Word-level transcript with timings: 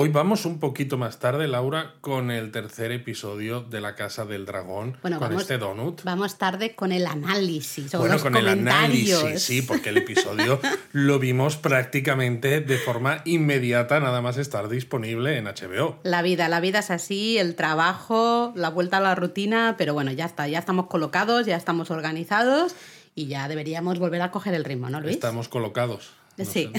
Hoy 0.00 0.10
vamos 0.10 0.44
un 0.44 0.60
poquito 0.60 0.96
más 0.96 1.18
tarde, 1.18 1.48
Laura, 1.48 1.94
con 2.00 2.30
el 2.30 2.52
tercer 2.52 2.92
episodio 2.92 3.62
de 3.62 3.80
La 3.80 3.96
Casa 3.96 4.24
del 4.24 4.46
Dragón, 4.46 4.96
Bueno, 5.02 5.18
con 5.18 5.26
vamos- 5.30 5.42
este 5.42 5.58
donut. 5.58 6.04
Vamos 6.04 6.38
tarde 6.38 6.76
con 6.76 6.92
el 6.92 7.04
análisis. 7.04 7.92
o 7.96 7.98
Bueno, 7.98 8.14
los 8.14 8.22
con 8.22 8.36
el 8.36 8.46
análisis, 8.46 9.42
sí, 9.42 9.60
porque 9.60 9.88
el 9.88 9.96
episodio 10.08 10.60
lo 10.92 11.18
vimos 11.18 11.56
prácticamente 11.56 12.60
de 12.60 12.78
forma 12.78 13.22
inmediata, 13.24 13.98
nada 13.98 14.20
más 14.22 14.36
estar 14.36 14.68
disponible 14.68 15.36
en 15.36 15.46
HBO. 15.46 15.98
La 16.04 16.22
vida, 16.22 16.48
la 16.48 16.60
vida 16.60 16.78
es 16.78 16.92
así, 16.92 17.36
el 17.36 17.56
trabajo, 17.56 18.52
la 18.54 18.68
vuelta 18.70 18.98
a 18.98 19.00
la 19.00 19.16
rutina, 19.16 19.74
pero 19.78 19.94
bueno, 19.94 20.12
ya 20.12 20.26
está, 20.26 20.46
ya 20.46 20.60
estamos 20.60 20.86
colocados, 20.86 21.44
ya 21.44 21.56
estamos 21.56 21.90
organizados 21.90 22.76
y 23.16 23.26
ya 23.26 23.48
deberíamos 23.48 23.98
volver 23.98 24.22
a 24.22 24.30
coger 24.30 24.54
el 24.54 24.62
ritmo, 24.64 24.90
¿no, 24.90 25.00
Luis? 25.00 25.16
Estamos 25.16 25.48
colocados. 25.48 26.12
Nos- 26.38 26.48
Sí. 26.48 26.70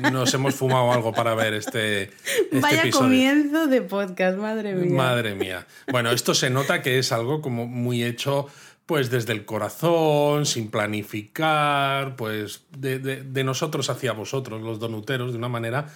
no- 0.00 0.10
Nos 0.10 0.34
hemos 0.34 0.54
fumado 0.54 0.92
algo 0.92 1.12
para 1.12 1.34
ver 1.34 1.54
este, 1.54 2.02
este 2.04 2.60
Vaya 2.60 2.80
episodio. 2.82 3.06
comienzo 3.06 3.66
de 3.68 3.80
podcast, 3.82 4.36
madre 4.38 4.74
mía. 4.74 4.94
Madre 4.96 5.34
mía. 5.34 5.66
Bueno, 5.90 6.10
esto 6.10 6.34
se 6.34 6.50
nota 6.50 6.82
que 6.82 6.98
es 6.98 7.10
algo 7.12 7.40
como 7.40 7.66
muy 7.66 8.02
hecho 8.04 8.46
pues 8.86 9.08
desde 9.10 9.32
el 9.32 9.46
corazón, 9.46 10.44
sin 10.44 10.70
planificar, 11.24 12.16
pues 12.16 12.64
de, 12.76 12.98
de- 12.98 13.22
de 13.22 13.44
nosotros 13.44 13.88
hacia 13.88 14.12
vosotros, 14.12 14.60
los 14.62 14.78
donuteros, 14.78 15.32
de 15.32 15.38
una 15.38 15.48
manera 15.48 15.86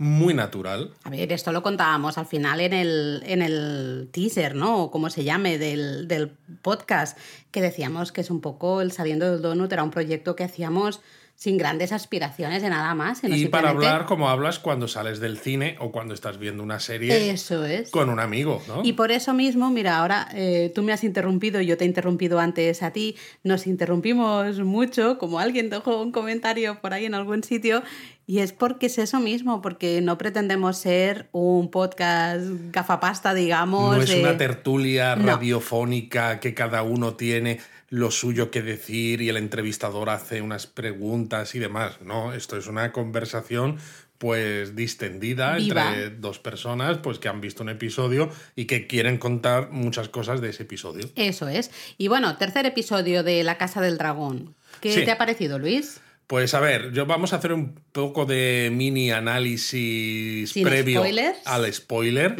muy 0.00 0.32
natural. 0.34 0.92
A 1.02 1.10
ver, 1.10 1.32
esto 1.32 1.50
lo 1.50 1.64
contábamos 1.64 2.16
al 2.18 2.26
final 2.26 2.60
en 2.60 2.72
el, 2.72 3.22
en 3.26 3.42
el 3.42 4.08
teaser, 4.12 4.54
¿no? 4.54 4.84
O 4.84 4.90
como 4.92 5.10
se 5.10 5.24
llame, 5.24 5.58
del, 5.58 6.06
del 6.06 6.30
podcast, 6.62 7.18
que 7.50 7.60
decíamos 7.60 8.12
que 8.12 8.20
es 8.20 8.30
un 8.30 8.40
poco 8.40 8.80
el 8.80 8.92
Saliendo 8.92 9.28
del 9.28 9.42
Donut, 9.42 9.72
era 9.72 9.82
un 9.82 9.90
proyecto 9.90 10.36
que 10.36 10.44
hacíamos 10.44 11.00
sin 11.40 11.56
grandes 11.56 11.92
aspiraciones 11.92 12.62
de 12.62 12.68
nada 12.68 12.92
más. 12.96 13.18
sino 13.18 13.36
Y 13.36 13.46
para 13.46 13.70
hablar 13.70 14.06
como 14.06 14.28
hablas 14.28 14.58
cuando 14.58 14.88
sales 14.88 15.20
del 15.20 15.38
cine 15.38 15.76
o 15.78 15.92
cuando 15.92 16.12
estás 16.12 16.36
viendo 16.38 16.64
una 16.64 16.80
serie 16.80 17.30
Eso 17.30 17.64
es. 17.64 17.90
con 17.92 18.10
un 18.10 18.18
amigo, 18.18 18.60
¿no? 18.66 18.80
Y 18.82 18.94
por 18.94 19.12
eso 19.12 19.32
mismo, 19.34 19.70
mira, 19.70 19.98
ahora 19.98 20.26
eh, 20.34 20.72
tú 20.74 20.82
me 20.82 20.92
has 20.92 21.04
interrumpido, 21.04 21.60
yo 21.60 21.76
te 21.76 21.84
he 21.84 21.86
interrumpido 21.86 22.40
antes 22.40 22.82
a 22.82 22.90
ti, 22.90 23.14
nos 23.44 23.68
interrumpimos 23.68 24.58
mucho, 24.58 25.16
como 25.18 25.38
alguien 25.38 25.70
dejó 25.70 26.02
un 26.02 26.10
comentario 26.10 26.80
por 26.80 26.92
ahí 26.92 27.04
en 27.04 27.14
algún 27.14 27.44
sitio, 27.44 27.84
y 28.26 28.40
es 28.40 28.52
porque 28.52 28.86
es 28.86 28.98
eso 28.98 29.20
mismo, 29.20 29.62
porque 29.62 30.00
no 30.00 30.18
pretendemos 30.18 30.76
ser 30.76 31.28
un 31.30 31.70
podcast 31.70 32.42
gafapasta, 32.72 33.32
digamos. 33.32 33.96
No 33.96 34.02
es 34.02 34.10
de- 34.10 34.20
una 34.22 34.36
tertulia 34.36 35.14
No. 35.14 35.26
radiofónica 35.28 36.40
que 36.40 36.52
cada 36.52 36.82
uno 36.82 37.14
tiene 37.14 37.60
lo 37.90 38.10
suyo 38.10 38.50
que 38.50 38.62
decir 38.62 39.22
y 39.22 39.28
el 39.28 39.36
entrevistador 39.36 40.10
hace 40.10 40.42
unas 40.42 40.66
preguntas 40.66 41.54
y 41.54 41.58
demás. 41.58 42.00
No, 42.02 42.32
esto 42.34 42.56
es 42.56 42.66
una 42.66 42.92
conversación 42.92 43.78
pues 44.18 44.74
distendida 44.74 45.54
Viva. 45.56 45.88
entre 45.94 46.10
dos 46.10 46.38
personas 46.40 46.98
pues 46.98 47.18
que 47.20 47.28
han 47.28 47.40
visto 47.40 47.62
un 47.62 47.68
episodio 47.68 48.28
y 48.56 48.64
que 48.64 48.86
quieren 48.88 49.16
contar 49.16 49.70
muchas 49.70 50.08
cosas 50.08 50.40
de 50.40 50.50
ese 50.50 50.64
episodio. 50.64 51.08
Eso 51.14 51.46
es. 51.48 51.70
Y 51.98 52.08
bueno, 52.08 52.36
tercer 52.36 52.66
episodio 52.66 53.22
de 53.22 53.44
La 53.44 53.56
Casa 53.58 53.80
del 53.80 53.96
Dragón. 53.96 54.54
¿Qué 54.80 54.92
Sí. 54.92 55.04
te 55.04 55.12
ha 55.12 55.18
parecido, 55.18 55.58
Luis? 55.58 56.00
Pues 56.26 56.52
a 56.52 56.60
ver, 56.60 56.92
yo 56.92 57.06
vamos 57.06 57.32
a 57.32 57.36
hacer 57.36 57.52
un 57.54 57.74
poco 57.92 58.26
de 58.26 58.70
mini 58.72 59.10
análisis 59.12 60.50
Sin 60.50 60.64
previo 60.64 61.00
spoilers. 61.00 61.38
al 61.46 61.72
spoiler. 61.72 62.36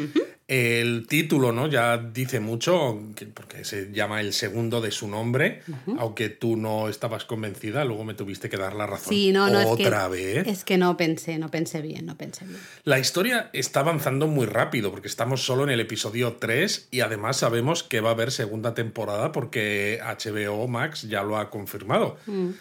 El 0.49 1.07
título, 1.07 1.53
¿no? 1.53 1.67
Ya 1.67 1.99
dice 1.99 2.41
mucho, 2.41 2.99
que- 3.15 3.27
porque 3.27 3.67
se 3.67 3.93
llama 3.93 4.23
el 4.23 4.33
segundo 4.33 4.81
de 4.81 4.91
su 4.91 5.07
nombre, 5.07 5.61
aunque 5.99 6.31
tú 6.31 6.57
no 6.57 6.89
estabas 6.89 7.27
convencida, 7.27 7.85
luego 7.85 8.03
me 8.05 8.15
tuviste 8.15 8.49
que 8.49 8.57
dar 8.57 8.75
la 8.75 8.87
razón. 8.87 9.13
Sí, 9.13 9.31
no, 9.31 9.51
no, 9.51 9.61
es 9.61 9.67
que, 9.77 9.85
Otra 9.87 10.09
vez. 10.09 10.47
es 10.49 10.65
que 10.65 10.79
no 10.79 10.97
pensé, 10.97 11.39
no 11.39 11.51
pensé 11.51 11.83
bien, 11.83 12.07
no 12.07 12.17
pensé 12.17 12.47
bien. 12.47 12.59
La 12.85 12.99
historia 12.99 13.51
está 13.53 13.81
avanzando 13.81 14.27
muy 14.27 14.47
rápido 14.47 14.91
porque 14.91 15.09
estamos 15.09 15.45
solo 15.45 15.65
en 15.65 15.69
el 15.71 15.81
episodio 15.81 16.37
3 16.41 16.89
y 16.91 17.01
además 17.01 17.37
sabemos 17.37 17.83
que 17.83 18.01
va 18.01 18.09
a 18.09 18.13
haber 18.15 18.31
segunda 18.33 18.73
temporada 18.73 19.33
porque 19.33 20.01
HBO 20.03 20.67
Max 20.67 21.03
ya 21.03 21.23
lo 21.25 21.37
ha 21.37 21.51
confirmado. 21.51 22.17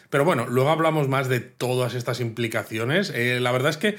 Pero 0.10 0.26
bueno, 0.26 0.46
luego 0.46 0.72
hablamos 0.72 1.08
más 1.08 1.30
de 1.30 1.40
todas 1.40 1.94
estas 1.94 2.20
implicaciones. 2.20 3.14
Eh, 3.16 3.40
la 3.40 3.54
verdad 3.54 3.70
es 3.70 3.78
que 3.78 3.96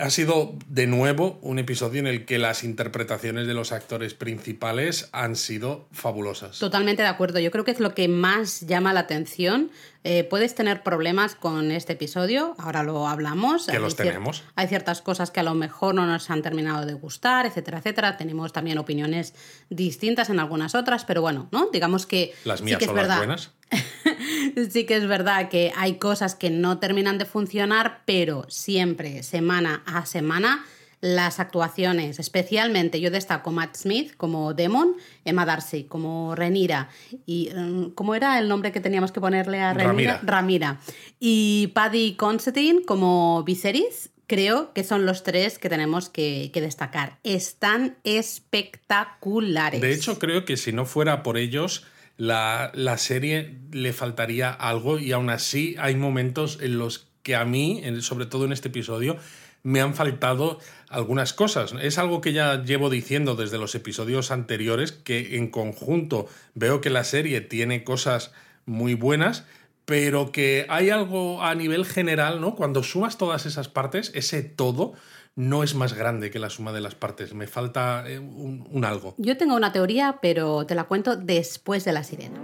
ha 0.00 0.10
sido 0.10 0.54
de 0.66 0.86
nuevo 0.86 1.38
un 1.42 1.58
episodio 1.58 2.00
en 2.00 2.06
el 2.06 2.24
que 2.24 2.38
las 2.38 2.64
interpretaciones 2.64 3.46
de 3.46 3.54
los 3.54 3.70
actores 3.72 4.14
principales 4.14 5.08
han 5.12 5.36
sido 5.36 5.86
fabulosas. 5.92 6.58
Totalmente 6.58 7.02
de 7.02 7.08
acuerdo. 7.08 7.38
Yo 7.38 7.50
creo 7.50 7.64
que 7.64 7.70
es 7.70 7.80
lo 7.80 7.94
que 7.94 8.08
más 8.08 8.60
llama 8.62 8.92
la 8.94 9.00
atención. 9.00 9.70
Eh, 10.02 10.24
puedes 10.24 10.54
tener 10.54 10.82
problemas 10.82 11.34
con 11.34 11.70
este 11.70 11.92
episodio, 11.92 12.54
ahora 12.58 12.82
lo 12.82 13.06
hablamos. 13.06 13.66
Que 13.66 13.78
los 13.78 13.94
cier- 13.94 14.04
tenemos. 14.08 14.42
Hay 14.54 14.66
ciertas 14.66 15.02
cosas 15.02 15.30
que 15.30 15.40
a 15.40 15.42
lo 15.42 15.54
mejor 15.54 15.94
no 15.94 16.06
nos 16.06 16.30
han 16.30 16.40
terminado 16.40 16.86
de 16.86 16.94
gustar, 16.94 17.44
etcétera, 17.44 17.78
etcétera. 17.78 18.16
Tenemos 18.16 18.52
también 18.52 18.78
opiniones 18.78 19.34
distintas 19.68 20.30
en 20.30 20.40
algunas 20.40 20.74
otras, 20.74 21.04
pero 21.04 21.20
bueno, 21.20 21.48
¿no? 21.52 21.68
Digamos 21.70 22.06
que 22.06 22.32
Las 22.44 22.60
sí 22.60 22.64
mías 22.64 22.80
es 22.80 22.86
son 22.86 22.94
verdad. 22.96 23.08
las 23.10 23.18
buenas. 23.18 23.50
Sí 24.72 24.84
que 24.84 24.96
es 24.96 25.06
verdad 25.06 25.48
que 25.48 25.72
hay 25.76 25.94
cosas 25.98 26.34
que 26.34 26.50
no 26.50 26.78
terminan 26.78 27.18
de 27.18 27.24
funcionar, 27.24 28.02
pero 28.04 28.44
siempre, 28.48 29.22
semana 29.22 29.82
a 29.86 30.06
semana, 30.06 30.64
las 31.00 31.40
actuaciones, 31.40 32.18
especialmente 32.18 33.00
yo 33.00 33.10
destaco 33.10 33.50
Matt 33.52 33.76
Smith 33.76 34.14
como 34.16 34.52
Demon, 34.52 34.96
Emma 35.24 35.46
Darcy 35.46 35.84
como 35.84 36.34
Renira 36.34 36.88
y 37.26 37.50
mm, 37.54 37.90
¿cómo 37.90 38.14
era 38.14 38.38
el 38.38 38.48
nombre 38.48 38.70
que 38.70 38.80
teníamos 38.80 39.10
que 39.12 39.20
ponerle 39.20 39.60
a 39.60 39.72
Renira? 39.72 39.88
Ramira. 39.88 40.20
Ramira. 40.22 40.80
Y 41.18 41.68
Paddy 41.74 42.14
Considine 42.14 42.82
como 42.84 43.42
Viserys. 43.44 44.10
Creo 44.26 44.72
que 44.74 44.84
son 44.84 45.06
los 45.06 45.24
tres 45.24 45.58
que 45.58 45.68
tenemos 45.68 46.08
que, 46.08 46.50
que 46.54 46.60
destacar. 46.60 47.18
Están 47.24 47.96
espectaculares. 48.04 49.80
De 49.80 49.92
hecho, 49.92 50.20
creo 50.20 50.44
que 50.44 50.56
si 50.56 50.72
no 50.72 50.86
fuera 50.86 51.24
por 51.24 51.36
ellos, 51.36 51.84
la, 52.16 52.70
la 52.74 52.96
serie 52.96 53.56
le 53.72 53.92
faltaría 53.92 54.50
algo 54.50 55.00
y 55.00 55.10
aún 55.10 55.30
así 55.30 55.74
hay 55.80 55.96
momentos 55.96 56.58
en 56.60 56.78
los 56.78 57.08
que 57.24 57.34
a 57.34 57.44
mí, 57.44 57.82
sobre 58.02 58.26
todo 58.26 58.44
en 58.44 58.52
este 58.52 58.68
episodio, 58.68 59.16
me 59.62 59.80
han 59.80 59.94
faltado 59.94 60.58
algunas 60.88 61.32
cosas. 61.32 61.74
Es 61.82 61.98
algo 61.98 62.20
que 62.20 62.32
ya 62.32 62.62
llevo 62.64 62.90
diciendo 62.90 63.34
desde 63.34 63.58
los 63.58 63.74
episodios 63.74 64.30
anteriores, 64.30 64.92
que 64.92 65.36
en 65.36 65.48
conjunto 65.50 66.26
veo 66.54 66.80
que 66.80 66.90
la 66.90 67.04
serie 67.04 67.40
tiene 67.40 67.84
cosas 67.84 68.32
muy 68.66 68.94
buenas, 68.94 69.44
pero 69.84 70.30
que 70.32 70.66
hay 70.68 70.90
algo 70.90 71.42
a 71.42 71.54
nivel 71.54 71.84
general, 71.84 72.40
¿no? 72.40 72.54
Cuando 72.56 72.82
sumas 72.82 73.18
todas 73.18 73.44
esas 73.46 73.68
partes, 73.68 74.12
ese 74.14 74.42
todo 74.42 74.92
no 75.36 75.62
es 75.62 75.74
más 75.74 75.94
grande 75.94 76.30
que 76.30 76.38
la 76.38 76.50
suma 76.50 76.72
de 76.72 76.80
las 76.80 76.94
partes. 76.94 77.34
Me 77.34 77.46
falta 77.46 78.04
eh, 78.06 78.18
un- 78.18 78.66
un 78.70 78.84
algo. 78.84 79.14
Yo 79.18 79.36
tengo 79.36 79.56
una 79.56 79.72
teoría, 79.72 80.18
pero 80.22 80.66
te 80.66 80.74
la 80.74 80.84
cuento 80.84 81.16
después 81.16 81.84
de 81.84 81.92
la 81.92 82.04
sirena. 82.04 82.40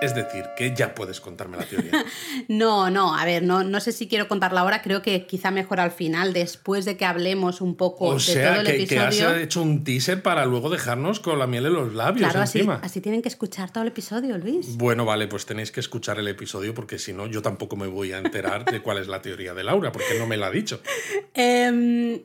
Es 0.00 0.14
decir, 0.14 0.44
que 0.56 0.74
ya 0.74 0.94
puedes 0.94 1.20
contarme 1.20 1.56
la 1.56 1.64
teoría. 1.64 1.92
No, 2.48 2.90
no, 2.90 3.16
a 3.16 3.24
ver, 3.24 3.42
no, 3.42 3.62
no 3.64 3.80
sé 3.80 3.92
si 3.92 4.08
quiero 4.08 4.26
contarla 4.28 4.60
ahora, 4.60 4.82
creo 4.82 5.02
que 5.02 5.26
quizá 5.26 5.50
mejor 5.50 5.78
al 5.80 5.90
final, 5.90 6.32
después 6.32 6.84
de 6.84 6.96
que 6.96 7.04
hablemos 7.04 7.60
un 7.60 7.76
poco 7.76 8.06
O 8.06 8.14
de 8.14 8.20
sea, 8.20 8.50
todo 8.52 8.60
el 8.62 8.66
que, 8.66 8.86
que 8.86 8.98
has 8.98 9.14
episodio. 9.14 9.36
hecho 9.42 9.62
un 9.62 9.84
teaser 9.84 10.22
para 10.22 10.44
luego 10.46 10.70
dejarnos 10.70 11.20
con 11.20 11.38
la 11.38 11.46
miel 11.46 11.66
en 11.66 11.74
los 11.74 11.94
labios 11.94 12.28
claro, 12.30 12.42
así, 12.42 12.58
encima. 12.58 12.80
así 12.82 13.00
tienen 13.00 13.22
que 13.22 13.28
escuchar 13.28 13.70
todo 13.72 13.82
el 13.82 13.88
episodio, 13.88 14.38
Luis. 14.38 14.76
Bueno, 14.76 15.04
vale, 15.04 15.28
pues 15.28 15.46
tenéis 15.46 15.70
que 15.70 15.80
escuchar 15.80 16.18
el 16.18 16.28
episodio 16.28 16.74
porque 16.74 16.98
si 16.98 17.12
no, 17.12 17.26
yo 17.26 17.42
tampoco 17.42 17.76
me 17.76 17.86
voy 17.86 18.12
a 18.12 18.18
enterar 18.18 18.64
de 18.64 18.80
cuál 18.80 18.98
es 18.98 19.08
la 19.08 19.20
teoría 19.22 19.54
de 19.54 19.64
Laura, 19.64 19.92
porque 19.92 20.18
no 20.18 20.26
me 20.26 20.36
la 20.36 20.46
ha 20.46 20.50
dicho. 20.50 20.80
Em, 21.34 22.22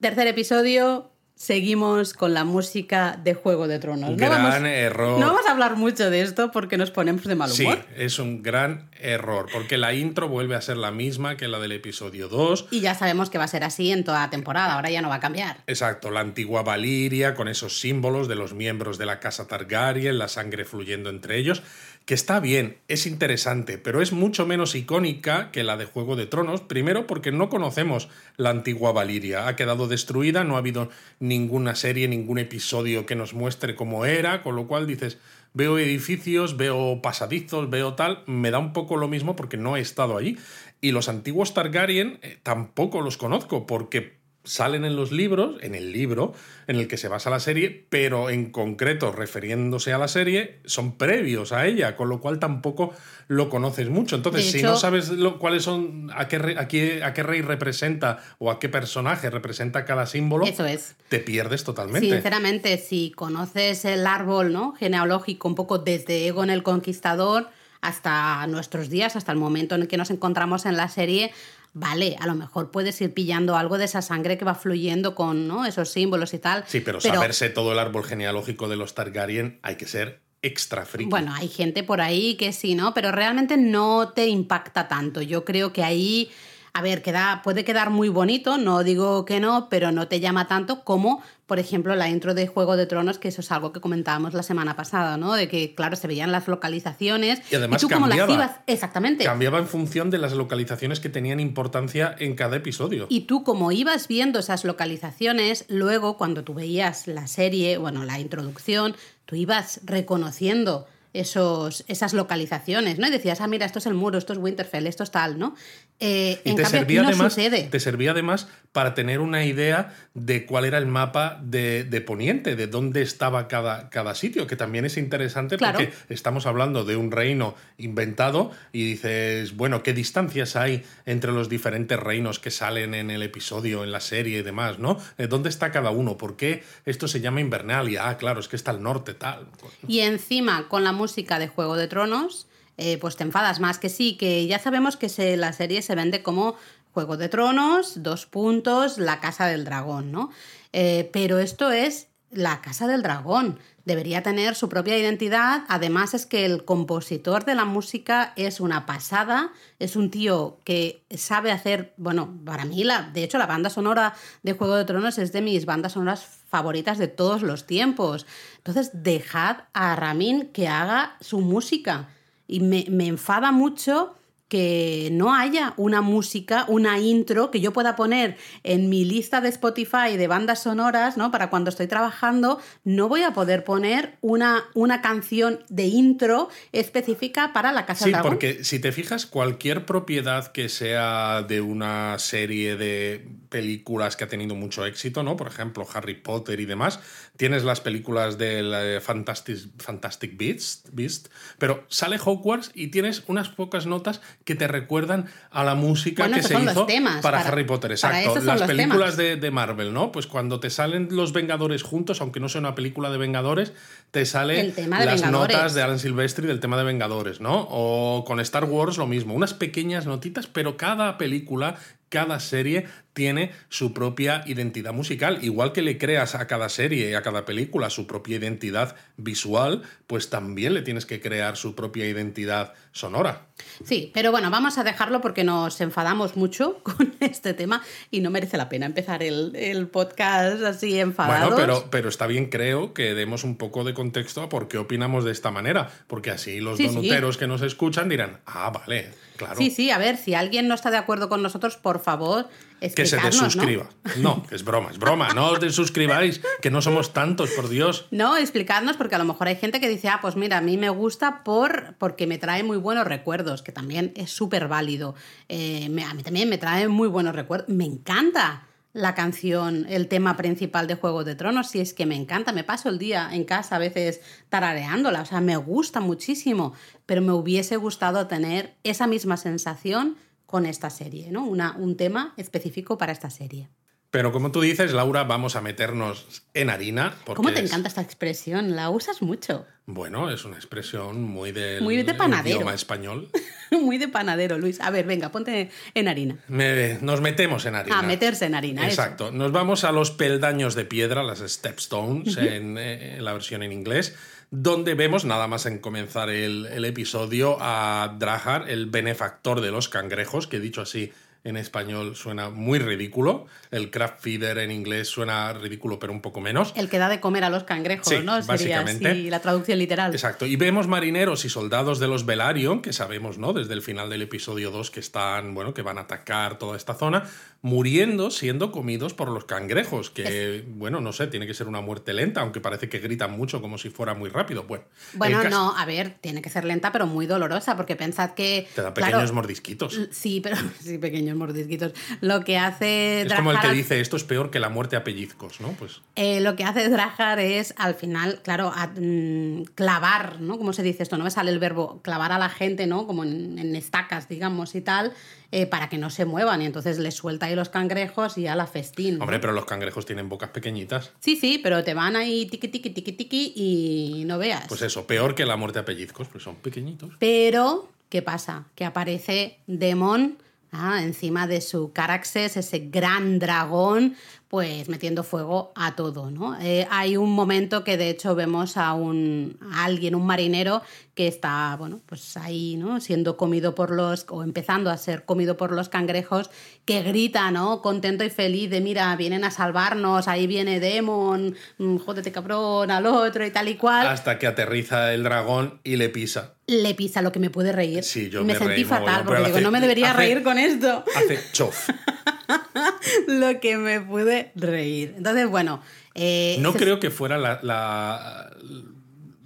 tercer 0.00 0.26
episodio, 0.26 1.10
seguimos 1.40 2.12
con 2.12 2.34
la 2.34 2.44
música 2.44 3.18
de 3.24 3.32
Juego 3.32 3.66
de 3.66 3.78
Tronos. 3.78 4.14
Gran 4.14 4.42
no, 4.42 4.48
vamos, 4.50 4.68
error. 4.68 5.18
no 5.18 5.26
vamos 5.28 5.46
a 5.46 5.52
hablar 5.52 5.74
mucho 5.74 6.10
de 6.10 6.20
esto 6.20 6.50
porque 6.50 6.76
nos 6.76 6.90
ponemos 6.90 7.24
de 7.24 7.34
mal 7.34 7.48
Sí, 7.48 7.64
humor. 7.64 7.78
es 7.96 8.18
un 8.18 8.42
gran 8.42 8.90
error, 9.00 9.46
porque 9.50 9.78
la 9.78 9.94
intro 9.94 10.28
vuelve 10.28 10.54
a 10.54 10.60
ser 10.60 10.76
la 10.76 10.90
misma 10.90 11.38
que 11.38 11.48
la 11.48 11.58
del 11.58 11.72
episodio 11.72 12.28
2. 12.28 12.66
Y 12.72 12.80
ya 12.80 12.94
sabemos 12.94 13.30
que 13.30 13.38
va 13.38 13.44
a 13.44 13.48
ser 13.48 13.64
así 13.64 13.90
en 13.90 14.04
toda 14.04 14.20
la 14.20 14.28
temporada, 14.28 14.74
ahora 14.74 14.90
ya 14.90 15.00
no 15.00 15.08
va 15.08 15.14
a 15.14 15.20
cambiar. 15.20 15.62
Exacto, 15.66 16.10
la 16.10 16.20
antigua 16.20 16.62
Valiria, 16.62 17.34
con 17.34 17.48
esos 17.48 17.80
símbolos 17.80 18.28
de 18.28 18.34
los 18.34 18.52
miembros 18.52 18.98
de 18.98 19.06
la 19.06 19.18
casa 19.18 19.46
Targaryen, 19.46 20.18
la 20.18 20.28
sangre 20.28 20.66
fluyendo 20.66 21.08
entre 21.08 21.38
ellos, 21.38 21.62
que 22.10 22.14
está 22.14 22.40
bien, 22.40 22.78
es 22.88 23.06
interesante, 23.06 23.78
pero 23.78 24.02
es 24.02 24.10
mucho 24.10 24.44
menos 24.44 24.74
icónica 24.74 25.52
que 25.52 25.62
la 25.62 25.76
de 25.76 25.84
Juego 25.84 26.16
de 26.16 26.26
Tronos, 26.26 26.60
primero 26.60 27.06
porque 27.06 27.30
no 27.30 27.48
conocemos 27.48 28.08
la 28.36 28.50
antigua 28.50 28.90
Valiria, 28.90 29.46
ha 29.46 29.54
quedado 29.54 29.86
destruida, 29.86 30.42
no 30.42 30.56
ha 30.56 30.58
habido 30.58 30.90
ninguna 31.20 31.76
serie, 31.76 32.08
ningún 32.08 32.40
episodio 32.40 33.06
que 33.06 33.14
nos 33.14 33.32
muestre 33.32 33.76
cómo 33.76 34.06
era, 34.06 34.42
con 34.42 34.56
lo 34.56 34.66
cual 34.66 34.88
dices, 34.88 35.18
veo 35.54 35.78
edificios, 35.78 36.56
veo 36.56 37.00
pasadizos, 37.00 37.70
veo 37.70 37.94
tal, 37.94 38.24
me 38.26 38.50
da 38.50 38.58
un 38.58 38.72
poco 38.72 38.96
lo 38.96 39.06
mismo 39.06 39.36
porque 39.36 39.56
no 39.56 39.76
he 39.76 39.80
estado 39.80 40.16
allí. 40.16 40.36
Y 40.80 40.90
los 40.90 41.08
antiguos 41.08 41.54
Targaryen 41.54 42.18
eh, 42.22 42.40
tampoco 42.42 43.02
los 43.02 43.18
conozco, 43.18 43.68
porque 43.68 44.18
salen 44.42 44.84
en 44.86 44.96
los 44.96 45.12
libros, 45.12 45.56
en 45.62 45.74
el 45.74 45.92
libro 45.92 46.32
en 46.66 46.76
el 46.76 46.88
que 46.88 46.96
se 46.96 47.08
basa 47.08 47.28
la 47.30 47.40
serie, 47.40 47.84
pero 47.90 48.30
en 48.30 48.50
concreto, 48.50 49.12
refiriéndose 49.12 49.92
a 49.92 49.98
la 49.98 50.08
serie, 50.08 50.60
son 50.64 50.96
previos 50.96 51.52
a 51.52 51.66
ella, 51.66 51.96
con 51.96 52.08
lo 52.08 52.20
cual 52.20 52.38
tampoco 52.38 52.94
lo 53.28 53.50
conoces 53.50 53.88
mucho. 53.90 54.16
Entonces, 54.16 54.50
si 54.50 54.62
no 54.62 54.76
sabes 54.76 55.10
lo- 55.10 55.38
cuáles 55.38 55.64
son, 55.64 56.10
a 56.14 56.26
qué, 56.28 56.38
re- 56.38 56.58
a, 56.58 56.68
qué, 56.68 57.02
a 57.04 57.12
qué 57.12 57.22
rey 57.22 57.42
representa 57.42 58.18
o 58.38 58.50
a 58.50 58.58
qué 58.58 58.68
personaje 58.68 59.28
representa 59.30 59.84
cada 59.84 60.06
símbolo, 60.06 60.46
Eso 60.46 60.64
es. 60.64 60.94
te 61.08 61.18
pierdes 61.18 61.64
totalmente. 61.64 62.08
Sinceramente, 62.10 62.78
si 62.78 63.10
conoces 63.10 63.84
el 63.84 64.06
árbol 64.06 64.52
¿no? 64.52 64.72
genealógico 64.74 65.48
un 65.48 65.54
poco 65.54 65.78
desde 65.78 66.26
Egon 66.26 66.50
el 66.50 66.62
Conquistador 66.62 67.48
hasta 67.82 68.46
nuestros 68.46 68.90
días, 68.90 69.16
hasta 69.16 69.32
el 69.32 69.38
momento 69.38 69.74
en 69.74 69.82
el 69.82 69.88
que 69.88 69.96
nos 69.96 70.10
encontramos 70.10 70.66
en 70.66 70.76
la 70.76 70.88
serie, 70.88 71.32
vale, 71.72 72.16
a 72.20 72.26
lo 72.26 72.34
mejor 72.34 72.70
puedes 72.70 73.00
ir 73.00 73.14
pillando 73.14 73.56
algo 73.56 73.78
de 73.78 73.84
esa 73.84 74.02
sangre 74.02 74.38
que 74.38 74.44
va 74.44 74.54
fluyendo 74.54 75.14
con 75.14 75.46
¿no? 75.46 75.66
esos 75.66 75.90
símbolos 75.90 76.34
y 76.34 76.38
tal. 76.38 76.64
Sí, 76.66 76.80
pero, 76.80 77.00
saberse 77.00 77.50
todo 77.50 77.72
el 77.72 77.78
árbol 77.78 78.04
genealógico 78.04 78.68
de 78.68 78.76
los 78.76 78.94
Targaryen 78.94 79.58
hay 79.62 79.76
que 79.76 79.86
ser 79.86 80.22
extra 80.42 80.84
friki. 80.84 81.10
Bueno, 81.10 81.34
hay 81.34 81.48
gente 81.48 81.82
por 81.82 82.00
ahí 82.00 82.36
que 82.36 82.52
sí, 82.52 82.74
¿no? 82.74 82.94
Pero 82.94 83.12
realmente 83.12 83.56
no 83.56 84.12
te 84.14 84.26
impacta 84.26 84.88
tanto. 84.88 85.20
Yo 85.22 85.44
creo 85.44 85.72
que 85.72 85.84
ahí, 85.84 86.30
a 86.72 86.82
ver, 86.82 87.02
queda, 87.02 87.42
puede 87.44 87.64
quedar 87.64 87.90
muy 87.90 88.08
bonito, 88.08 88.56
no 88.56 88.82
digo 88.82 89.24
que 89.24 89.40
no, 89.40 89.68
pero 89.68 89.92
no 89.92 90.08
te 90.08 90.20
llama 90.20 90.48
tanto 90.48 90.82
como, 90.82 91.22
por 91.50 91.58
ejemplo, 91.58 91.96
la 91.96 92.08
intro 92.08 92.32
de 92.32 92.46
Juego 92.46 92.76
de 92.76 92.86
Tronos, 92.86 93.18
que 93.18 93.26
eso 93.26 93.40
es 93.40 93.50
algo 93.50 93.72
que 93.72 93.80
comentábamos 93.80 94.34
la 94.34 94.44
semana 94.44 94.76
pasada, 94.76 95.16
¿no? 95.16 95.34
De 95.34 95.48
que, 95.48 95.74
claro, 95.74 95.96
se 95.96 96.06
veían 96.06 96.30
las 96.30 96.46
localizaciones. 96.46 97.42
Y 97.50 97.56
además 97.56 97.80
tú 97.80 97.88
como 97.88 98.06
las 98.06 98.18
cambiaba. 98.18 98.44
ibas, 98.44 98.60
exactamente. 98.68 99.24
Cambiaba 99.24 99.58
en 99.58 99.66
función 99.66 100.10
de 100.10 100.18
las 100.18 100.32
localizaciones 100.34 101.00
que 101.00 101.08
tenían 101.08 101.40
importancia 101.40 102.14
en 102.20 102.36
cada 102.36 102.54
episodio. 102.54 103.08
Y 103.08 103.22
tú, 103.22 103.42
como 103.42 103.72
ibas 103.72 104.06
viendo 104.06 104.38
esas 104.38 104.64
localizaciones, 104.64 105.64
luego 105.66 106.16
cuando 106.16 106.44
tú 106.44 106.54
veías 106.54 107.08
la 107.08 107.26
serie, 107.26 107.78
bueno, 107.78 108.04
la 108.04 108.20
introducción, 108.20 108.94
tú 109.26 109.34
ibas 109.34 109.80
reconociendo 109.82 110.86
esos, 111.12 111.84
esas 111.88 112.12
localizaciones, 112.12 113.00
¿no? 113.00 113.08
Y 113.08 113.10
decías, 113.10 113.40
ah, 113.40 113.48
mira, 113.48 113.66
esto 113.66 113.80
es 113.80 113.86
el 113.86 113.94
muro, 113.94 114.18
esto 114.18 114.32
es 114.32 114.38
Winterfell, 114.38 114.86
esto 114.86 115.02
es 115.02 115.10
tal, 115.10 115.36
¿no? 115.36 115.56
Eh, 116.00 116.40
Y 116.44 116.50
en 116.50 116.56
te 116.56 116.62
cambio, 116.62 116.80
servía, 116.80 117.02
no 117.02 117.08
además, 117.08 117.34
sucede. 117.34 117.64
te 117.70 117.78
servía 117.78 118.12
además 118.12 118.48
para 118.72 118.94
tener 118.94 119.20
una 119.20 119.44
idea 119.44 119.94
de 120.14 120.46
cuál 120.46 120.64
era 120.64 120.78
el 120.78 120.86
mapa 120.86 121.40
de, 121.42 121.84
de 121.84 122.00
Poniente, 122.00 122.56
de 122.56 122.68
dónde 122.68 123.02
estaba 123.02 123.48
cada, 123.48 123.90
cada 123.90 124.14
sitio, 124.14 124.46
que 124.46 124.56
también 124.56 124.84
es 124.84 124.96
interesante 124.96 125.56
Claro. 125.58 125.78
porque 125.78 125.92
estamos 126.08 126.46
hablando 126.46 126.84
de 126.84 126.96
un 126.96 127.10
reino 127.10 127.54
inventado 127.78 128.52
y 128.72 128.84
dices, 128.84 129.56
bueno, 129.56 129.82
¿qué 129.82 129.92
distancias 129.92 130.56
hay 130.56 130.84
entre 131.04 131.32
los 131.32 131.48
diferentes 131.48 131.98
reinos 131.98 132.38
que 132.38 132.50
salen 132.50 132.94
en 132.94 133.10
el 133.10 133.22
episodio, 133.22 133.82
en 133.84 133.90
la 133.92 134.00
serie 134.00 134.38
y 134.38 134.42
demás, 134.42 134.78
¿no? 134.78 134.98
Eh, 135.18 135.26
¿Dónde 135.26 135.48
está 135.48 135.70
cada 135.72 135.90
uno? 135.90 136.16
¿Por 136.16 136.36
qué 136.36 136.62
esto 136.86 137.08
se 137.08 137.20
llama 137.20 137.40
Invernalia? 137.40 138.08
Ah, 138.08 138.16
claro, 138.18 138.40
es 138.40 138.48
que 138.48 138.56
está 138.56 138.70
al 138.70 138.82
norte, 138.82 139.14
tal. 139.14 139.48
Y 139.86 140.00
encima, 140.00 140.68
con 140.68 140.84
la 140.84 140.92
música 140.92 141.38
de 141.40 141.48
Juego 141.48 141.76
de 141.76 141.88
Tronos, 141.88 142.46
eh, 142.80 142.98
pues 142.98 143.16
te 143.16 143.24
enfadas 143.24 143.60
más. 143.60 143.78
Que 143.78 143.88
sí, 143.88 144.16
que 144.16 144.46
ya 144.46 144.58
sabemos 144.58 144.96
que 144.96 145.36
la 145.36 145.52
serie 145.52 145.82
se 145.82 145.94
vende 145.94 146.22
como 146.22 146.56
Juego 146.92 147.16
de 147.16 147.28
Tronos, 147.28 148.02
dos 148.02 148.26
puntos, 148.26 148.98
la 148.98 149.20
Casa 149.20 149.46
del 149.46 149.64
Dragón, 149.64 150.10
¿no? 150.10 150.30
Eh, 150.72 151.08
pero 151.12 151.38
esto 151.38 151.70
es 151.70 152.08
la 152.30 152.60
Casa 152.60 152.86
del 152.86 153.02
Dragón. 153.02 153.58
Debería 153.84 154.22
tener 154.22 154.54
su 154.54 154.68
propia 154.68 154.96
identidad. 154.96 155.64
Además 155.68 156.14
es 156.14 156.26
que 156.26 156.44
el 156.44 156.64
compositor 156.64 157.44
de 157.44 157.54
la 157.54 157.64
música 157.64 158.32
es 158.36 158.60
una 158.60 158.86
pasada. 158.86 159.52
Es 159.78 159.96
un 159.96 160.10
tío 160.10 160.58
que 160.64 161.02
sabe 161.10 161.50
hacer, 161.50 161.92
bueno, 161.96 162.38
para 162.44 162.64
mí, 162.64 162.84
la, 162.84 163.02
de 163.02 163.24
hecho, 163.24 163.38
la 163.38 163.46
banda 163.46 163.68
sonora 163.68 164.14
de 164.42 164.52
Juego 164.52 164.76
de 164.76 164.84
Tronos 164.84 165.18
es 165.18 165.32
de 165.32 165.42
mis 165.42 165.66
bandas 165.66 165.92
sonoras 165.92 166.24
favoritas 166.48 166.98
de 166.98 167.08
todos 167.08 167.42
los 167.42 167.66
tiempos. 167.66 168.26
Entonces, 168.58 168.90
dejad 168.94 169.64
a 169.72 169.96
Ramin 169.96 170.48
que 170.52 170.68
haga 170.68 171.16
su 171.20 171.40
música. 171.40 172.08
Y 172.50 172.60
me, 172.60 172.84
me 172.88 173.06
enfada 173.06 173.52
mucho 173.52 174.14
que 174.50 175.10
no 175.12 175.32
haya 175.32 175.74
una 175.76 176.00
música, 176.00 176.64
una 176.66 176.98
intro 176.98 177.52
que 177.52 177.60
yo 177.60 177.72
pueda 177.72 177.94
poner 177.94 178.36
en 178.64 178.88
mi 178.88 179.04
lista 179.04 179.40
de 179.40 179.48
Spotify 179.48 180.16
de 180.16 180.26
bandas 180.26 180.64
sonoras, 180.64 181.16
¿no? 181.16 181.30
Para 181.30 181.50
cuando 181.50 181.70
estoy 181.70 181.86
trabajando, 181.86 182.58
no 182.82 183.08
voy 183.08 183.22
a 183.22 183.30
poder 183.32 183.62
poner 183.62 184.18
una, 184.22 184.64
una 184.74 185.02
canción 185.02 185.60
de 185.68 185.84
intro 185.86 186.48
específica 186.72 187.52
para 187.52 187.70
la 187.70 187.86
Casa 187.86 188.06
Sí, 188.06 188.10
Dragón. 188.10 188.28
porque 188.28 188.64
si 188.64 188.80
te 188.80 188.90
fijas, 188.90 189.24
cualquier 189.24 189.86
propiedad 189.86 190.50
que 190.50 190.68
sea 190.68 191.42
de 191.42 191.60
una 191.60 192.18
serie 192.18 192.76
de 192.76 193.24
películas 193.50 194.16
que 194.16 194.24
ha 194.24 194.28
tenido 194.28 194.56
mucho 194.56 194.84
éxito, 194.84 195.22
¿no? 195.22 195.36
Por 195.36 195.46
ejemplo, 195.46 195.86
Harry 195.94 196.14
Potter 196.14 196.58
y 196.58 196.66
demás, 196.66 196.98
tienes 197.40 197.64
las 197.64 197.80
películas 197.80 198.36
del 198.36 199.00
Fantastic, 199.00 199.56
Fantastic 199.78 200.36
Beasts, 200.36 200.82
Beast, 200.92 201.28
pero 201.56 201.84
sale 201.88 202.18
Hogwarts 202.22 202.70
y 202.74 202.88
tienes 202.88 203.22
unas 203.28 203.48
pocas 203.48 203.86
notas 203.86 204.20
que 204.44 204.54
te 204.54 204.68
recuerdan 204.68 205.24
a 205.50 205.64
la 205.64 205.74
música 205.74 206.24
Bueno, 206.24 206.36
que 206.36 206.42
se 206.42 206.60
hizo 206.60 206.84
temas, 206.84 207.22
para, 207.22 207.38
para- 207.38 207.48
Harry 207.48 207.64
Potter, 207.64 207.92
exacto. 207.92 208.40
Las 208.42 208.60
películas 208.64 209.16
de, 209.16 209.36
de 209.36 209.50
Marvel, 209.50 209.94
¿no? 209.94 210.12
Pues 210.12 210.26
cuando 210.26 210.60
te 210.60 210.68
salen 210.68 211.08
los 211.12 211.32
Vengadores 211.32 211.82
juntos, 211.82 212.20
aunque 212.20 212.40
no 212.40 212.50
sea 212.50 212.58
una 212.60 212.74
película 212.74 213.08
de 213.08 213.16
Vengadores, 213.16 213.72
te 214.10 214.26
sale 214.26 214.60
El 214.60 214.74
tema 214.74 215.00
de 215.00 215.06
las 215.06 215.22
Vengadores. 215.22 215.56
notas 215.56 215.72
de 215.72 215.80
Alan 215.80 215.98
Silvestri 215.98 216.46
del 216.46 216.60
tema 216.60 216.76
de 216.76 216.84
Vengadores, 216.84 217.40
¿no? 217.40 217.66
O 217.70 218.22
con 218.26 218.38
Star 218.40 218.66
Wars 218.66 218.98
lo 218.98 219.06
mismo, 219.06 219.32
unas 219.32 219.54
pequeñas 219.54 220.04
notitas, 220.04 220.46
pero 220.46 220.76
cada 220.76 221.16
película, 221.16 221.76
cada 222.10 222.38
serie 222.38 222.86
tiene 223.20 223.50
su 223.68 223.92
propia 223.92 224.42
identidad 224.46 224.94
musical. 224.94 225.40
Igual 225.42 225.72
que 225.72 225.82
le 225.82 225.98
creas 225.98 226.34
a 226.34 226.46
cada 226.46 226.70
serie 226.70 227.10
y 227.10 227.12
a 227.12 227.20
cada 227.20 227.44
película 227.44 227.90
su 227.90 228.06
propia 228.06 228.38
identidad 228.38 228.96
visual, 229.18 229.82
pues 230.06 230.30
también 230.30 230.72
le 230.72 230.80
tienes 230.80 231.04
que 231.04 231.20
crear 231.20 231.58
su 231.58 231.74
propia 231.74 232.06
identidad 232.06 232.72
sonora. 232.92 233.42
Sí, 233.84 234.10
pero 234.14 234.30
bueno, 234.30 234.50
vamos 234.50 234.78
a 234.78 234.84
dejarlo 234.84 235.20
porque 235.20 235.44
nos 235.44 235.82
enfadamos 235.82 236.34
mucho 236.38 236.78
con 236.82 237.14
este 237.20 237.52
tema 237.52 237.82
y 238.10 238.20
no 238.22 238.30
merece 238.30 238.56
la 238.56 238.70
pena 238.70 238.86
empezar 238.86 239.22
el, 239.22 239.54
el 239.54 239.86
podcast 239.88 240.62
así 240.62 240.98
enfadados. 240.98 241.50
Bueno, 241.50 241.56
pero, 241.56 241.90
pero 241.90 242.08
está 242.08 242.26
bien, 242.26 242.46
creo, 242.48 242.94
que 242.94 243.12
demos 243.12 243.44
un 243.44 243.58
poco 243.58 243.84
de 243.84 243.92
contexto 243.92 244.40
a 244.40 244.48
por 244.48 244.66
qué 244.66 244.78
opinamos 244.78 245.26
de 245.26 245.32
esta 245.32 245.50
manera, 245.50 245.90
porque 246.06 246.30
así 246.30 246.58
los 246.60 246.78
Sí, 246.78 246.88
sí. 246.88 246.94
donuteros 246.94 247.36
que 247.36 247.46
nos 247.46 247.60
escuchan 247.60 248.08
dirán, 248.08 248.38
ah, 248.46 248.70
vale, 248.70 249.10
claro. 249.36 249.56
Sí, 249.56 249.68
sí, 249.68 249.90
a 249.90 249.98
ver, 249.98 250.16
si 250.16 250.32
alguien 250.32 250.68
no 250.68 250.74
está 250.74 250.90
de 250.90 250.96
acuerdo 250.96 251.28
con 251.28 251.42
nosotros, 251.42 251.76
por 251.76 252.00
favor, 252.00 252.48
Que 252.80 253.06
se 253.06 253.16
¿no? 253.16 253.24
desuscriba. 253.24 253.88
¿no? 254.18 254.42
que 254.44 254.54
es 254.54 254.64
broma, 254.64 254.90
es 254.90 254.98
broma. 254.98 255.28
No 255.34 255.48
os 255.50 255.60
desuscribáis, 255.60 256.40
que 256.62 256.70
no 256.70 256.80
somos 256.82 257.12
tantos, 257.12 257.50
por 257.50 257.68
Dios. 257.68 258.06
No, 258.10 258.36
explicadnos, 258.36 258.96
porque 258.96 259.14
a 259.14 259.18
lo 259.18 259.24
mejor 259.24 259.48
hay 259.48 259.56
gente 259.56 259.80
que 259.80 259.88
dice, 259.88 260.08
ah, 260.08 260.18
pues 260.22 260.36
mira, 260.36 260.58
a 260.58 260.60
mí 260.60 260.76
me 260.76 260.88
gusta 260.88 261.44
por, 261.44 261.94
porque 261.98 262.26
me 262.26 262.38
trae 262.38 262.62
muy 262.62 262.78
buenos 262.78 263.06
recuerdos, 263.06 263.62
que 263.62 263.72
también 263.72 264.12
es 264.16 264.30
súper 264.30 264.68
válido. 264.68 265.14
Eh, 265.48 265.84
a 266.06 266.14
mí 266.14 266.22
también 266.22 266.48
me 266.48 266.58
trae 266.58 266.88
muy 266.88 267.08
buenos 267.08 267.34
recuerdos. 267.34 267.68
Me 267.68 267.84
encanta 267.84 268.66
la 268.92 269.14
canción, 269.14 269.86
el 269.88 270.08
tema 270.08 270.36
principal 270.36 270.86
de 270.86 270.96
Juego 270.96 271.22
de 271.22 271.36
Tronos, 271.36 271.68
si 271.68 271.80
es 271.80 271.94
que 271.94 272.06
me 272.06 272.16
encanta. 272.16 272.52
Me 272.52 272.64
paso 272.64 272.88
el 272.88 272.98
día 272.98 273.28
en 273.32 273.44
casa 273.44 273.76
a 273.76 273.78
veces 273.78 274.20
tarareándola, 274.48 275.22
o 275.22 275.26
sea, 275.26 275.40
me 275.40 275.56
gusta 275.56 276.00
muchísimo, 276.00 276.74
pero 277.06 277.22
me 277.22 277.32
hubiese 277.32 277.76
gustado 277.76 278.26
tener 278.26 278.74
esa 278.82 279.06
misma 279.06 279.36
sensación 279.36 280.16
con 280.50 280.66
esta 280.66 280.90
serie, 280.90 281.30
¿no? 281.30 281.44
Una, 281.46 281.76
un 281.78 281.96
tema 281.96 282.34
específico 282.36 282.98
para 282.98 283.12
esta 283.12 283.30
serie. 283.30 283.68
Pero 284.10 284.32
como 284.32 284.50
tú 284.50 284.60
dices, 284.60 284.92
Laura, 284.92 285.22
vamos 285.22 285.54
a 285.54 285.60
meternos 285.60 286.42
en 286.52 286.68
harina. 286.68 287.14
Porque 287.24 287.36
¿Cómo 287.36 287.52
te 287.52 287.60
es- 287.60 287.66
encanta 287.70 287.86
esta 287.88 288.00
expresión? 288.02 288.74
La 288.74 288.90
usas 288.90 289.22
mucho. 289.22 289.64
Bueno, 289.86 290.30
es 290.32 290.44
una 290.44 290.56
expresión 290.56 291.22
muy 291.22 291.52
del 291.52 291.80
Muy 291.82 292.02
de 292.02 292.14
panadero. 292.14 292.56
idioma 292.56 292.74
español. 292.74 293.28
Muy 293.70 293.98
de 293.98 294.08
panadero, 294.08 294.58
Luis. 294.58 294.80
A 294.80 294.90
ver, 294.90 295.06
venga, 295.06 295.30
ponte 295.30 295.70
en 295.94 296.08
harina. 296.08 296.36
Me- 296.48 296.98
nos 297.00 297.20
metemos 297.20 297.64
en 297.66 297.76
harina. 297.76 298.00
Ah, 298.00 298.02
meterse 298.02 298.46
en 298.46 298.56
harina. 298.56 298.82
eso. 298.82 299.00
Exacto. 299.00 299.30
Nos 299.30 299.52
vamos 299.52 299.84
a 299.84 299.92
los 299.92 300.10
peldaños 300.10 300.74
de 300.74 300.84
piedra, 300.84 301.22
las 301.22 301.38
stepstones, 301.38 302.36
en, 302.36 302.76
eh, 302.78 303.18
en 303.18 303.24
la 303.24 303.32
versión 303.32 303.62
en 303.62 303.70
inglés, 303.70 304.16
donde 304.50 304.94
vemos, 304.94 305.24
nada 305.24 305.46
más 305.46 305.66
en 305.66 305.78
comenzar 305.78 306.28
el, 306.30 306.66
el 306.66 306.84
episodio, 306.84 307.56
a 307.60 308.16
Drahar, 308.18 308.68
el 308.68 308.86
benefactor 308.86 309.60
de 309.60 309.70
los 309.70 309.88
cangrejos, 309.88 310.46
que 310.46 310.60
dicho 310.60 310.82
así 310.82 311.12
en 311.42 311.56
español 311.56 312.16
suena 312.16 312.50
muy 312.50 312.78
ridículo. 312.78 313.46
El 313.70 313.90
craft 313.90 314.20
feeder 314.20 314.58
en 314.58 314.70
inglés 314.70 315.08
suena 315.08 315.52
ridículo, 315.52 315.98
pero 315.98 316.12
un 316.12 316.20
poco 316.20 316.40
menos. 316.40 316.72
El 316.76 316.90
que 316.90 316.98
da 316.98 317.08
de 317.08 317.20
comer 317.20 317.44
a 317.44 317.50
los 317.50 317.64
cangrejos, 317.64 318.08
Sí, 318.08 318.18
¿no? 318.22 318.42
Sería 318.42 318.80
así 318.80 319.30
la 319.30 319.40
traducción 319.40 319.78
literal. 319.78 320.12
Exacto. 320.12 320.44
Y 320.44 320.56
vemos 320.56 320.86
marineros 320.86 321.44
y 321.44 321.48
soldados 321.48 321.98
de 321.98 322.08
los 322.08 322.26
Velaryon, 322.26 322.82
que 322.82 322.92
sabemos, 322.92 323.38
¿no? 323.38 323.52
Desde 323.52 323.74
el 323.74 323.82
final 323.82 324.10
del 324.10 324.22
episodio 324.22 324.70
2 324.70 324.90
que 324.90 325.00
están, 325.00 325.54
bueno, 325.54 325.72
que 325.72 325.82
van 325.82 325.98
a 325.98 326.02
atacar 326.02 326.58
toda 326.58 326.76
esta 326.76 326.94
zona, 326.94 327.24
muriendo 327.62 328.30
siendo 328.30 328.72
comidos 328.72 329.12
por 329.12 329.28
los 329.28 329.44
cangrejos, 329.44 330.10
que, 330.10 330.64
bueno, 330.66 331.00
no 331.00 331.12
sé, 331.12 331.26
tiene 331.26 331.46
que 331.46 331.52
ser 331.52 331.68
una 331.68 331.82
muerte 331.82 332.14
lenta, 332.14 332.40
aunque 332.40 332.60
parece 332.60 332.88
que 332.88 333.00
gritan 333.00 333.32
mucho 333.32 333.60
como 333.60 333.76
si 333.76 333.90
fuera 333.90 334.14
muy 334.14 334.30
rápido. 334.30 334.64
Bueno, 334.64 334.84
bueno 335.14 335.44
no, 335.44 335.76
a 335.76 335.84
ver, 335.84 336.16
tiene 336.22 336.40
que 336.40 336.48
ser 336.48 336.64
lenta, 336.64 336.90
pero 336.90 337.06
muy 337.06 337.26
dolorosa, 337.26 337.76
porque 337.76 337.96
pensad 337.96 338.30
que... 338.30 338.66
Te 338.74 338.80
da 338.80 338.94
pequeños 338.94 339.32
mordisquitos. 339.32 340.08
Sí, 340.10 340.40
pero 340.40 340.56
sí, 340.80 340.96
pequeños 340.96 341.36
mordisquitos. 341.36 341.92
Lo 342.22 342.44
que 342.44 342.56
hace... 342.56 343.22
Es 343.22 343.34
como 343.34 343.52
el 343.52 343.60
que 343.60 343.72
dice, 343.72 344.00
esto 344.00 344.16
es 344.16 344.24
peor 344.24 344.50
que 344.50 344.58
la 344.58 344.70
muerte 344.70 344.96
a 344.96 345.04
pellizcos, 345.04 345.60
¿no? 345.60 345.72
Pues... 345.72 346.00
Eh, 346.16 346.40
lo 346.40 346.56
que 346.56 346.64
hace 346.64 346.88
Drajar 346.88 347.40
es, 347.40 347.74
al 347.76 347.94
final, 347.94 348.40
claro, 348.42 348.72
mm, 348.98 349.64
clavar, 349.74 350.40
¿no? 350.40 350.56
¿Cómo 350.56 350.72
se 350.72 350.82
dice 350.82 351.02
esto? 351.02 351.18
No 351.18 351.24
me 351.24 351.30
sale 351.30 351.50
el 351.50 351.58
verbo, 351.58 352.00
clavar 352.00 352.32
a 352.32 352.38
la 352.38 352.48
gente, 352.48 352.86
¿no? 352.86 353.06
Como 353.06 353.22
en, 353.22 353.58
en 353.58 353.76
estacas, 353.76 354.30
digamos, 354.30 354.74
y 354.74 354.80
tal 354.80 355.12
eh, 355.52 355.66
para 355.66 355.88
que 355.88 355.98
no 355.98 356.10
se 356.10 356.24
muevan. 356.24 356.62
Y 356.62 356.66
entonces 356.66 356.98
les 356.98 357.14
suelta 357.14 357.46
ahí 357.46 357.54
los 357.54 357.68
cangrejos 357.68 358.38
y 358.38 358.46
a 358.46 358.54
la 358.54 358.66
festín. 358.66 359.20
Hombre, 359.20 359.38
pero 359.38 359.52
los 359.52 359.64
cangrejos 359.64 360.06
tienen 360.06 360.28
bocas 360.28 360.50
pequeñitas. 360.50 361.12
Sí, 361.20 361.36
sí, 361.36 361.60
pero 361.62 361.82
te 361.84 361.94
van 361.94 362.16
ahí 362.16 362.46
tiqui, 362.46 362.68
tiqui, 362.68 362.90
tiqui, 362.90 363.12
tiqui 363.12 363.52
y 363.56 364.24
no 364.26 364.38
veas. 364.38 364.66
Pues 364.68 364.82
eso, 364.82 365.06
peor 365.06 365.34
que 365.34 365.44
la 365.44 365.56
muerte 365.56 365.78
a 365.78 365.84
pellizcos, 365.84 366.28
pues 366.28 366.44
son 366.44 366.56
pequeñitos. 366.56 367.10
Pero, 367.18 367.88
¿qué 368.08 368.22
pasa? 368.22 368.64
Que 368.74 368.84
aparece 368.84 369.58
Demon 369.66 370.36
ah, 370.72 371.02
encima 371.02 371.46
de 371.46 371.60
su 371.60 371.92
Caraxes, 371.92 372.56
ese 372.56 372.78
gran 372.90 373.38
dragón, 373.38 374.16
pues 374.50 374.88
metiendo 374.88 375.22
fuego 375.22 375.70
a 375.76 375.94
todo, 375.94 376.32
¿no? 376.32 376.60
Eh, 376.60 376.84
hay 376.90 377.16
un 377.16 377.30
momento 377.30 377.84
que 377.84 377.96
de 377.96 378.10
hecho 378.10 378.34
vemos 378.34 378.76
a 378.76 378.94
un 378.94 379.56
a 379.72 379.84
alguien, 379.84 380.16
un 380.16 380.26
marinero, 380.26 380.82
que 381.14 381.28
está, 381.28 381.76
bueno, 381.78 382.00
pues 382.06 382.36
ahí, 382.36 382.74
¿no? 382.76 383.00
Siendo 383.00 383.36
comido 383.36 383.76
por 383.76 383.92
los, 383.92 384.26
o 384.28 384.42
empezando 384.42 384.90
a 384.90 384.96
ser 384.96 385.24
comido 385.24 385.56
por 385.56 385.70
los 385.70 385.88
cangrejos, 385.88 386.50
que 386.84 387.02
grita, 387.02 387.52
¿no? 387.52 387.80
Contento 387.80 388.24
y 388.24 388.30
feliz 388.30 388.68
de, 388.70 388.80
mira, 388.80 389.14
vienen 389.14 389.44
a 389.44 389.52
salvarnos, 389.52 390.26
ahí 390.26 390.48
viene 390.48 390.80
Demon, 390.80 391.54
mm, 391.78 391.98
jódete 391.98 392.32
cabrón, 392.32 392.90
al 392.90 393.06
otro 393.06 393.46
y 393.46 393.52
tal 393.52 393.68
y 393.68 393.76
cual. 393.76 394.08
Hasta 394.08 394.40
que 394.40 394.48
aterriza 394.48 395.14
el 395.14 395.22
dragón 395.22 395.80
y 395.84 395.94
le 395.94 396.08
pisa. 396.08 396.54
Le 396.66 396.94
pisa 396.96 397.22
lo 397.22 397.30
que 397.30 397.38
me 397.38 397.50
puede 397.50 397.70
reír. 397.70 398.02
Sí, 398.02 398.30
yo 398.30 398.40
me, 398.42 398.54
me 398.54 398.58
sentí 398.58 398.82
fatal, 398.82 399.22
porque 399.24 399.42
digo, 399.44 399.54
hace- 399.58 399.62
no 399.64 399.70
me 399.70 399.80
debería 399.80 400.08
hace- 400.10 400.18
reír 400.18 400.42
con 400.42 400.58
esto. 400.58 401.04
Hace 401.14 401.38
chof. 401.52 401.88
lo 403.28 403.60
que 403.60 403.76
me 403.76 404.00
pude 404.00 404.52
reír. 404.54 405.14
Entonces, 405.16 405.48
bueno. 405.48 405.82
eh, 406.14 406.56
No 406.60 406.72
creo 406.72 406.98
que 407.00 407.10
fuera 407.10 407.38
la- 407.38 407.60
la- 407.62 408.50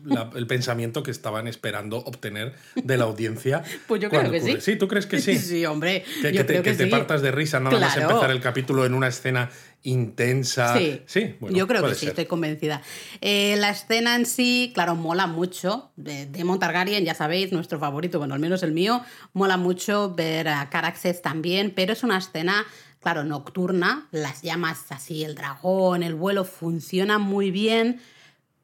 la- 0.04 0.30
el 0.36 0.46
pensamiento 0.46 1.02
que 1.02 1.10
estaban 1.10 1.46
esperando 1.48 1.98
obtener 1.98 2.54
de 2.74 2.96
la 2.96 3.04
audiencia. 3.04 3.62
Pues 3.86 4.00
yo 4.00 4.08
creo 4.10 4.22
que 4.30 4.38
ocurre. 4.38 4.40
sí. 4.40 4.60
Sí, 4.60 4.76
¿tú 4.76 4.86
crees 4.88 5.06
que 5.06 5.20
sí? 5.20 5.36
Sí, 5.38 5.64
hombre. 5.66 6.04
Que, 6.22 6.32
yo 6.32 6.38
que 6.40 6.44
te, 6.44 6.46
creo 6.46 6.62
que, 6.62 6.70
que 6.72 6.76
te 6.76 6.84
sí. 6.84 6.90
partas 6.90 7.22
de 7.22 7.30
risa 7.30 7.60
nada 7.60 7.78
más 7.78 7.94
Claro. 7.94 8.10
empezar 8.10 8.30
el 8.30 8.40
capítulo 8.40 8.84
en 8.86 8.94
una 8.94 9.08
escena 9.08 9.50
intensa. 9.82 10.78
Sí, 11.06 11.34
bueno, 11.40 11.56
yo 11.56 11.66
creo 11.66 11.80
que 11.80 11.84
puede 11.84 11.94
sí, 11.94 12.00
ser. 12.00 12.08
estoy 12.10 12.26
convencida. 12.26 12.82
Eh, 13.20 13.56
la 13.58 13.70
escena 13.70 14.16
en 14.16 14.26
sí, 14.26 14.72
claro, 14.74 14.94
mola 14.94 15.26
mucho. 15.26 15.90
De, 15.96 16.26
Demon 16.26 16.58
Targaryen, 16.58 17.04
ya 17.04 17.14
sabéis, 17.14 17.52
nuestro 17.52 17.78
favorito, 17.78 18.18
bueno, 18.18 18.34
al 18.34 18.40
menos 18.40 18.62
el 18.62 18.72
mío, 18.72 19.02
mola 19.32 19.56
mucho 19.56 20.14
ver 20.14 20.48
a 20.48 20.68
Caraxes 20.70 21.22
también, 21.22 21.72
pero 21.74 21.92
es 21.92 22.02
una 22.02 22.18
escena, 22.18 22.64
claro, 23.00 23.24
nocturna. 23.24 24.08
Las 24.10 24.42
llamas 24.42 24.86
así, 24.90 25.22
el 25.24 25.34
dragón, 25.34 26.02
el 26.02 26.14
vuelo 26.14 26.44
funciona 26.44 27.18
muy 27.18 27.50
bien, 27.50 28.00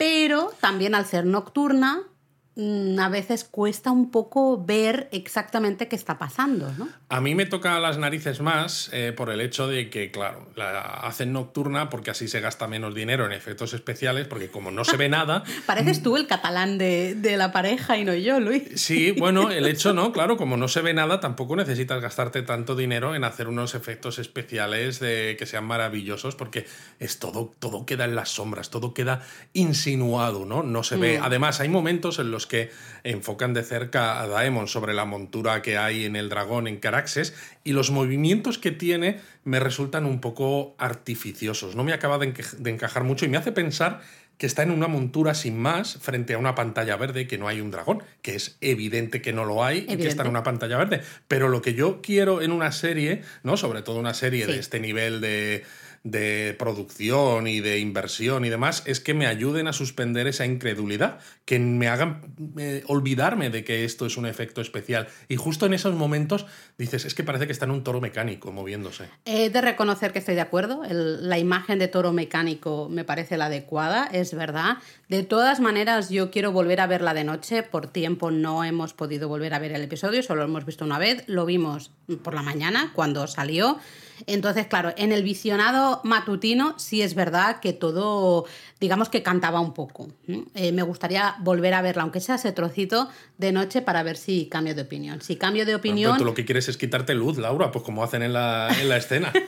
pero 0.01 0.51
también 0.63 0.95
al 0.95 1.05
ser 1.05 1.27
nocturna, 1.27 2.01
mm, 2.57 2.99
a 2.99 3.11
veces 3.11 3.45
cuesta 3.45 3.91
un 3.91 4.11
poco 4.11 4.65
ver 4.65 5.11
exactamente 5.13 5.89
qué 5.89 5.97
está 5.97 6.19
pasando, 6.19 6.73
¿no? 6.79 6.89
A 7.11 7.21
mí 7.21 7.35
me 7.35 7.45
toca 7.45 7.81
las 7.81 7.99
narices 7.99 8.41
más 8.41 8.89
eh, 8.93 9.13
por 9.15 9.31
el 9.31 9.41
hecho 9.41 9.67
de 9.67 9.91
que, 9.91 10.13
claro, 10.13 10.49
la 10.55 10.81
hacen 10.81 11.33
nocturna 11.33 11.91
porque 11.91 12.13
así 12.13 12.29
se 12.29 12.41
gasta 12.41 12.69
menos 12.69 12.95
dinero 12.95 13.27
en 13.27 13.33
efectos 13.33 13.75
especiales, 13.75 14.29
porque 14.29 14.49
como 14.49 14.71
no 14.71 14.85
se 14.85 14.97
ve 14.97 15.09
nada, 15.09 15.43
Pareces 15.67 16.05
tú 16.05 16.17
el 16.17 16.29
catalán 16.29 16.79
de, 16.79 17.17
de 17.17 17.37
la 17.37 17.51
pareja 17.51 17.99
y 17.99 18.05
no 18.05 18.15
yo, 18.15 18.39
Luis. 18.39 18.63
Sí, 18.77 19.11
bueno, 19.11 19.51
el 19.51 19.67
hecho 19.67 19.93
no, 19.93 20.13
claro, 20.13 20.37
como 20.37 20.57
no 20.57 20.69
se 20.69 20.83
ve 20.83 20.95
nada, 20.95 21.19
tampoco 21.19 21.57
necesitas 21.57 22.01
gastarte 22.01 22.43
tanto 22.43 22.77
dinero 22.77 23.17
en 23.17 23.25
hacer 23.25 23.49
unos 23.49 23.75
efectos 23.75 24.21
especiales 24.21 25.01
de 25.01 25.35
que 25.37 25.47
sean 25.47 25.65
maravillosos, 25.65 26.37
porque 26.37 26.67
es 27.01 27.19
todo, 27.19 27.53
todo 27.59 27.87
queda 27.87 28.05
en 28.05 28.15
las 28.15 28.29
sombras, 28.29 28.71
todo 28.71 28.95
queda 28.95 29.27
insinuado, 29.53 30.47
¿no? 30.47 30.63
No 30.63 30.85
se 30.85 30.97
ve. 30.97 31.19
Mm. 31.19 31.25
Además, 31.25 31.61
hay 31.61 31.69
momentos 31.69 32.21
en 32.21 32.31
los 32.31 32.47
que 32.47 32.71
enfocan 33.05 33.55
de 33.55 33.63
cerca 33.63 34.21
a 34.21 34.27
Daemon 34.27 34.69
sobre 34.69 34.95
la 34.95 35.05
montura 35.05 35.63
que 35.63 35.79
hay 35.79 36.05
en 36.05 36.17
el 36.17 36.29
dragón 36.29 36.69
en 36.69 36.79
Caraxes, 36.79 37.35
y 37.65 37.73
los 37.73 37.91
movimientos 37.91 38.59
que 38.59 38.71
tiene 38.71 39.21
me 39.45 39.61
resultan 39.61 40.07
un 40.07 40.21
poco 40.21 40.75
artificiosos. 40.79 41.77
No 41.77 41.85
me 41.85 41.93
acaba 41.93 42.19
de, 42.19 42.33
encajar 42.65 43.05
mucho 43.05 43.25
y 43.25 43.29
me 43.29 43.37
hace 43.37 43.53
pensar 43.53 44.01
que 44.39 44.47
está 44.47 44.63
en 44.63 44.71
una 44.71 44.89
montura 44.89 45.35
sin 45.35 45.59
más 45.59 45.99
frente 46.01 46.33
a 46.33 46.39
una 46.39 46.55
pantalla 46.55 46.97
verde 46.97 47.27
que 47.27 47.37
no 47.37 47.47
hay 47.47 47.61
un 47.61 47.71
dragón, 47.71 48.03
que 48.23 48.35
es 48.35 48.57
evidente 48.63 49.21
que 49.21 49.35
no 49.35 49.45
lo 49.45 49.63
hay 49.63 49.85
y 49.87 49.99
que 49.99 50.09
está 50.09 50.23
en 50.23 50.31
una 50.31 50.43
pantalla 50.43 50.79
verde. 50.79 51.03
Pero 51.29 51.49
lo 51.51 51.61
que 51.61 51.75
yo 51.75 52.01
quiero 52.01 52.41
en 52.41 52.53
una 52.53 52.73
serie, 52.73 53.21
¿no? 53.43 53.59
Sobre 53.59 53.83
todo 53.83 53.99
una 53.99 54.15
serie 54.15 54.47
Sí. 54.47 54.53
de 54.53 54.59
este 54.59 54.81
nivel 54.81 55.21
de, 55.21 55.65
de 56.03 56.57
producción 56.59 57.47
y 57.47 57.61
de 57.61 57.79
inversión 57.79 58.45
y 58.45 58.49
demás, 58.49 58.83
es 58.87 59.01
que 59.01 59.13
me 59.13 59.27
ayuden 59.27 59.69
a 59.69 59.73
suspender 59.73 60.27
esa 60.27 60.47
incredulidad, 60.47 61.19
que 61.45 61.59
me 61.59 61.89
hagan 61.89 62.35
eh, 62.59 62.83
olvidarme 62.87 63.51
de 63.51 63.65
que 63.65 63.85
esto 63.85 64.07
es 64.07 64.17
un 64.17 64.25
efecto 64.25 64.63
especial. 64.63 65.09
Y 65.29 65.37
justo 65.37 65.67
en 65.67 65.75
esos 65.75 65.95
momentos 65.95 66.47
dices, 66.79 67.05
es 67.05 67.15
que 67.15 67.23
parece 67.23 67.47
que 67.47 67.53
está 67.53 67.67
en 67.67 67.73
un 67.73 67.85
toro 67.85 68.01
mecánico 68.01 68.51
moviéndose. 68.51 69.11
He 69.27 69.51
de 69.51 69.61
reconocer 69.61 70.13
que 70.13 70.21
estoy 70.21 70.37
de 70.37 70.41
acuerdo. 70.41 70.83
La 70.89 71.39
imagen 71.39 71.79
de 71.79 71.89
toro 71.89 72.13
mecánico 72.13 72.89
me 72.89 73.05
parece 73.05 73.37
la 73.37 73.47
adecuada, 73.47 74.07
es 74.07 74.33
verdad. 74.35 74.79
De 75.09 75.23
todas 75.23 75.61
maneras, 75.61 76.09
yo 76.09 76.31
quiero 76.31 76.53
volver 76.53 76.81
a 76.81 76.87
verla 76.87 77.13
de 77.13 77.25
noche. 77.25 77.63
Por 77.63 77.89
tiempo 77.89 78.31
no 78.31 78.65
hemos 78.65 78.95
podido 78.95 79.29
volver 79.29 79.53
a 79.53 79.59
ver 79.59 79.73
el 79.73 79.83
episodio, 79.83 80.23
solo 80.23 80.43
lo 80.43 80.49
hemos 80.49 80.65
visto 80.65 80.85
una 80.85 80.99
vez. 80.99 81.25
Lo 81.27 81.45
vimos 81.45 81.91
por 82.23 82.33
la 82.33 82.43
mañana, 82.43 82.93
cuando 82.95 83.27
salió. 83.27 83.79
Entonces, 84.27 84.67
claro, 84.67 84.93
en 84.97 85.13
el 85.13 85.23
visionado 85.23 85.90
matutino 86.05 86.75
sí 86.79 87.03
es 87.03 87.15
verdad 87.15 87.61
que 87.61 87.73
todo, 87.73 88.47
digamos 88.81 89.09
que 89.09 89.23
cantaba 89.23 89.61
un 89.61 89.75
poco. 89.75 90.09
Eh, 90.55 90.73
me 90.73 90.83
gustaría 90.83 91.35
volver 91.41 91.75
a 91.75 91.83
verla, 91.83 92.03
aunque 92.03 92.21
sea 92.21 92.37
ese 92.37 92.53
trocito 92.53 93.09
de 93.39 93.53
noche, 93.53 93.83
para 93.83 94.03
ver 94.03 94.17
si 94.17 94.47
cambio 94.47 94.75
de 94.75 94.83
opinión. 94.83 95.21
Si 95.21 95.37
cambio 95.37 95.65
de 95.65 95.73
Pero 95.73 95.79
opinión... 95.79 96.19
tú 96.19 96.25
lo 96.25 96.35
que 96.35 96.45
quieres 96.45 96.69
es 96.69 96.77
quitarte 96.77 97.15
luz, 97.15 97.39
Laura, 97.39 97.71
pues 97.71 97.85
como 97.85 98.05
hacen 98.05 98.23
en 98.23 98.33
la, 98.33 98.69
en 98.81 98.89
la 98.89 98.97
escena. 98.97 99.33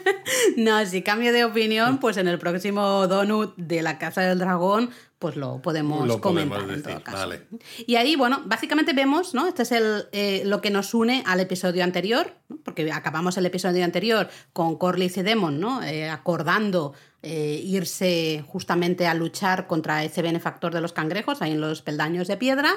No, 0.56 0.84
si 0.86 1.02
cambio 1.02 1.32
de 1.32 1.44
opinión, 1.44 1.98
pues 1.98 2.16
en 2.16 2.28
el 2.28 2.38
próximo 2.38 3.06
donut 3.06 3.54
de 3.56 3.82
la 3.82 3.98
Casa 3.98 4.22
del 4.22 4.38
Dragón, 4.38 4.90
pues 5.22 5.36
lo 5.36 5.62
podemos 5.62 6.06
Lo 6.06 6.20
podemos 6.20 6.58
comentar 6.58 6.76
en 6.76 6.82
todo 6.82 7.04
caso. 7.04 7.16
vale. 7.18 7.42
Y 7.86 7.94
ahí, 7.94 8.16
bueno, 8.16 8.42
básicamente 8.44 8.92
vemos, 8.92 9.32
¿no? 9.34 9.46
Este 9.46 9.62
es 9.62 9.72
el, 9.72 10.04
eh, 10.12 10.42
lo 10.44 10.60
que 10.60 10.70
nos 10.70 10.92
une 10.94 11.22
al 11.26 11.38
episodio 11.40 11.84
anterior, 11.84 12.34
¿no? 12.48 12.58
porque 12.64 12.90
acabamos 12.92 13.36
el 13.38 13.46
episodio 13.46 13.84
anterior 13.84 14.28
con 14.52 14.76
Corlys 14.76 15.16
y 15.16 15.22
Demon, 15.22 15.60
¿no? 15.60 15.82
Eh, 15.82 16.10
acordando 16.10 16.92
eh, 17.22 17.60
irse 17.64 18.44
justamente 18.46 19.06
a 19.06 19.14
luchar 19.14 19.66
contra 19.68 20.02
ese 20.04 20.22
benefactor 20.22 20.74
de 20.74 20.80
los 20.80 20.92
cangrejos, 20.92 21.40
ahí 21.40 21.52
en 21.52 21.60
los 21.60 21.80
peldaños 21.82 22.26
de 22.28 22.36
piedra. 22.36 22.72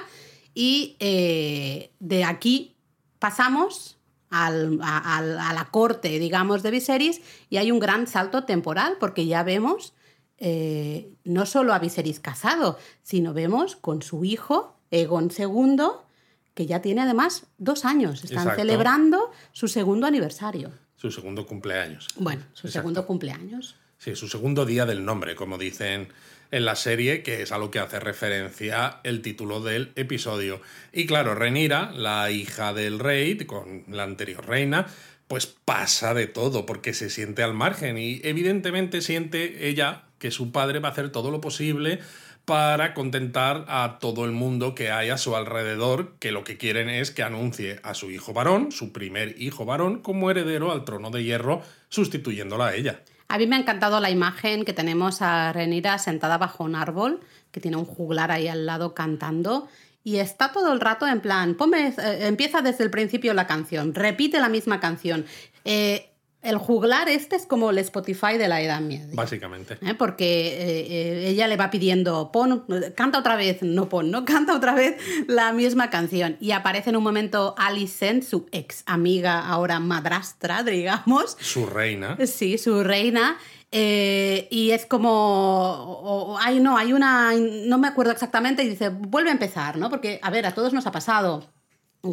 Y 0.53 0.95
de 0.99 2.23
aquí 2.23 2.75
pasamos 3.19 3.97
al- 4.29 4.79
a, 4.81 5.17
a 5.49 5.53
la 5.53 5.65
corte, 5.71 6.19
digamos, 6.19 6.61
de 6.63 6.71
Viserys 6.71 7.21
y 7.49 7.57
hay 7.57 7.71
un 7.71 7.79
gran 7.79 8.05
salto 8.07 8.43
temporal 8.43 8.97
porque 8.99 9.25
ya 9.25 9.43
vemos 9.43 9.93
eh, 10.37 11.13
no 11.23 11.45
solo 11.45 11.73
a 11.73 11.79
Viserys 11.79 12.19
casado, 12.19 12.77
sino 13.03 13.33
vemos 13.33 13.75
con 13.75 14.01
su 14.01 14.25
hijo, 14.25 14.77
Egon 14.91 15.31
II, 15.37 15.77
que 16.53 16.65
ya 16.65 16.81
tiene 16.81 17.01
además 17.01 17.47
dos 17.57 17.85
años. 17.85 18.23
Están 18.23 18.39
Exacto. 18.39 18.61
celebrando 18.61 19.31
su 19.51 19.67
segundo 19.67 20.07
aniversario. 20.07 20.71
Su 20.95 21.11
segundo 21.11 21.45
cumpleaños. 21.45 22.07
Bueno, 22.15 22.41
su 22.53 22.67
Exacto. 22.67 22.71
segundo 22.71 23.05
cumpleaños. 23.05 23.75
Sí, 23.97 24.15
su 24.15 24.27
segundo 24.27 24.65
día 24.65 24.85
del 24.85 25.05
nombre, 25.05 25.35
como 25.35 25.57
dicen 25.57 26.09
en 26.51 26.65
la 26.65 26.75
serie, 26.75 27.23
que 27.23 27.41
es 27.41 27.51
a 27.51 27.57
lo 27.57 27.71
que 27.71 27.79
hace 27.79 27.99
referencia 27.99 28.99
el 29.03 29.21
título 29.21 29.61
del 29.61 29.91
episodio. 29.95 30.61
Y 30.93 31.05
claro, 31.05 31.35
Renira, 31.35 31.91
la 31.91 32.29
hija 32.31 32.73
del 32.73 32.99
rey, 32.99 33.37
con 33.45 33.83
la 33.89 34.03
anterior 34.03 34.45
reina, 34.47 34.87
pues 35.27 35.47
pasa 35.47 36.13
de 36.13 36.27
todo, 36.27 36.65
porque 36.65 36.93
se 36.93 37.09
siente 37.09 37.43
al 37.43 37.53
margen 37.53 37.97
y 37.97 38.21
evidentemente 38.23 39.01
siente 39.01 39.67
ella 39.67 40.05
que 40.25 40.31
su 40.31 40.51
padre 40.51 40.79
va 40.79 40.87
a 40.87 40.91
hacer 40.91 41.11
todo 41.11 41.29
lo 41.29 41.39
posible 41.39 41.99
para 42.45 42.95
contentar 42.95 43.63
a 43.67 43.99
todo 44.01 44.25
el 44.25 44.31
mundo 44.31 44.73
que 44.73 44.89
hay 44.89 45.11
a 45.11 45.19
su 45.19 45.35
alrededor, 45.35 46.15
que 46.17 46.31
lo 46.31 46.43
que 46.43 46.57
quieren 46.57 46.89
es 46.89 47.11
que 47.11 47.21
anuncie 47.21 47.79
a 47.83 47.93
su 47.93 48.09
hijo 48.09 48.33
varón, 48.33 48.71
su 48.71 48.91
primer 48.91 49.39
hijo 49.39 49.65
varón, 49.65 49.99
como 49.99 50.31
heredero 50.31 50.71
al 50.71 50.83
trono 50.83 51.11
de 51.11 51.23
hierro, 51.23 51.61
sustituyéndola 51.89 52.69
a 52.69 52.75
ella. 52.75 53.01
A 53.27 53.37
mí 53.37 53.45
me 53.45 53.55
ha 53.55 53.59
encantado 53.59 53.99
la 53.99 54.09
imagen 54.09 54.65
que 54.65 54.73
tenemos 54.73 55.21
a 55.21 55.53
Renira 55.53 55.99
sentada 55.99 56.39
bajo 56.39 56.63
un 56.63 56.73
árbol, 56.73 57.19
que 57.51 57.61
tiene 57.61 57.77
un 57.77 57.85
juglar 57.85 58.31
ahí 58.31 58.47
al 58.47 58.65
lado 58.65 58.95
cantando, 58.95 59.67
y 60.03 60.15
está 60.15 60.51
todo 60.51 60.73
el 60.73 60.79
rato 60.79 61.05
en 61.05 61.21
plan, 61.21 61.53
ponme, 61.53 61.89
eh, 61.89 62.25
empieza 62.25 62.63
desde 62.63 62.83
el 62.83 62.89
principio 62.89 63.35
la 63.35 63.45
canción, 63.45 63.93
repite 63.93 64.39
la 64.39 64.49
misma 64.49 64.79
canción. 64.79 65.23
Eh, 65.65 66.14
el 66.45 66.57
juglar 66.57 67.09
este 67.09 67.35
es 67.35 67.45
como 67.45 67.71
el 67.71 67.77
Spotify 67.79 68.37
de 68.37 68.47
la 68.47 68.61
Edad 68.61 68.79
Media. 68.79 69.07
Básicamente. 69.13 69.77
¿eh? 69.81 69.95
Porque 69.97 70.47
eh, 70.47 70.87
eh, 70.89 71.29
ella 71.29 71.47
le 71.47 71.57
va 71.57 71.69
pidiendo, 71.69 72.31
pon, 72.31 72.65
canta 72.95 73.19
otra 73.19 73.35
vez, 73.35 73.61
no 73.61 73.89
pon, 73.89 74.11
no 74.11 74.25
canta 74.25 74.55
otra 74.55 74.73
vez 74.73 74.95
la 75.27 75.51
misma 75.51 75.89
canción. 75.89 76.37
Y 76.39 76.51
aparece 76.51 76.91
en 76.91 76.97
un 76.97 77.03
momento 77.03 77.55
Alicent, 77.57 78.23
su 78.23 78.47
ex 78.51 78.83
amiga, 78.85 79.47
ahora 79.47 79.79
madrastra, 79.79 80.63
digamos. 80.63 81.35
Su 81.39 81.65
reina. 81.65 82.17
Sí, 82.25 82.57
su 82.57 82.83
reina. 82.83 83.37
y 83.71 84.69
es 84.71 84.85
como, 84.85 86.37
ay 86.39 86.59
no, 86.59 86.77
hay 86.77 86.93
una, 86.93 87.33
no 87.33 87.77
me 87.77 87.87
acuerdo 87.87 88.11
exactamente, 88.11 88.63
y 88.63 88.69
dice, 88.69 88.89
vuelve 88.89 89.29
a 89.29 89.33
empezar, 89.33 89.77
¿no? 89.77 89.89
Porque, 89.89 90.19
a 90.21 90.29
ver, 90.29 90.45
a 90.45 90.53
todos 90.53 90.71
nos 90.73 90.85
ha 90.85 90.91
pasado 90.91 91.54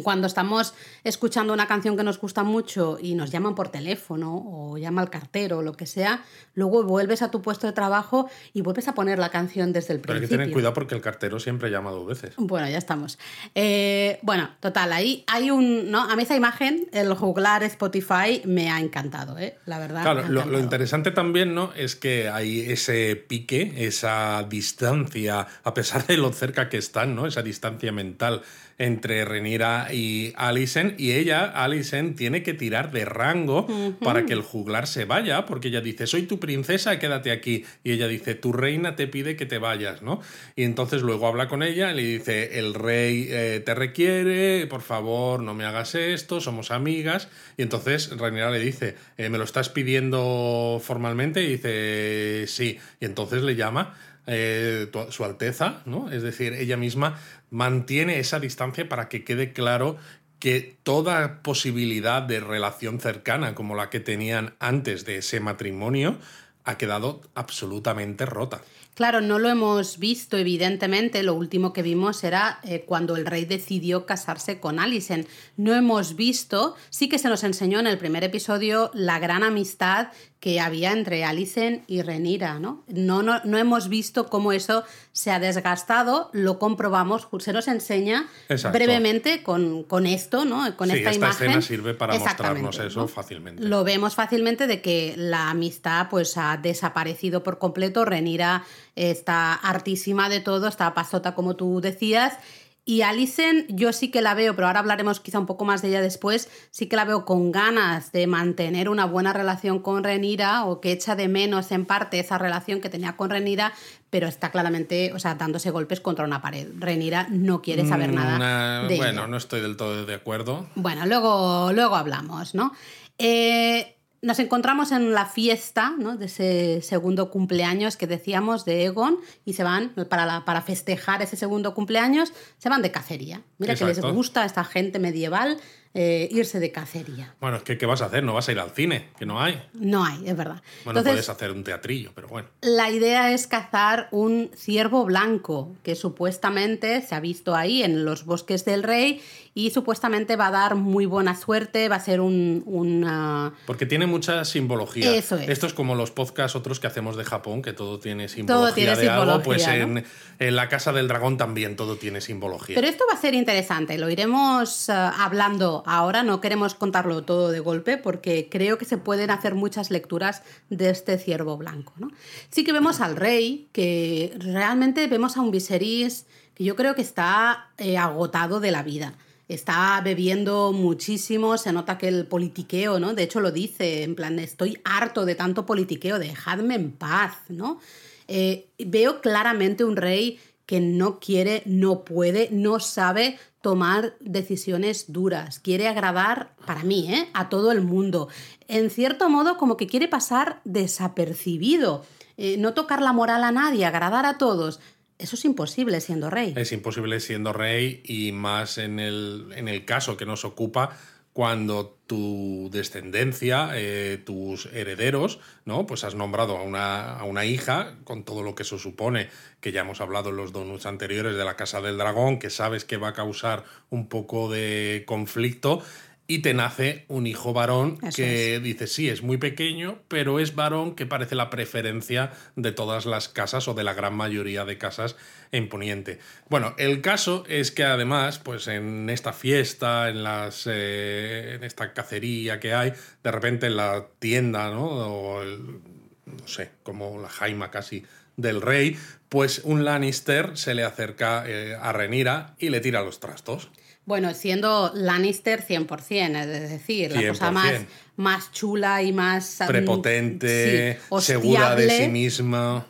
cuando 0.01 0.27
estamos 0.27 0.73
escuchando 1.03 1.53
una 1.53 1.67
canción 1.67 1.97
que 1.97 2.03
nos 2.03 2.19
gusta 2.19 2.43
mucho 2.43 2.97
y 3.01 3.15
nos 3.15 3.31
llaman 3.31 3.55
por 3.55 3.69
teléfono 3.69 4.43
o 4.45 4.77
llama 4.77 5.01
al 5.01 5.09
cartero 5.09 5.59
o 5.59 5.61
lo 5.61 5.73
que 5.73 5.85
sea, 5.85 6.23
luego 6.55 6.83
vuelves 6.83 7.21
a 7.21 7.31
tu 7.31 7.41
puesto 7.41 7.67
de 7.67 7.73
trabajo 7.73 8.29
y 8.53 8.61
vuelves 8.61 8.87
a 8.87 8.93
poner 8.93 9.19
la 9.19 9.29
canción 9.29 9.73
desde 9.73 9.93
el 9.93 9.99
principio. 9.99 10.13
Pero 10.13 10.23
hay 10.23 10.29
que 10.29 10.35
tener 10.35 10.53
cuidado 10.53 10.73
porque 10.73 10.95
el 10.95 11.01
cartero 11.01 11.39
siempre 11.39 11.69
llama 11.69 11.91
dos 11.91 12.07
veces. 12.07 12.33
Bueno, 12.37 12.69
ya 12.69 12.77
estamos. 12.77 13.19
Eh, 13.55 14.19
bueno, 14.21 14.49
total, 14.59 14.93
ahí 14.93 15.23
hay 15.27 15.51
un... 15.51 15.91
¿no? 15.91 16.01
A 16.01 16.15
mí 16.15 16.23
esa 16.23 16.35
imagen, 16.35 16.87
el 16.91 17.13
juglar 17.13 17.63
Spotify, 17.63 18.41
me 18.45 18.69
ha 18.69 18.79
encantado, 18.79 19.37
¿eh? 19.37 19.57
la 19.65 19.79
verdad. 19.79 20.03
Claro, 20.03 20.27
lo, 20.29 20.45
lo, 20.45 20.59
interesante 20.59 21.11
también 21.11 21.53
¿no? 21.53 21.73
es 21.73 21.95
que 21.95 22.29
hay 22.29 22.61
ese 22.71 23.15
pique, 23.15 23.73
esa 23.87 24.45
distancia, 24.49 25.47
a 25.63 25.73
pesar 25.73 26.05
de 26.07 26.17
lo 26.17 26.31
cerca 26.31 26.69
que 26.69 26.77
están, 26.77 27.15
¿no? 27.15 27.27
esa 27.27 27.41
distancia 27.41 27.91
mental 27.91 28.41
entre 28.77 29.25
Renira 29.25 29.87
y 29.93 30.33
Alison 30.35 30.95
y 30.97 31.11
ella, 31.11 31.45
Alison, 31.45 32.15
tiene 32.15 32.43
que 32.43 32.53
tirar 32.53 32.91
de 32.91 33.05
rango 33.05 33.67
para 33.99 34.25
que 34.25 34.33
el 34.33 34.41
juglar 34.41 34.87
se 34.87 35.05
vaya, 35.05 35.45
porque 35.45 35.67
ella 35.69 35.81
dice, 35.81 36.07
soy 36.07 36.23
tu 36.23 36.39
princesa, 36.39 36.99
quédate 36.99 37.31
aquí. 37.31 37.65
Y 37.83 37.91
ella 37.91 38.07
dice, 38.07 38.35
tu 38.35 38.53
reina 38.53 38.95
te 38.95 39.07
pide 39.07 39.35
que 39.35 39.45
te 39.45 39.57
vayas, 39.57 40.01
¿no? 40.01 40.21
Y 40.55 40.63
entonces 40.63 41.01
luego 41.01 41.27
habla 41.27 41.47
con 41.47 41.63
ella 41.63 41.91
y 41.91 41.95
le 41.95 42.03
dice, 42.03 42.59
el 42.59 42.73
rey 42.73 43.27
eh, 43.29 43.61
te 43.65 43.75
requiere, 43.75 44.67
por 44.67 44.81
favor, 44.81 45.41
no 45.41 45.53
me 45.53 45.65
hagas 45.65 45.95
esto, 45.95 46.41
somos 46.41 46.71
amigas. 46.71 47.29
Y 47.57 47.61
entonces 47.61 48.17
Renira 48.17 48.49
le 48.51 48.59
dice, 48.59 48.95
eh, 49.17 49.29
¿me 49.29 49.37
lo 49.37 49.43
estás 49.43 49.69
pidiendo 49.69 50.81
formalmente? 50.83 51.43
Y 51.43 51.47
dice, 51.47 52.45
sí. 52.47 52.79
Y 52.99 53.05
entonces 53.05 53.43
le 53.43 53.55
llama 53.55 53.95
eh, 54.25 54.89
su 55.09 55.25
Alteza, 55.25 55.81
¿no? 55.85 56.09
Es 56.09 56.23
decir, 56.23 56.53
ella 56.53 56.77
misma 56.77 57.19
mantiene 57.53 58.17
esa 58.17 58.39
distancia 58.39 58.89
para 58.89 59.07
que 59.09 59.23
quede 59.23 59.53
claro 59.53 59.97
que 60.39 60.75
toda 60.81 61.43
posibilidad 61.43 62.23
de 62.23 62.39
relación 62.39 62.99
cercana 62.99 63.53
como 63.53 63.75
la 63.75 63.91
que 63.91 63.99
tenían 63.99 64.55
antes 64.59 65.05
de 65.05 65.17
ese 65.19 65.39
matrimonio 65.39 66.17
ha 66.65 66.77
quedado 66.77 67.21
absolutamente 67.35 68.25
rota. 68.25 68.61
Claro, 68.95 69.21
no 69.21 69.39
lo 69.39 69.49
hemos 69.49 69.97
visto, 69.97 70.37
evidentemente. 70.37 71.23
Lo 71.23 71.33
último 71.33 71.73
que 71.73 71.81
vimos 71.81 72.23
era 72.23 72.59
eh, 72.63 72.83
cuando 72.85 73.15
el 73.15 73.25
rey 73.25 73.45
decidió 73.45 74.05
casarse 74.05 74.59
con 74.59 74.79
Alison. 74.79 75.25
No 75.57 75.73
hemos 75.73 76.15
visto, 76.15 76.75
sí 76.89 77.09
que 77.09 77.17
se 77.17 77.27
nos 77.27 77.43
enseñó 77.43 77.79
en 77.79 77.87
el 77.87 77.97
primer 77.97 78.23
episodio 78.23 78.91
la 78.93 79.17
gran 79.17 79.43
amistad 79.43 80.09
que 80.43 80.59
había 80.59 80.91
entre 80.91 81.23
Alicen 81.23 81.85
y 81.87 82.01
Renira, 82.01 82.59
¿no? 82.59 82.83
No, 82.87 83.23
¿no? 83.23 83.39
no 83.45 83.57
hemos 83.57 83.87
visto 83.87 84.27
cómo 84.27 84.51
eso 84.51 84.83
se 85.13 85.31
ha 85.31 85.39
desgastado, 85.39 86.29
lo 86.33 86.59
comprobamos, 86.59 87.29
se 87.39 87.53
nos 87.53 87.69
enseña 87.69 88.27
brevemente 88.73 89.41
con, 89.41 89.83
con, 89.83 90.05
esto, 90.05 90.43
¿no? 90.43 90.75
Con 90.75 90.91
esta, 90.91 91.13
imagen. 91.13 91.47
escena 91.47 91.61
sirve 91.61 91.93
para 91.93 92.19
mostrarnos 92.19 92.77
eso 92.77 93.07
fácilmente. 93.07 93.63
Lo 93.63 93.85
vemos 93.85 94.15
fácilmente 94.15 94.67
de 94.67 94.81
que 94.81 95.13
la 95.15 95.49
amistad 95.49 96.07
pues 96.09 96.37
ha 96.37 96.57
desaparecido 96.57 97.41
por 97.41 97.57
completo, 97.57 98.03
Renira 98.03 98.65
está 98.97 99.53
hartísima 99.53 100.27
de 100.27 100.41
todo, 100.41 100.67
está 100.67 100.93
pasota 100.93 101.35
como 101.35 101.55
tú 101.55 101.79
decías, 101.79 102.37
y 102.85 103.01
Alison, 103.01 103.65
yo 103.69 103.93
sí 103.93 104.11
que 104.11 104.21
la 104.21 104.33
veo, 104.33 104.55
pero 104.55 104.67
ahora 104.67 104.79
hablaremos 104.79 105.21
quizá 105.21 105.39
un 105.39 105.45
poco 105.45 105.63
más 105.63 105.81
de 105.81 105.87
ella 105.87 106.01
después, 106.01 106.49
sí 106.69 106.87
que 106.87 106.97
la 106.97 107.05
veo 107.05 107.23
con 107.23 107.51
ganas 107.51 108.11
de 108.11 108.27
mantener 108.27 108.89
una 108.89 109.05
buena 109.05 109.31
relación 109.31 109.79
con 109.79 110.03
Renira 110.03 110.65
o 110.65 110.81
que 110.81 110.91
echa 110.91 111.15
de 111.15 111.29
menos 111.29 111.71
en 111.71 111.85
parte 111.85 112.19
esa 112.19 112.37
relación 112.37 112.81
que 112.81 112.89
tenía 112.89 113.15
con 113.15 113.29
Renira, 113.29 113.73
pero 114.09 114.27
está 114.27 114.51
claramente, 114.51 115.13
o 115.13 115.19
sea, 115.19 115.35
dándose 115.35 115.71
golpes 115.71 116.01
contra 116.01 116.25
una 116.25 116.41
pared. 116.41 116.67
Renira 116.77 117.27
no 117.29 117.61
quiere 117.61 117.87
saber 117.87 118.11
mm, 118.11 118.15
nada. 118.15 118.87
de 118.87 118.97
bueno, 118.97 119.27
no 119.27 119.37
estoy 119.37 119.61
del 119.61 119.77
todo 119.77 120.05
de 120.05 120.15
acuerdo. 120.15 120.67
Bueno, 120.75 121.05
luego, 121.05 121.71
luego 121.71 121.95
hablamos, 121.95 122.53
¿no? 122.53 122.73
Eh, 123.17 123.95
nos 124.23 124.39
encontramos 124.39 124.91
en 124.93 125.11
la 125.11 125.25
fiesta 125.25 125.93
¿no? 125.99 126.15
de 126.15 126.25
ese 126.27 126.81
segundo 126.81 127.29
cumpleaños 127.29 127.97
que 127.97 128.07
decíamos 128.07 128.63
de 128.63 128.85
Egon 128.85 129.17
y 129.43 129.53
se 129.53 129.63
van 129.63 129.93
para, 130.09 130.45
para 130.45 130.61
festejar 130.61 131.21
ese 131.21 131.35
segundo 131.35 131.73
cumpleaños, 131.73 132.31
se 132.57 132.69
van 132.69 132.81
de 132.81 132.89
cacería. 132.89 133.41
Mira 133.57 133.75
que 133.75 133.83
les 133.83 133.99
gusta 134.01 134.43
a 134.43 134.45
esta 134.45 134.63
gente 134.63 134.97
medieval 134.97 135.57
eh, 135.95 136.27
irse 136.31 136.59
de 136.59 136.71
cacería. 136.71 137.35
Bueno, 137.39 137.57
es 137.57 137.63
que 137.63 137.77
¿qué 137.77 137.85
vas 137.85 138.01
a 138.01 138.05
hacer? 138.05 138.23
No 138.23 138.33
vas 138.33 138.47
a 138.49 138.51
ir 138.51 138.59
al 138.59 138.71
cine, 138.71 139.09
que 139.17 139.25
no 139.25 139.41
hay. 139.41 139.61
No 139.73 140.03
hay, 140.03 140.27
es 140.27 140.35
verdad. 140.35 140.61
Bueno, 140.85 141.03
puedes 141.03 141.29
hacer 141.29 141.51
un 141.51 141.63
teatrillo, 141.63 142.11
pero 142.15 142.27
bueno. 142.27 142.49
La 142.61 142.89
idea 142.89 143.31
es 143.31 143.45
cazar 143.47 144.07
un 144.11 144.49
ciervo 144.55 145.05
blanco, 145.05 145.75
que 145.83 145.95
supuestamente 145.95 147.01
se 147.01 147.13
ha 147.13 147.19
visto 147.19 147.55
ahí 147.55 147.83
en 147.83 148.05
los 148.05 148.25
bosques 148.25 148.65
del 148.65 148.81
rey 148.81 149.21
y 149.55 149.69
supuestamente 149.69 150.35
va 150.35 150.47
a 150.47 150.51
dar 150.51 150.75
muy 150.75 151.05
buena 151.05 151.35
suerte, 151.35 151.87
va 151.87 151.97
a 151.97 151.99
ser 151.99 152.21
un... 152.21 152.63
Una... 152.65 153.53
Porque 153.67 153.85
tiene 153.85 154.07
mucha 154.07 154.45
simbología. 154.45 155.15
Eso 155.15 155.37
es. 155.37 155.47
Esto 155.47 155.67
es 155.67 155.73
como 155.73 155.93
los 155.93 156.09
podcasts 156.09 156.55
otros 156.55 156.79
que 156.79 156.87
hacemos 156.87 157.15
de 157.17 157.23
Japón, 157.23 157.61
que 157.61 157.73
todo 157.73 157.99
tiene 157.99 158.29
simbología 158.29 158.65
todo 158.65 158.73
tiene 158.73 158.95
de 158.95 159.09
algo, 159.09 159.43
pues 159.43 159.67
en, 159.67 160.03
la 160.39 160.69
Casa 160.69 160.91
del 160.91 161.07
Dragón 161.07 161.37
también 161.37 161.75
todo 161.75 161.97
tiene 161.97 162.19
simbología. 162.19 162.75
Pero 162.75 162.87
esto 162.87 163.03
va 163.07 163.15
a 163.15 163.21
ser 163.21 163.35
interesante, 163.35 163.97
lo 163.99 164.09
iremos 164.09 164.89
uh, 164.89 164.91
hablando 164.91 165.82
ahora, 165.85 166.23
no 166.23 166.41
queremos 166.41 166.75
contarlo 166.75 167.23
todo 167.23 167.51
de 167.51 167.59
golpe 167.59 167.97
porque 167.97 168.49
creo 168.49 168.77
que 168.77 168.85
se 168.85 168.97
pueden 168.97 169.31
hacer 169.31 169.55
muchas 169.55 169.91
lecturas 169.91 170.43
de 170.69 170.89
este 170.89 171.17
ciervo 171.17 171.57
blanco. 171.57 171.93
¿no? 171.97 172.09
Sí 172.49 172.63
que 172.63 172.73
vemos 172.73 173.01
al 173.01 173.15
rey, 173.15 173.69
que 173.71 174.33
realmente 174.37 175.07
vemos 175.07 175.37
a 175.37 175.41
un 175.41 175.51
Viserys 175.51 176.25
que 176.53 176.63
yo 176.63 176.75
creo 176.75 176.93
que 176.95 177.01
está 177.01 177.71
eh, 177.77 177.97
agotado 177.97 178.59
de 178.59 178.71
la 178.71 178.83
vida 178.83 179.15
está 179.47 180.01
bebiendo 180.03 180.71
muchísimo, 180.71 181.57
se 181.57 181.73
nota 181.73 181.97
que 181.97 182.07
el 182.07 182.25
politiqueo, 182.25 182.99
¿no? 182.99 183.13
De 183.13 183.23
hecho 183.23 183.39
lo 183.39 183.51
dice, 183.51 184.03
en 184.03 184.15
plan, 184.15 184.39
estoy 184.39 184.79
harto 184.83 185.25
de 185.25 185.35
tanto 185.35 185.65
politiqueo, 185.65 186.19
dejadme 186.19 186.75
en 186.75 186.91
paz, 186.91 187.37
¿no? 187.49 187.79
Eh, 188.27 188.69
veo 188.79 189.21
claramente 189.21 189.83
un 189.83 189.97
rey 189.97 190.39
que 190.65 190.79
no 190.79 191.19
quiere, 191.19 191.61
no 191.65 192.05
puede, 192.05 192.49
no 192.51 192.79
sabe 192.79 193.37
tomar 193.63 194.17
decisiones 194.19 195.13
duras, 195.13 195.57
quiere 195.57 195.87
agradar, 195.87 196.53
para 196.65 196.83
mí, 196.83 197.07
¿eh? 197.09 197.29
a 197.33 197.47
todo 197.47 197.71
el 197.71 197.79
mundo. 197.79 198.27
En 198.67 198.89
cierto 198.89 199.29
modo, 199.29 199.55
como 199.55 199.77
que 199.77 199.87
quiere 199.87 200.09
pasar 200.09 200.59
desapercibido, 200.65 202.05
eh, 202.35 202.57
no 202.57 202.73
tocar 202.73 203.01
la 203.01 203.13
moral 203.13 203.41
a 203.45 203.53
nadie, 203.53 203.85
agradar 203.85 204.25
a 204.25 204.37
todos. 204.37 204.81
Eso 205.17 205.37
es 205.37 205.45
imposible 205.45 206.01
siendo 206.01 206.29
rey. 206.29 206.53
Es 206.57 206.73
imposible 206.73 207.21
siendo 207.21 207.53
rey 207.53 208.01
y 208.03 208.33
más 208.33 208.77
en 208.77 208.99
el, 208.99 209.53
en 209.55 209.69
el 209.69 209.85
caso 209.85 210.17
que 210.17 210.25
nos 210.25 210.43
ocupa 210.43 210.97
cuando 211.33 211.97
tu 212.05 212.69
descendencia, 212.71 213.71
eh, 213.73 214.21
tus 214.23 214.67
herederos, 214.67 215.39
¿no? 215.65 215.87
Pues 215.87 216.03
has 216.03 216.13
nombrado 216.13 216.57
a 216.57 216.61
una, 216.61 217.17
a 217.17 217.23
una, 217.23 217.43
hija, 217.43 217.95
con 218.03 218.23
todo 218.23 218.43
lo 218.43 218.53
que 218.53 218.61
eso 218.61 218.77
supone, 218.77 219.29
que 219.59 219.71
ya 219.71 219.81
hemos 219.81 219.99
hablado 219.99 220.29
en 220.29 220.37
los 220.37 220.53
donuts 220.53 220.85
anteriores 220.85 221.35
de 221.35 221.43
la 221.43 221.55
Casa 221.55 221.81
del 221.81 221.97
Dragón, 221.97 222.37
que 222.37 222.51
sabes 222.51 222.85
que 222.85 222.97
va 222.97 223.09
a 223.09 223.13
causar 223.13 223.63
un 223.89 224.07
poco 224.09 224.51
de 224.51 225.03
conflicto 225.07 225.81
y 226.25 226.39
te 226.39 226.53
nace 226.53 227.05
un 227.09 227.27
hijo 227.27 227.51
varón 227.53 227.97
que 228.15 228.59
dice, 228.61 228.87
sí, 228.87 229.09
es 229.09 229.21
muy 229.23 229.37
pequeño, 229.37 229.99
pero 230.07 230.39
es 230.39 230.55
varón 230.55 230.95
que 230.95 231.05
parece 231.05 231.35
la 231.35 231.49
preferencia 231.49 232.31
de 232.55 232.71
todas 232.71 233.05
las 233.05 233.27
casas 233.27 233.67
o 233.67 233.73
de 233.73 233.83
la 233.83 233.93
gran 233.93 234.15
mayoría 234.15 234.63
de 234.63 234.77
casas 234.77 235.17
en 235.51 235.67
Poniente. 235.67 236.19
Bueno, 236.49 236.75
el 236.77 237.01
caso 237.01 237.43
es 237.49 237.71
que 237.71 237.83
además, 237.83 238.39
pues 238.39 238.67
en 238.67 239.09
esta 239.09 239.33
fiesta, 239.33 240.09
en, 240.09 240.23
las, 240.23 240.65
eh, 240.65 241.55
en 241.55 241.63
esta 241.63 241.93
cacería 241.93 242.59
que 242.59 242.73
hay, 242.73 242.93
de 243.23 243.31
repente 243.31 243.67
en 243.67 243.75
la 243.75 244.07
tienda, 244.19 244.69
¿no? 244.69 244.85
O 244.85 245.43
no 245.43 246.47
sé, 246.47 246.71
como 246.83 247.21
la 247.21 247.29
jaima 247.29 247.69
casi 247.69 248.05
del 248.37 248.61
rey, 248.61 248.97
pues 249.29 249.61
un 249.63 249.83
Lannister 249.83 250.57
se 250.57 250.73
le 250.73 250.83
acerca 250.83 251.43
eh, 251.45 251.75
a 251.79 251.91
Renira 251.91 252.55
y 252.59 252.69
le 252.69 252.79
tira 252.79 253.03
los 253.03 253.19
trastos. 253.19 253.69
Bueno, 254.05 254.33
siendo 254.33 254.91
Lannister 254.93 255.65
100%, 255.65 256.41
es 256.41 256.69
decir, 256.69 257.11
la 257.11 257.29
cosa 257.29 257.51
más, 257.51 257.73
más 258.17 258.51
chula 258.51 259.01
y 259.01 259.13
más... 259.13 259.59
Prepotente, 259.65 260.99
segura 261.19 261.75
de 261.75 261.89
sí 261.89 262.07
misma. 262.09 262.85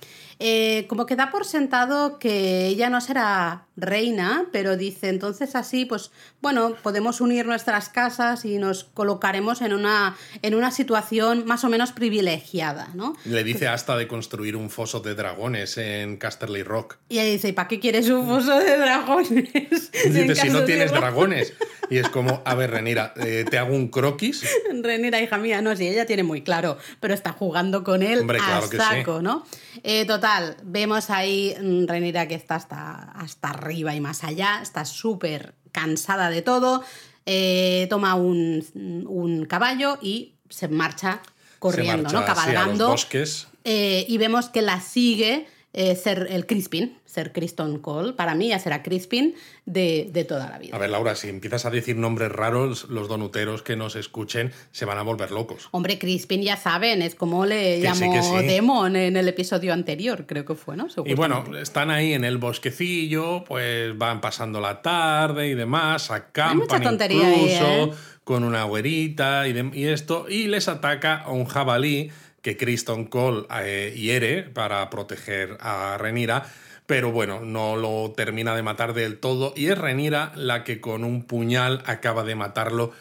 Eh, 0.46 0.88
como 0.90 1.06
que 1.06 1.16
da 1.16 1.32
por 1.32 1.46
sentado 1.46 2.20
que 2.20 2.68
ella 2.68 2.90
no 2.90 3.00
será 3.00 3.68
reina, 3.78 4.48
pero 4.52 4.76
dice 4.76 5.08
entonces 5.08 5.56
así, 5.56 5.86
pues 5.86 6.12
bueno, 6.42 6.76
podemos 6.84 7.22
unir 7.22 7.46
nuestras 7.46 7.88
casas 7.88 8.44
y 8.44 8.58
nos 8.58 8.84
colocaremos 8.84 9.62
en 9.62 9.72
una, 9.72 10.18
en 10.42 10.54
una 10.54 10.72
situación 10.72 11.46
más 11.46 11.64
o 11.64 11.70
menos 11.70 11.94
privilegiada, 11.94 12.90
¿no? 12.94 13.16
Le 13.24 13.46
dice 13.46 13.70
hasta 13.70 13.96
de 13.96 14.10
construir 14.10 14.58
un 14.58 14.70
foso 14.70 15.00
de 15.00 15.16
dragones 15.16 15.78
en 15.78 16.18
Casterly 16.18 16.64
Rock. 16.64 16.98
Y 17.08 17.20
ella 17.20 17.32
dice, 17.32 17.54
¿para 17.54 17.70
qué 17.70 17.80
quieres 17.80 18.10
un 18.10 18.28
foso 18.28 18.60
de 18.60 18.78
dragones? 18.78 19.32
dice, 19.94 20.36
si 20.36 20.50
no 20.50 20.66
tienes 20.66 20.92
dragones. 20.92 21.54
Y 21.90 21.98
es 21.98 22.10
como, 22.10 22.42
a 22.46 22.56
ver, 22.56 22.72
Renira, 22.72 23.14
eh, 23.18 23.46
¿te 23.50 23.58
hago 23.58 23.74
un 23.76 23.88
croquis? 23.88 24.44
Renira, 24.82 25.22
hija 25.22 25.38
mía, 25.38 25.62
no, 25.62 25.76
si 25.76 25.88
ella 25.88 26.06
tiene 26.06 26.24
muy 26.24 26.42
claro, 26.42 26.78
pero 27.00 27.14
está 27.14 27.32
jugando 27.32 27.84
con 27.84 28.04
él 28.04 28.20
Hombre, 28.22 28.40
claro 28.40 28.66
a 28.66 28.70
que 28.70 28.78
saco, 28.78 29.22
¿no? 29.22 29.46
Eh, 29.84 30.06
total, 30.06 30.33
vemos 30.64 31.10
ahí 31.10 31.56
mm, 31.62 31.86
Renira 31.88 32.28
que 32.28 32.36
está 32.36 32.56
hasta, 32.56 33.12
hasta 33.16 33.50
arriba 33.50 33.96
y 33.96 34.02
más 34.02 34.24
allá, 34.24 34.60
está 34.62 34.86
súper 34.86 35.56
cansada 35.72 36.30
de 36.30 36.42
todo, 36.42 36.84
eh, 37.26 37.88
toma 37.90 38.16
un, 38.16 38.64
un 39.08 39.46
caballo 39.46 39.98
y 40.02 40.34
se 40.50 40.68
marcha 40.68 41.22
corriendo, 41.60 42.10
Se 42.10 42.16
marcha, 42.16 42.20
¿no? 42.20 42.26
sí, 42.26 42.32
a 42.32 42.36
los 42.36 42.54
Cabalgando. 42.54 42.88
bosques. 42.90 43.48
Eh, 43.64 44.06
y 44.10 44.18
vemos 44.18 44.50
que 44.50 44.62
la 44.62 44.82
sigue 44.82 45.48
eh, 45.74 45.96
ser 45.96 46.28
el 46.30 46.46
Crispin, 46.46 46.98
ser 47.06 47.32
Criston 47.34 47.80
Cole. 47.80 48.14
Para 48.14 48.36
mí 48.36 48.50
ya 48.50 48.60
será 48.60 48.84
Crispin 48.84 49.34
de, 49.66 50.08
de 50.12 50.24
toda 50.24 50.50
la 50.50 50.60
vida. 50.60 50.76
A 50.76 50.80
ver, 50.80 50.90
Laura, 50.90 51.16
si 51.16 51.30
empiezas 51.30 51.66
a 51.66 51.70
decir 51.72 51.96
nombres 51.96 52.32
raros, 52.32 52.86
los 52.90 53.08
donuteros 53.08 53.62
que 53.64 53.76
nos 53.76 53.96
escuchen 53.96 54.52
se 54.72 54.86
van 54.86 54.98
a 54.98 55.02
volver 55.04 55.32
locos. 55.32 55.68
Hombre, 55.72 55.98
Crispin 56.00 56.42
ya 56.42 56.58
saben, 56.58 57.02
es 57.02 57.16
como 57.16 57.46
le 57.46 57.78
Que 57.78 57.82
llamó 57.82 58.22
sí. 58.40 58.46
Demon 58.46 58.96
en 58.96 59.18
el 59.18 59.28
episodio 59.28 59.74
anterior, 59.74 60.26
creo 60.28 60.46
que 60.46 60.56
fue, 60.56 60.76
¿no? 60.78 60.88
Y 61.06 61.14
bueno, 61.16 61.44
están 61.60 61.90
ahí 61.92 62.14
en 62.14 62.24
el 62.24 62.38
bosquecillo, 62.38 63.44
pues 63.44 63.98
van 63.98 64.22
pasando 64.22 64.60
la 64.62 64.82
tarde 64.82 65.48
y 65.50 65.54
demás, 65.56 66.12
acampan 66.12 66.58
mucha 66.58 66.80
tontería 66.82 67.26
ahí, 67.28 67.42
incluso 67.54 67.66
¿eh? 67.66 67.92
con 68.24 68.44
una 68.44 68.64
güerita 68.64 69.48
y, 69.48 69.54
de- 69.54 69.72
y 69.74 69.86
esto, 69.86 70.28
y 70.30 70.48
les 70.48 70.68
ataca 70.68 71.18
a 71.18 71.32
un 71.32 71.46
jabalí 71.46 72.10
que 72.44 72.58
Criston 72.58 73.06
Cole 73.06 73.48
eh, 73.64 73.96
hiere 73.98 74.44
para 74.44 74.88
proteger 74.92 75.58
a 75.60 75.98
Renira, 75.98 76.46
pero 76.86 77.12
bueno, 77.12 77.40
no 77.40 77.76
lo 77.78 78.12
termina 78.16 78.56
de 78.56 78.62
matar 78.62 78.94
del 78.94 79.18
todo, 79.18 79.54
y 79.56 79.68
es 79.68 79.78
Renira 79.78 80.32
la 80.36 80.64
que 80.64 80.80
con 80.80 81.04
un 81.04 81.24
puñal 81.24 81.82
acaba 81.88 82.24
de 82.24 82.36
matarlo 82.36 82.92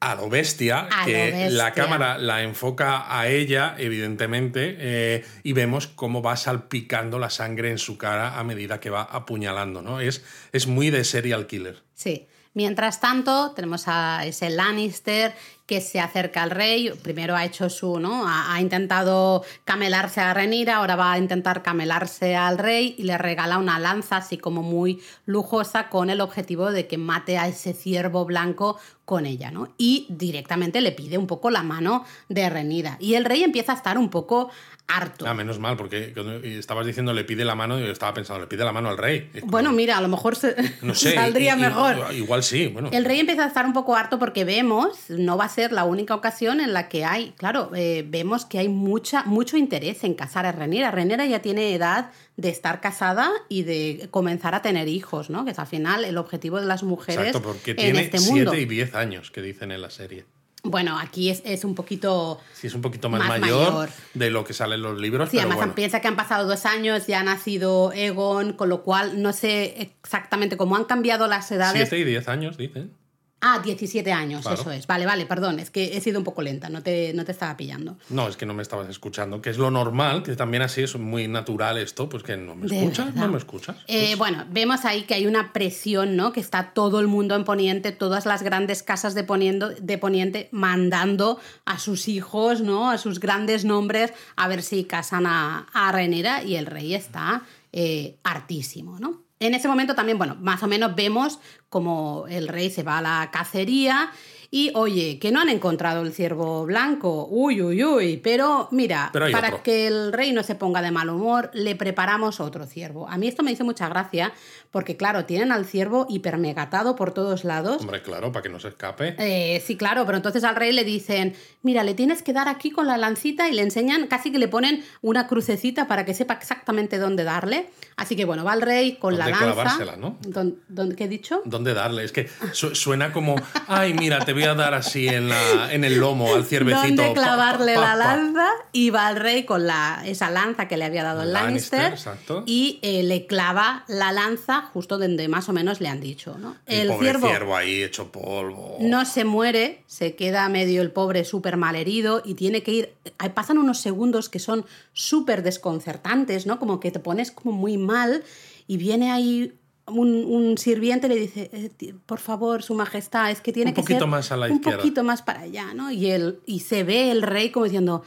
a 0.00 0.14
lo 0.14 0.28
bestia, 0.30 0.88
A 0.90 1.00
lo 1.00 1.06
que 1.06 1.30
la 1.50 1.64
bestia. 1.66 1.72
cámara 1.72 2.18
la 2.18 2.42
enfoca 2.42 3.18
a 3.18 3.28
ella, 3.28 3.74
evidentemente, 3.78 4.76
eh, 4.78 5.24
y 5.42 5.52
vemos 5.52 5.86
cómo 5.88 6.22
va 6.22 6.36
salpicando 6.36 7.18
la 7.18 7.30
sangre 7.30 7.70
en 7.70 7.78
su 7.78 7.98
cara 7.98 8.38
a 8.38 8.44
medida 8.44 8.80
que 8.80 8.90
va 8.90 9.02
apuñalando, 9.02 9.82
¿no? 9.82 10.00
Es, 10.00 10.24
es 10.52 10.66
muy 10.66 10.90
de 10.90 11.04
serial 11.04 11.46
killer. 11.46 11.82
Sí. 11.94 12.28
Mientras 12.52 13.00
tanto, 13.00 13.52
tenemos 13.54 13.84
a 13.86 14.26
ese 14.26 14.50
Lannister 14.50 15.32
que 15.70 15.80
se 15.80 16.00
acerca 16.00 16.42
al 16.42 16.50
rey. 16.50 16.90
Primero 17.00 17.36
ha 17.36 17.44
hecho 17.44 17.70
su, 17.70 18.00
¿no? 18.00 18.26
Ha, 18.26 18.52
ha 18.52 18.60
intentado 18.60 19.44
camelarse 19.64 20.20
a 20.20 20.34
Renira, 20.34 20.78
ahora 20.78 20.96
va 20.96 21.12
a 21.12 21.18
intentar 21.18 21.62
camelarse 21.62 22.34
al 22.34 22.58
rey 22.58 22.96
y 22.98 23.04
le 23.04 23.16
regala 23.16 23.56
una 23.56 23.78
lanza 23.78 24.16
así 24.16 24.36
como 24.36 24.64
muy 24.64 25.00
lujosa 25.26 25.88
con 25.88 26.10
el 26.10 26.20
objetivo 26.22 26.72
de 26.72 26.88
que 26.88 26.98
mate 26.98 27.38
a 27.38 27.46
ese 27.46 27.72
ciervo 27.72 28.24
blanco 28.24 28.80
con 29.10 29.26
ella, 29.26 29.50
¿no? 29.50 29.74
Y 29.76 30.06
directamente 30.08 30.80
le 30.80 30.92
pide 30.92 31.18
un 31.18 31.26
poco 31.26 31.50
la 31.50 31.64
mano 31.64 32.04
de 32.28 32.48
Renira. 32.48 32.96
Y 33.00 33.14
el 33.14 33.24
rey 33.24 33.42
empieza 33.42 33.72
a 33.72 33.74
estar 33.74 33.98
un 33.98 34.08
poco 34.08 34.50
harto. 34.86 35.26
Ah, 35.26 35.34
menos 35.34 35.58
mal, 35.58 35.76
porque 35.76 36.12
cuando 36.12 36.34
estabas 36.36 36.86
diciendo 36.86 37.12
le 37.12 37.24
pide 37.24 37.44
la 37.44 37.56
mano, 37.56 37.78
yo 37.80 37.86
estaba 37.86 38.14
pensando, 38.14 38.40
le 38.40 38.46
pide 38.46 38.64
la 38.64 38.72
mano 38.72 38.88
al 38.88 38.98
rey. 38.98 39.28
Como, 39.40 39.50
Bueno, 39.50 39.72
mira, 39.72 39.98
a 39.98 40.00
lo 40.00 40.06
mejor 40.06 40.36
se- 40.36 40.54
no 40.82 40.94
sé, 40.94 41.14
saldría 41.14 41.56
mejor. 41.56 42.14
Igual 42.14 42.44
sí, 42.44 42.68
bueno. 42.68 42.88
El 42.92 43.04
rey 43.04 43.18
empieza 43.18 43.44
a 43.44 43.48
estar 43.48 43.66
un 43.66 43.72
poco 43.72 43.96
harto 43.96 44.20
porque 44.20 44.44
vemos, 44.44 45.10
no 45.10 45.36
va 45.36 45.46
a 45.46 45.48
ser 45.48 45.72
la 45.72 45.82
única 45.84 46.14
ocasión 46.14 46.60
en 46.60 46.72
la 46.72 46.88
que 46.88 47.04
hay, 47.04 47.32
claro, 47.36 47.72
eh, 47.74 48.04
vemos 48.08 48.44
que 48.44 48.60
hay 48.60 48.68
mucha, 48.68 49.24
mucho 49.24 49.56
interés 49.56 50.04
en 50.04 50.14
casar 50.14 50.46
a 50.46 50.52
Renera. 50.52 50.92
Renera 50.92 51.26
ya 51.26 51.40
tiene 51.42 51.74
edad 51.74 52.10
de 52.36 52.48
estar 52.48 52.80
casada 52.80 53.30
y 53.50 53.64
de 53.64 54.08
comenzar 54.10 54.54
a 54.54 54.62
tener 54.62 54.88
hijos, 54.88 55.28
¿no? 55.28 55.44
Que 55.44 55.50
es 55.50 55.58
al 55.58 55.66
final 55.66 56.04
el 56.06 56.16
objetivo 56.16 56.58
de 56.58 56.64
las 56.66 56.82
mujeres 56.82 57.26
Exacto, 57.26 57.42
porque 57.46 57.72
en 57.72 57.76
tiene 57.76 58.00
este 58.00 58.18
mundo. 58.20 58.50
7 58.52 58.60
y 58.62 58.64
10 58.64 58.94
años, 58.94 58.99
que 59.32 59.42
dicen 59.42 59.72
en 59.72 59.82
la 59.82 59.90
serie. 59.90 60.24
Bueno, 60.62 60.98
aquí 60.98 61.30
es, 61.30 61.40
es 61.46 61.64
un 61.64 61.74
poquito... 61.74 62.38
Sí, 62.52 62.66
es 62.66 62.74
un 62.74 62.82
poquito 62.82 63.08
más, 63.08 63.20
Más 63.20 63.40
mayor, 63.40 63.72
mayor. 63.72 63.88
de 64.12 64.30
lo 64.30 64.44
que 64.44 64.52
sale 64.52 64.74
en 64.74 64.82
los 64.82 65.00
libros, 65.00 65.30
Sí, 65.30 65.36
pero 65.36 65.42
además 65.42 65.56
bueno. 65.56 65.74
piensa 65.74 66.00
que 66.00 66.08
han 66.08 66.16
pasado 66.16 66.46
dos 66.46 66.66
años, 66.66 67.06
ya 67.06 67.20
ha 67.20 67.22
nacido 67.22 67.92
Egon, 67.94 68.52
con 68.52 68.68
lo 68.68 68.82
cual 68.82 69.22
no 69.22 69.32
sé 69.32 69.80
exactamente 70.02 70.58
cómo 70.58 70.76
han 70.76 70.84
cambiado 70.84 71.26
las 71.28 71.50
edades. 71.50 71.88
7 71.88 71.98
y 71.98 72.04
10 72.04 72.28
años, 72.28 72.58
dicen. 72.58 72.92
Ah, 73.42 73.60
17 73.64 74.12
años, 74.12 74.42
Claro. 74.42 74.60
eso 74.60 74.70
es. 74.70 74.86
Vale, 74.86 75.06
vale, 75.06 75.24
perdón, 75.26 75.60
es 75.60 75.70
que 75.70 75.96
he 75.96 76.00
sido 76.00 76.18
un 76.18 76.24
poco 76.24 76.42
lenta, 76.42 76.68
no 76.68 76.82
te, 76.82 77.12
no 77.14 77.24
te 77.24 77.32
estaba 77.32 77.56
pillando. 77.56 77.96
No, 78.10 78.28
es 78.28 78.36
que 78.36 78.44
no 78.44 78.52
me 78.54 78.62
estabas 78.62 78.88
escuchando, 78.88 79.40
que 79.40 79.48
es 79.50 79.56
lo 79.58 79.70
normal, 79.70 80.22
que 80.22 80.36
también 80.36 80.62
así 80.62 80.82
es 80.82 80.94
muy 80.96 81.26
natural 81.26 81.78
esto, 81.78 82.08
pues 82.08 82.22
que 82.22 82.36
no 82.36 82.54
me 82.54 82.66
escuchas, 82.66 83.14
no 83.14 83.28
me 83.28 83.38
escuchas. 83.38 83.76
Eh, 83.86 84.08
Pues, 84.08 84.18
bueno, 84.18 84.44
vemos 84.50 84.84
ahí 84.84 85.02
que 85.04 85.14
hay 85.14 85.26
una 85.26 85.52
presión, 85.52 86.16
¿no? 86.16 86.32
Que 86.32 86.40
está 86.40 86.72
todo 86.74 87.00
el 87.00 87.06
mundo 87.06 87.34
en 87.34 87.44
Poniente, 87.44 87.92
todas 87.92 88.26
las 88.26 88.42
grandes 88.42 88.82
casas 88.82 89.14
de, 89.14 89.24
poniendo, 89.24 89.70
de 89.70 89.96
Poniente 89.98 90.48
mandando 90.52 91.40
a 91.64 91.78
sus 91.78 92.08
hijos, 92.08 92.60
¿no? 92.60 92.90
A 92.90 92.98
sus 92.98 93.20
grandes 93.20 93.64
nombres 93.64 94.12
a 94.36 94.48
ver 94.48 94.62
si 94.62 94.84
casan 94.84 95.26
a, 95.26 95.66
a 95.72 95.92
Renera 95.92 96.42
y 96.42 96.56
el 96.56 96.66
rey 96.66 96.94
está 96.94 97.42
eh, 97.72 98.16
hartísimo, 98.22 98.98
¿no? 98.98 99.22
En 99.40 99.54
ese 99.54 99.68
momento 99.68 99.94
también, 99.94 100.18
bueno, 100.18 100.36
más 100.38 100.62
o 100.62 100.66
menos 100.66 100.94
vemos 100.94 101.38
como 101.70 102.26
el 102.28 102.46
rey 102.46 102.68
se 102.68 102.82
va 102.82 102.98
a 102.98 103.02
la 103.02 103.30
cacería 103.32 104.10
y, 104.52 104.72
oye, 104.74 105.18
que 105.20 105.30
no 105.30 105.40
han 105.40 105.48
encontrado 105.48 106.02
el 106.02 106.12
ciervo 106.12 106.64
blanco, 106.66 107.28
uy, 107.30 107.62
uy, 107.62 107.84
uy, 107.84 108.16
pero 108.16 108.66
mira, 108.72 109.10
Pero 109.12 109.30
para 109.30 109.48
otro. 109.48 109.62
que 109.62 109.86
el 109.86 110.12
rey 110.12 110.32
no 110.32 110.42
se 110.42 110.56
ponga 110.56 110.82
de 110.82 110.90
mal 110.90 111.08
humor, 111.08 111.50
le 111.54 111.76
preparamos 111.76 112.40
otro 112.40 112.66
ciervo. 112.66 113.08
A 113.08 113.16
mí 113.16 113.28
esto 113.28 113.42
me 113.44 113.52
hizo 113.52 113.64
mucha 113.64 113.88
gracia 113.88 114.32
porque, 114.72 114.96
claro, 114.96 115.24
tienen 115.24 115.52
al 115.52 115.66
ciervo 115.66 116.06
hipermegatado 116.08 116.96
por 116.96 117.12
todos 117.14 117.44
lados. 117.44 117.80
Hombre, 117.80 118.02
claro, 118.02 118.32
para 118.32 118.42
que 118.42 118.48
no 118.48 118.58
se 118.60 118.68
escape. 118.68 119.14
Eh, 119.18 119.62
sí, 119.64 119.76
claro, 119.76 120.04
pero 120.06 120.16
entonces 120.16 120.42
al 120.44 120.56
rey 120.56 120.72
le 120.72 120.84
dicen, 120.84 121.34
mira, 121.62 121.84
le 121.84 121.94
tienes 121.94 122.22
que 122.22 122.32
dar 122.32 122.48
aquí 122.48 122.70
con 122.70 122.86
la 122.86 122.96
lancita 122.96 123.48
y 123.48 123.52
le 123.52 123.62
enseñan, 123.62 124.06
casi 124.08 124.32
que 124.32 124.38
le 124.38 124.48
ponen 124.48 124.84
una 125.02 125.26
crucecita 125.28 125.86
para 125.86 126.04
que 126.04 126.14
sepa 126.14 126.34
exactamente 126.34 126.98
dónde 126.98 127.24
darle. 127.24 127.70
Así 127.96 128.16
que 128.16 128.24
bueno, 128.24 128.44
va 128.44 128.54
el 128.54 128.62
rey 128.62 128.96
con 128.96 129.16
la 129.18 129.28
lanza. 129.28 129.96
¿no? 129.96 130.18
¿Dón- 130.26 130.56
dónde- 130.68 130.96
¿Qué 130.96 131.04
he 131.04 131.08
dicho? 131.08 131.42
¿Dónde 131.44 131.74
darle? 131.74 132.04
Es 132.04 132.12
que 132.12 132.28
su- 132.52 132.74
suena 132.74 133.12
como, 133.12 133.36
ay, 133.68 133.94
mira, 133.94 134.18
te 134.24 134.32
voy 134.40 134.48
a 134.48 134.54
dar 134.54 134.74
así 134.74 135.08
en, 135.08 135.28
la, 135.28 135.72
en 135.72 135.84
el 135.84 135.98
lomo 135.98 136.34
al 136.34 136.44
ciervecito. 136.44 136.86
Dónde 136.86 137.06
pa, 137.08 137.12
clavarle 137.12 137.74
pa, 137.74 137.80
la 137.80 138.04
pa, 138.04 138.16
lanza 138.16 138.46
y 138.72 138.90
va 138.90 139.10
el 139.10 139.16
rey 139.16 139.44
con 139.44 139.66
la, 139.66 140.02
esa 140.06 140.30
lanza 140.30 140.68
que 140.68 140.76
le 140.76 140.84
había 140.84 141.04
dado 141.04 141.22
el 141.22 141.32
Lannister, 141.32 141.82
Lannister, 141.82 142.12
exacto. 142.12 142.42
y 142.46 142.78
eh, 142.82 143.02
le 143.02 143.26
clava 143.26 143.84
la 143.88 144.12
lanza 144.12 144.62
justo 144.72 144.98
donde 144.98 145.28
más 145.28 145.48
o 145.48 145.52
menos 145.52 145.80
le 145.80 145.88
han 145.88 146.00
dicho. 146.00 146.36
¿no? 146.38 146.56
El, 146.66 146.88
pobre 146.88 147.18
ciervo. 147.18 147.56
ahí 147.56 147.82
hecho 147.82 148.10
polvo. 148.10 148.76
no 148.80 149.04
se 149.04 149.24
muere, 149.24 149.82
se 149.86 150.14
queda 150.16 150.48
medio 150.48 150.82
el 150.82 150.90
pobre 150.90 151.24
súper 151.24 151.56
mal 151.56 151.76
herido 151.76 152.22
y 152.24 152.34
tiene 152.34 152.62
que 152.62 152.72
ir. 152.72 152.94
ahí 153.18 153.30
Pasan 153.30 153.58
unos 153.58 153.80
segundos 153.80 154.28
que 154.28 154.38
son 154.38 154.64
súper 154.92 155.42
desconcertantes, 155.42 156.46
¿no? 156.46 156.58
Como 156.58 156.80
que 156.80 156.90
te 156.90 156.98
pones 156.98 157.30
como 157.30 157.52
muy 157.52 157.76
mal 157.76 158.24
y 158.66 158.76
viene 158.76 159.10
ahí. 159.10 159.52
Un, 159.90 160.24
un 160.24 160.56
sirviente 160.58 161.08
le 161.08 161.16
dice, 161.16 161.50
eh, 161.52 161.94
por 162.06 162.18
favor, 162.20 162.62
su 162.62 162.74
majestad, 162.74 163.30
es 163.30 163.40
que 163.40 163.52
tiene 163.52 163.70
Un 163.70 163.74
que 163.74 163.82
poquito 163.82 164.00
ser 164.00 164.08
más 164.08 164.32
a 164.32 164.36
la 164.36 164.46
un 164.46 164.54
izquierda". 164.56 164.78
poquito 164.78 165.04
más 165.04 165.22
para 165.22 165.40
allá, 165.40 165.74
¿no? 165.74 165.90
Y, 165.90 166.10
el, 166.10 166.40
y 166.46 166.60
se 166.60 166.84
ve 166.84 167.10
el 167.10 167.22
rey 167.22 167.50
como 167.50 167.64
diciendo, 167.64 168.02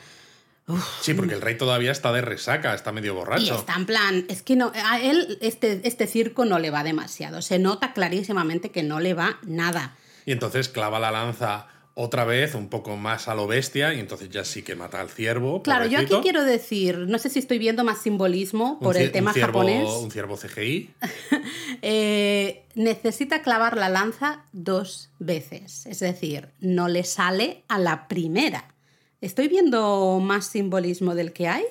Sí, 1.02 1.14
porque 1.14 1.34
el 1.34 1.42
rey 1.42 1.58
todavía 1.58 1.92
está 1.92 2.14
de 2.14 2.22
resaca, 2.22 2.74
está 2.74 2.94
medio 2.94 3.12
y 3.12 3.16
borracho. 3.16 3.56
está 3.56 3.74
en 3.76 3.86
plan, 3.86 4.26
es 4.30 4.42
que 4.44 4.56
no, 4.56 4.72
a 4.74 5.02
él 5.02 5.38
este, 5.42 5.82
este 5.84 6.08
circo 6.08 6.46
no 6.46 6.58
le 6.58 6.70
va 6.70 6.86
demasiado, 6.86 7.42
se 7.42 7.60
nota 7.60 7.92
clarísimamente 7.92 8.70
que 8.72 8.82
no 8.82 9.02
le 9.02 9.14
va 9.14 9.40
nada. 9.46 9.98
Y 10.26 10.32
entonces 10.32 10.70
clava 10.70 11.00
la 11.00 11.12
lanza 11.12 11.68
otra 11.96 12.26
vez, 12.26 12.56
un 12.56 12.70
poco 12.70 12.98
más 12.98 13.28
a 13.28 13.36
lo 13.36 13.46
bestia, 13.46 13.94
y 13.94 14.00
entonces 14.00 14.30
ya 14.30 14.44
sí 14.44 14.64
que 14.64 14.76
mata 14.76 15.00
al 15.00 15.10
ciervo. 15.10 15.62
Claro, 15.62 15.86
yo 15.86 16.00
aquí 16.00 16.16
quiero 16.24 16.44
decir, 16.44 16.98
no 16.98 17.20
sé 17.20 17.30
si 17.30 17.38
estoy 17.40 17.60
viendo 17.60 17.84
más 17.84 18.02
simbolismo 18.02 18.80
por 18.80 18.98
el 18.98 19.12
tema 19.12 19.30
un 19.32 19.36
ciervo- 19.36 19.46
japonés. 19.46 19.90
Un 19.90 20.12
ciervo 20.12 20.38
CGI. 20.38 20.90
Eh, 21.86 22.64
necesita 22.76 23.42
clavar 23.42 23.76
la 23.76 23.90
lanza 23.90 24.46
dos 24.54 25.10
veces, 25.20 25.86
es 25.86 26.00
decir, 26.00 26.48
no 26.62 26.88
le 26.88 27.04
sale 27.04 27.64
a 27.68 27.78
la 27.78 28.08
primera. 28.08 28.74
¿Estoy 29.20 29.50
viendo 29.50 30.20
más 30.22 30.46
simbolismo 30.48 31.14
del 31.14 31.34
que 31.34 31.48
hay? 31.50 31.64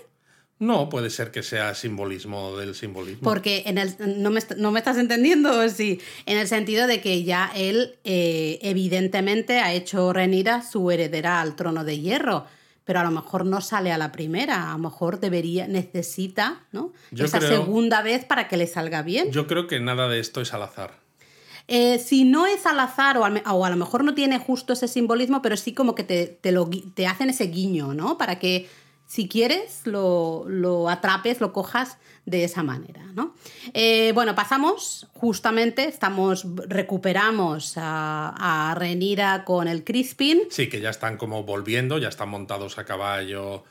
No, 0.63 0.89
puede 0.89 1.11
ser 1.11 1.31
que 1.31 1.43
sea 1.43 1.75
simbolismo 1.75 2.57
del 2.57 2.75
simbolismo. 2.75 3.23
Porque 3.23 3.65
en 3.67 3.79
el, 3.79 3.95
no, 4.23 4.31
me, 4.31 4.41
no 4.57 4.71
me 4.71 4.79
estás 4.79 4.97
entendiendo, 4.97 5.59
¿o 5.59 5.69
sí, 5.69 6.01
en 6.27 6.39
el 6.39 6.47
sentido 6.49 6.87
de 6.87 7.01
que 7.01 7.25
ya 7.25 7.51
él 7.55 7.97
eh, 8.05 8.59
evidentemente 8.63 9.59
ha 9.61 9.73
hecho 9.73 10.13
Renira 10.13 10.63
su 10.63 10.91
heredera 10.91 11.41
al 11.41 11.57
trono 11.57 11.85
de 11.85 11.99
hierro. 11.99 12.47
pero 12.85 12.99
a 13.01 13.05
lo 13.05 13.11
mejor 13.13 13.47
no 13.47 13.61
sale 13.61 13.93
a 13.93 13.99
la 13.99 14.11
primera, 14.13 14.71
a 14.71 14.73
lo 14.73 14.79
mejor 14.79 15.21
debería, 15.21 15.69
necesita, 15.69 16.61
¿no? 16.73 16.93
Yo 17.13 17.25
Esa 17.27 17.39
creo- 17.39 17.51
segunda 17.63 18.03
vez 18.03 18.25
para 18.25 18.49
que 18.49 18.57
le 18.57 18.67
salga 18.67 19.03
bien. 19.03 19.31
Yo 19.31 19.47
creo 19.47 19.67
que 19.69 19.79
nada 19.81 20.09
de 20.09 20.19
esto 20.21 20.41
es 20.41 20.53
al 20.53 20.63
azar. 20.63 20.99
Eh, 21.69 22.01
si 22.01 22.25
no 22.25 22.47
es 22.47 22.67
al 22.67 22.81
azar 22.81 23.17
o, 23.19 23.25
al 23.25 23.41
o 23.49 23.65
a 23.65 23.71
lo 23.71 23.77
mejor 23.77 24.03
no 24.03 24.15
tiene 24.15 24.39
justo 24.39 24.73
ese 24.73 24.89
simbolismo, 24.89 25.43
pero 25.43 25.57
sí 25.57 25.73
como 25.75 25.95
que 25.95 26.03
te, 26.03 26.27
te 26.27 26.51
lo, 26.51 26.67
gui- 26.69 26.93
te 26.95 27.07
hacen 27.07 27.31
ese 27.31 27.45
guiño, 27.47 27.95
¿no? 27.95 28.19
Para 28.19 28.39
que 28.41 28.69
si 29.13 29.29
quieres 29.29 29.87
lo, 29.87 30.47
lo 30.49 30.89
atrapes, 30.89 31.43
lo 31.43 31.53
cojas 31.53 31.99
de 32.25 32.45
esa 32.45 32.63
manera, 32.63 33.05
¿no? 33.15 33.35
Eh, 33.75 34.13
bueno, 34.15 34.35
pasamos 34.35 35.07
justamente, 35.13 35.87
estamos, 35.87 36.47
recuperamos 36.67 37.75
a, 37.77 38.71
a 38.71 38.75
Renira 38.75 39.45
con 39.45 39.69
el 39.69 39.85
Crispin. 39.85 40.41
Sí, 40.49 40.71
que 40.71 40.81
ya 40.81 40.89
están 40.89 41.19
como 41.19 41.43
volviendo, 41.43 41.99
ya 41.99 42.09
están 42.09 42.31
montados 42.31 42.79
a 42.79 42.87
caballo 42.87 43.65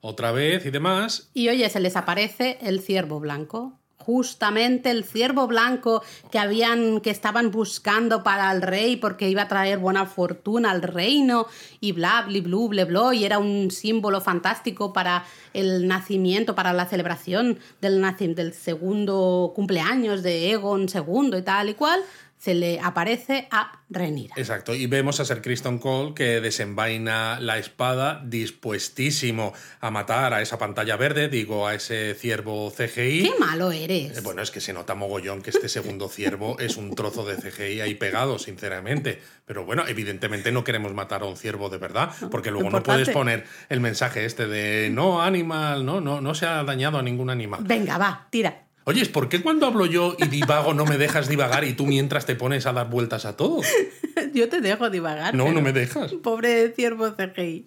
otra 0.00 0.32
vez 0.32 0.66
y 0.66 0.70
demás. 0.70 1.30
Y 1.32 1.48
oye, 1.48 1.70
se 1.70 1.78
les 1.78 1.94
aparece 1.94 2.58
el 2.60 2.80
ciervo 2.80 3.20
blanco. 3.20 3.77
Justamente 4.08 4.90
el 4.90 5.04
ciervo 5.04 5.46
blanco 5.46 6.02
que 6.30 6.38
habían, 6.38 7.02
que 7.02 7.10
estaban 7.10 7.50
buscando 7.50 8.22
para 8.22 8.50
el 8.52 8.62
rey 8.62 8.96
porque 8.96 9.28
iba 9.28 9.42
a 9.42 9.48
traer 9.48 9.76
buena 9.76 10.06
fortuna 10.06 10.70
al 10.70 10.80
reino 10.80 11.46
y 11.78 11.92
bla, 11.92 12.24
bli, 12.26 12.40
blu, 12.40 12.68
ble, 12.68 12.86
blo, 12.86 13.12
y 13.12 13.26
era 13.26 13.38
un 13.38 13.70
símbolo 13.70 14.22
fantástico 14.22 14.94
para 14.94 15.26
el 15.52 15.86
nacimiento, 15.86 16.54
para 16.54 16.72
la 16.72 16.86
celebración 16.86 17.58
del, 17.82 18.02
del 18.34 18.54
segundo 18.54 19.52
cumpleaños 19.54 20.22
de 20.22 20.52
Egon 20.52 20.86
II 20.88 21.36
y 21.36 21.42
tal 21.42 21.68
y 21.68 21.74
cual, 21.74 22.00
se 22.38 22.54
le 22.54 22.80
aparece 22.80 23.48
a 23.50 23.82
Renira. 23.90 24.34
Exacto, 24.36 24.74
y 24.74 24.86
vemos 24.86 25.18
a 25.20 25.24
Sir 25.24 25.42
Kristen 25.42 25.78
Cole 25.78 26.14
que 26.14 26.40
desenvaina 26.40 27.40
la 27.40 27.58
espada 27.58 28.22
dispuestísimo 28.24 29.52
a 29.80 29.90
matar 29.90 30.34
a 30.34 30.42
esa 30.42 30.58
pantalla 30.58 30.96
verde, 30.96 31.28
digo, 31.28 31.66
a 31.66 31.74
ese 31.74 32.14
ciervo 32.14 32.70
CGI. 32.70 33.22
¡Qué 33.22 33.34
malo 33.38 33.72
eres! 33.72 34.18
Eh, 34.18 34.20
Bueno, 34.22 34.42
es 34.42 34.50
que 34.50 34.60
se 34.60 34.72
nota 34.72 34.94
mogollón 34.94 35.42
que 35.42 35.50
este 35.50 35.68
segundo 35.68 36.08
ciervo 36.08 36.58
es 36.58 36.76
un 36.76 36.94
trozo 36.94 37.24
de 37.24 37.36
CGI 37.36 37.80
ahí 37.80 37.94
pegado, 37.94 38.38
sinceramente. 38.38 39.20
Pero 39.44 39.64
bueno, 39.64 39.84
evidentemente 39.88 40.52
no 40.52 40.64
queremos 40.64 40.92
matar 40.94 41.22
a 41.22 41.26
un 41.26 41.36
ciervo 41.36 41.70
de 41.70 41.78
verdad, 41.78 42.10
porque 42.30 42.50
luego 42.50 42.70
no 42.70 42.82
puedes 42.82 43.08
poner 43.10 43.44
el 43.68 43.80
mensaje 43.80 44.24
este 44.24 44.46
de 44.46 44.90
no 44.90 45.22
animal, 45.22 45.84
no, 45.84 46.00
no, 46.00 46.20
no 46.20 46.34
se 46.34 46.46
ha 46.46 46.62
dañado 46.62 46.98
a 46.98 47.02
ningún 47.02 47.30
animal. 47.30 47.60
Venga, 47.64 47.98
va, 47.98 48.26
tira. 48.30 48.67
Oye, 48.88 49.04
¿por 49.04 49.28
qué 49.28 49.42
cuando 49.42 49.66
hablo 49.66 49.84
yo 49.84 50.16
y 50.18 50.28
divago 50.28 50.72
no 50.72 50.86
me 50.86 50.96
dejas 50.96 51.28
divagar 51.28 51.62
y 51.64 51.74
tú 51.74 51.84
mientras 51.84 52.24
te 52.24 52.34
pones 52.34 52.64
a 52.64 52.72
dar 52.72 52.88
vueltas 52.88 53.26
a 53.26 53.36
todo? 53.36 53.60
Yo 54.32 54.48
te 54.48 54.62
dejo 54.62 54.88
divagar. 54.88 55.34
No, 55.34 55.52
no 55.52 55.60
me 55.60 55.74
dejas. 55.74 56.14
Pobre 56.14 56.70
ciervo 56.70 57.14
CGI. 57.14 57.66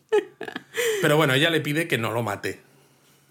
Pero 1.04 1.18
bueno, 1.18 1.36
ella 1.36 1.52
le 1.52 1.62
pide 1.62 1.88
que 1.88 2.00
no 2.00 2.10
lo 2.10 2.24
mate. 2.24 2.62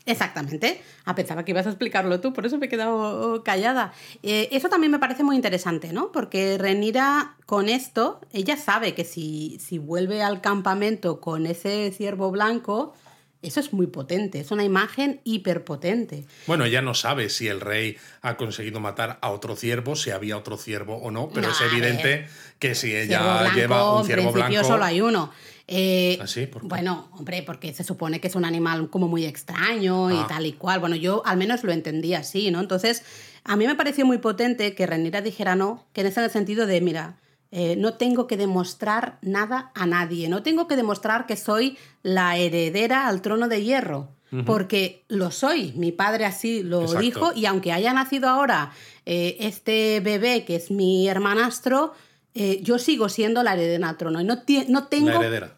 Exactamente. 0.06 0.80
Ah, 1.04 1.16
pensaba 1.16 1.44
que 1.44 1.50
ibas 1.50 1.66
a 1.66 1.70
explicarlo 1.70 2.20
tú, 2.20 2.32
por 2.32 2.46
eso 2.46 2.58
me 2.58 2.66
he 2.66 2.68
quedado 2.68 3.42
callada. 3.42 3.92
Eh, 4.22 4.48
eso 4.52 4.68
también 4.68 4.92
me 4.92 5.00
parece 5.00 5.24
muy 5.24 5.34
interesante, 5.34 5.92
¿no? 5.92 6.12
Porque 6.12 6.58
Renira 6.58 7.34
con 7.44 7.68
esto, 7.68 8.20
ella 8.32 8.56
sabe 8.56 8.94
que 8.94 9.04
si, 9.04 9.58
si 9.60 9.78
vuelve 9.78 10.22
al 10.22 10.40
campamento 10.40 11.20
con 11.20 11.44
ese 11.44 11.90
ciervo 11.90 12.30
blanco, 12.30 12.94
eso 13.42 13.60
es 13.60 13.72
muy 13.72 13.86
potente, 13.86 14.40
es 14.40 14.50
una 14.50 14.64
imagen 14.64 15.20
hiperpotente. 15.24 16.24
Bueno, 16.46 16.64
ella 16.64 16.82
no 16.82 16.94
sabe 16.94 17.28
si 17.30 17.48
el 17.48 17.60
rey 17.60 17.96
ha 18.22 18.36
conseguido 18.36 18.80
matar 18.80 19.18
a 19.22 19.30
otro 19.30 19.56
ciervo, 19.56 19.96
si 19.96 20.10
había 20.10 20.36
otro 20.36 20.56
ciervo 20.56 20.96
o 20.96 21.10
no, 21.10 21.28
pero 21.30 21.48
No, 21.48 21.52
es 21.54 21.60
evidente 21.60 22.26
que 22.58 22.74
si 22.74 22.94
ella 22.94 23.40
blanco, 23.40 23.56
lleva 23.56 23.92
un 23.94 24.00
en 24.00 24.06
ciervo 24.06 24.32
principio 24.32 24.60
blanco. 24.60 24.68
solo 24.68 24.84
hay 24.84 25.00
uno. 25.00 25.30
Eh, 25.72 26.18
¿Ah, 26.20 26.26
sí? 26.26 26.46
¿Por 26.46 26.62
qué? 26.62 26.68
bueno, 26.68 27.08
hombre, 27.12 27.42
porque 27.44 27.72
se 27.72 27.84
supone 27.84 28.20
que 28.20 28.26
es 28.28 28.34
un 28.34 28.44
animal 28.44 28.90
como 28.90 29.06
muy 29.06 29.24
extraño 29.24 30.10
y 30.10 30.16
Ah. 30.16 30.26
tal 30.28 30.44
y 30.46 30.52
cual. 30.54 30.80
Bueno, 30.80 30.96
yo 30.96 31.22
al 31.24 31.36
menos 31.36 31.62
lo 31.62 31.70
entendí 31.72 32.12
así, 32.14 32.50
¿no? 32.50 32.58
Entonces, 32.60 33.04
a 33.44 33.54
mí 33.56 33.66
me 33.66 33.76
pareció 33.76 34.04
muy 34.04 34.18
potente 34.18 34.74
que 34.74 34.86
Renira 34.86 35.20
dijera 35.22 35.54
no, 35.54 35.86
que 35.92 36.00
en 36.00 36.08
ese 36.08 36.28
sentido 36.28 36.66
de, 36.66 36.80
mira, 36.80 37.16
eh, 37.52 37.74
no 37.76 37.94
tengo 37.94 38.28
que 38.28 38.36
demostrar 38.36 39.18
nada 39.22 39.72
a 39.74 39.84
nadie, 39.86 40.28
no 40.28 40.42
tengo 40.42 40.68
que 40.68 40.76
demostrar 40.76 41.26
que 41.26 41.36
soy 41.36 41.76
la 42.02 42.36
heredera 42.36 43.08
al 43.08 43.22
trono 43.22 43.48
de 43.48 43.62
hierro. 43.62 44.08
Porque 44.46 45.04
lo 45.08 45.32
soy, 45.32 45.72
mi 45.72 45.90
padre 45.90 46.24
así 46.24 46.62
lo 46.62 46.82
Exacto. 46.82 47.00
dijo, 47.00 47.32
y 47.34 47.46
aunque 47.46 47.72
haya 47.72 47.92
nacido 47.92 48.28
ahora 48.28 48.70
eh, 49.04 49.36
este 49.40 49.98
bebé 49.98 50.44
que 50.44 50.54
es 50.54 50.70
mi 50.70 51.08
hermanastro, 51.08 51.94
eh, 52.34 52.60
yo 52.62 52.78
sigo 52.78 53.08
siendo 53.08 53.42
la 53.42 53.54
heredera 53.54 53.88
al 53.88 53.96
trono. 53.96 54.20
Y 54.20 54.24
no, 54.24 54.40
no 54.68 54.86
tengo. 54.86 55.08
La 55.08 55.16
heredera. 55.16 55.56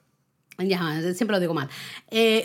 Ya, 0.57 1.02
siempre 1.12 1.37
lo 1.37 1.40
digo 1.40 1.52
mal. 1.52 1.68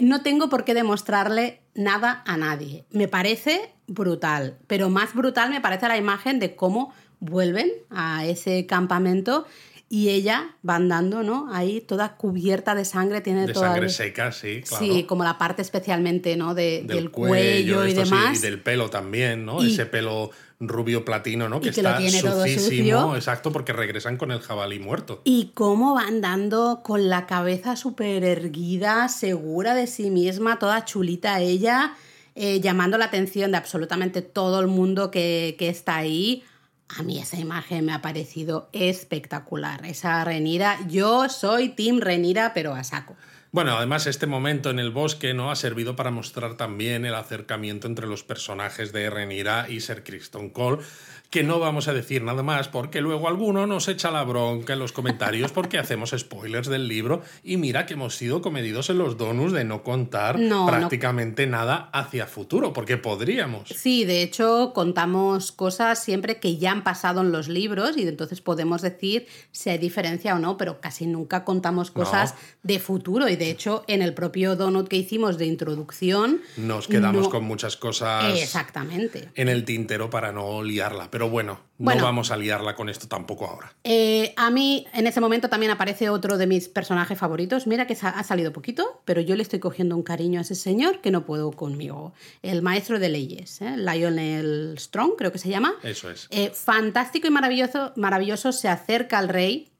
No 0.01 0.21
tengo 0.21 0.49
por 0.49 0.65
qué 0.65 0.73
demostrarle 0.73 1.62
nada 1.75 2.23
a 2.25 2.36
nadie. 2.36 2.83
Me 2.89 3.07
parece 3.07 3.73
brutal, 3.88 4.57
pero 4.67 4.89
más 4.89 5.13
brutal 5.13 5.49
me 5.49 5.62
parece 5.62 5.88
la 5.88 5.95
imagen 5.95 6.39
de 6.39 6.57
cómo 6.57 6.93
vuelven 7.19 7.71
a 7.89 8.25
ese 8.25 8.65
campamento 8.65 9.45
y 9.89 10.10
ella 10.10 10.56
va 10.67 10.75
andando, 10.75 11.23
¿no? 11.23 11.47
Ahí 11.53 11.80
toda 11.80 12.17
cubierta 12.17 12.75
de 12.75 12.84
sangre, 12.84 13.21
tiene 13.21 13.47
De 13.47 13.53
toda 13.53 13.69
sangre 13.69 13.89
seca, 13.89 14.32
sí, 14.34 14.62
claro. 14.67 14.86
Sí, 14.86 15.03
como 15.03 15.23
la 15.23 15.38
parte 15.38 15.62
especialmente, 15.62 16.36
¿no? 16.36 16.53
De- 16.53 16.80
del, 16.80 16.88
del, 16.88 17.12
cuello, 17.12 17.86
y 17.86 17.91
sí, 17.91 17.95
demás. 17.95 18.38
y 18.38 18.41
del 18.41 18.62
pelo 18.62 18.89
también, 18.89 19.45
¿no? 19.45 19.63
Y- 19.63 19.73
Ese 19.73 19.86
pelo 19.86 20.32
rubio 20.60 21.06
platino, 21.06 21.47
¿no? 21.47 21.62
Que 21.62 21.69
está 21.69 21.99
sucísimo, 22.10 23.15
exacto, 23.15 23.51
porque 23.51 23.73
regresan 23.73 24.17
con 24.17 24.32
el 24.32 24.39
jabalí 24.39 24.80
muerto. 24.80 25.21
Y 25.23 25.51
cómo 25.53 25.93
va 25.95 26.01
andando 26.01 26.82
con 26.84 27.10
la 27.10 27.27
cabeza 27.27 27.75
súper 27.75 28.23
erguida, 28.23 29.08
segura 29.08 29.75
de 29.75 29.88
sí 29.88 30.10
misma, 30.10 30.60
toda 30.60 30.84
chulita 30.84 31.39
ella, 31.39 31.93
eh, 32.36 32.60
llamando 32.60 32.97
la 32.97 33.06
atención 33.06 33.51
de 33.51 33.58
absolutamente 33.58 34.21
todo 34.21 34.60
el 34.60 34.67
mundo 34.67 35.12
que, 35.12 35.56
que 35.60 35.69
está 35.69 35.95
ahí. 35.97 36.43
A 36.89 37.04
mí 37.04 37.19
esa 37.19 37.38
imagen 37.38 37.86
me 37.86 37.93
ha 37.93 38.02
parecido 38.02 38.69
espectacular. 38.71 39.86
Esa 39.86 40.23
Renira, 40.23 40.78
yo 40.88 41.28
soy 41.30 41.69
Team 41.69 42.00
Renira, 42.00 42.54
pero 42.54 42.73
a 42.73 42.84
saco. 42.84 43.15
Bueno, 43.52 43.78
además 43.78 44.08
este 44.08 44.28
momento 44.28 44.69
en 44.69 44.78
el 44.78 44.91
bosque 44.91 45.34
no 45.34 45.52
ha 45.52 45.56
servido 45.56 45.95
para 45.95 46.12
mostrar 46.12 46.58
también 46.58 47.06
el 47.06 47.15
acercamiento 47.15 47.88
entre 47.88 48.06
los 48.06 48.23
personajes 48.23 48.91
de 48.91 49.10
Renira 49.10 49.67
y 49.69 49.80
Sir 49.80 50.04
Kristen 50.04 50.50
Cole, 50.50 50.84
que 51.29 51.43
no 51.43 51.59
vamos 51.59 51.87
a 51.87 51.93
decir 51.93 52.23
nada 52.23 52.41
más 52.43 52.67
porque 52.69 53.01
luego 53.01 53.27
alguno 53.27 53.67
nos 53.67 53.87
echa 53.87 54.11
la 54.11 54.23
bronca 54.23 54.73
en 54.73 54.79
los 54.79 54.91
comentarios 54.93 55.51
porque 55.51 55.77
hacemos 55.79 56.13
spoilers 56.17 56.67
del 56.69 56.87
libro 56.87 57.21
y 57.43 57.57
mira 57.57 57.85
que 57.85 57.93
hemos 57.95 58.15
sido 58.15 58.41
comedidos 58.41 58.89
en 58.89 58.97
los 58.97 59.17
donuts 59.17 59.51
de 59.51 59.63
no 59.65 59.83
contar 59.83 60.39
No, 60.39 60.65
no. 60.65 60.67
prácticamente 60.67 61.45
nada 61.47 61.89
hacia 61.93 62.27
futuro, 62.27 62.73
porque 62.73 62.97
podríamos. 62.97 63.69
Sí, 63.69 64.05
de 64.05 64.21
hecho 64.23 64.71
contamos 64.73 65.51
cosas 65.51 66.03
siempre 66.03 66.39
que 66.39 66.57
ya 66.57 66.71
han 66.71 66.83
pasado 66.83 67.21
en 67.21 67.31
los 67.31 67.47
libros 67.49 67.97
y 67.97 68.07
entonces 68.07 68.41
podemos 68.41 68.81
decir 68.81 69.27
si 69.51 69.69
hay 69.69 69.77
diferencia 69.77 70.35
o 70.35 70.39
no, 70.39 70.57
pero 70.57 70.79
casi 70.81 71.07
nunca 71.07 71.43
contamos 71.43 71.91
cosas 71.91 72.35
de 72.63 72.79
futuro 72.79 73.27
y 73.27 73.35
de 73.35 73.49
hecho 73.49 73.83
en 73.87 74.01
el 74.01 74.13
propio 74.13 74.55
donut 74.55 74.87
que 74.87 74.95
hicimos 74.97 75.37
de 75.37 75.45
introducción 75.45 76.41
Nos 76.57 76.87
quedamos 76.87 77.27
con 77.29 77.43
muchas 77.43 77.77
cosas 77.77 78.41
Exactamente. 78.41 79.29
en 79.35 79.49
el 79.49 79.65
tintero 79.65 80.09
para 80.09 80.31
no 80.31 80.63
liarla. 80.63 81.09
Pero 81.17 81.32
bueno, 81.32 81.60
Bueno. 81.80 82.01
no 82.01 82.06
vamos 82.06 82.30
a 82.30 82.38
liarla 82.38 82.75
con 82.75 82.89
esto 82.89 83.08
tampoco 83.08 83.47
ahora. 83.47 83.73
Eh, 83.84 84.36
a 84.38 84.51
mí 84.51 84.86
en 84.93 85.08
ese 85.08 85.19
momento 85.19 85.49
también 85.49 85.71
aparece 85.71 86.10
otro 86.12 86.38
de 86.38 86.45
mis 86.45 86.67
personajes 86.67 87.17
favoritos. 87.17 87.65
Mira 87.65 87.88
que 87.88 87.97
ha 87.99 88.23
salido 88.23 88.53
poquito, 88.53 89.01
pero 89.03 89.19
yo 89.19 89.36
le 89.36 89.41
estoy 89.41 89.58
cogiendo 89.58 89.95
un 89.95 90.03
cariño 90.03 90.38
a 90.38 90.43
ese 90.43 90.53
señor 90.53 91.01
que 91.01 91.10
no 91.10 91.25
puedo 91.25 91.51
conmigo. 91.53 92.13
El 92.43 92.62
maestro 92.62 92.99
de 92.99 93.10
leyes, 93.10 93.63
¿eh? 93.63 93.77
Lionel 93.77 94.75
Strong, 94.77 95.13
creo 95.17 95.32
que 95.32 95.39
se 95.39 95.49
llama. 95.49 95.73
Eso 95.82 96.12
es. 96.12 96.27
Eh, 96.30 96.51
fantástico 96.53 97.25
y 97.25 97.32
maravilloso, 97.32 97.93
maravilloso, 97.95 98.51
se 98.51 98.67
acerca 98.69 99.17
al 99.17 99.30
rey 99.30 99.71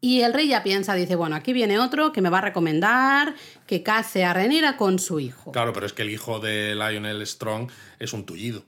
y 0.00 0.20
el 0.20 0.32
rey 0.32 0.46
ya 0.46 0.62
piensa, 0.62 0.94
dice, 0.94 1.16
bueno, 1.16 1.34
aquí 1.34 1.52
viene 1.52 1.80
otro 1.80 2.12
que 2.12 2.20
me 2.20 2.30
va 2.30 2.38
a 2.38 2.42
recomendar 2.42 3.34
que 3.66 3.82
case 3.82 4.24
a 4.24 4.32
Renira 4.32 4.76
con 4.76 5.00
su 5.00 5.18
hijo, 5.18 5.50
Claro, 5.50 5.72
pero 5.72 5.86
es 5.86 5.92
que 5.92 6.02
el 6.02 6.10
hijo 6.10 6.38
de 6.38 6.76
Lionel 6.76 7.26
Strong 7.26 7.68
es 7.98 8.12
un 8.12 8.24
tullido. 8.24 8.62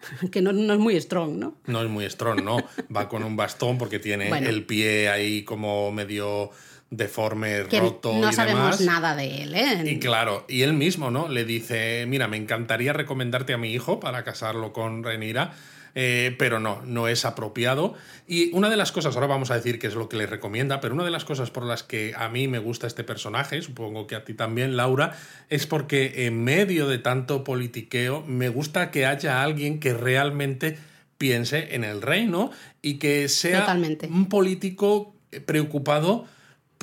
que 0.30 0.40
no, 0.42 0.52
no 0.52 0.72
es 0.74 0.78
muy 0.78 1.00
strong, 1.00 1.36
¿no? 1.36 1.56
No 1.66 1.82
es 1.82 1.88
muy 1.88 2.08
strong, 2.10 2.42
no. 2.42 2.58
Va 2.94 3.08
con 3.08 3.24
un 3.24 3.36
bastón 3.36 3.78
porque 3.78 3.98
tiene 3.98 4.28
Bueno. 4.28 4.48
el 4.48 4.64
pie 4.64 5.08
ahí 5.08 5.42
como 5.44 5.90
medio 5.92 6.50
deforme, 6.90 7.64
Que 7.68 7.80
roto 7.80 8.12
no 8.12 8.30
y 8.30 8.32
sabemos 8.32 8.78
demás. 8.78 8.80
nada 8.82 9.16
de 9.16 9.42
él, 9.42 9.54
¿eh? 9.54 9.82
Y 9.84 9.98
claro, 9.98 10.44
y 10.48 10.62
él 10.62 10.74
mismo, 10.74 11.10
¿no? 11.10 11.28
Le 11.28 11.44
dice, 11.44 12.04
mira, 12.06 12.28
me 12.28 12.36
encantaría 12.36 12.92
recomendarte 12.92 13.52
a 13.52 13.58
mi 13.58 13.72
hijo 13.72 13.98
para 13.98 14.22
casarlo 14.22 14.72
con 14.72 15.02
Renira, 15.02 15.52
eh, 15.94 16.34
pero 16.38 16.60
no, 16.60 16.82
no 16.82 17.08
es 17.08 17.24
apropiado. 17.24 17.94
Y 18.26 18.50
una 18.52 18.70
de 18.70 18.76
las 18.76 18.92
cosas, 18.92 19.14
ahora 19.14 19.28
vamos 19.28 19.50
a 19.50 19.54
decir 19.54 19.78
qué 19.78 19.86
es 19.86 19.94
lo 19.94 20.08
que 20.08 20.16
le 20.16 20.26
recomienda, 20.26 20.80
pero 20.80 20.94
una 20.94 21.04
de 21.04 21.10
las 21.10 21.24
cosas 21.24 21.50
por 21.50 21.64
las 21.64 21.82
que 21.82 22.14
a 22.16 22.28
mí 22.28 22.48
me 22.48 22.58
gusta 22.58 22.86
este 22.86 23.04
personaje, 23.04 23.62
supongo 23.62 24.06
que 24.06 24.14
a 24.14 24.24
ti 24.24 24.34
también, 24.34 24.76
Laura, 24.76 25.16
es 25.48 25.66
porque 25.66 26.26
en 26.26 26.42
medio 26.42 26.88
de 26.88 26.98
tanto 26.98 27.44
politiqueo 27.44 28.22
me 28.26 28.48
gusta 28.48 28.90
que 28.90 29.06
haya 29.06 29.42
alguien 29.42 29.80
que 29.80 29.94
realmente 29.94 30.78
piense 31.18 31.74
en 31.74 31.84
el 31.84 32.02
reino 32.02 32.50
y 32.82 32.94
que 32.98 33.28
sea 33.28 33.60
Totalmente. 33.60 34.08
un 34.08 34.28
político 34.28 35.14
preocupado 35.46 36.26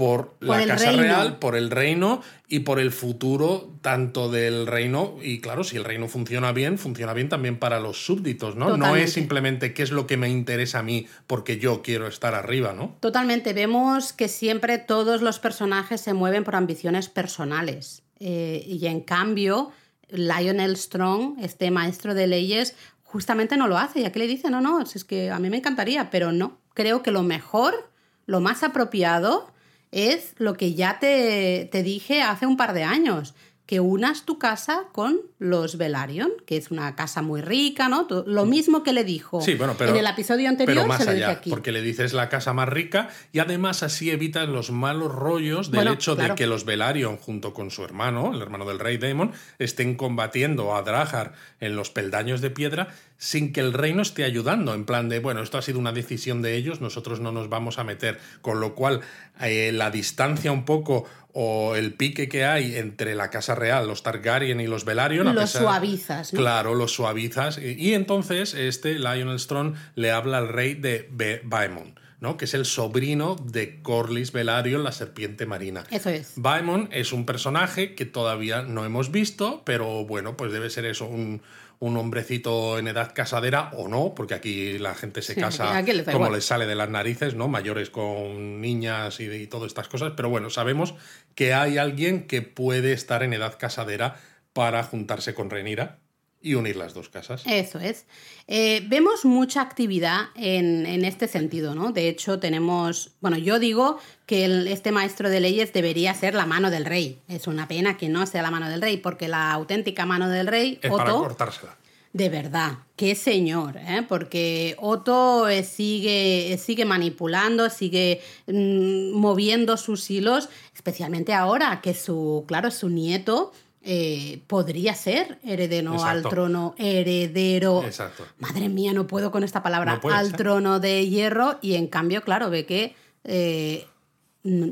por, 0.02 0.34
la 0.40 0.66
Casa 0.66 0.94
Real, 0.94 1.38
por 1.38 1.56
el 1.56 1.70
reino 1.70 2.24
y 2.48 2.62
por 2.62 2.80
el 2.80 2.92
futuro 2.92 3.72
tanto 3.84 4.32
del 4.32 4.66
reino. 4.66 5.18
Y 5.22 5.42
claro, 5.42 5.64
si 5.64 5.78
el 5.78 5.84
reino 5.84 6.08
funciona 6.08 6.52
bien, 6.54 6.80
funciona 6.80 7.14
bien 7.14 7.30
también 7.30 7.60
para 7.60 7.80
los 7.80 8.04
súbditos, 8.04 8.56
¿no? 8.56 8.78
No 8.78 8.96
es 8.96 9.14
simplemente 9.14 9.76
qué 9.76 9.84
es 9.84 9.92
lo 9.92 10.08
que 10.08 10.18
me 10.18 10.28
interesa 10.28 10.80
a 10.80 10.82
mí 10.82 11.06
porque 11.28 11.60
yo 11.60 11.84
quiero 11.84 12.08
estar 12.08 12.34
arriba, 12.34 12.74
¿no? 12.74 12.98
Totalmente. 13.00 13.54
Vemos 13.54 14.12
que 14.12 14.28
siempre 14.28 14.80
todos 14.80 15.22
los 15.22 15.38
personajes 15.38 16.02
se 16.02 16.16
mueven 16.16 16.46
por 16.46 16.56
ambiciones 16.56 17.08
personales. 17.08 18.02
Eh, 18.20 18.64
y 18.66 18.88
en 18.88 19.02
cambio, 19.02 19.72
Lionel 20.10 20.78
Strong, 20.78 21.36
este 21.44 21.70
maestro 21.70 22.16
de 22.16 22.26
leyes, 22.26 22.76
justamente 23.04 23.56
no 23.56 23.68
lo 23.68 23.78
hace. 23.78 24.00
Y 24.00 24.06
aquí 24.06 24.18
le 24.18 24.26
dice, 24.26 24.50
no, 24.50 24.62
no, 24.62 24.82
es 24.82 25.04
que 25.04 25.30
a 25.30 25.38
mí 25.38 25.52
me 25.52 25.58
encantaría, 25.58 26.10
pero 26.10 26.32
no. 26.32 26.58
Creo 26.74 27.04
que 27.04 27.12
lo 27.12 27.22
mejor, 27.22 27.92
lo 28.26 28.40
más 28.40 28.64
apropiado 28.64 29.51
es 29.92 30.34
lo 30.38 30.56
que 30.56 30.74
ya 30.74 31.00
te, 31.00 31.70
te 31.72 31.84
dije 31.84 32.22
hace 32.22 32.46
un 32.46 32.58
par 32.58 32.74
de 32.74 32.84
años, 32.84 33.34
que 33.72 33.80
unas 33.80 34.26
tu 34.26 34.38
casa 34.38 34.82
con 34.92 35.22
los 35.40 35.78
Velaryon, 35.78 36.32
que 36.46 36.58
es 36.58 36.72
una 36.72 36.94
casa 36.98 37.22
muy 37.22 37.40
rica, 37.40 37.88
¿no? 37.88 38.06
Lo 38.26 38.46
mismo 38.46 38.84
que 38.84 38.92
le 38.92 39.06
dijo 39.06 39.42
en 39.48 39.96
el 39.96 40.08
episodio 40.08 40.50
anterior, 40.50 40.86
más 40.88 41.06
se 41.06 41.10
allá, 41.10 41.40
Porque 41.50 41.72
le 41.72 41.82
dices 41.82 42.12
la 42.12 42.28
casa 42.28 42.52
más 42.52 42.68
rica 42.68 43.08
y 43.32 43.40
además 43.40 43.82
así 43.82 44.12
evitas 44.12 44.50
los 44.50 44.72
malos 44.72 45.16
rollos 45.16 45.72
del 45.72 45.88
hecho 45.88 46.18
de 46.18 46.36
que 46.36 46.48
los 46.48 46.66
Velaryon, 46.66 47.16
junto 47.16 47.54
con 47.54 47.72
su 47.72 47.86
hermano, 47.86 48.34
el 48.34 48.42
hermano 48.42 48.66
del 48.66 48.78
rey 48.78 48.98
Daemon, 48.98 49.32
estén 49.58 49.96
combatiendo 49.96 50.76
a 50.76 50.82
Drahar 50.82 51.32
en 51.62 51.78
los 51.78 51.92
peldaños 51.92 52.42
de 52.42 52.50
piedra 52.50 52.90
sin 53.22 53.54
que 53.54 53.60
el 53.60 53.72
reino 53.72 54.02
esté 54.02 54.24
ayudando, 54.24 54.74
en 54.74 54.84
plan 54.84 55.08
de, 55.08 55.20
bueno, 55.20 55.44
esto 55.44 55.60
ha 55.60 55.62
sido 55.62 55.78
una 55.78 55.92
decisión 55.92 56.42
de 56.42 56.56
ellos, 56.56 56.82
nosotros 56.82 57.20
no 57.20 57.32
nos 57.32 57.50
vamos 57.50 57.78
a 57.78 57.84
meter, 57.84 58.20
con 58.42 58.60
lo 58.60 58.74
cual 58.74 59.02
eh, 59.40 59.72
la 59.72 59.92
distancia 59.92 60.52
un 60.52 60.66
poco 60.66 61.06
o 61.32 61.76
el 61.76 61.94
pique 61.94 62.28
que 62.28 62.46
hay 62.46 62.76
entre 62.78 63.14
la 63.14 63.30
Casa 63.30 63.54
Real, 63.54 63.88
los 63.88 64.02
Targaryen 64.02 64.60
y 64.60 64.66
los 64.66 64.86
Velaryon. 64.86 65.36
Los 65.36 65.52
suavizas, 65.52 66.34
¿no? 66.34 66.40
Claro, 66.40 66.74
los 66.74 66.94
suavizas. 66.94 67.60
Y, 67.60 67.94
entonces 67.94 68.56
este 68.56 68.96
Lionel 68.96 69.40
Strong 69.40 69.76
le 69.94 70.10
habla 70.10 70.40
al 70.40 70.48
rey 70.48 70.74
de 70.74 71.08
Baemon. 71.44 72.02
¿no? 72.22 72.38
que 72.38 72.46
es 72.46 72.54
el 72.54 72.66
sobrino 72.66 73.36
de 73.36 73.82
Corlys 73.82 74.32
Velaryon, 74.32 74.84
la 74.84 74.92
serpiente 74.92 75.48
marina. 75.48 75.86
Eso 75.90 76.12
es. 76.12 76.34
Baemon 76.36 76.88
es 76.92 77.14
un 77.14 77.26
personaje 77.26 77.96
que 77.96 78.06
todavía 78.06 78.62
no 78.62 78.86
hemos 78.86 79.12
visto, 79.12 79.64
pero 79.66 80.06
bueno, 80.06 80.38
pues 80.38 80.52
debe 80.52 80.70
ser 80.70 80.86
eso, 80.86 81.08
un, 81.08 81.42
un 81.82 81.98
hombrecito 81.98 82.78
en 82.78 82.88
edad 82.88 83.12
casadera 83.12 83.72
o 83.74 83.88
no, 83.88 84.14
porque 84.16 84.36
aquí 84.36 84.78
la 84.78 84.94
gente 84.94 85.24
se 85.24 85.36
casa 85.36 85.84
como 86.12 86.30
les 86.30 86.46
sale 86.46 86.68
de 86.68 86.76
las 86.76 86.90
narices, 86.92 87.34
¿no? 87.34 87.48
Mayores 87.48 87.90
con 87.90 88.62
niñas 88.62 89.20
y, 89.20 89.26
y 89.26 89.48
todas 89.48 89.68
estas 89.68 89.88
cosas. 89.88 90.14
Pero 90.16 90.30
bueno, 90.30 90.52
sabemos 90.52 90.94
que 91.34 91.56
hay 91.56 91.80
alguien 91.80 92.28
que 92.28 92.44
puede 92.44 92.94
estar 92.94 93.24
en 93.24 93.34
edad 93.34 93.58
casadera 93.58 94.18
para 94.54 94.84
juntarse 94.84 95.34
con 95.34 95.50
Renira 95.50 96.01
y 96.42 96.56
unir 96.56 96.76
las 96.76 96.94
dos 96.94 97.10
casas. 97.10 97.44
Eso 97.46 97.80
es. 97.80 98.06
Eh, 98.48 98.84
vemos 98.88 99.26
mucha 99.26 99.62
actividad 99.62 100.30
en, 100.36 101.06
este 101.06 101.28
sentido, 101.28 101.76
¿no? 101.76 101.92
De 101.92 102.10
hecho, 102.10 102.40
tenemos, 102.40 103.12
bueno, 103.22 103.38
yo 103.38 103.60
digo 103.60 104.00
que 104.26 104.72
este 104.72 104.92
maestro 104.92 105.30
de 105.30 105.40
leyes 105.40 105.74
debería 105.74 106.14
ser 106.14 106.34
la 106.34 106.46
mano 106.46 106.72
del 106.72 106.86
rey. 106.86 107.20
Es 107.28 107.48
una 107.48 107.68
pena 107.68 107.98
que 107.98 108.10
no 108.10 108.26
sea 108.26 108.42
la 108.42 108.52
mano 108.52 108.70
del 108.70 108.82
rey, 108.82 108.98
porque 108.98 109.28
la 109.28 109.52
auténtica 109.52 110.06
mano 110.06 110.30
del 110.30 110.48
rey... 110.48 110.80
Es 110.82 110.92
para 110.92 111.12
cortársela. 111.12 111.78
De 112.14 112.28
verdad, 112.28 112.80
qué 112.98 113.16
señor, 113.16 113.78
¿eh? 113.78 114.06
porque 114.08 114.76
Otto 114.80 115.48
eh, 115.48 115.64
sigue, 115.64 116.60
sigue 116.62 116.84
manipulando, 116.84 117.70
sigue 117.70 118.22
mm, 118.48 119.14
moviendo 119.14 119.78
sus 119.78 120.12
hilos, 120.12 120.50
especialmente 120.76 121.34
ahora 121.34 121.80
que 121.82 121.94
su, 121.94 122.44
claro, 122.48 122.70
su 122.70 122.90
nieto 122.90 123.54
eh, 123.84 124.44
podría 124.48 124.94
ser 124.94 125.40
heredero 125.44 126.04
al 126.04 126.22
trono, 126.24 126.76
heredero. 126.78 127.84
Exacto. 127.84 128.26
Madre 128.38 128.70
mía, 128.70 128.94
no 128.94 129.08
puedo 129.08 129.32
con 129.32 129.44
esta 129.44 129.64
palabra, 129.64 130.00
al 130.12 130.34
trono 130.34 130.80
de 130.80 131.08
hierro, 131.08 131.58
y 131.62 131.76
en 131.76 131.88
cambio, 131.88 132.22
claro, 132.22 132.50
ve 132.50 132.66
que 132.66 132.96
eh, 133.24 133.88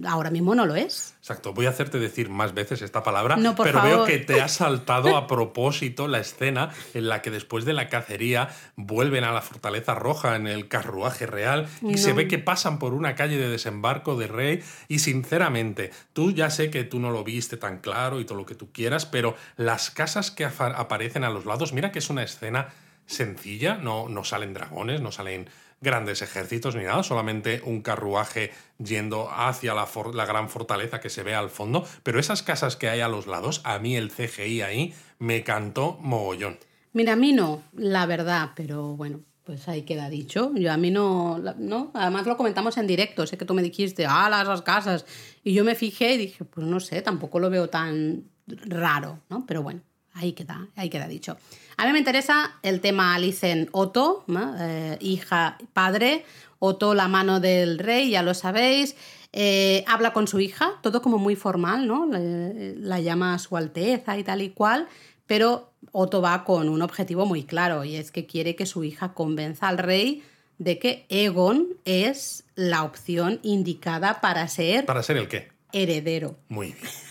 ahora 0.07 0.31
mismo 0.31 0.55
no 0.55 0.65
lo 0.65 0.75
es. 0.75 1.13
Exacto, 1.19 1.53
voy 1.53 1.67
a 1.67 1.69
hacerte 1.69 1.99
decir 1.99 2.29
más 2.29 2.53
veces 2.53 2.81
esta 2.81 3.03
palabra, 3.03 3.37
pero 3.61 3.81
veo 3.83 4.05
que 4.05 4.17
te 4.17 4.41
ha 4.41 4.47
saltado 4.47 5.15
a 5.15 5.27
propósito 5.27 6.07
la 6.07 6.19
escena 6.19 6.71
en 6.93 7.07
la 7.07 7.21
que 7.21 7.29
después 7.29 7.65
de 7.65 7.73
la 7.73 7.87
cacería 7.87 8.49
vuelven 8.75 9.23
a 9.23 9.31
la 9.31 9.41
fortaleza 9.41 9.93
roja 9.93 10.35
en 10.35 10.47
el 10.47 10.67
carruaje 10.67 11.27
real 11.27 11.67
y 11.83 11.97
se 11.97 12.13
ve 12.13 12.27
que 12.27 12.39
pasan 12.39 12.79
por 12.79 12.93
una 12.93 13.15
calle 13.15 13.37
de 13.37 13.49
desembarco 13.49 14.15
de 14.15 14.27
rey 14.27 14.63
y 14.87 14.99
sinceramente, 14.99 15.91
tú 16.13 16.31
ya 16.31 16.49
sé 16.49 16.71
que 16.71 16.83
tú 16.83 16.99
no 16.99 17.11
lo 17.11 17.23
viste 17.23 17.57
tan 17.57 17.79
claro 17.79 18.19
y 18.19 18.25
todo 18.25 18.39
lo 18.39 18.45
que 18.45 18.55
tú 18.55 18.71
quieras, 18.71 19.05
pero 19.05 19.35
las 19.55 19.91
casas 19.91 20.31
que 20.31 20.45
aparecen 20.45 21.23
a 21.23 21.29
los 21.29 21.45
lados, 21.45 21.73
mira 21.73 21.91
que 21.91 21.99
es 21.99 22.09
una 22.09 22.23
escena 22.23 22.69
sencilla, 23.05 23.75
no, 23.75 24.07
no 24.07 24.23
salen 24.23 24.53
dragones, 24.53 25.01
no 25.01 25.11
salen 25.11 25.49
grandes 25.81 26.21
ejércitos 26.21 26.75
ni 26.75 26.83
nada, 26.83 27.03
solamente 27.03 27.61
un 27.63 27.81
carruaje 27.81 28.51
yendo 28.77 29.29
hacia 29.31 29.73
la, 29.73 30.25
gran 30.25 30.49
fortaleza 30.49 30.99
que 30.99 31.09
se 31.09 31.23
ve 31.23 31.35
al 31.35 31.49
fondo, 31.49 31.85
pero 32.03 32.19
esas 32.19 32.43
casas 32.43 32.75
que 32.75 32.89
hay 32.89 33.01
a 33.01 33.07
los 33.07 33.27
lados, 33.27 33.61
a 33.63 33.79
mí 33.79 33.95
el 33.95 34.11
CGI 34.11 34.61
ahí 34.61 34.93
me 35.19 35.43
cantó 35.43 35.97
mogollón. 36.01 36.57
Mira, 36.93 37.13
a 37.13 37.15
mí 37.15 37.33
no, 37.33 37.63
la 37.73 38.05
verdad, 38.05 38.51
pero 38.55 38.95
bueno, 38.95 39.21
pues 39.43 39.67
ahí 39.67 39.83
queda 39.83 40.09
dicho. 40.09 40.51
Yo 40.55 40.71
a 40.71 40.77
mí 40.77 40.91
no, 40.91 41.39
no, 41.57 41.91
además 41.93 42.25
lo 42.25 42.37
comentamos 42.37 42.77
en 42.77 42.87
directo, 42.87 43.25
sé 43.25 43.37
que 43.37 43.45
tú 43.45 43.53
me 43.53 43.61
dijiste, 43.61 44.05
ah, 44.07 44.29
las 44.29 44.61
casas, 44.61 45.05
y 45.43 45.53
yo 45.53 45.63
me 45.63 45.75
fijé 45.75 46.13
y 46.13 46.17
dije, 46.17 46.45
pues 46.45 46.65
no 46.67 46.79
sé, 46.79 47.01
tampoco 47.01 47.39
lo 47.39 47.49
veo 47.49 47.69
tan 47.69 48.25
raro, 48.47 49.19
¿no? 49.29 49.45
Pero 49.45 49.61
bueno, 49.61 49.81
ahí 50.13 50.33
queda, 50.33 50.67
ahí 50.75 50.89
queda 50.89 51.07
dicho. 51.07 51.37
A 51.79 51.85
mí 51.85 51.93
me 51.93 51.99
interesa 51.99 52.59
el 52.61 52.81
tema 52.81 53.15
Alicen 53.15 53.69
Otto, 53.71 54.25
eh, 54.59 54.97
hija, 54.99 55.57
padre, 55.71 56.25
Otto 56.59 56.93
la 56.93 57.07
mano 57.07 57.39
del 57.39 57.79
rey, 57.79 58.09
ya 58.09 58.21
lo 58.21 58.33
sabéis. 58.33 58.97
Eh, 59.31 59.85
habla 59.87 60.11
con 60.11 60.27
su 60.27 60.41
hija, 60.41 60.73
todo 60.81 61.01
como 61.01 61.19
muy 61.19 61.37
formal, 61.37 61.87
¿no? 61.87 62.05
la 62.11 62.99
llama 62.99 63.33
a 63.33 63.39
su 63.39 63.55
alteza 63.55 64.17
y 64.17 64.25
tal 64.25 64.41
y 64.41 64.49
cual, 64.49 64.89
pero 65.25 65.71
Otto 65.93 66.21
va 66.21 66.43
con 66.43 66.67
un 66.67 66.81
objetivo 66.81 67.25
muy 67.25 67.43
claro 67.43 67.85
y 67.85 67.95
es 67.95 68.11
que 68.11 68.25
quiere 68.25 68.57
que 68.57 68.65
su 68.65 68.83
hija 68.83 69.13
convenza 69.13 69.69
al 69.69 69.77
rey 69.77 70.21
de 70.57 70.79
que 70.79 71.05
Egon 71.07 71.65
es 71.85 72.43
la 72.55 72.83
opción 72.83 73.39
indicada 73.41 74.19
para 74.19 74.45
ser... 74.49 74.85
¿Para 74.85 75.01
ser 75.01 75.15
el 75.15 75.29
qué? 75.29 75.47
Heredero. 75.71 76.35
Muy 76.49 76.73
bien. 76.73 77.08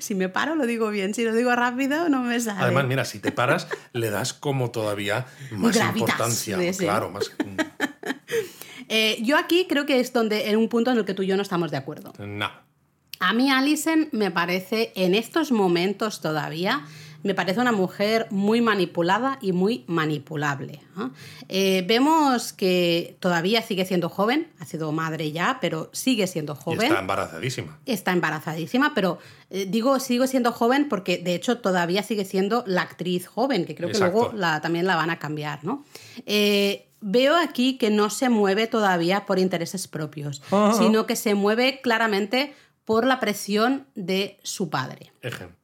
Si 0.00 0.14
me 0.14 0.28
paro 0.28 0.54
lo 0.54 0.66
digo 0.66 0.90
bien, 0.90 1.14
si 1.14 1.24
lo 1.24 1.34
digo 1.34 1.54
rápido 1.54 2.08
no 2.08 2.22
me 2.22 2.40
sale. 2.40 2.60
Además, 2.60 2.86
mira, 2.86 3.04
si 3.04 3.18
te 3.18 3.32
paras 3.32 3.68
le 3.92 4.10
das 4.10 4.32
como 4.32 4.70
todavía 4.70 5.26
más 5.52 5.76
importancia, 5.76 6.58
claro, 6.78 7.10
más... 7.10 7.30
Eh, 8.88 9.16
yo 9.22 9.38
aquí 9.38 9.66
creo 9.66 9.86
que 9.86 9.98
es 9.98 10.12
donde 10.12 10.50
en 10.50 10.58
un 10.58 10.68
punto 10.68 10.90
en 10.90 10.98
el 10.98 11.06
que 11.06 11.14
tú 11.14 11.22
y 11.22 11.26
yo 11.26 11.36
no 11.36 11.42
estamos 11.42 11.70
de 11.70 11.78
acuerdo. 11.78 12.12
No. 12.18 12.50
A 13.18 13.32
mí 13.32 13.50
Alison 13.50 14.08
me 14.12 14.30
parece 14.30 14.92
en 14.94 15.14
estos 15.14 15.52
momentos 15.52 16.20
todavía 16.20 16.84
me 17.24 17.34
parece 17.34 17.58
una 17.58 17.72
mujer 17.72 18.28
muy 18.30 18.60
manipulada 18.60 19.38
y 19.40 19.52
muy 19.52 19.84
manipulable. 19.88 20.82
Eh, 21.48 21.82
vemos 21.88 22.52
que 22.52 23.16
todavía 23.18 23.62
sigue 23.62 23.86
siendo 23.86 24.10
joven, 24.10 24.52
ha 24.60 24.66
sido 24.66 24.92
madre 24.92 25.32
ya, 25.32 25.58
pero 25.60 25.88
sigue 25.92 26.26
siendo 26.26 26.54
joven. 26.54 26.82
está 26.82 27.00
embarazadísima. 27.00 27.78
Está 27.86 28.12
embarazadísima, 28.12 28.92
pero 28.94 29.18
eh, 29.48 29.66
digo 29.66 29.98
sigo 30.00 30.26
siendo 30.26 30.52
joven 30.52 30.88
porque 30.90 31.16
de 31.16 31.34
hecho 31.34 31.58
todavía 31.58 32.02
sigue 32.02 32.26
siendo 32.26 32.62
la 32.66 32.82
actriz 32.82 33.26
joven, 33.26 33.64
que 33.64 33.74
creo 33.74 33.90
que 33.90 33.98
luego 33.98 34.30
la, 34.34 34.60
también 34.60 34.86
la 34.86 34.94
van 34.94 35.08
a 35.08 35.18
cambiar. 35.18 35.64
¿no? 35.64 35.82
Eh, 36.26 36.88
veo 37.00 37.36
aquí 37.36 37.78
que 37.78 37.88
no 37.88 38.10
se 38.10 38.28
mueve 38.28 38.66
todavía 38.66 39.24
por 39.24 39.38
intereses 39.38 39.88
propios, 39.88 40.42
sino 40.78 41.06
que 41.06 41.16
se 41.16 41.34
mueve 41.34 41.80
claramente 41.80 42.54
por 42.84 43.06
la 43.06 43.18
presión 43.18 43.86
de 43.94 44.38
su 44.42 44.68
padre. 44.68 45.10
Ejemplo. 45.22 45.63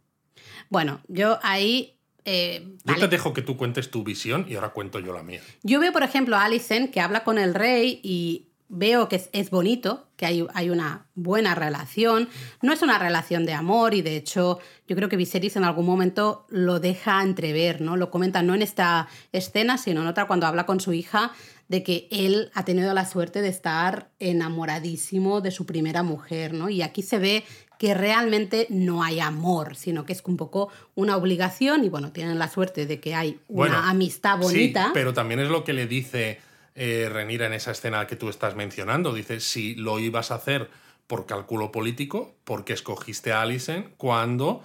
Bueno, 0.71 1.01
yo 1.09 1.39
ahí... 1.43 1.99
Eh, 2.25 2.67
yo 2.85 2.97
te 2.97 3.09
dejo 3.09 3.33
que 3.33 3.43
tú 3.43 3.57
cuentes 3.57 3.91
tu 3.91 4.05
visión 4.05 4.47
y 4.49 4.55
ahora 4.55 4.71
cuento 4.71 5.01
yo 5.01 5.13
la 5.13 5.23
mía. 5.23 5.41
Yo 5.63 5.81
veo, 5.81 5.93
por 5.93 6.03
ejemplo, 6.03 6.37
a 6.37 6.45
Alicent 6.45 6.91
que 6.91 7.01
habla 7.01 7.25
con 7.25 7.39
el 7.39 7.55
rey 7.55 8.01
y 8.03 8.47
veo 8.69 9.09
que 9.09 9.29
es, 9.33 9.51
bonito, 9.51 10.07
que 10.17 10.27
hay, 10.27 10.47
hay, 10.55 10.71
una 10.71 11.09
buena 11.15 11.55
relación. 11.55 12.29
No 12.63 12.73
es 12.73 12.83
una 12.83 12.99
relación 12.99 13.45
de 13.47 13.53
amor 13.53 13.95
y 13.95 14.03
de 14.03 14.17
hecho 14.17 14.61
yo 14.87 14.97
creo 14.97 15.09
que 15.09 15.17
Viserys 15.17 15.57
en 15.57 15.65
algún 15.65 15.87
momento 15.87 16.47
lo 16.51 16.79
deja 16.79 17.23
entrever, 17.23 17.81
¿no? 17.81 17.97
Lo 17.97 18.11
comenta 18.11 18.43
no 18.43 18.55
en 18.55 18.63
esta 18.63 19.09
escena, 19.33 19.77
sino 19.77 20.03
en 20.03 20.07
otra 20.07 20.27
cuando 20.27 20.47
habla 20.47 20.67
con 20.67 20.79
su 20.79 20.93
hija 20.93 21.33
de 21.71 21.83
que 21.85 22.09
él 22.11 22.51
ha 22.55 22.65
tenido 22.65 22.93
la 22.95 23.07
suerte 23.07 23.43
de 23.43 23.49
estar 23.49 24.11
enamoradísimo 24.19 25.41
de 25.41 25.53
su 25.53 25.67
primera 25.67 26.03
mujer, 26.03 26.53
¿no? 26.53 26.69
Y 26.69 26.83
aquí 26.83 27.03
se 27.03 27.19
ve 27.19 27.45
que 27.81 27.95
realmente 27.95 28.67
no 28.69 29.03
hay 29.03 29.21
amor, 29.21 29.75
sino 29.75 30.05
que 30.05 30.13
es 30.13 30.23
un 30.27 30.37
poco 30.37 30.69
una 30.95 31.17
obligación 31.17 31.83
y 31.83 31.89
bueno, 31.89 32.13
tienen 32.13 32.39
la 32.39 32.47
suerte 32.47 32.85
de 32.85 33.01
que 33.01 33.15
hay 33.15 33.41
una 33.49 33.89
amistad 33.89 34.37
bonita. 34.37 34.85
Sí, 34.85 34.91
pero 34.93 35.15
también 35.15 35.41
es 35.41 35.49
lo 35.49 35.65
que 35.65 35.73
le 35.73 35.87
dice 35.87 36.41
eh, 36.75 37.09
Renira 37.11 37.47
en 37.47 37.55
esa 37.55 37.71
escena 37.71 38.07
que 38.07 38.17
tú 38.17 38.29
estás 38.29 38.55
mencionando. 38.55 39.15
Dice, 39.15 39.41
si 39.41 39.77
lo 39.77 39.99
ibas 39.99 40.31
a 40.31 40.35
hacer 40.35 40.69
por 41.07 41.25
cálculo 41.25 41.73
político, 41.73 42.35
porque 42.45 42.75
escogiste 42.75 43.33
a 43.33 43.41
Alicent 43.41 43.97
cuando 43.97 44.63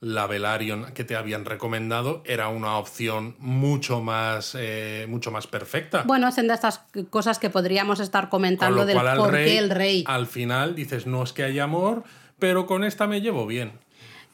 la 0.00 0.26
Velaryon 0.26 0.92
que 0.94 1.04
te 1.04 1.14
habían 1.14 1.44
recomendado 1.44 2.22
era 2.24 2.48
una 2.48 2.78
opción 2.78 3.36
mucho 3.38 4.00
más, 4.00 4.56
eh, 4.58 5.04
mucho 5.10 5.30
más 5.30 5.46
perfecta. 5.46 6.04
Bueno, 6.06 6.32
son 6.32 6.48
de 6.48 6.54
estas 6.54 6.80
cosas 7.10 7.38
que 7.38 7.50
podríamos 7.50 8.00
estar 8.00 8.30
comentando 8.30 8.86
del 8.86 8.96
por 8.96 9.32
qué 9.32 9.58
el 9.58 9.68
rey. 9.68 10.04
Al 10.06 10.26
final 10.26 10.74
dices, 10.74 11.06
no 11.06 11.22
es 11.22 11.34
que 11.34 11.44
haya 11.44 11.64
amor, 11.64 12.04
pero 12.38 12.66
con 12.66 12.84
esta 12.84 13.06
me 13.06 13.20
llevo 13.20 13.46
bien. 13.46 13.72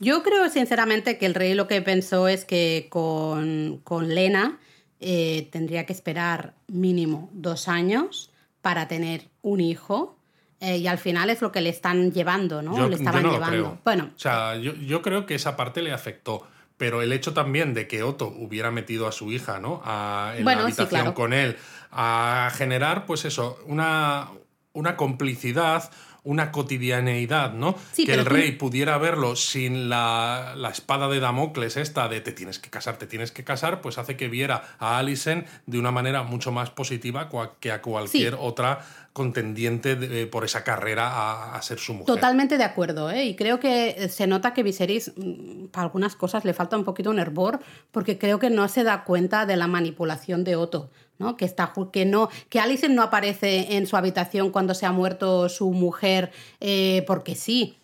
Yo 0.01 0.23
creo 0.23 0.49
sinceramente 0.49 1.19
que 1.19 1.27
el 1.27 1.35
rey 1.35 1.55
lo 1.55 1.69
que 1.69 1.81
pensó 1.81 2.27
es 2.27 2.45
que 2.45 2.87
con, 2.91 3.81
con 3.85 4.15
Lena 4.15 4.59
eh, 5.01 5.49
tendría 5.53 5.87
que 5.87 5.93
esperar 5.93 6.55
mínimo 6.67 7.31
dos 7.33 7.69
años 7.69 8.31
para 8.61 8.89
tener 8.89 9.29
un 9.43 9.61
hijo 9.61 10.17
eh, 10.63 10.77
y 10.77 10.87
al 10.87 10.99
final 10.99 11.29
es 11.29 11.43
lo 11.43 11.51
que 11.51 11.61
le 11.61 11.71
están 11.71 12.13
llevando, 12.13 12.63
¿no? 12.63 12.89
le 12.89 12.95
estaban 12.95 13.29
llevando. 13.29 13.81
Bueno. 13.85 14.11
O 14.15 14.19
sea, 14.19 14.55
yo, 14.57 15.03
creo 15.03 15.27
que 15.27 15.35
esa 15.35 15.57
parte 15.57 15.83
le 15.83 15.93
afectó. 15.93 16.47
Pero 16.77 17.03
el 17.03 17.13
hecho 17.13 17.33
también 17.33 17.75
de 17.75 17.89
que 17.89 18.05
Otto 18.05 18.29
hubiera 18.29 18.71
metido 18.71 19.09
a 19.09 19.13
su 19.13 19.33
hija, 19.33 19.59
¿no? 19.59 19.83
A, 19.85 20.35
en 20.37 20.45
la 20.45 20.63
habitación 20.63 21.13
con 21.15 21.33
él, 21.33 21.57
a 21.91 22.51
generar, 22.55 23.07
pues 23.07 23.25
eso, 23.25 23.59
una, 23.67 24.31
una 24.73 24.97
complicidad, 24.97 25.91
una 26.25 26.53
cotidianeidad, 26.53 27.53
¿no? 27.53 27.75
que 27.97 28.15
el 28.15 28.25
rey 28.25 28.53
pudiera 28.53 28.97
verlo 28.99 29.35
sin 29.35 29.89
la, 29.89 30.55
espada 30.71 31.09
de 31.09 31.19
Damocles 31.19 31.77
esta 31.77 32.09
de 32.09 32.21
te 32.21 32.33
tienes 32.33 32.59
que 32.59 32.71
casar, 32.71 32.97
te 32.97 33.07
tienes 33.07 33.33
que 33.33 33.43
casar, 33.43 33.81
pues 33.81 33.99
hace 33.99 34.17
que 34.17 34.29
viera 34.29 34.77
a 34.79 34.99
Alison 34.99 35.45
de 35.67 35.79
una 35.79 35.91
manera 35.91 36.23
mucho 36.23 36.53
más 36.53 36.71
positiva 36.71 37.29
que 37.59 37.73
a 37.73 37.83
cualquier 37.83 38.37
otra 38.39 38.85
contendiente 39.13 39.99
eh, 40.01 40.27
por 40.27 40.45
esa 40.45 40.65
carrera 40.65 41.55
a, 41.55 41.63
ser 41.63 41.79
su 41.79 41.93
mujer. 41.93 42.07
Totalmente 42.07 42.57
de 42.57 42.65
acuerdo, 42.65 43.11
¿eh? 43.11 43.25
y 43.27 43.37
creo 43.37 43.61
que 43.61 44.09
se 44.09 44.27
nota 44.27 44.55
que 44.55 44.63
Viserys 44.63 45.13
mm, 45.17 45.67
para 45.67 45.85
algunas 45.85 46.17
cosas 46.17 46.45
le 46.45 46.55
falta 46.55 46.77
un 46.77 46.85
poquito 46.85 47.11
un 47.11 47.19
hervor 47.19 47.61
porque 47.91 48.17
creo 48.17 48.39
que 48.39 48.49
no 48.49 48.67
se 48.69 48.85
da 48.85 49.05
cuenta 49.05 49.45
de 49.45 49.57
la 49.57 49.67
manipulación 49.67 50.45
de 50.45 50.57
Otto. 50.57 50.91
¿No? 51.23 51.37
Que, 51.37 51.45
está, 51.45 51.73
que, 51.93 52.05
no, 52.05 52.29
que 52.49 52.61
Alicent 52.61 52.95
no 52.95 53.03
aparece 53.03 53.77
en 53.77 53.87
su 53.87 53.97
habitación 53.97 54.51
cuando 54.51 54.75
se 54.75 54.87
ha 54.87 54.93
muerto 54.93 55.49
su 55.49 55.71
mujer 55.71 56.33
eh, 56.61 57.05
porque 57.07 57.37
sí, 57.37 57.77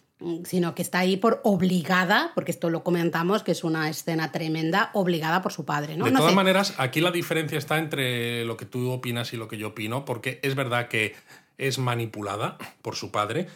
sino 0.45 0.75
que 0.75 0.83
está 0.83 0.99
ahí 0.99 1.17
por 1.17 1.41
obligada, 1.45 2.33
porque 2.35 2.51
esto 2.51 2.71
lo 2.71 2.83
comentamos, 2.83 3.45
que 3.45 3.53
es 3.53 3.63
una 3.63 3.89
escena 3.89 4.33
tremenda, 4.33 4.91
obligada 4.93 5.43
por 5.43 5.53
su 5.53 5.65
padre. 5.65 5.97
¿no? 5.97 6.07
De 6.07 6.13
todas 6.13 6.35
maneras, 6.35 6.75
aquí 6.79 7.01
la 7.01 7.13
diferencia 7.13 7.57
está 7.57 7.79
entre 7.79 8.45
lo 8.45 8.57
que 8.57 8.67
tú 8.67 8.91
opinas 8.91 9.33
y 9.33 9.37
lo 9.37 9.47
que 9.47 9.59
yo 9.59 9.69
opino, 9.69 10.05
porque 10.05 10.41
es 10.43 10.57
verdad 10.57 10.89
que 10.89 11.15
es 11.57 11.79
manipulada 11.79 12.59
por 12.83 12.97
su 12.97 13.11
padre, 13.13 13.47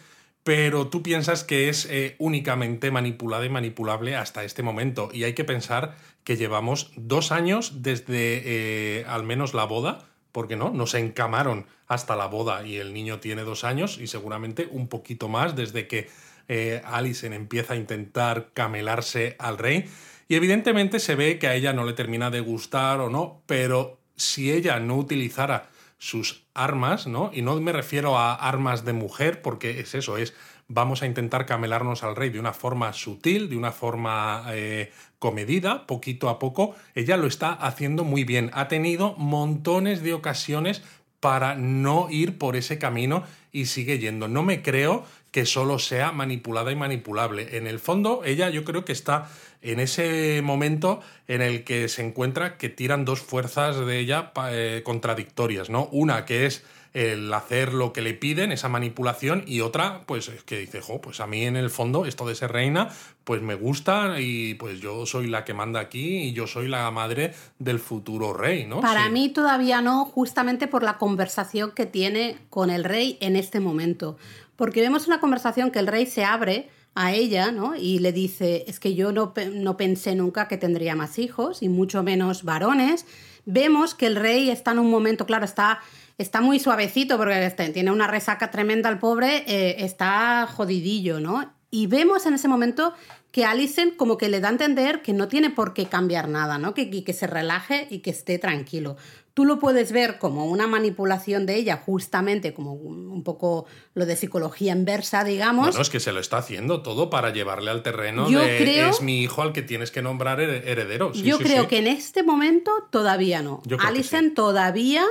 pero 0.43 0.87
tú 0.87 1.01
piensas 1.01 1.43
que 1.43 1.69
es 1.69 1.85
eh, 1.89 2.15
únicamente 2.19 2.91
manipulada 2.91 3.45
y 3.45 3.49
manipulable 3.49 4.15
hasta 4.15 4.43
este 4.43 4.61
momento. 4.61 5.09
Y 5.13 5.23
hay 5.23 5.33
que 5.33 5.45
pensar 5.45 5.95
que 6.23 6.35
llevamos 6.35 6.91
dos 6.95 7.31
años 7.31 7.81
desde 7.81 8.41
eh, 8.45 9.05
al 9.07 9.23
menos 9.23 9.53
la 9.53 9.63
boda, 9.63 10.05
porque 10.33 10.55
no, 10.55 10.71
nos 10.71 10.95
encamaron 10.95 11.65
hasta 11.87 12.15
la 12.15 12.25
boda 12.25 12.65
y 12.65 12.77
el 12.77 12.93
niño 12.93 13.19
tiene 13.19 13.43
dos 13.43 13.63
años 13.63 13.99
y 13.99 14.07
seguramente 14.07 14.67
un 14.69 14.87
poquito 14.87 15.29
más 15.29 15.55
desde 15.55 15.87
que 15.87 16.09
eh, 16.49 16.81
Alison 16.85 17.33
empieza 17.33 17.73
a 17.73 17.77
intentar 17.77 18.49
camelarse 18.53 19.35
al 19.39 19.57
rey. 19.57 19.85
Y 20.27 20.35
evidentemente 20.35 20.99
se 20.99 21.15
ve 21.15 21.39
que 21.39 21.47
a 21.47 21.55
ella 21.55 21.71
no 21.71 21.85
le 21.85 21.93
termina 21.93 22.29
de 22.29 22.41
gustar 22.41 22.99
o 22.99 23.09
no, 23.09 23.43
pero 23.45 23.99
si 24.15 24.51
ella 24.51 24.79
no 24.79 24.97
utilizara 24.97 25.69
sus 26.03 26.43
armas, 26.53 27.07
¿no? 27.07 27.31
Y 27.33 27.43
no 27.43 27.55
me 27.61 27.71
refiero 27.71 28.17
a 28.17 28.35
armas 28.35 28.83
de 28.83 28.91
mujer, 28.91 29.41
porque 29.41 29.79
es 29.79 29.95
eso, 29.95 30.17
es 30.17 30.33
vamos 30.67 31.01
a 31.01 31.05
intentar 31.05 31.45
camelarnos 31.45 32.03
al 32.03 32.17
rey 32.17 32.29
de 32.29 32.41
una 32.41 32.51
forma 32.51 32.91
sutil, 32.91 33.49
de 33.49 33.55
una 33.55 33.71
forma 33.71 34.43
eh, 34.49 34.91
comedida, 35.17 35.87
poquito 35.87 36.27
a 36.27 36.39
poco. 36.39 36.75
Ella 36.93 37.15
lo 37.15 37.25
está 37.25 37.53
haciendo 37.53 38.03
muy 38.03 38.25
bien. 38.25 38.51
Ha 38.53 38.67
tenido 38.67 39.15
montones 39.15 40.03
de 40.03 40.13
ocasiones 40.13 40.83
para 41.21 41.55
no 41.55 42.09
ir 42.09 42.37
por 42.37 42.57
ese 42.57 42.77
camino 42.77 43.23
y 43.53 43.67
sigue 43.67 43.97
yendo. 43.97 44.27
No 44.27 44.43
me 44.43 44.61
creo 44.61 45.05
que 45.31 45.45
solo 45.45 45.79
sea 45.79 46.11
manipulada 46.11 46.73
y 46.73 46.75
manipulable. 46.75 47.55
En 47.55 47.65
el 47.65 47.79
fondo, 47.79 48.23
ella 48.25 48.49
yo 48.49 48.65
creo 48.65 48.83
que 48.83 48.91
está 48.91 49.29
en 49.63 49.79
ese 49.79 50.41
momento 50.43 51.01
en 51.27 51.41
el 51.41 51.63
que 51.63 51.87
se 51.87 52.05
encuentra 52.05 52.57
que 52.57 52.69
tiran 52.69 53.05
dos 53.05 53.21
fuerzas 53.21 53.85
de 53.85 53.99
ella 53.99 54.31
eh, 54.51 54.81
contradictorias, 54.83 55.69
¿no? 55.69 55.87
Una 55.91 56.25
que 56.25 56.45
es 56.45 56.63
el 56.93 57.33
hacer 57.33 57.73
lo 57.73 57.91
que 57.91 58.01
le 58.01 58.13
piden, 58.13 58.51
esa 58.51 58.69
manipulación, 58.69 59.43
y 59.47 59.61
otra, 59.61 60.03
pues 60.05 60.29
que 60.45 60.59
dice, 60.59 60.79
jo, 60.79 61.01
pues 61.01 61.19
a 61.21 61.27
mí 61.27 61.43
en 61.43 61.55
el 61.55 61.71
fondo 61.71 62.05
esto 62.05 62.27
de 62.27 62.35
ser 62.35 62.51
reina, 62.51 62.89
pues 63.23 63.41
me 63.41 63.55
gusta 63.55 64.19
y 64.19 64.53
pues 64.55 64.79
yo 64.79 65.05
soy 65.07 65.27
la 65.27 65.43
que 65.43 65.55
manda 65.55 65.79
aquí 65.79 66.17
y 66.17 66.33
yo 66.33 66.45
soy 66.45 66.67
la 66.67 66.89
madre 66.91 67.33
del 67.57 67.79
futuro 67.79 68.33
rey, 68.33 68.65
¿no? 68.65 68.81
Para 68.81 69.09
mí 69.09 69.29
todavía 69.29 69.81
no, 69.81 70.05
justamente 70.05 70.67
por 70.67 70.83
la 70.83 70.99
conversación 70.99 71.71
que 71.71 71.87
tiene 71.87 72.37
con 72.51 72.69
el 72.69 72.83
rey 72.83 73.17
en 73.21 73.35
este 73.35 73.59
momento. 73.59 74.17
Porque 74.55 74.81
vemos 74.81 75.07
una 75.07 75.19
conversación 75.19 75.71
que 75.71 75.79
el 75.79 75.87
rey 75.87 76.05
se 76.05 76.23
abre 76.23 76.69
a 76.95 77.13
ella, 77.13 77.51
¿no? 77.51 77.75
Y 77.75 77.99
le 77.99 78.11
dice, 78.11 78.65
es 78.67 78.79
que 78.79 78.95
yo 78.95 79.11
no, 79.11 79.33
no, 79.53 79.77
pensé 79.77 80.15
nunca 80.15 80.47
que 80.47 80.57
tendría 80.57 80.95
más 80.95 81.17
hijos 81.19 81.63
y 81.63 81.69
mucho 81.69 82.03
menos 82.03 82.43
varones. 82.43 83.05
Vemos 83.45 83.95
que 83.95 84.07
el 84.07 84.15
rey 84.15 84.49
está 84.49 84.71
en 84.71 84.79
un 84.79 84.89
momento, 84.89 85.25
claro, 85.25 85.45
está, 85.45 85.79
está 86.17 86.41
muy 86.41 86.59
suavecito 86.59 87.17
porque 87.17 87.45
este, 87.45 87.69
tiene 87.69 87.91
una 87.91 88.07
resaca 88.07 88.51
tremenda 88.51 88.89
el 88.89 88.99
pobre, 88.99 89.43
eh, 89.47 89.77
está 89.79 90.47
jodidillo, 90.47 91.19
¿no? 91.19 91.51
Y 91.71 91.87
vemos 91.87 92.27
en 92.27 92.35
ese 92.35 92.47
momento 92.47 92.93
que 93.31 93.45
Alicent 93.45 93.95
como 93.95 94.19
que 94.19 94.29
le 94.29 94.39
da 94.39 94.49
a 94.49 94.51
entender 94.51 95.01
que 95.01 95.11
no 95.11 95.27
tiene 95.27 95.49
por 95.49 95.73
qué 95.73 95.87
cambiar 95.87 96.29
nada, 96.29 96.59
¿no? 96.59 96.75
Que, 96.75 97.03
que 97.03 97.13
se 97.13 97.25
relaje 97.25 97.87
y 97.89 97.99
que 97.99 98.11
esté 98.11 98.37
tranquilo. 98.37 98.95
Tú 99.33 99.45
lo 99.45 99.57
puedes 99.57 99.91
ver 99.91 100.19
como 100.19 100.45
una 100.45 100.67
manipulación 100.67 101.45
de 101.45 101.55
ella, 101.55 101.81
justamente 101.83 102.53
como 102.53 102.73
un 102.73 103.23
poco 103.23 103.65
lo 103.95 104.05
de 104.05 104.15
psicología 104.15 104.73
inversa, 104.73 105.23
digamos. 105.23 105.67
Bueno, 105.67 105.81
es 105.81 105.89
que 105.89 105.99
se 105.99 106.11
lo 106.11 106.19
está 106.19 106.37
haciendo 106.37 106.83
todo 106.83 107.09
para 107.09 107.31
llevarle 107.31 107.71
al 107.71 107.81
terreno 107.81 108.29
de 108.29 108.89
es 108.89 109.01
mi 109.01 109.21
hijo 109.23 109.41
al 109.41 109.53
que 109.53 109.63
tienes 109.63 109.91
que 109.91 110.01
nombrar 110.01 110.39
heredero. 110.39 111.11
yo 111.13 111.39
creo 111.39 111.67
que 111.67 111.79
en 111.79 111.87
este 111.87 112.23
momento 112.23 112.71
todavía 112.91 113.41
no. 113.41 113.61
Alicent 113.79 114.35
todavía, 114.35 115.03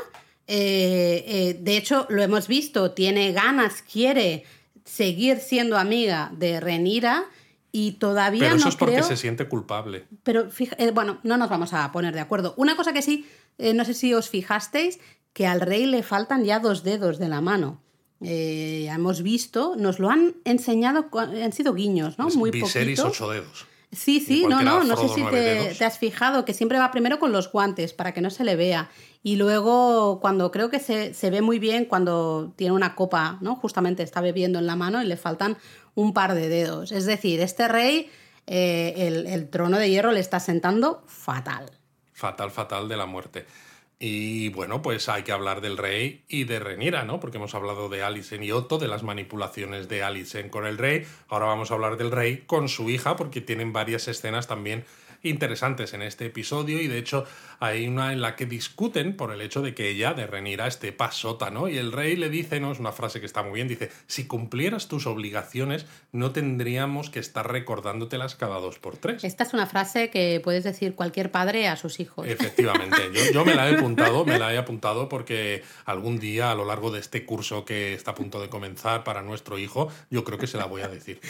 eh, 0.46 1.24
eh, 1.26 1.56
de 1.58 1.76
hecho, 1.76 2.06
lo 2.08 2.22
hemos 2.22 2.46
visto, 2.46 2.92
tiene 2.92 3.32
ganas, 3.32 3.82
quiere 3.82 4.44
seguir 4.84 5.38
siendo 5.38 5.78
amiga 5.78 6.30
de 6.34 6.60
Renira 6.60 7.24
y 7.72 7.92
todavía 7.92 8.40
Pero 8.40 8.56
eso 8.56 8.68
es 8.68 8.76
porque 8.76 9.02
se 9.02 9.16
siente 9.16 9.48
culpable. 9.48 10.04
Pero 10.22 10.48
eh, 10.78 10.90
bueno, 10.92 11.18
no 11.22 11.38
nos 11.38 11.48
vamos 11.48 11.72
a 11.72 11.90
poner 11.90 12.14
de 12.14 12.20
acuerdo. 12.20 12.52
Una 12.58 12.76
cosa 12.76 12.92
que 12.92 13.00
sí, 13.00 13.26
eh, 13.58 13.74
no 13.74 13.84
sé 13.84 13.94
si 13.94 14.14
os 14.14 14.28
fijasteis, 14.28 14.98
que 15.32 15.46
al 15.46 15.60
rey 15.60 15.86
le 15.86 16.02
faltan 16.02 16.44
ya 16.44 16.60
dos 16.60 16.82
dedos 16.82 17.18
de 17.18 17.28
la 17.28 17.40
mano. 17.40 17.80
Eh, 18.20 18.86
hemos 18.88 19.22
visto, 19.22 19.74
nos 19.76 19.98
lo 19.98 20.10
han 20.10 20.36
enseñado, 20.44 21.06
han 21.12 21.52
sido 21.52 21.74
guiños, 21.74 22.18
¿no? 22.18 22.28
Muy 22.28 22.50
Viserys 22.50 23.00
ocho 23.00 23.30
dedos. 23.30 23.66
Sí, 23.90 24.20
sí, 24.20 24.46
no, 24.48 24.62
no, 24.62 24.84
no 24.84 24.96
sé 24.96 25.08
si 25.08 25.22
te, 25.22 25.84
has 25.84 25.98
fijado 25.98 26.46
que 26.46 26.54
siempre 26.54 26.78
va 26.78 26.90
primero 26.90 27.18
con 27.18 27.30
los 27.30 27.52
guantes 27.52 27.92
para 27.92 28.14
que 28.14 28.22
no 28.22 28.30
se 28.30 28.42
le 28.42 28.56
vea. 28.56 28.88
Y 29.22 29.36
luego, 29.36 30.18
cuando 30.20 30.50
creo 30.50 30.70
que 30.70 30.80
se, 30.80 31.12
se, 31.12 31.28
ve 31.28 31.42
muy 31.42 31.58
bien, 31.58 31.84
cuando 31.84 32.54
tiene 32.56 32.72
una 32.72 32.94
copa, 32.94 33.36
¿no? 33.42 33.54
Justamente 33.54 34.02
está 34.02 34.22
bebiendo 34.22 34.58
en 34.58 34.66
la 34.66 34.76
mano 34.76 35.02
y 35.02 35.06
le 35.06 35.18
faltan 35.18 35.58
un 35.94 36.14
par 36.14 36.34
de 36.34 36.48
dedos. 36.48 36.90
Es 36.90 37.04
decir, 37.04 37.40
este 37.40 37.68
rey, 37.68 38.08
eh, 38.46 38.94
el, 38.96 39.26
el 39.26 39.50
trono 39.50 39.76
de 39.76 39.90
hierro 39.90 40.12
le 40.12 40.20
está 40.20 40.40
sentando 40.40 41.04
fatal. 41.06 41.70
Fatal, 42.22 42.52
fatal 42.52 42.88
de 42.88 42.96
la 42.96 43.06
muerte. 43.06 43.46
Y 43.98 44.50
bueno, 44.50 44.80
pues 44.80 45.08
hay 45.08 45.24
que 45.24 45.32
hablar 45.32 45.60
del 45.60 45.76
rey 45.76 46.22
y 46.28 46.44
de 46.44 46.60
Renira, 46.60 47.02
¿no? 47.02 47.18
Porque 47.18 47.38
hemos 47.38 47.56
hablado 47.56 47.88
de 47.88 48.04
Alicent 48.04 48.44
y 48.44 48.52
Otto, 48.52 48.78
de 48.78 48.86
las 48.86 49.02
manipulaciones 49.02 49.88
de 49.88 50.04
Alicent 50.04 50.48
con 50.48 50.64
el 50.64 50.78
rey. 50.78 51.04
Ahora 51.26 51.46
vamos 51.46 51.72
a 51.72 51.74
hablar 51.74 51.96
del 51.96 52.12
rey 52.12 52.44
con 52.46 52.68
su 52.68 52.90
hija, 52.90 53.16
porque 53.16 53.40
tienen 53.40 53.72
varias 53.72 54.06
escenas 54.06 54.46
también 54.46 54.84
interesantes 55.22 55.94
en 55.94 56.02
este 56.02 56.26
episodio 56.26 56.80
y 56.80 56.88
de 56.88 56.98
hecho 56.98 57.24
hay 57.60 57.86
una 57.86 58.12
en 58.12 58.20
la 58.20 58.34
que 58.34 58.46
discuten 58.46 59.16
por 59.16 59.32
el 59.32 59.40
hecho 59.40 59.62
de 59.62 59.74
que 59.74 59.88
ella, 59.88 60.14
de 60.14 60.26
Renira, 60.26 60.66
esté 60.66 60.92
pasota, 60.92 61.50
¿no? 61.50 61.68
Y 61.68 61.78
el 61.78 61.92
rey 61.92 62.16
le 62.16 62.28
dice, 62.28 62.58
¿no? 62.58 62.72
Es 62.72 62.80
una 62.80 62.92
frase 62.92 63.20
que 63.20 63.26
está 63.26 63.42
muy 63.42 63.54
bien, 63.54 63.68
dice, 63.68 63.90
si 64.06 64.26
cumplieras 64.26 64.88
tus 64.88 65.06
obligaciones 65.06 65.86
no 66.12 66.32
tendríamos 66.32 67.10
que 67.10 67.20
estar 67.20 67.50
recordándotelas 67.50 68.34
cada 68.34 68.58
dos 68.58 68.78
por 68.78 68.96
tres. 68.96 69.24
Esta 69.24 69.44
es 69.44 69.54
una 69.54 69.66
frase 69.66 70.10
que 70.10 70.40
puedes 70.42 70.64
decir 70.64 70.94
cualquier 70.94 71.30
padre 71.30 71.68
a 71.68 71.76
sus 71.76 72.00
hijos. 72.00 72.26
Efectivamente, 72.26 73.10
yo, 73.32 73.44
me 73.44 73.54
la 73.54 73.70
he 73.70 73.76
apuntado, 73.76 74.24
me 74.24 74.38
la 74.38 74.52
he 74.52 74.58
apuntado 74.62 75.08
porque 75.08 75.62
algún 75.84 76.18
día 76.18 76.50
a 76.50 76.54
lo 76.54 76.64
largo 76.64 76.90
de 76.90 77.00
este 77.00 77.24
curso 77.24 77.64
que 77.64 77.94
está 77.94 78.12
a 78.12 78.14
punto 78.14 78.40
de 78.40 78.48
comenzar 78.48 79.04
para 79.04 79.22
nuestro 79.22 79.58
hijo, 79.58 79.88
yo 80.10 80.24
creo 80.24 80.38
que 80.38 80.46
se 80.46 80.58
la 80.58 80.66
voy 80.66 80.82
a 80.82 80.88
decir. 80.88 81.20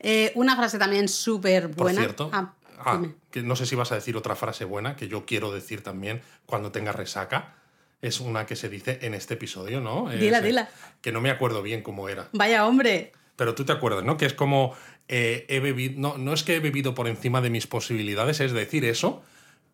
Eh, 0.00 0.32
una 0.34 0.56
frase 0.56 0.78
también 0.78 1.08
súper 1.08 1.68
buena. 1.68 2.00
Por 2.00 2.04
cierto, 2.04 2.30
ah, 2.32 2.54
Ah, 2.78 3.02
que 3.30 3.42
no 3.42 3.56
sé 3.56 3.66
si 3.66 3.76
vas 3.76 3.92
a 3.92 3.94
decir 3.94 4.16
otra 4.16 4.36
frase 4.36 4.64
buena 4.64 4.96
que 4.96 5.08
yo 5.08 5.24
quiero 5.24 5.52
decir 5.52 5.82
también 5.82 6.22
cuando 6.46 6.72
tenga 6.72 6.92
resaca. 6.92 7.54
Es 8.00 8.18
una 8.18 8.46
que 8.46 8.56
se 8.56 8.68
dice 8.68 8.98
en 9.02 9.14
este 9.14 9.34
episodio, 9.34 9.80
¿no? 9.80 10.08
Dila, 10.10 10.40
dila. 10.40 10.68
Que 11.00 11.12
no 11.12 11.20
me 11.20 11.30
acuerdo 11.30 11.62
bien 11.62 11.82
cómo 11.82 12.08
era. 12.08 12.28
Vaya 12.32 12.66
hombre. 12.66 13.12
Pero 13.36 13.54
tú 13.54 13.64
te 13.64 13.72
acuerdas, 13.72 14.04
¿no? 14.04 14.16
Que 14.16 14.26
es 14.26 14.34
como 14.34 14.74
eh, 15.08 15.46
he 15.48 15.60
bebido, 15.60 15.94
no, 15.98 16.16
no 16.18 16.32
es 16.32 16.42
que 16.42 16.56
he 16.56 16.60
bebido 16.60 16.94
por 16.94 17.08
encima 17.08 17.40
de 17.40 17.50
mis 17.50 17.66
posibilidades, 17.66 18.40
es 18.40 18.52
decir, 18.52 18.84
eso, 18.84 19.22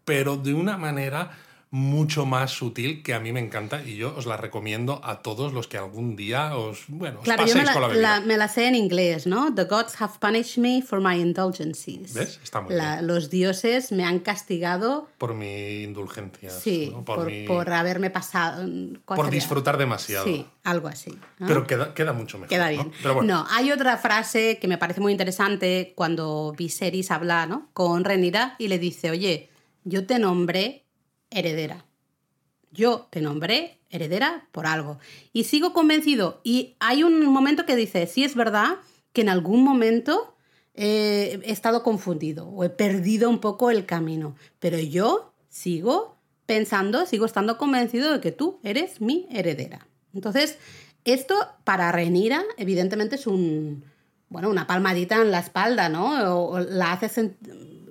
pero 0.04 0.36
de 0.36 0.54
una 0.54 0.76
manera 0.76 1.38
mucho 1.70 2.24
más 2.24 2.50
sutil 2.52 3.02
que 3.02 3.12
a 3.12 3.20
mí 3.20 3.30
me 3.32 3.40
encanta 3.40 3.82
y 3.82 3.96
yo 3.96 4.14
os 4.16 4.24
la 4.24 4.38
recomiendo 4.38 5.00
a 5.04 5.20
todos 5.22 5.52
los 5.52 5.68
que 5.68 5.76
algún 5.76 6.16
día 6.16 6.56
os, 6.56 6.84
bueno, 6.88 7.18
os 7.18 7.24
Claro, 7.24 7.42
yo 7.44 7.52
paséis 7.54 7.56
me 7.62 7.64
la, 7.66 7.72
con 7.74 7.82
la 7.82 7.88
bebida. 7.88 8.02
la- 8.20 8.20
me 8.26 8.36
la 8.38 8.48
sé 8.48 8.66
en 8.68 8.74
inglés, 8.74 9.26
¿no? 9.26 9.54
The 9.54 9.64
gods 9.64 10.00
have 10.00 10.14
punished 10.18 10.56
me 10.56 10.80
for 10.80 11.00
my 11.00 11.20
indulgences. 11.20 12.14
¿Ves? 12.14 12.40
Está 12.42 12.62
muy 12.62 12.74
La- 12.74 13.02
Los 13.02 13.28
dioses 13.28 13.92
me 13.92 14.04
han 14.04 14.20
castigado, 14.20 15.08
Por 15.18 15.34
mi 15.34 15.82
indulgencia. 15.82 16.48
sí, 16.50 16.88
¿no? 16.90 17.04
por, 17.04 17.16
por, 17.16 17.26
mi- 17.30 17.46
por 17.46 17.70
haberme 17.70 18.08
pasado... 18.08 18.62
¿cuál 19.04 19.16
por 19.16 19.26
sería? 19.26 19.40
disfrutar 19.40 19.76
demasiado. 19.76 20.24
Sí, 20.24 20.46
algo 20.64 20.88
así. 20.88 21.10
¿no? 21.38 21.46
Pero 21.46 21.66
queda, 21.66 21.92
queda 21.92 22.14
mucho 22.14 22.38
mejor. 22.38 22.48
Queda 22.48 22.64
¿no? 22.66 22.70
bien. 22.70 22.92
Pero 23.02 23.14
bueno, 23.14 23.34
No, 23.42 23.46
hay 23.50 23.70
otra 23.72 23.98
frase 23.98 24.58
que 24.58 24.68
me 24.68 24.78
parece 24.78 25.00
muy 25.02 25.12
interesante 25.12 25.92
cuando 25.94 26.54
Viserys 26.56 27.10
habla 27.10 27.44
¿no? 27.46 27.68
con 27.74 28.04
Renira 28.04 28.54
y 28.58 28.68
le 28.68 28.78
dice, 28.78 29.10
oye, 29.10 29.50
yo 29.84 30.06
te 30.06 30.18
nombré 30.18 30.84
heredera. 31.30 31.84
Yo 32.70 33.06
te 33.10 33.20
nombré 33.20 33.78
heredera 33.90 34.46
por 34.52 34.66
algo. 34.66 34.98
Y 35.32 35.44
sigo 35.44 35.72
convencido. 35.72 36.40
Y 36.44 36.76
hay 36.80 37.02
un 37.02 37.24
momento 37.26 37.64
que 37.66 37.76
dice, 37.76 38.06
sí 38.06 38.24
es 38.24 38.34
verdad 38.34 38.76
que 39.12 39.22
en 39.22 39.28
algún 39.28 39.62
momento 39.64 40.36
eh, 40.74 41.40
he 41.44 41.52
estado 41.52 41.82
confundido 41.82 42.48
o 42.48 42.64
he 42.64 42.70
perdido 42.70 43.30
un 43.30 43.40
poco 43.40 43.70
el 43.70 43.86
camino. 43.86 44.36
Pero 44.58 44.78
yo 44.78 45.32
sigo 45.48 46.16
pensando, 46.46 47.06
sigo 47.06 47.26
estando 47.26 47.58
convencido 47.58 48.12
de 48.12 48.20
que 48.20 48.32
tú 48.32 48.60
eres 48.62 49.00
mi 49.00 49.26
heredera. 49.30 49.86
Entonces, 50.14 50.58
esto 51.04 51.34
para 51.64 51.90
Renira, 51.92 52.42
evidentemente, 52.56 53.16
es 53.16 53.26
un. 53.26 53.84
Bueno, 54.30 54.50
una 54.50 54.66
palmadita 54.66 55.16
en 55.22 55.30
la 55.30 55.38
espalda, 55.38 55.88
¿no? 55.88 56.34
O- 56.48 56.60
la 56.60 56.92
hace 56.92 57.08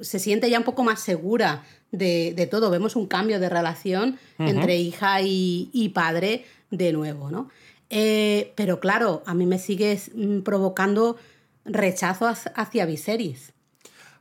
se 0.01 0.19
siente 0.19 0.49
ya 0.51 0.59
un 0.59 0.63
poco 0.63 0.83
más 0.83 0.99
segura 0.99 1.63
de, 1.91 2.33
de 2.35 2.47
todo. 2.47 2.69
Vemos 2.69 2.95
un 2.95 3.07
cambio 3.07 3.39
de 3.39 3.49
relación 3.49 4.19
entre 4.39 4.77
hija 4.77 5.21
y, 5.21 5.69
y 5.73 5.89
padre 5.89 6.45
de 6.71 6.91
nuevo, 6.93 7.31
¿no? 7.31 7.49
Eh, 7.89 8.51
pero 8.55 8.79
claro, 8.81 9.23
a 9.25 9.33
mí 9.33 9.45
me 9.45 9.59
sigue 9.59 9.99
mm, 10.13 10.39
provocando 10.41 11.15
rechazo 11.63 12.27
hacia- 12.27 12.85
Viserys. 12.85 13.53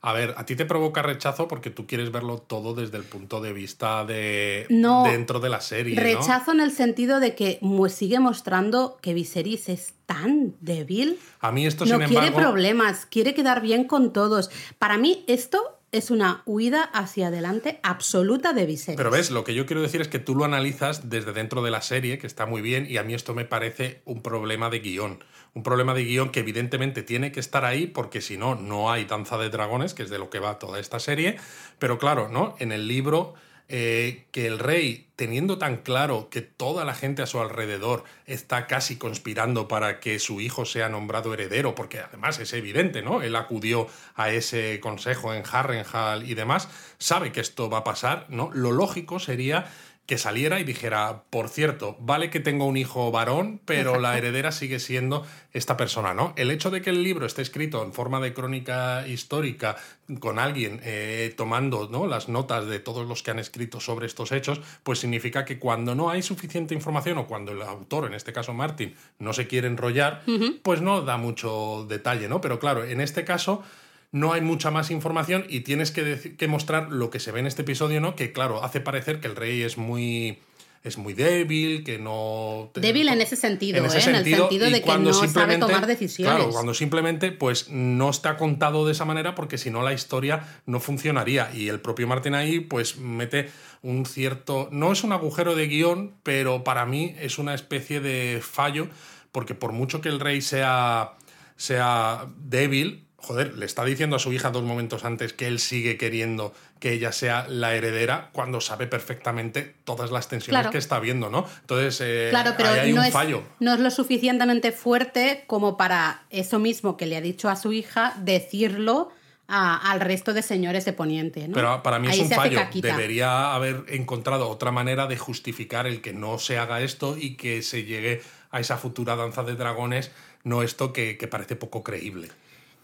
a 0.02 0.12
ver, 0.12 0.34
a 0.36 0.46
ti 0.46 0.54
te 0.54 0.64
provoca 0.66 1.02
rechazo 1.02 1.48
porque 1.48 1.70
tú 1.70 1.86
quieres 1.86 2.12
verlo 2.12 2.38
todo 2.38 2.74
desde 2.74 2.96
el 2.96 3.02
punto 3.02 3.40
de 3.40 3.52
vista 3.52 4.04
de 4.04 4.66
No, 4.68 5.02
dentro 5.02 5.40
de 5.40 5.48
la 5.48 5.60
serie. 5.60 5.96
¿no? 5.96 6.02
Rechazo 6.02 6.52
en 6.52 6.60
el 6.60 6.70
sentido 6.70 7.18
de 7.18 7.34
que 7.34 7.58
sigue 7.88 8.20
mostrando 8.20 8.98
que 9.02 9.14
Viserys 9.14 9.68
es 9.68 9.94
tan 10.06 10.54
débil. 10.60 11.18
A 11.40 11.50
mí 11.50 11.66
esto, 11.66 11.84
no 11.86 11.98
sin 11.98 12.06
quiere 12.06 12.28
embargo, 12.28 12.50
problemas, 12.50 13.06
quiere 13.06 13.34
quedar 13.34 13.60
bien 13.60 13.82
con 13.84 14.12
todos. 14.12 14.50
Para 14.78 14.96
mí 14.96 15.24
esto 15.26 15.75
es 15.96 16.10
una 16.10 16.42
huida 16.44 16.82
hacia 16.82 17.28
adelante 17.28 17.80
absoluta 17.82 18.52
de 18.52 18.66
Viserys. 18.66 18.96
Pero 18.96 19.10
ves, 19.10 19.30
lo 19.30 19.44
que 19.44 19.54
yo 19.54 19.66
quiero 19.66 19.82
decir 19.82 20.00
es 20.00 20.08
que 20.08 20.18
tú 20.18 20.34
lo 20.34 20.44
analizas 20.44 21.08
desde 21.08 21.32
dentro 21.32 21.62
de 21.62 21.70
la 21.70 21.82
serie, 21.82 22.18
que 22.18 22.26
está 22.26 22.46
muy 22.46 22.60
bien, 22.60 22.86
y 22.88 22.98
a 22.98 23.02
mí 23.02 23.14
esto 23.14 23.34
me 23.34 23.44
parece 23.44 24.02
un 24.04 24.22
problema 24.22 24.68
de 24.70 24.80
guion. 24.80 25.24
Un 25.54 25.62
problema 25.62 25.94
de 25.94 26.04
guion 26.04 26.30
que 26.30 26.40
evidentemente 26.40 27.02
tiene 27.02 27.32
que 27.32 27.40
estar 27.40 27.64
ahí 27.64 27.86
porque 27.86 28.20
si 28.20 28.36
no, 28.36 28.54
no 28.54 28.90
hay 28.90 29.06
danza 29.06 29.38
de 29.38 29.48
dragones, 29.48 29.94
que 29.94 30.02
es 30.02 30.10
de 30.10 30.18
lo 30.18 30.28
que 30.28 30.38
va 30.38 30.58
toda 30.58 30.78
esta 30.78 31.00
serie. 31.00 31.36
Pero 31.78 31.98
claro, 31.98 32.28
¿no? 32.28 32.54
En 32.58 32.72
el 32.72 32.88
libro, 32.88 33.34
eh, 33.68 34.26
que 34.30 34.46
el 34.46 34.60
rey, 34.60 35.08
teniendo 35.16 35.58
tan 35.58 35.78
claro 35.78 36.28
que 36.30 36.40
toda 36.40 36.84
la 36.84 36.94
gente 36.94 37.22
a 37.22 37.26
su 37.26 37.40
alrededor 37.40 38.04
está 38.26 38.66
casi 38.66 38.96
conspirando 38.96 39.66
para 39.66 39.98
que 39.98 40.20
su 40.20 40.40
hijo 40.40 40.64
sea 40.64 40.88
nombrado 40.88 41.34
heredero, 41.34 41.74
porque 41.74 41.98
además 41.98 42.38
es 42.38 42.52
evidente, 42.52 43.02
¿no? 43.02 43.22
Él 43.22 43.34
acudió 43.34 43.88
a 44.14 44.30
ese 44.30 44.78
consejo 44.78 45.34
en 45.34 45.42
Harrenhal 45.50 46.30
y 46.30 46.34
demás, 46.34 46.68
sabe 46.98 47.32
que 47.32 47.40
esto 47.40 47.68
va 47.68 47.78
a 47.78 47.84
pasar, 47.84 48.26
¿no? 48.28 48.50
Lo 48.52 48.70
lógico 48.70 49.18
sería 49.18 49.66
que 50.06 50.18
saliera 50.18 50.60
y 50.60 50.64
dijera, 50.64 51.24
por 51.30 51.48
cierto, 51.48 51.96
vale 51.98 52.30
que 52.30 52.38
tengo 52.38 52.64
un 52.64 52.76
hijo 52.76 53.10
varón, 53.10 53.60
pero 53.64 53.98
la 53.98 54.16
heredera 54.18 54.52
sigue 54.52 54.78
siendo 54.78 55.26
esta 55.52 55.76
persona, 55.76 56.14
¿no? 56.14 56.32
El 56.36 56.50
hecho 56.50 56.70
de 56.70 56.80
que 56.80 56.90
el 56.90 57.02
libro 57.02 57.26
esté 57.26 57.42
escrito 57.42 57.82
en 57.82 57.92
forma 57.92 58.20
de 58.20 58.32
crónica 58.32 59.06
histórica, 59.08 59.76
con 60.20 60.38
alguien 60.38 60.80
eh, 60.84 61.34
tomando 61.36 61.88
¿no? 61.90 62.06
las 62.06 62.28
notas 62.28 62.66
de 62.66 62.78
todos 62.78 63.08
los 63.08 63.24
que 63.24 63.32
han 63.32 63.40
escrito 63.40 63.80
sobre 63.80 64.06
estos 64.06 64.30
hechos, 64.30 64.60
pues 64.84 65.00
significa 65.00 65.44
que 65.44 65.58
cuando 65.58 65.96
no 65.96 66.10
hay 66.10 66.22
suficiente 66.22 66.74
información 66.74 67.18
o 67.18 67.26
cuando 67.26 67.52
el 67.52 67.62
autor, 67.62 68.06
en 68.06 68.14
este 68.14 68.32
caso 68.32 68.54
Martin, 68.54 68.94
no 69.18 69.32
se 69.32 69.48
quiere 69.48 69.66
enrollar, 69.66 70.22
pues 70.62 70.80
no 70.80 71.02
da 71.02 71.16
mucho 71.16 71.84
detalle, 71.88 72.28
¿no? 72.28 72.40
Pero 72.40 72.60
claro, 72.60 72.84
en 72.84 73.00
este 73.00 73.24
caso 73.24 73.64
no 74.12 74.32
hay 74.32 74.40
mucha 74.40 74.70
más 74.70 74.90
información 74.90 75.44
y 75.48 75.60
tienes 75.60 75.90
que, 75.90 76.36
que 76.36 76.48
mostrar 76.48 76.90
lo 76.90 77.10
que 77.10 77.20
se 77.20 77.32
ve 77.32 77.40
en 77.40 77.46
este 77.46 77.62
episodio, 77.62 78.00
¿no? 78.00 78.16
Que 78.16 78.32
claro, 78.32 78.64
hace 78.64 78.80
parecer 78.80 79.20
que 79.20 79.28
el 79.28 79.36
rey 79.36 79.62
es 79.62 79.78
muy 79.78 80.38
es 80.86 80.98
muy 80.98 81.14
débil, 81.14 81.82
que 81.82 81.98
no... 81.98 82.70
Débil 82.74 83.08
en 83.08 83.20
ese 83.20 83.34
sentido, 83.34 83.78
¿eh? 83.78 83.80
En 83.80 83.84
el 83.86 84.02
sentido, 84.02 84.48
de 84.48 84.82
que 84.82 84.98
no 84.98 85.12
sabe 85.12 85.58
tomar 85.58 85.84
decisiones. 85.86 86.36
Claro, 86.36 86.52
cuando 86.52 86.74
simplemente 86.74 87.32
pues 87.32 87.70
no 87.70 88.08
está 88.08 88.36
contado 88.36 88.86
de 88.86 88.92
esa 88.92 89.04
manera 89.04 89.34
porque 89.34 89.58
si 89.58 89.70
no 89.70 89.82
la 89.82 89.92
historia 89.92 90.60
no 90.64 90.78
funcionaría 90.78 91.50
y 91.52 91.68
el 91.68 91.80
propio 91.80 92.06
Martin 92.06 92.34
ahí 92.34 92.60
pues 92.60 92.98
mete 92.98 93.50
un 93.82 94.06
cierto... 94.06 94.68
No 94.70 94.92
es 94.92 95.02
un 95.02 95.12
agujero 95.12 95.56
de 95.56 95.66
guion, 95.66 96.14
pero 96.22 96.62
para 96.62 96.86
mí 96.86 97.16
es 97.20 97.38
una 97.38 97.54
especie 97.54 98.00
de 98.00 98.40
fallo 98.40 98.86
porque 99.32 99.56
por 99.56 99.72
mucho 99.72 100.00
que 100.00 100.08
el 100.08 100.20
rey 100.20 100.40
sea, 100.40 101.14
sea 101.56 102.28
débil, 102.38 103.05
joder, 103.26 103.58
le 103.58 103.66
está 103.66 103.84
diciendo 103.84 104.16
a 104.16 104.18
su 104.18 104.32
hija 104.32 104.50
dos 104.50 104.62
momentos 104.62 105.04
antes 105.04 105.32
que 105.32 105.46
él 105.48 105.58
sigue 105.58 105.96
queriendo 105.98 106.54
que 106.78 106.92
ella 106.92 107.10
sea 107.12 107.46
la 107.48 107.74
heredera 107.74 108.30
cuando 108.32 108.60
sabe 108.60 108.86
perfectamente 108.86 109.74
todas 109.84 110.10
las 110.10 110.28
tensiones 110.28 110.60
Claro. 110.60 110.70
que 110.70 110.78
está 110.78 111.00
viendo, 111.00 111.28
¿no? 111.28 111.44
Entonces, 111.62 112.00
eh, 112.04 112.28
Claro, 112.30 112.52
pero 112.56 112.68
ahí 112.70 112.78
hay 112.80 112.92
no, 112.92 113.00
un 113.00 113.06
es, 113.08 113.12
fallo. 113.12 113.42
no 113.60 113.74
es 113.74 113.80
lo 113.80 113.90
suficientemente 113.90 114.70
fuerte 114.72 115.44
como 115.46 115.76
para 115.76 116.22
eso 116.30 116.58
mismo 116.58 116.96
que 116.96 117.06
le 117.06 117.16
ha 117.16 117.20
dicho 117.20 117.48
a 117.48 117.56
su 117.56 117.72
hija 117.72 118.14
decirlo 118.22 119.10
a- 119.48 119.90
al 119.92 120.00
resto 120.00 120.32
de 120.34 120.42
señores 120.42 120.84
de 120.84 120.92
Poniente. 120.92 121.46
¿no? 121.48 121.54
Pero 121.54 121.82
para 121.82 121.98
mí 121.98 122.08
Ahí 122.08 122.20
es 122.20 122.26
un 122.26 122.30
fallo. 122.32 122.60
Debería 122.74 123.54
haber 123.54 123.84
encontrado 123.88 124.48
otra 124.48 124.70
manera 124.72 125.06
de 125.06 125.16
justificar 125.16 125.86
el 125.86 126.00
que 126.00 126.12
no 126.12 126.38
se 126.38 126.58
haga 126.58 126.80
esto 126.80 127.16
y 127.16 127.36
que 127.36 127.62
se 127.62 127.84
llegue 127.84 128.22
a 128.50 128.60
esa 128.60 128.76
futura 128.76 129.16
danza 129.16 129.42
de 129.42 129.54
dragones, 129.54 130.10
no 130.44 130.62
esto 130.62 130.92
que, 130.92 131.16
que 131.16 131.28
parece 131.28 131.56
poco 131.56 131.82
creíble. 131.82 132.28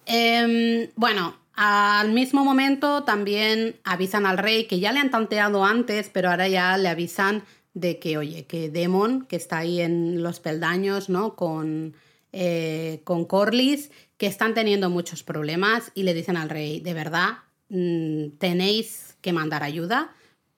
Em, 0.07 0.91
bueno, 0.97 1.37
al 1.55 2.13
mismo 2.13 2.45
momento 2.45 3.05
también 3.05 3.77
avisan 3.85 4.27
al 4.27 4.39
rey 4.39 4.67
que 4.67 4.81
ya 4.81 4.93
le 4.93 5.01
han 5.01 5.11
tanteado 5.11 5.65
antes, 5.65 6.09
pero 6.09 6.31
ahora 6.31 6.49
ya 6.49 6.77
le 6.77 6.89
avisan 6.89 7.45
de 7.75 7.99
que, 7.99 8.19
oye, 8.19 8.47
que 8.47 8.69
Demon, 8.69 9.27
que 9.27 9.37
está 9.37 9.59
ahí 9.59 9.81
en 9.81 10.23
los 10.23 10.41
peldaños, 10.41 11.09
¿no? 11.09 11.37
Con, 11.37 11.95
eh, 12.33 13.01
con 13.05 13.25
Corlys, 13.25 13.91
que 14.17 14.27
están 14.27 14.55
teniendo 14.55 14.91
muchos 14.91 15.23
problemas 15.23 15.91
y 15.95 16.03
le 16.03 16.15
dicen 16.15 16.37
al 16.37 16.51
rey, 16.51 16.81
de 16.81 16.95
verdad, 16.95 17.39
mm, 17.69 18.39
tenéis 18.39 19.17
que 19.21 19.33
mandar 19.33 19.63
ayuda, 19.63 20.13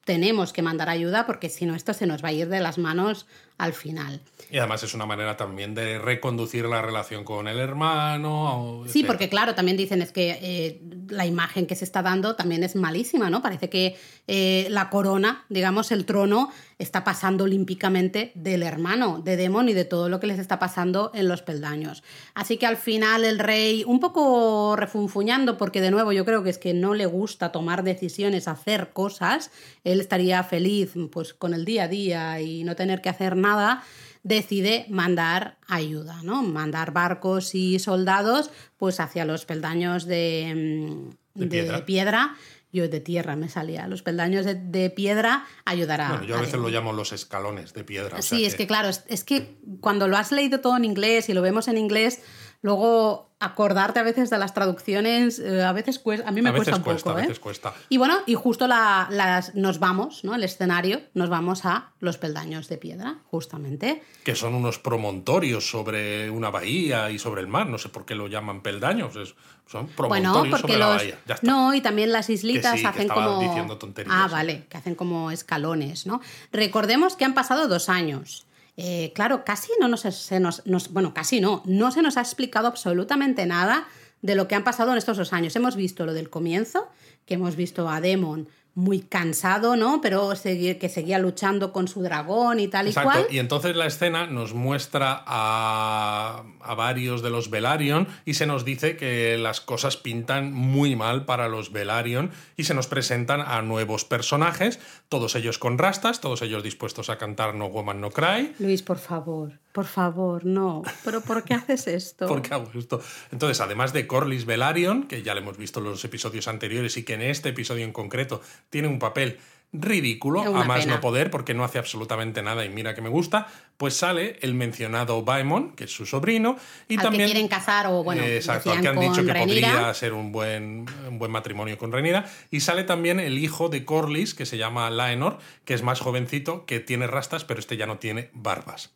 tenemos 0.05 0.53
que 0.53 0.63
mandar 0.63 0.89
ayuda 0.89 1.27
porque 1.27 1.49
si 1.49 1.67
no 1.67 1.75
esto 1.75 1.95
se 1.95 2.07
nos 2.07 2.23
va 2.23 2.29
a 2.29 2.33
ir 2.33 2.49
de 2.49 2.61
las 2.61 2.79
manos 2.79 3.27
al 3.59 3.73
final. 3.73 4.21
Y 4.51 4.59
además 4.59 4.83
es 4.83 4.95
una 4.95 5.07
manera 5.07 5.37
también 5.37 5.75
de 5.75 5.99
reconducir 5.99 6.65
la 6.67 6.83
relación 6.83 7.25
con 7.25 7.49
el 7.49 7.59
hermano. 7.59 8.85
Sí, 8.89 9.05
porque 9.05 9.29
claro, 9.29 9.55
también 9.55 9.77
dicen 9.77 10.03
es 10.03 10.13
que 10.13 10.39
eh, 10.43 10.81
la 11.09 11.27
imagen 11.27 11.67
que 11.67 11.75
se 11.75 11.85
está 11.85 12.03
dando 12.03 12.37
también 12.37 12.65
es 12.65 12.77
malísima, 12.77 13.31
¿no? 13.31 13.43
Parece 13.43 13.71
que 13.71 13.97
eh, 14.27 14.67
la 14.71 14.91
corona, 14.91 15.45
digamos, 15.49 15.93
el 15.93 16.05
trono, 16.05 16.51
está 16.79 17.05
pasando 17.05 17.45
olímpicamente 17.45 18.33
del 18.35 18.63
hermano 18.63 19.21
de 19.25 19.37
Demon 19.37 19.69
y 19.69 19.73
de 19.73 19.85
todo 19.85 20.09
lo 20.09 20.21
que 20.21 20.27
les 20.27 20.39
está 20.39 20.59
pasando 20.59 21.11
en 21.15 21.29
los 21.29 21.43
peldaños. 21.43 22.03
Así 22.35 22.57
que 22.57 22.67
al 22.67 22.77
final 22.77 23.25
el 23.25 23.39
rey, 23.39 23.85
un 23.87 24.01
poco 24.01 24.77
refunfuñando, 24.77 25.57
porque 25.57 25.81
de 25.81 25.91
nuevo 25.91 26.13
yo 26.13 26.25
creo 26.25 26.43
que 26.43 26.51
es 26.51 26.59
que 26.59 26.75
no 26.75 26.95
le 26.95 27.07
gusta 27.07 27.53
tomar 27.53 27.85
decisiones, 27.85 28.49
hacer 28.49 28.91
cosas, 28.93 29.51
él 29.85 30.01
estaría 30.01 30.43
feliz 30.43 30.95
pues 31.11 31.35
con 31.35 31.55
el 31.55 31.65
día 31.65 31.85
a 31.85 31.89
día 31.89 32.41
y 32.41 32.65
no 32.65 32.77
tener 32.77 33.01
que 33.01 33.09
hacer 33.09 33.37
nada 33.37 33.83
decide 34.25 34.87
mandar 34.89 35.59
ayuda, 35.69 36.23
¿no? 36.23 36.43
Mandar 36.43 36.93
barcos 36.93 37.55
y 37.55 37.79
soldados 37.79 38.51
pues 38.79 38.99
hacia 38.99 39.25
los 39.25 39.45
peldaños 39.45 40.07
de, 40.07 41.05
mm, 41.35 41.41
De 41.41 41.47
piedra. 41.47 41.85
piedra. 41.85 42.37
Yo 42.75 42.89
de 42.89 43.01
tierra 43.01 43.37
me 43.37 43.49
salía. 43.49 43.87
Los 43.87 44.03
peldaños 44.03 44.45
de, 44.45 44.57
de 44.57 44.91
piedra 44.91 45.47
ayudará. 45.65 46.09
Bueno, 46.11 46.25
yo 46.25 46.37
a 46.37 46.41
veces 46.41 46.61
lo 46.61 46.69
llamo 46.69 46.93
los 46.93 47.13
escalones 47.13 47.73
de 47.73 47.85
piedra. 47.85 48.19
o 48.19 48.23
sea 48.23 48.37
Sí, 48.39 48.45
es 48.45 48.57
que 48.57 48.67
claro, 48.67 48.89
es, 48.89 49.05
es 49.09 49.23
que 49.25 49.57
cuando 49.81 50.09
lo 50.09 50.17
has 50.17 50.33
leído 50.33 50.61
todo 50.61 50.77
en 50.77 50.85
inglés 50.85 51.29
y 51.29 51.35
lo 51.35 51.41
vemos 51.41 51.69
en 51.69 51.79
inglés, 51.79 52.21
luego 52.63 53.31
acordarte 53.41 54.01
a 54.01 54.03
veces 54.03 54.31
de 54.31 54.39
las 54.39 54.55
traducciones, 54.55 55.39
eh, 55.39 55.63
a 55.63 55.73
veces 55.73 55.99
cuesta, 55.99 56.27
a 56.27 56.33
mí 56.33 56.41
me 56.41 56.49
a 56.49 56.53
veces 56.53 56.65
cuesta 56.71 56.77
un 56.79 56.83
cuesta, 56.83 57.11
poco. 57.11 57.19
a 57.19 57.21
¿eh? 57.23 57.27
veces 57.27 57.39
cuesta. 57.39 57.75
Y 57.91 57.99
bueno, 57.99 58.17
y 58.27 58.35
justo 58.35 58.67
la, 58.67 59.07
las, 59.11 59.55
nos 59.55 59.79
vamos, 59.79 60.25
¿no? 60.25 60.35
El 60.35 60.43
escenario, 60.45 61.03
nos 61.13 61.29
vamos 61.29 61.67
a 61.67 61.93
los 62.01 62.17
peldaños 62.17 62.69
de 62.69 62.79
piedra, 62.79 63.19
justamente. 63.27 64.03
Que 64.25 64.35
son 64.35 64.55
unos 64.55 64.79
promontorios 64.79 65.69
sobre 65.71 66.31
una 66.31 66.49
bahía 66.51 67.11
y 67.11 67.19
sobre 67.19 67.43
el 67.43 67.47
mar. 67.49 67.67
No 67.69 67.77
sé 67.79 67.91
por 67.91 68.07
qué 68.07 68.15
lo 68.15 68.29
llaman 68.29 68.63
peldaños. 68.63 69.15
es- 69.17 69.35
son 69.67 69.89
Bueno, 69.97 70.33
porque 70.35 70.57
sobre 70.59 70.79
la 70.79 70.87
los. 70.89 70.97
bahía. 70.97 71.19
Ya 71.27 71.35
está. 71.35 71.47
No, 71.47 71.75
y 71.75 71.81
también 71.81 72.13
las 72.13 72.29
islitas 72.31 72.73
Que 72.73 72.79
sí, 72.79 72.83
que 72.85 72.89
hacen 72.89 73.09
como. 73.09 73.41
diciendo 73.41 73.79
tonterías, 73.79 74.15
ah, 74.17 74.29
vale, 74.31 74.67
que 74.69 74.77
hacen 74.77 74.95
como 74.95 75.31
escalones, 75.31 76.07
¿no? 76.07 76.21
Recordemos 76.53 77.17
que 77.17 77.25
han 77.25 77.35
pasado 77.35 77.67
dos 77.69 77.89
años. 77.89 78.47
Eh, 78.77 79.13
claro, 79.15 79.45
casi 79.45 79.71
no 79.81 79.89
nos, 79.89 80.01
se 80.01 80.41
nos, 80.41 80.67
nos- 80.67 80.93
Bueno, 80.93 81.15
casi 81.15 81.41
no. 81.41 81.63
No 81.65 81.91
se 81.93 82.03
nos 82.03 82.17
ha 82.17 82.21
explicado 82.21 82.67
absolutamente 82.69 83.47
nada 83.47 83.87
de 84.23 84.35
lo 84.35 84.49
que 84.49 84.55
han 84.55 84.65
pasado 84.65 84.93
en 84.93 84.99
estos 84.99 85.17
dos 85.17 85.33
años. 85.33 85.55
Hemos 85.57 85.77
visto 85.77 86.05
lo 86.07 86.13
del 86.13 86.29
comienzo, 86.31 86.89
que 87.27 87.35
hemos 87.35 87.57
visto 87.57 87.89
a 87.89 88.01
Demon 88.01 88.49
muy 88.75 89.01
cansado, 89.01 89.77
¿no? 89.77 90.01
Pero 90.01 90.33
que 90.33 90.89
seguía 90.89 91.19
luchando 91.19 91.73
con 91.73 91.87
su 91.87 92.03
dragón 92.03 92.59
y 92.59 92.67
tal 92.67 92.87
y 92.87 92.91
Exacto, 92.91 93.11
cual. 93.11 93.27
y 93.31 93.39
entonces 93.39 93.77
la 93.77 93.87
escena 93.87 94.27
nos 94.27 94.53
muestra 94.53 95.23
a, 95.27 96.43
a 96.61 96.75
varios 96.75 97.23
de 97.23 97.31
los 97.31 97.51
Velaryon 97.51 98.09
y 98.25 98.35
se 98.35 98.47
nos 98.47 98.65
dice 98.65 98.97
que 98.97 99.39
las 99.39 99.61
cosas 99.61 99.97
pintan 99.97 100.53
muy 100.53 100.97
mal 100.97 101.25
para 101.25 101.49
los 101.49 101.71
Velaryon 101.71 102.33
y 102.57 102.65
se 102.65 102.75
nos 102.75 102.89
presentan 102.89 103.41
a 103.41 103.63
nuevos 103.63 104.05
personajes, 104.05 104.81
todos 105.15 105.37
ellos 105.37 105.61
con 105.61 105.79
rastas, 105.79 106.21
todos 106.21 106.43
ellos 106.43 106.65
dispuestos 106.65 107.09
a 107.09 107.19
cantar 107.19 107.55
No 107.55 107.69
Woman 107.69 108.01
No 108.01 108.11
Cry. 108.11 108.53
Luis, 108.59 108.83
por 108.83 108.99
favor, 108.99 109.61
por 109.71 109.85
favor, 109.85 110.45
no. 110.45 110.83
¿Pero 111.05 111.21
por 111.21 111.45
qué 111.45 111.55
haces 111.55 111.87
esto? 111.87 112.27
¿Por 112.29 112.43
qué 112.43 112.53
hago 112.53 112.69
esto? 112.75 113.01
Entonces, 113.31 113.61
además 113.61 113.93
de 113.93 114.09
Corlys 114.09 114.45
Velaryon, 114.45 115.05
que 115.07 115.23
ya 115.23 115.35
le 115.35 115.41
hemos 115.41 115.57
visto 115.57 115.79
en 115.79 115.87
los 115.87 116.05
episodios 116.05 116.49
anteriores 116.49 116.97
y 116.97 117.05
que 117.05 117.15
en 117.15 117.23
este 117.23 117.51
episodio 117.51 117.85
en 117.85 117.93
concreto 117.93 118.41
tiene 118.71 118.89
un 118.89 118.99
papel 118.99 119.39
ridículo, 119.73 120.43
a 120.43 120.65
más 120.65 120.81
pena. 120.81 120.95
no 120.95 121.01
poder, 121.01 121.31
porque 121.31 121.53
no 121.53 121.65
hace 121.65 121.79
absolutamente 121.79 122.43
nada 122.43 122.65
y 122.65 122.69
mira 122.69 122.95
que 122.95 123.03
me 123.03 123.09
gusta, 123.09 123.49
pues 123.77 123.95
sale 123.95 124.39
el 124.41 124.55
mencionado 124.55 125.25
Baemon, 125.25 125.73
que 125.73 125.85
es 125.85 125.91
su 125.91 126.07
sobrino, 126.07 126.57
y 126.89 126.97
Al 126.97 127.03
también... 127.03 127.27
que 127.27 127.33
quieren 127.33 127.49
casar 127.49 127.87
o, 127.89 128.05
bueno, 128.05 128.23
Eh, 128.23 128.37
Exacto, 128.37 128.71
al 128.71 128.81
que 128.81 128.89
han 128.89 129.01
dicho 129.01 129.25
que 129.25 129.35
podría 129.35 129.93
ser 129.95 130.13
un 130.13 130.31
buen, 130.31 130.87
un 131.09 131.19
buen 131.19 131.33
matrimonio 131.33 131.77
con 131.77 131.91
Renira. 131.91 132.25
Y 132.51 132.61
sale 132.61 132.85
también 132.85 133.19
el 133.19 133.39
hijo 133.39 133.69
de 133.69 133.85
Corlys, 133.85 134.35
que 134.35 134.47
se 134.47 134.59
llama 134.59 134.89
Laenor, 134.91 135.39
que 135.65 135.75
es 135.75 135.83
más 135.83 136.01
jovencito, 136.01 136.67
que 136.67 136.79
tiene 136.81 137.07
rastas, 137.07 137.45
pero 137.45 137.59
este 137.59 137.77
ya 137.77 137.87
no 137.87 137.99
tiene 137.99 138.31
barbas. 138.33 138.93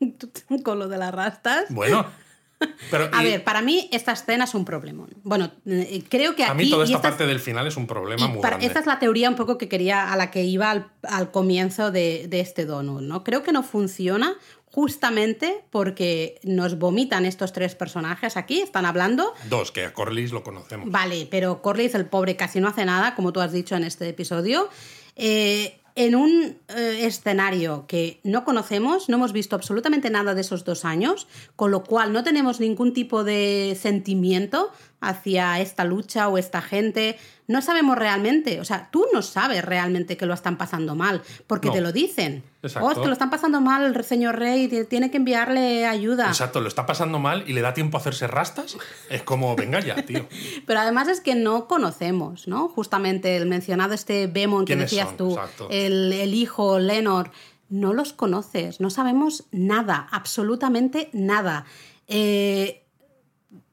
con 0.64 0.78
lo 0.78 0.88
de 0.88 0.98
las 0.98 1.14
rastas. 1.14 1.66
Bueno, 1.70 2.06
pero 2.90 3.08
A 3.12 3.22
y- 3.22 3.26
ver, 3.30 3.44
para 3.44 3.62
mí 3.62 3.88
esta 3.92 4.12
escena 4.12 4.44
es 4.44 4.54
un 4.54 4.64
problemón. 4.64 5.10
Bueno, 5.22 5.50
eh, 5.66 6.02
creo 6.08 6.34
que 6.36 6.42
aquí... 6.44 6.50
a 6.50 6.54
mí 6.54 6.70
toda 6.70 6.84
esta 6.84 6.96
esta 6.96 7.08
es- 7.08 7.12
parte 7.12 7.26
del 7.26 7.40
final 7.40 7.66
es 7.66 7.76
un 7.76 7.86
problema 7.86 8.26
muy 8.28 8.38
para- 8.40 8.56
grande. 8.56 8.66
esta 8.66 8.80
es 8.80 8.86
la 8.86 8.98
teoría 8.98 9.28
un 9.28 9.36
poco 9.36 9.58
que 9.58 9.68
quería, 9.68 10.12
a 10.12 10.16
la 10.16 10.30
que 10.30 10.44
iba 10.44 10.70
al, 10.70 10.90
al 11.02 11.30
comienzo 11.30 11.90
de, 11.90 12.26
de 12.28 12.40
este 12.40 12.64
donut, 12.66 13.02
¿no? 13.02 13.24
Creo 13.24 13.42
que 13.42 13.52
no 13.52 13.62
funciona 13.62 14.36
justamente 14.70 15.64
porque 15.70 16.38
nos 16.44 16.78
vomitan 16.78 17.24
estos 17.24 17.52
tres 17.52 17.74
personajes 17.74 18.36
aquí, 18.36 18.60
están 18.60 18.86
hablando, 18.86 19.34
Dos, 19.48 19.72
que 19.72 19.84
a 19.84 19.92
Corlys 19.94 20.30
lo 20.30 20.42
conocemos. 20.44 20.90
Vale, 20.90 21.26
pero 21.30 21.62
Corlys, 21.62 21.94
el 21.94 22.06
pobre, 22.06 22.36
casi 22.36 22.60
no 22.60 22.68
hace 22.68 22.84
nada, 22.84 23.14
como 23.14 23.32
tú 23.32 23.40
has 23.40 23.50
dicho 23.52 23.74
en 23.76 23.84
este 23.84 24.08
episodio. 24.08 24.68
Eh, 25.16 25.77
en 25.98 26.14
un 26.14 26.56
eh, 26.68 27.06
escenario 27.06 27.86
que 27.88 28.20
no 28.22 28.44
conocemos, 28.44 29.08
no 29.08 29.16
hemos 29.16 29.32
visto 29.32 29.56
absolutamente 29.56 30.10
nada 30.10 30.32
de 30.32 30.42
esos 30.42 30.64
dos 30.64 30.84
años, 30.84 31.26
con 31.56 31.72
lo 31.72 31.82
cual 31.82 32.12
no 32.12 32.22
tenemos 32.22 32.60
ningún 32.60 32.92
tipo 32.92 33.24
de 33.24 33.76
sentimiento 33.78 34.70
hacia 35.00 35.60
esta 35.60 35.84
lucha 35.84 36.28
o 36.28 36.38
esta 36.38 36.60
gente. 36.62 37.16
No 37.46 37.62
sabemos 37.62 37.96
realmente, 37.96 38.60
o 38.60 38.64
sea, 38.64 38.88
tú 38.90 39.06
no 39.12 39.22
sabes 39.22 39.64
realmente 39.64 40.16
que 40.16 40.26
lo 40.26 40.34
están 40.34 40.58
pasando 40.58 40.94
mal, 40.94 41.22
porque 41.46 41.68
No. 41.68 41.74
te 41.74 41.80
lo 41.80 41.92
dicen. 41.92 42.42
Exacto. 42.62 42.86
Oh, 42.88 42.90
es 42.92 42.98
que 42.98 43.06
lo 43.06 43.12
están 43.12 43.30
pasando 43.30 43.60
mal 43.60 43.84
el 43.96 44.04
señor 44.04 44.38
rey, 44.38 44.68
tiene 44.90 45.10
que 45.10 45.16
enviarle 45.18 45.86
ayuda. 45.86 46.26
Exacto, 46.28 46.60
lo 46.60 46.68
está 46.68 46.84
pasando 46.84 47.18
mal 47.18 47.44
y 47.46 47.52
le 47.54 47.60
da 47.62 47.72
tiempo 47.74 47.96
a 47.96 48.00
hacerse 48.00 48.26
rastas. 48.26 48.76
Es 49.08 49.22
como, 49.22 49.54
venga 49.56 49.80
ya, 49.80 49.94
tío. 50.04 50.26
Pero 50.66 50.80
además 50.80 51.08
es 51.08 51.20
que 51.20 51.34
no 51.36 51.68
conocemos, 51.68 52.48
¿no? 52.48 52.68
Justamente 52.68 53.36
el 53.36 53.46
mencionado 53.46 53.94
este 53.94 54.26
Bemon 54.26 54.64
que 54.64 54.74
¿Quiénes 54.74 54.90
decías 54.90 55.08
son? 55.08 55.16
tú, 55.16 55.38
el, 55.70 56.12
el 56.12 56.34
hijo 56.34 56.78
Lenor, 56.80 57.30
no 57.70 57.92
los 57.92 58.12
conoces, 58.12 58.80
no 58.80 58.90
sabemos 58.90 59.44
nada, 59.52 60.08
absolutamente 60.10 61.08
nada. 61.12 61.64
Eh, 62.08 62.84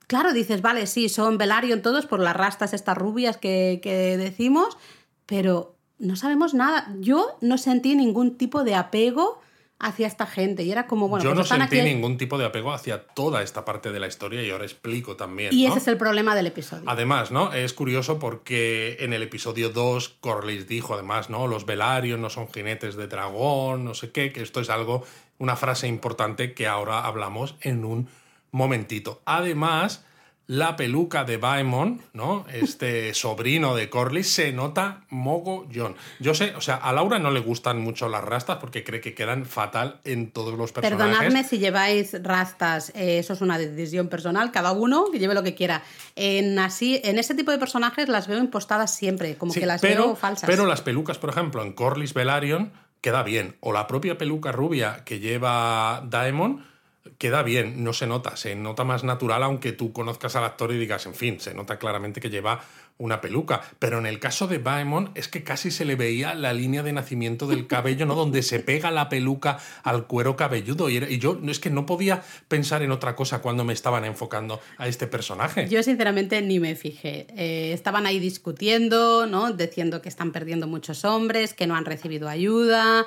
claro, 0.08 0.34
dices, 0.34 0.62
vale, 0.62 0.88
sí, 0.88 1.10
son 1.10 1.38
Velaryon 1.38 1.82
todos 1.82 2.06
por 2.06 2.20
las 2.20 2.36
rastas 2.36 2.74
estas 2.74 2.97
rubias 2.97 3.38
que, 3.38 3.80
que 3.82 4.18
decimos, 4.18 4.78
pero 5.26 5.76
no 5.99 6.16
sabemos 6.16 6.53
nada. 6.53 6.93
Yo 6.99 7.38
no 7.41 7.58
sentí 7.58 7.95
ningún 7.95 8.38
tipo 8.38 8.64
de 8.64 8.76
apego 8.76 9.41
hacia 9.78 10.08
esta 10.08 10.26
gente 10.26 10.64
y 10.64 10.72
era 10.72 10.88
como, 10.88 11.10
bueno, 11.10 11.24
Yo 11.24 11.32
pues 11.32 11.36
no 11.38 11.43
están 11.43 11.60
sentí 11.60 11.80
aquí- 11.80 11.93
ningún 11.93 12.18
tipo 12.18 12.38
de 12.38 12.45
apego 12.45 12.72
hacia 12.72 13.08
toda 13.08 13.43
esta 13.43 13.66
parte 13.66 13.91
de 13.91 13.99
la 13.99 14.08
historia 14.08 14.41
y 14.41 14.49
ahora 14.49 14.64
explico 14.64 15.18
también. 15.18 15.53
Y 15.53 15.64
¿no? 15.66 15.70
ese 15.72 15.80
es 15.80 15.88
el 15.89 15.97
problema 15.97 16.34
del 16.34 16.47
episodio. 16.47 16.84
Además, 16.88 17.32
¿no? 17.32 17.51
Es 17.51 17.74
curioso 17.74 18.18
porque 18.18 18.95
en 19.01 19.12
el 19.12 19.22
episodio 19.22 19.70
2 19.72 20.10
Corlys 20.22 20.68
dijo, 20.68 20.93
además, 20.93 21.30
¿no? 21.30 21.47
Los 21.47 21.66
Velaryon 21.66 22.22
no 22.22 22.30
son 22.30 22.47
jinetes 22.51 22.95
de 22.95 23.08
dragón, 23.08 23.84
no 23.84 23.93
sé 23.95 24.12
qué, 24.12 24.32
que 24.32 24.41
esto 24.41 24.62
es 24.62 24.70
algo, 24.70 25.03
una 25.39 25.58
frase 25.58 25.88
importante 25.88 26.53
que 26.53 26.68
ahora 26.68 27.06
hablamos 27.06 27.56
en 27.60 27.84
un 27.84 28.08
momentito. 28.56 29.22
Además, 29.26 30.03
la 30.47 30.76
peluca 30.76 31.24
de 31.24 31.38
Baemon, 31.38 32.01
¿no? 32.14 32.45
Este 32.51 33.14
sobrino 33.16 33.76
de 33.76 33.89
Corlys, 33.89 34.32
se 34.32 34.51
nota 34.51 35.01
mogollón. 35.10 35.95
Yo 36.20 36.34
sé, 36.34 36.56
o 36.56 36.62
sea, 36.62 36.76
a 36.76 36.93
Laura 36.93 37.20
no 37.20 37.32
le 37.32 37.39
gustan 37.39 37.82
mucho 37.82 38.10
las 38.10 38.24
rastas 38.24 38.58
porque 38.58 38.84
cree 38.84 39.01
que 39.01 39.14
quedan 39.14 39.45
fatal 39.45 39.99
en 40.03 40.32
todos 40.32 40.58
los 40.58 40.72
personajes. 40.72 40.97
Perdonadme 40.97 41.43
si 41.43 41.58
lleváis 41.58 42.22
rastas, 42.24 42.91
eh, 42.95 43.20
eso 43.20 43.34
es 43.34 43.41
una 43.41 43.58
decisión 43.58 44.08
personal, 44.08 44.51
cada 44.51 44.72
uno 44.72 45.06
que 45.12 45.20
lleve 45.20 45.34
lo 45.34 45.43
que 45.43 45.56
quiera. 45.56 45.84
En 46.16 46.60
así, 46.60 47.01
en 47.03 47.18
este 47.18 47.36
tipo 47.36 47.51
de 47.51 47.58
personajes 47.58 48.08
las 48.08 48.28
veo 48.28 48.39
impostadas 48.39 48.95
siempre, 48.95 49.36
como 49.36 49.51
Sí, 49.51 49.60
que 49.60 49.66
las 49.66 49.82
pero, 49.82 50.06
veo 50.06 50.16
falsas. 50.16 50.49
Pero 50.49 50.66
las 50.66 50.82
pelucas, 50.82 51.18
por 51.18 51.32
ejemplo, 51.32 51.64
en 51.64 51.74
Corlys 51.74 52.14
Velaryon 52.14 52.72
queda 53.01 53.24
bien. 53.24 53.58
O 53.60 53.74
la 53.74 53.88
propia 53.88 54.18
peluca 54.18 54.51
rubia 54.51 55.03
que 55.06 55.20
lleva 55.20 56.03
Daemon 56.08 56.74
queda 57.18 57.43
bien, 57.43 57.84
no 57.84 57.93
se 57.93 58.08
nota, 58.08 58.36
se 58.36 58.56
nota 58.56 58.84
más 58.84 59.03
natural 59.03 59.43
aunque 59.43 59.72
tú 59.72 59.93
conozcas 59.93 60.36
al 60.36 60.43
actor 60.43 60.72
y 60.72 60.78
digas, 60.78 61.06
en 61.06 61.16
fin, 61.16 61.39
se 61.39 61.53
nota 61.53 61.78
claramente 61.78 62.20
que 62.22 62.30
lleva 62.30 62.62
una 62.97 63.20
peluca. 63.20 63.62
Pero 63.78 63.99
en 63.99 64.06
el 64.06 64.20
caso 64.20 64.47
de 64.47 64.58
Baemon 64.58 65.12
es 65.16 65.28
que 65.28 65.43
casi 65.43 65.70
se 65.70 65.84
le 65.84 65.95
veía 65.97 66.34
la 66.34 66.53
línea 66.53 66.82
de 66.82 66.93
nacimiento 66.93 67.45
del 67.45 67.68
cabello, 67.68 68.06
¿no? 68.06 68.16
Donde 68.26 68.41
se 68.41 68.60
pega 68.62 68.89
la 68.89 69.10
peluca 69.10 69.60
al 69.84 70.08
cuero 70.08 70.36
cabelludo. 70.38 70.89
Y, 70.89 70.97
era- 70.97 71.10
y 71.10 71.20
yo 71.20 71.38
no 71.41 71.51
es 71.51 71.60
que 71.60 71.70
no 71.70 71.86
podía 71.86 72.24
pensar 72.47 72.82
en 72.84 72.91
otra 72.91 73.16
cosa 73.16 73.41
cuando 73.41 73.66
me 73.66 73.74
estaban 73.74 74.06
enfocando 74.06 74.62
a 74.78 74.88
este 74.88 75.08
personaje. 75.08 75.68
Yo 75.70 75.84
sinceramente 75.84 76.41
ni 76.41 76.60
me 76.62 76.76
fijé. 76.76 77.28
Eh, 77.36 77.74
estaban 77.74 78.06
ahí 78.08 78.18
discutiendo, 78.20 79.28
¿no? 79.28 79.51
Diciendo 79.51 80.01
que 80.01 80.08
están 80.10 80.32
perdiendo 80.32 80.66
muchos 80.68 81.03
hombres, 81.06 81.53
que 81.53 81.68
no 81.68 81.76
han 81.76 81.84
recibido 81.86 82.30
ayuda, 82.30 83.06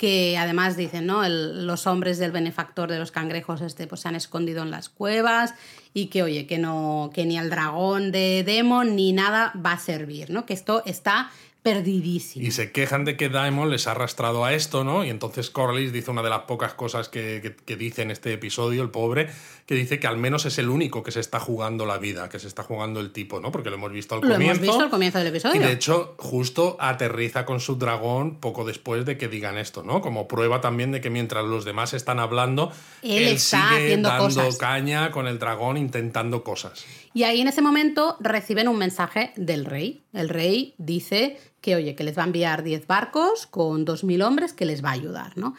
que 0.00 0.38
además 0.38 0.78
dicen, 0.78 1.04
¿no? 1.04 1.22
El- 1.26 1.66
los 1.66 1.86
hombres 1.86 2.16
del 2.18 2.32
benefactor 2.32 2.90
de 2.90 2.98
los 2.98 3.10
cangrejos 3.10 3.60
este, 3.60 3.86
pues, 3.86 4.00
se 4.00 4.08
han 4.08 4.14
escondido 4.14 4.62
en 4.62 4.70
las 4.70 4.88
cuevas 4.88 5.52
y 5.92 6.06
que, 6.06 6.22
oye, 6.22 6.46
que, 6.46 6.56
no, 6.56 7.10
que 7.12 7.26
ni 7.26 7.36
el 7.36 7.50
dragón 7.50 8.10
de 8.10 8.42
Demon 8.42 8.96
ni 8.96 9.12
nada 9.12 9.52
va 9.54 9.72
a 9.72 9.78
servir, 9.78 10.30
¿no? 10.30 10.46
Que 10.46 10.54
esto 10.54 10.82
está 10.86 11.30
perdidísimo. 11.62 12.46
Y 12.46 12.50
se 12.52 12.72
quejan 12.72 13.04
de 13.04 13.16
que 13.16 13.28
Daemon 13.28 13.70
les 13.70 13.86
ha 13.86 13.92
arrastrado 13.92 14.44
a 14.44 14.54
esto, 14.54 14.82
¿no? 14.84 15.04
Y 15.04 15.10
entonces 15.10 15.50
Corlys 15.50 15.92
dice 15.92 16.10
una 16.10 16.22
de 16.22 16.30
las 16.30 16.40
pocas 16.42 16.74
cosas 16.74 17.08
que, 17.08 17.40
que- 17.42 17.54
que 17.54 17.76
dice 17.76 18.02
en 18.02 18.10
este 18.10 18.32
episodio, 18.32 18.82
el 18.82 18.90
pobre, 18.90 19.28
que 19.66 19.74
dice 19.74 20.00
que 20.00 20.06
al 20.06 20.16
menos 20.16 20.46
es 20.46 20.58
el 20.58 20.68
único 20.68 21.02
que 21.02 21.12
se 21.12 21.20
está 21.20 21.38
jugando 21.38 21.86
la 21.86 21.98
vida, 21.98 22.28
que 22.28 22.38
se 22.38 22.48
está 22.48 22.62
jugando 22.62 22.98
el 23.00 23.12
tipo, 23.12 23.40
¿no? 23.40 23.52
Porque 23.52 23.70
lo 23.70 23.76
hemos 23.76 23.92
visto 23.92 24.14
al 24.16 24.20
Lo 24.22 24.28
comienzo. 24.32 24.54
hemos 24.54 24.60
visto 24.62 24.80
al 24.84 24.90
comienzo 24.90 25.18
del 25.18 25.26
episodio. 25.28 25.60
Y 25.60 25.64
de 25.64 25.72
hecho, 25.72 26.14
justo 26.18 26.76
aterriza 26.80 27.44
con 27.44 27.60
su 27.60 27.76
dragón 27.76 28.36
poco 28.40 28.64
después 28.64 29.04
de 29.04 29.16
que 29.18 29.28
digan 29.28 29.58
esto, 29.58 29.82
¿no? 29.82 30.00
Como 30.00 30.26
prueba 30.28 30.60
también 30.60 30.90
de 30.92 31.00
que 31.00 31.10
mientras 31.10 31.44
los 31.44 31.64
demás 31.64 31.94
están 31.94 32.18
hablando, 32.18 32.72
Él 33.02 33.12
él, 33.22 33.28
está 33.34 33.68
sigue 33.68 33.84
haciendo 33.84 34.08
dando 34.08 34.24
cosas. 34.24 34.56
caña 34.56 35.10
con 35.12 35.26
el 35.28 35.38
dragón, 35.38 35.76
intentando 35.76 36.42
cosas. 36.42 36.84
Y 37.12 37.24
ahí 37.24 37.40
en 37.40 37.48
ese 37.48 37.62
momento 37.62 38.16
reciben 38.20 38.68
un 38.68 38.78
mensaje 38.78 39.32
del 39.36 39.64
rey. 39.64 40.02
El 40.12 40.28
rey 40.28 40.74
dice 40.78 41.38
que, 41.60 41.74
oye, 41.74 41.94
que 41.94 42.04
les 42.04 42.16
va 42.16 42.22
a 42.22 42.26
enviar 42.26 42.62
10 42.62 42.86
barcos 42.86 43.46
con 43.46 43.84
2.000 43.84 44.24
hombres 44.24 44.52
que 44.52 44.64
les 44.64 44.84
va 44.84 44.90
a 44.90 44.92
ayudar, 44.92 45.36
¿no? 45.36 45.54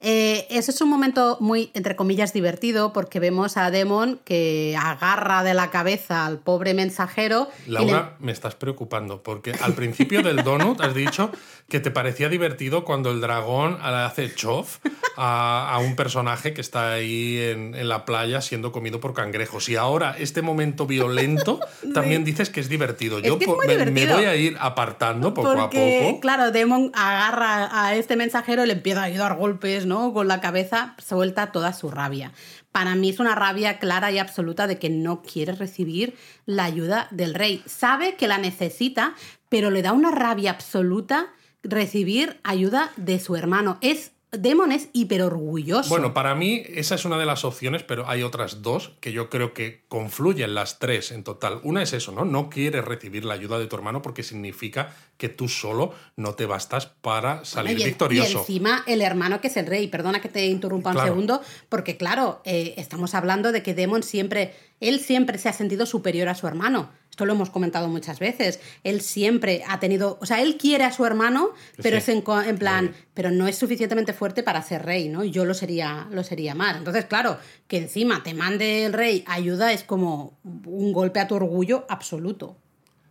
Eh, 0.00 0.46
ese 0.50 0.70
es 0.70 0.80
un 0.80 0.90
momento 0.90 1.38
muy, 1.40 1.70
entre 1.74 1.96
comillas, 1.96 2.32
divertido 2.32 2.92
porque 2.92 3.18
vemos 3.18 3.56
a 3.56 3.70
Demon 3.70 4.20
que 4.24 4.76
agarra 4.78 5.42
de 5.42 5.54
la 5.54 5.70
cabeza 5.70 6.26
al 6.26 6.38
pobre 6.38 6.74
mensajero. 6.74 7.48
le- 7.66 7.72
Laura, 7.72 8.16
me 8.18 8.32
estás 8.32 8.54
preocupando, 8.54 9.22
porque 9.22 9.52
al 9.60 9.72
principio 9.72 10.22
del 10.22 10.44
donut 10.44 10.80
has 10.80 10.94
dicho 10.94 11.30
que 11.68 11.80
te 11.80 11.90
parecía 11.90 12.28
divertido 12.28 12.84
cuando 12.84 13.10
el 13.10 13.20
dragón 13.20 13.78
hace 13.80 14.32
chof 14.34 14.78
a, 15.16 15.78
un 15.82 15.96
personaje 15.96 16.52
que 16.52 16.60
está 16.60 16.92
ahí 16.92 17.38
en, 17.38 17.88
la 17.88 18.04
playa 18.04 18.40
siendo 18.40 18.72
comido 18.72 19.00
por 19.00 19.14
cangrejos. 19.14 19.68
Y 19.68 19.76
ahora, 19.76 20.14
este 20.18 20.42
momento 20.42 20.86
violento, 20.86 21.60
también 21.94 22.24
dices 22.24 22.50
que 22.50 22.60
es 22.60 22.68
divertido. 22.68 23.18
Yo 23.20 23.38
me, 23.38 23.46
voy 23.46 24.24
a 24.24 24.36
ir 24.36 24.56
apartando 24.60 25.34
poco 25.34 25.50
a 25.50 25.70
poco. 25.70 26.20
Claro, 26.20 26.50
Demon 26.50 26.92
agarra 26.94 27.86
a 27.86 27.94
este 27.94 28.16
mensajero 28.16 28.64
y 28.64 28.66
le 28.66 28.74
empieza 28.74 29.04
a 29.04 29.10
dar 29.10 29.36
golpes, 29.36 29.85
Con 29.86 30.26
la 30.26 30.40
cabeza, 30.40 30.94
suelta 30.98 31.52
toda 31.52 31.72
su 31.72 31.90
rabia. 31.90 32.32
Para 32.72 32.96
mí 32.96 33.10
es 33.10 33.20
una 33.20 33.36
rabia 33.36 33.78
clara 33.78 34.10
y 34.10 34.18
absoluta 34.18 34.66
de 34.66 34.78
que 34.78 34.90
no 34.90 35.22
quiere 35.22 35.52
recibir 35.52 36.16
la 36.44 36.64
ayuda 36.64 37.06
del 37.12 37.34
rey. 37.34 37.62
Sabe 37.66 38.16
que 38.16 38.26
la 38.26 38.38
necesita, 38.38 39.14
pero 39.48 39.70
le 39.70 39.82
da 39.82 39.92
una 39.92 40.10
rabia 40.10 40.50
absoluta 40.50 41.28
recibir 41.62 42.40
ayuda 42.42 42.90
de 42.96 43.20
su 43.20 43.36
hermano. 43.36 43.78
Es 43.80 44.10
Demon 44.38 44.72
es 44.72 44.88
hiper 44.92 45.22
orgulloso. 45.22 45.88
Bueno, 45.88 46.14
para 46.14 46.34
mí 46.34 46.62
esa 46.68 46.94
es 46.94 47.04
una 47.04 47.18
de 47.18 47.26
las 47.26 47.44
opciones, 47.44 47.82
pero 47.82 48.08
hay 48.08 48.22
otras 48.22 48.62
dos 48.62 48.92
que 49.00 49.12
yo 49.12 49.30
creo 49.30 49.54
que 49.54 49.84
confluyen 49.88 50.54
las 50.54 50.78
tres 50.78 51.12
en 51.12 51.24
total. 51.24 51.60
Una 51.62 51.82
es 51.82 51.92
eso, 51.92 52.12
¿no? 52.12 52.24
No 52.24 52.50
quieres 52.50 52.84
recibir 52.84 53.24
la 53.24 53.34
ayuda 53.34 53.58
de 53.58 53.66
tu 53.66 53.76
hermano 53.76 54.02
porque 54.02 54.22
significa 54.22 54.94
que 55.16 55.28
tú 55.28 55.48
solo 55.48 55.94
no 56.16 56.34
te 56.34 56.46
bastas 56.46 56.86
para 56.86 57.44
salir 57.44 57.76
victorioso. 57.76 58.38
Y 58.38 58.40
encima 58.40 58.84
el 58.86 59.02
hermano 59.02 59.40
que 59.40 59.48
es 59.48 59.56
el 59.56 59.66
rey. 59.66 59.88
Perdona 59.88 60.20
que 60.20 60.28
te 60.28 60.46
interrumpa 60.46 60.90
un 60.90 61.02
segundo, 61.02 61.40
porque 61.68 61.96
claro, 61.96 62.40
eh, 62.44 62.74
estamos 62.76 63.14
hablando 63.14 63.52
de 63.52 63.62
que 63.62 63.74
Demon 63.74 64.02
siempre, 64.02 64.54
él 64.80 65.00
siempre 65.00 65.38
se 65.38 65.48
ha 65.48 65.52
sentido 65.52 65.86
superior 65.86 66.28
a 66.28 66.34
su 66.34 66.46
hermano. 66.46 66.90
Esto 67.16 67.24
lo 67.24 67.32
hemos 67.32 67.48
comentado 67.48 67.88
muchas 67.88 68.18
veces. 68.18 68.60
Él 68.84 69.00
siempre 69.00 69.62
ha 69.66 69.80
tenido, 69.80 70.18
o 70.20 70.26
sea, 70.26 70.42
él 70.42 70.58
quiere 70.58 70.84
a 70.84 70.92
su 70.92 71.06
hermano, 71.06 71.52
pero 71.82 71.96
es 71.96 72.10
en, 72.10 72.22
plan, 72.58 72.94
pero 73.14 73.30
no 73.30 73.48
es 73.48 73.56
suficientemente 73.56 74.12
fuerte 74.12 74.42
para 74.42 74.60
ser 74.60 74.84
rey, 74.84 75.08
¿no? 75.08 75.24
Yo 75.24 75.46
lo 75.46 75.54
sería, 75.54 76.08
lo 76.10 76.22
sería 76.22 76.54
más. 76.54 76.76
Entonces, 76.76 77.06
claro, 77.06 77.38
que 77.68 77.78
encima 77.78 78.22
te 78.22 78.34
mande 78.34 78.84
el 78.84 78.92
rey 78.92 79.24
ayuda 79.26 79.72
es 79.72 79.82
como 79.82 80.36
un 80.44 80.92
golpe 80.92 81.18
a 81.18 81.26
tu 81.26 81.36
orgullo 81.36 81.86
absoluto. 81.88 82.58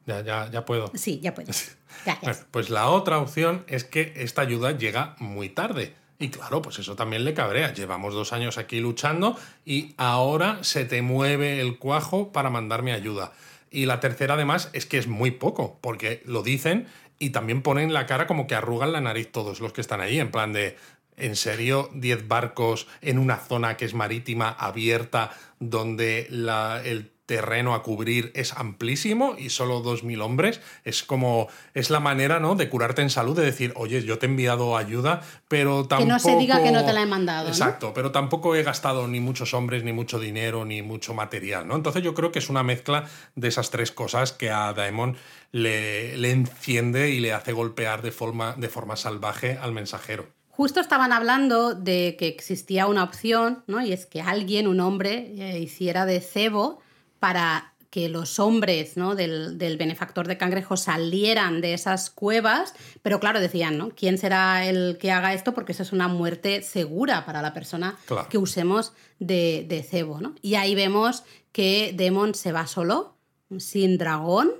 Ya, 0.05 0.21
ya, 0.21 0.51
ya 0.51 0.65
puedo. 0.65 0.91
Sí, 0.93 1.19
ya 1.23 1.33
puedes. 1.33 1.75
pues 2.51 2.69
la 2.69 2.91
otra 2.91 3.17
opción 3.17 3.65
es 3.65 3.85
que 3.85 4.13
esta 4.17 4.43
ayuda 4.43 4.77
llega 4.77 5.15
muy 5.17 5.49
tarde. 5.49 5.95
Y 6.19 6.29
claro, 6.29 6.61
pues 6.61 6.77
eso 6.77 6.95
también 6.95 7.25
le 7.25 7.33
cabrea. 7.33 7.73
Llevamos 7.73 8.13
dos 8.13 8.33
años 8.33 8.59
aquí 8.59 8.79
luchando 8.81 9.35
y 9.65 9.95
ahora 9.97 10.59
se 10.61 10.85
te 10.85 11.01
mueve 11.01 11.59
el 11.59 11.79
cuajo 11.79 12.31
para 12.31 12.51
mandarme 12.51 12.93
ayuda. 12.93 13.33
Y 13.75 13.87
la 13.87 13.99
tercera, 13.99 14.35
además, 14.35 14.69
es 14.71 14.85
que 14.85 14.97
es 14.97 15.07
muy 15.07 15.31
poco, 15.31 15.79
porque 15.81 16.23
lo 16.25 16.43
dicen 16.43 16.87
y 17.19 17.31
también 17.31 17.61
ponen 17.61 17.91
la 17.91 18.05
cara 18.05 18.25
como 18.25 18.47
que 18.47 18.55
arrugan 18.55 18.93
la 18.93 19.01
nariz 19.01 19.33
todos 19.33 19.59
los 19.59 19.73
que 19.73 19.81
están 19.81 19.99
ahí, 19.99 20.17
en 20.17 20.31
plan 20.31 20.53
de, 20.53 20.77
¿en 21.17 21.35
serio 21.35 21.89
10 21.93 22.25
barcos 22.29 22.87
en 23.01 23.19
una 23.19 23.35
zona 23.35 23.75
que 23.75 23.83
es 23.83 23.93
marítima, 23.93 24.47
abierta, 24.47 25.31
donde 25.59 26.25
la, 26.29 26.81
el 26.85 27.11
terreno 27.25 27.73
a 27.73 27.83
cubrir 27.83 28.31
es 28.35 28.53
amplísimo 28.53 29.35
y 29.37 29.49
solo 29.49 29.83
2.000 29.83 30.21
hombres, 30.21 30.61
es 30.83 31.03
como, 31.03 31.47
es 31.73 31.89
la 31.89 31.99
manera, 31.99 32.39
¿no?, 32.39 32.55
de 32.55 32.69
curarte 32.69 33.01
en 33.01 33.09
salud, 33.09 33.35
de 33.35 33.43
decir, 33.43 33.73
oye, 33.75 34.03
yo 34.03 34.19
te 34.19 34.25
he 34.25 34.29
enviado 34.29 34.77
ayuda, 34.77 35.21
pero 35.47 35.85
tampoco... 35.85 36.03
Que 36.03 36.13
no 36.13 36.19
se 36.19 36.35
diga 36.37 36.61
que 36.61 36.71
no 36.71 36.85
te 36.85 36.93
la 36.93 37.01
he 37.01 37.05
mandado. 37.05 37.47
Exacto, 37.47 37.93
pero 37.93 38.11
tampoco 38.11 38.55
he 38.55 38.63
gastado 38.63 39.07
ni 39.07 39.19
muchos 39.19 39.53
hombres, 39.53 39.83
ni 39.83 39.93
mucho 39.93 40.19
dinero, 40.19 40.65
ni 40.65 40.81
mucho 40.81 41.13
material, 41.13 41.67
¿no? 41.67 41.75
Entonces 41.75 42.03
yo 42.03 42.13
creo 42.13 42.31
que 42.31 42.39
es 42.39 42.49
una 42.49 42.63
mezcla 42.63 43.05
de 43.35 43.47
esas 43.47 43.71
tres 43.71 43.91
cosas 43.91 44.31
que 44.31 44.51
a 44.51 44.73
Daemon 44.73 45.17
le, 45.51 46.17
le 46.17 46.31
enciende 46.31 47.09
y 47.09 47.19
le 47.19 47.33
hace 47.33 47.53
golpear 47.53 48.01
de 48.01 48.11
forma, 48.11 48.53
de 48.57 48.69
forma 48.69 48.95
salvaje 48.95 49.57
al 49.59 49.71
mensajero. 49.71 50.27
Justo 50.49 50.79
estaban 50.79 51.11
hablando 51.11 51.73
de 51.73 52.15
que 52.17 52.27
existía 52.27 52.87
una 52.87 53.03
opción, 53.03 53.63
¿no? 53.67 53.81
Y 53.81 53.91
es 53.91 54.05
que 54.05 54.21
alguien, 54.21 54.67
un 54.67 54.79
hombre, 54.79 55.33
eh, 55.37 55.59
hiciera 55.59 56.05
de 56.05 56.21
cebo 56.21 56.79
para 57.25 57.73
que 57.89 58.07
los 58.07 58.37
hombres 58.37 58.97
¿no? 58.97 59.15
del, 59.15 59.57
benefactor 59.79 60.27
de 60.27 60.37
cangrejo 60.37 60.77
salieran 60.77 61.59
de 61.59 61.73
esas 61.73 62.11
cuevas, 62.11 62.75
pero 63.01 63.19
claro, 63.19 63.39
decían, 63.39 63.79
¿no? 63.79 63.89
¿Quién 63.89 64.19
será 64.19 64.63
el 64.67 64.99
que 64.99 65.11
haga 65.11 65.33
esto? 65.33 65.55
Porque 65.55 65.71
eso 65.71 65.81
es 65.81 65.91
una 65.91 66.07
muerte 66.07 66.61
segura 66.61 67.25
para 67.25 67.41
la 67.41 67.51
persona 67.55 67.97
que 68.29 68.37
usemos 68.37 68.93
de, 69.17 69.65
de 69.67 69.81
cebo, 69.81 70.21
¿no? 70.21 70.35
Y 70.43 70.53
ahí 70.53 70.75
vemos 70.75 71.23
que 71.51 71.95
Demon 71.97 72.35
se 72.35 72.51
va 72.51 72.67
solo, 72.67 73.15
sin 73.57 73.97
dragón, 73.97 74.51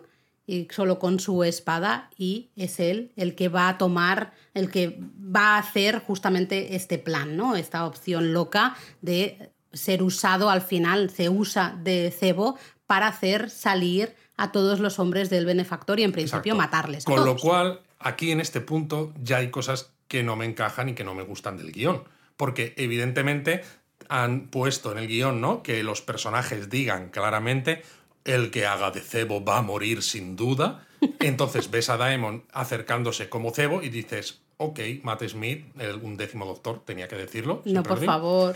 y 0.47 0.67
solo 0.71 0.97
con 0.97 1.19
su 1.19 1.43
espada, 1.43 2.09
y 2.17 2.49
es 2.55 2.79
él 2.79 3.11
el 3.15 3.35
que 3.35 3.49
va 3.49 3.69
a 3.69 3.77
tomar, 3.77 4.33
el 4.55 4.71
que 4.71 4.99
va 4.99 5.55
a 5.55 5.59
hacer 5.59 5.99
justamente 5.99 6.75
este 6.75 6.97
plan, 6.97 7.37
¿no? 7.37 7.55
Esta 7.55 7.85
opción 7.85 8.33
loca 8.33 8.75
de 9.03 9.51
ser 9.75 10.01
usado 10.01 10.49
al 10.49 10.61
final, 10.61 11.09
se 11.09 11.29
usa 11.29 11.77
de 11.83 12.11
cebo 12.11 12.57
para 12.87 13.07
hacer 13.07 13.49
salir 13.49 14.15
a 14.37 14.51
todos 14.51 14.79
los 14.79 14.99
hombres 14.99 15.29
del 15.29 15.45
benefactor 15.45 15.99
y 15.99 16.03
en 16.03 16.11
principio 16.11 16.55
matarles. 16.55 17.05
Con 17.05 17.25
lo 17.25 17.37
cual, 17.37 17.81
aquí 17.99 18.31
en 18.31 18.41
este 18.41 18.61
punto 18.61 19.13
ya 19.21 19.37
hay 19.37 19.49
cosas 19.49 19.91
que 20.07 20.23
no 20.23 20.35
me 20.35 20.45
encajan 20.45 20.89
y 20.89 20.93
que 20.93 21.03
no 21.03 21.13
me 21.13 21.23
gustan 21.23 21.57
del 21.57 21.71
guion. 21.71 22.03
Porque 22.37 22.73
evidentemente 22.77 23.63
han 24.09 24.47
puesto 24.47 24.91
en 24.91 24.97
el 24.97 25.07
guion, 25.07 25.41
¿no? 25.41 25.63
Que 25.63 25.83
los 25.83 26.01
personajes 26.01 26.69
digan 26.69 27.09
claramente 27.09 27.81
el 28.25 28.51
que 28.51 28.65
haga 28.65 28.91
de 28.91 29.01
cebo 29.01 29.43
va 29.43 29.59
a 29.59 29.61
morir 29.61 30.03
sin 30.03 30.35
duda. 30.35 30.85
Entonces 31.19 31.71
ves 31.71 31.89
a 31.89 31.97
Daemon 31.97 32.43
acercándose 32.51 33.29
como 33.29 33.51
cebo 33.51 33.81
y 33.81 33.89
dices, 33.89 34.41
ok, 34.57 34.79
Matt 35.03 35.23
Smith, 35.27 35.65
el 35.79 35.95
undécimo 35.95 36.45
doctor, 36.45 36.83
tenía 36.85 37.07
que 37.07 37.15
decirlo. 37.15 37.61
No, 37.65 37.83
por 37.83 38.03
favor 38.03 38.55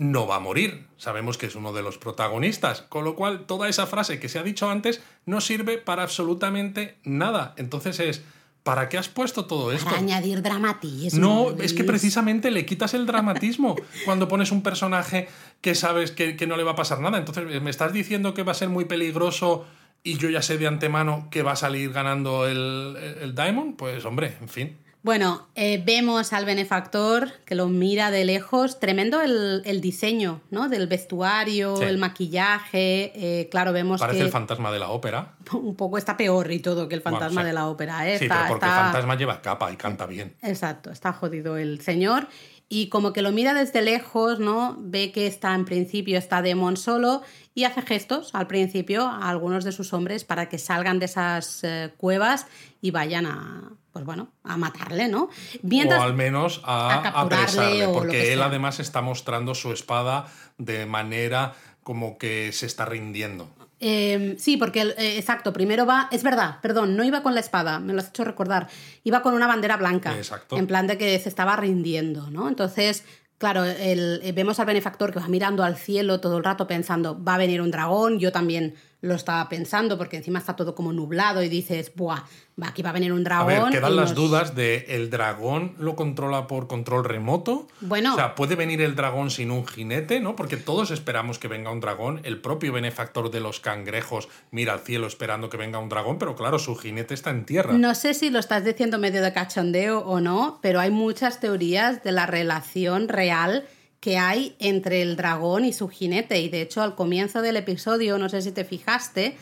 no 0.00 0.26
va 0.26 0.36
a 0.36 0.40
morir. 0.40 0.86
Sabemos 0.96 1.36
que 1.36 1.44
es 1.44 1.54
uno 1.54 1.74
de 1.74 1.82
los 1.82 1.98
protagonistas, 1.98 2.80
con 2.80 3.04
lo 3.04 3.14
cual 3.14 3.44
toda 3.44 3.68
esa 3.68 3.86
frase 3.86 4.18
que 4.18 4.30
se 4.30 4.38
ha 4.38 4.42
dicho 4.42 4.70
antes 4.70 5.02
no 5.26 5.42
sirve 5.42 5.76
para 5.76 6.02
absolutamente 6.02 6.96
nada. 7.04 7.52
Entonces 7.58 8.00
es, 8.00 8.22
¿para 8.62 8.88
qué 8.88 8.96
has 8.96 9.10
puesto 9.10 9.44
todo 9.44 9.72
esto? 9.72 9.84
Para 9.84 9.98
añadir 9.98 10.40
dramatismo. 10.40 11.20
No, 11.20 11.62
es 11.62 11.74
que 11.74 11.84
precisamente 11.84 12.50
le 12.50 12.64
quitas 12.64 12.94
el 12.94 13.04
dramatismo 13.04 13.76
cuando 14.06 14.26
pones 14.26 14.52
un 14.52 14.62
personaje 14.62 15.28
que 15.60 15.74
sabes 15.74 16.12
que, 16.12 16.34
no 16.46 16.56
le 16.56 16.64
va 16.64 16.72
a 16.72 16.76
pasar 16.76 17.00
nada. 17.00 17.18
Entonces, 17.18 17.60
¿me 17.60 17.68
estás 17.68 17.92
diciendo 17.92 18.32
que 18.32 18.42
va 18.42 18.52
a 18.52 18.54
ser 18.54 18.70
muy 18.70 18.86
peligroso 18.86 19.66
y 20.02 20.16
yo 20.16 20.30
ya 20.30 20.40
sé 20.40 20.56
de 20.56 20.66
antemano 20.66 21.28
que 21.30 21.42
va 21.42 21.52
a 21.52 21.56
salir 21.56 21.92
ganando 21.92 22.48
el, 22.48 22.96
el 23.20 23.34
Diamond? 23.34 23.76
Pues 23.76 24.06
hombre, 24.06 24.38
en 24.40 24.48
fin. 24.48 24.78
Bueno, 25.02 25.48
eh, 25.54 25.82
vemos 25.84 26.34
al 26.34 26.44
benefactor 26.44 27.30
que 27.46 27.54
lo 27.54 27.68
mira 27.68 28.10
de 28.10 28.26
lejos. 28.26 28.78
Tremendo 28.78 29.22
el, 29.22 29.80
diseño, 29.80 30.42
¿no? 30.50 30.68
Del 30.68 30.88
vestuario, 30.88 31.80
el 31.80 31.96
maquillaje. 31.96 33.12
Eh, 33.14 33.48
claro, 33.50 33.72
vemos 33.72 34.00
Parece 34.00 34.20
el 34.20 34.30
fantasma 34.30 34.70
de 34.70 34.78
la 34.78 34.90
ópera. 34.90 35.36
Un 35.52 35.74
poco 35.74 35.96
está 35.96 36.18
peor 36.18 36.52
y 36.52 36.58
todo 36.58 36.86
que 36.86 36.96
el 36.96 37.00
fantasma 37.00 37.42
de 37.44 37.54
la 37.54 37.68
ópera. 37.68 38.06
¿eh? 38.10 38.18
Sí, 38.18 38.26
pero 38.28 38.40
porque 38.48 38.66
el 38.66 38.72
fantasma 38.72 39.14
lleva 39.16 39.40
capa 39.40 39.72
y 39.72 39.76
canta 39.76 40.04
bien. 40.04 40.34
Exacto, 40.42 40.90
está 40.90 41.14
jodido 41.14 41.56
el 41.56 41.80
señor. 41.80 42.28
Y 42.68 42.88
como 42.88 43.12
que 43.12 43.22
lo 43.22 43.32
mira 43.32 43.52
desde 43.52 43.82
lejos, 43.82 44.38
¿no? 44.38 44.76
Ve 44.78 45.10
que 45.10 45.26
está 45.26 45.54
en 45.54 45.64
principio, 45.64 46.18
está 46.18 46.40
Demon 46.40 46.76
solo 46.76 47.22
y 47.60 47.64
hace 47.64 47.82
gestos 47.82 48.30
al 48.34 48.46
principio 48.46 49.06
a 49.06 49.28
algunos 49.28 49.64
de 49.64 49.72
sus 49.72 49.92
hombres 49.92 50.24
para 50.24 50.48
que 50.48 50.56
salgan 50.56 50.98
de 50.98 51.04
esas 51.04 51.62
cuevas 51.98 52.46
y 52.80 52.90
vayan 52.90 53.26
a, 53.26 53.72
pues 53.92 54.04
bueno, 54.04 54.32
a 54.44 54.56
matarle, 54.56 55.08
¿no? 55.08 55.28
o 55.28 56.02
al 56.02 56.14
menos 56.14 56.62
a, 56.64 57.20
apresarle, 57.20 57.86
porque 57.88 58.32
él 58.32 58.40
además 58.40 58.80
está 58.80 59.02
mostrando 59.02 59.54
su 59.54 59.72
espada 59.72 60.26
de 60.56 60.86
manera 60.86 61.52
como 61.82 62.16
que 62.16 62.50
se 62.52 62.64
está 62.64 62.86
rindiendo. 62.86 63.50
Em, 63.82 64.36
sí, 64.38 64.58
porque, 64.58 64.82
eh, 64.82 65.16
exacto, 65.16 65.52
primero 65.52 65.86
va, 65.86 66.08
es 66.12 66.22
verdad, 66.22 66.60
perdón, 66.60 66.96
no 66.96 67.04
iba 67.04 67.22
con 67.22 67.34
la 67.34 67.40
espada, 67.40 67.78
me 67.78 67.94
lo 67.94 68.00
has 68.00 68.08
hecho 68.08 68.24
recordar, 68.24 68.68
iba 69.04 69.22
con 69.22 69.32
una 69.32 69.46
bandera 69.46 69.78
blanca, 69.78 70.16
exacto. 70.16 70.56
en 70.56 70.66
plan 70.66 70.86
de 70.86 70.98
que 70.98 71.18
se 71.18 71.30
estaba 71.30 71.56
rindiendo, 71.56 72.30
¿no? 72.30 72.48
Entonces, 72.48 73.04
claro, 73.40 73.64
el, 73.64 74.20
eh, 74.22 74.32
vemos 74.32 74.60
al 74.60 74.66
benefactor 74.66 75.14
que 75.14 75.18
va 75.18 75.26
mirando 75.26 75.64
al 75.64 75.78
cielo 75.78 76.20
todo 76.20 76.36
el 76.36 76.44
rato 76.44 76.66
pensando, 76.66 77.18
va 77.24 77.36
a 77.36 77.38
venir 77.38 77.62
un 77.62 77.70
dragón, 77.70 78.18
yo 78.18 78.32
también 78.32 78.74
lo 79.02 79.14
estaba 79.14 79.48
pensando, 79.48 79.96
porque 79.96 80.18
encima 80.18 80.38
está 80.38 80.56
todo 80.56 80.74
como 80.74 80.92
nublado 80.92 81.42
y 81.42 81.48
dices, 81.48 81.92
¡buah! 81.94 82.22
Aquí 82.62 82.82
va 82.82 82.90
a 82.90 82.92
venir 82.92 83.12
un 83.14 83.24
dragón. 83.24 83.52
A 83.52 83.64
ver, 83.64 83.72
quedan 83.72 83.96
las 83.96 84.14
dudas 84.14 84.54
de 84.54 84.84
el 84.88 85.08
dragón 85.08 85.74
lo 85.78 85.96
controla 85.96 86.46
por 86.46 86.66
control 86.66 87.04
remoto. 87.04 87.66
Bueno. 87.80 88.12
O 88.12 88.16
sea, 88.16 88.34
puede 88.34 88.54
venir 88.54 88.82
el 88.82 88.94
dragón 88.94 89.30
sin 89.30 89.50
un 89.50 89.66
jinete, 89.66 90.20
¿no? 90.20 90.36
Porque 90.36 90.58
todos 90.58 90.90
esperamos 90.90 91.38
que 91.38 91.48
venga 91.48 91.70
un 91.70 91.80
dragón. 91.80 92.20
El 92.22 92.42
propio 92.42 92.74
benefactor 92.74 93.30
de 93.30 93.40
los 93.40 93.60
cangrejos 93.60 94.28
mira 94.50 94.74
al 94.74 94.80
cielo 94.80 95.06
esperando 95.06 95.48
que 95.48 95.56
venga 95.56 95.78
un 95.78 95.88
dragón, 95.88 96.18
pero 96.18 96.36
claro, 96.36 96.58
su 96.58 96.76
jinete 96.76 97.14
está 97.14 97.30
en 97.30 97.46
tierra. 97.46 97.72
No 97.72 97.94
sé 97.94 98.12
si 98.12 98.28
lo 98.28 98.38
estás 98.38 98.62
diciendo 98.62 98.98
medio 98.98 99.22
de 99.22 99.32
cachondeo 99.32 100.00
o 100.00 100.20
no, 100.20 100.58
pero 100.60 100.80
hay 100.80 100.90
muchas 100.90 101.40
teorías 101.40 102.04
de 102.04 102.12
la 102.12 102.26
relación 102.26 103.08
real 103.08 103.64
que 104.00 104.16
hay 104.16 104.56
entre 104.58 105.02
el 105.02 105.16
dragón 105.16 105.64
y 105.64 105.72
su 105.72 105.88
jinete. 105.88 106.40
Y 106.40 106.48
de 106.48 106.62
hecho, 106.62 106.82
al 106.82 106.94
comienzo 106.94 107.42
del 107.42 107.56
episodio, 107.56 108.18
no 108.18 108.28
sé 108.28 108.42
si 108.42 108.50
te 108.50 108.64
fijaste, 108.64 109.36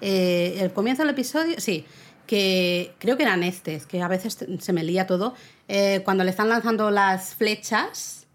eh, 0.00 0.56
el 0.60 0.72
comienzo 0.72 1.02
del 1.02 1.10
episodio, 1.10 1.56
sí, 1.58 1.84
que 2.26 2.94
creo 2.98 3.16
que 3.16 3.24
eran 3.24 3.42
estos, 3.42 3.86
que 3.86 4.00
a 4.00 4.08
veces 4.08 4.38
se 4.58 4.72
me 4.72 4.84
lía 4.84 5.06
todo, 5.06 5.34
eh, 5.68 6.00
cuando 6.04 6.24
le 6.24 6.30
están 6.30 6.48
lanzando 6.48 6.90
las 6.90 7.34
flechas, 7.34 8.26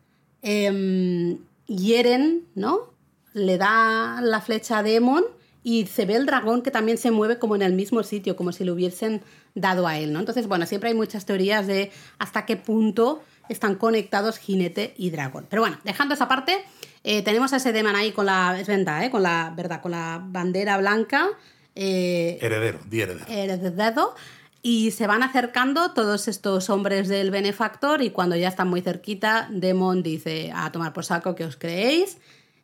em, 0.41 1.37
hieren, 1.65 2.45
¿no? 2.55 2.93
Le 3.33 3.57
da 3.57 4.19
la 4.21 4.41
flecha 4.41 4.79
a 4.79 4.83
Demon 4.83 5.23
y 5.63 5.85
se 5.85 6.05
ve 6.05 6.15
el 6.15 6.25
dragón 6.25 6.61
que 6.61 6.71
también 6.71 6.97
se 6.97 7.11
mueve 7.11 7.39
como 7.39 7.55
en 7.55 7.61
el 7.61 7.73
mismo 7.73 8.03
sitio, 8.03 8.35
como 8.35 8.51
si 8.51 8.63
lo 8.63 8.73
hubiesen 8.73 9.21
dado 9.55 9.87
a 9.87 9.97
él, 9.97 10.13
¿no? 10.13 10.19
Entonces, 10.19 10.47
bueno, 10.47 10.65
siempre 10.65 10.89
hay 10.89 10.95
muchas 10.95 11.25
teorías 11.25 11.67
de 11.67 11.91
hasta 12.17 12.45
qué 12.45 12.57
punto 12.57 13.21
están 13.49 13.75
conectados 13.75 14.37
jinete 14.37 14.93
y 14.97 15.09
dragón. 15.09 15.47
Pero 15.49 15.61
bueno, 15.61 15.77
dejando 15.83 16.13
esa 16.13 16.27
parte, 16.27 16.63
eh, 17.03 17.21
tenemos 17.23 17.51
a 17.53 17.57
ese 17.57 17.71
Demon 17.71 17.95
ahí 17.95 18.11
con 18.11 18.25
la, 18.25 18.59
es 18.59 18.67
verdad, 18.67 19.03
¿eh? 19.03 19.09
con 19.09 19.23
la, 19.23 19.53
verdad, 19.55 19.81
con 19.81 19.91
la 19.91 20.21
bandera 20.23 20.77
blanca. 20.77 21.27
Eh, 21.75 22.37
heredero, 22.41 22.79
di 22.85 23.01
heredero. 23.01 23.25
Heredero. 23.27 24.15
Y 24.61 24.91
se 24.91 25.07
van 25.07 25.23
acercando 25.23 25.93
todos 25.93 26.27
estos 26.27 26.69
hombres 26.69 27.07
del 27.07 27.31
benefactor 27.31 28.01
y 28.01 28.09
cuando 28.09 28.35
ya 28.35 28.49
están 28.49 28.67
muy 28.67 28.81
cerquita, 28.81 29.47
Demon 29.49 30.03
dice 30.03 30.51
a 30.53 30.69
tomar 30.71 30.91
por 30.91 31.05
saco 31.05 31.33
que 31.33 31.45
os 31.45 31.55
creéis, 31.55 32.17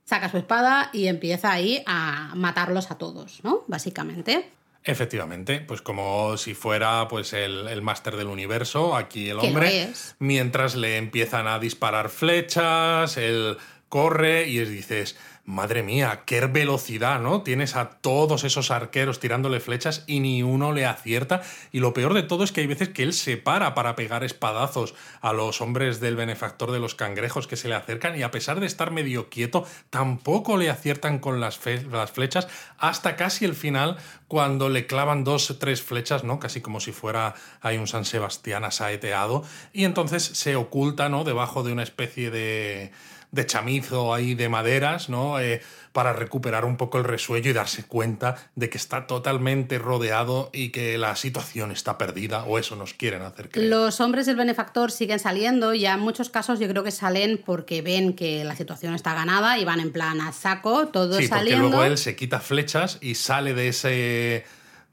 saca 0.04 0.30
su 0.30 0.38
espada 0.38 0.90
y 0.92 1.08
empieza 1.08 1.52
ahí 1.52 1.84
a 1.86 2.34
matarlos 2.36 2.92
a 2.92 2.98
todos, 2.98 3.40
¿no? 3.44 3.64
Básicamente. 3.68 4.52
Efectivamente, 4.86 5.62
pues 5.62 5.82
como 5.82 6.38
si 6.38 6.54
fuera 6.54 7.08
pues 7.08 7.34
el, 7.34 7.68
el 7.68 7.82
máster 7.82 8.16
del 8.16 8.28
universo, 8.28 8.96
aquí 8.96 9.30
el 9.30 9.40
hombre, 9.40 9.90
mientras 10.20 10.76
le 10.76 10.98
empiezan 10.98 11.48
a 11.48 11.58
disparar 11.58 12.10
flechas, 12.10 13.18
él 13.18 13.58
corre 13.90 14.48
y 14.48 14.60
dices, 14.66 15.18
madre 15.46 15.84
mía, 15.84 16.24
qué 16.26 16.42
velocidad, 16.42 17.20
¿no? 17.20 17.44
Tienes 17.44 17.76
a 17.76 17.92
todos 17.92 18.44
esos 18.44 18.72
arqueros 18.72 19.20
tirándole 19.20 19.60
flechas 19.60 20.04
y 20.08 20.20
ni 20.20 20.42
uno 20.42 20.74
le 20.74 20.86
acierta. 20.86 21.44
Y 21.72 21.80
lo 21.80 21.94
peor 21.94 22.16
de 22.16 22.24
todo 22.24 22.44
es 22.44 22.52
que 22.52 22.62
hay 22.62 22.68
veces 22.68 22.90
que 22.90 23.04
él 23.04 23.14
se 23.14 23.38
para 23.38 23.76
para 23.76 23.96
pegar 23.96 24.24
espadazos 24.24 24.96
a 25.22 25.34
los 25.34 25.62
hombres 25.62 26.00
del 26.00 26.16
benefactor 26.16 26.72
de 26.72 26.80
los 26.80 26.96
cangrejos 26.96 27.48
que 27.48 27.58
se 27.58 27.68
le 27.68 27.76
acercan 27.76 28.18
y 28.18 28.24
a 28.24 28.32
pesar 28.32 28.60
de 28.60 28.66
estar 28.66 28.90
medio 28.90 29.30
quieto, 29.30 29.66
tampoco 29.92 30.58
le 30.58 30.72
aciertan 30.72 31.20
con 31.20 31.40
las, 31.40 31.58
flechas 31.58 32.48
hasta 32.80 33.16
casi 33.16 33.46
el 33.46 33.54
final 33.54 33.98
cuando 34.28 34.70
le 34.70 34.88
clavan 34.88 35.24
dos 35.24 35.58
tres 35.60 35.84
flechas, 35.84 36.24
¿no? 36.24 36.40
Casi 36.40 36.62
como 36.62 36.80
si 36.80 36.92
fuera 36.92 37.36
hay 37.62 37.78
un 37.78 37.88
San 37.88 38.06
Sebastián 38.06 38.64
asaeteado 38.64 39.44
y 39.74 39.86
entonces 39.86 40.24
se 40.24 40.56
oculta, 40.56 41.08
¿no? 41.08 41.24
Debajo 41.24 41.62
de 41.62 41.72
una 41.72 41.84
especie 41.84 42.32
de 42.32 42.92
de 43.32 43.46
chamizo 43.46 44.14
ahí 44.14 44.36
de 44.36 44.50
maderas, 44.50 45.10
¿no? 45.10 45.40
Eh, 45.40 45.62
para 45.92 46.12
recuperar 46.12 46.66
un 46.66 46.76
poco 46.76 46.98
el 46.98 47.06
resuello 47.06 47.52
y 47.52 47.54
darse 47.54 47.84
cuenta 47.84 48.36
de 48.56 48.70
que 48.70 48.78
está 48.78 49.08
totalmente 49.08 49.80
rodeado 49.80 50.50
y 50.52 50.70
que 50.70 50.98
la 50.98 51.16
situación 51.16 51.72
está 51.72 51.98
perdida, 51.98 52.44
o 52.44 52.60
eso 52.60 52.76
nos 52.76 52.94
quieren 52.94 53.22
hacer 53.22 53.50
creer. 53.50 53.70
Los 53.70 54.02
hombres 54.02 54.26
del 54.26 54.36
benefactor 54.36 54.92
siguen 54.92 55.20
saliendo, 55.20 55.74
y 55.74 55.86
en 55.86 56.00
muchos 56.02 56.30
casos 56.30 56.60
yo 56.60 56.68
creo 56.68 56.84
que 56.84 56.92
salen 56.92 57.42
porque 57.46 57.82
ven 57.82 58.14
que 58.14 58.44
la 58.44 58.56
situación 58.56 58.94
está 58.94 59.14
ganada 59.14 59.58
y 59.58 59.64
van 59.64 59.80
en 59.80 59.94
plan 59.94 60.20
a 60.20 60.34
saco, 60.34 60.88
todos 60.88 61.18
sí, 61.18 61.28
porque 61.30 61.56
luego 61.56 61.84
él 61.84 61.98
se 61.98 62.16
quita 62.16 62.42
flechas 62.42 62.98
y 63.00 63.16
sale 63.16 63.54
de 63.54 63.70
ese 63.70 64.46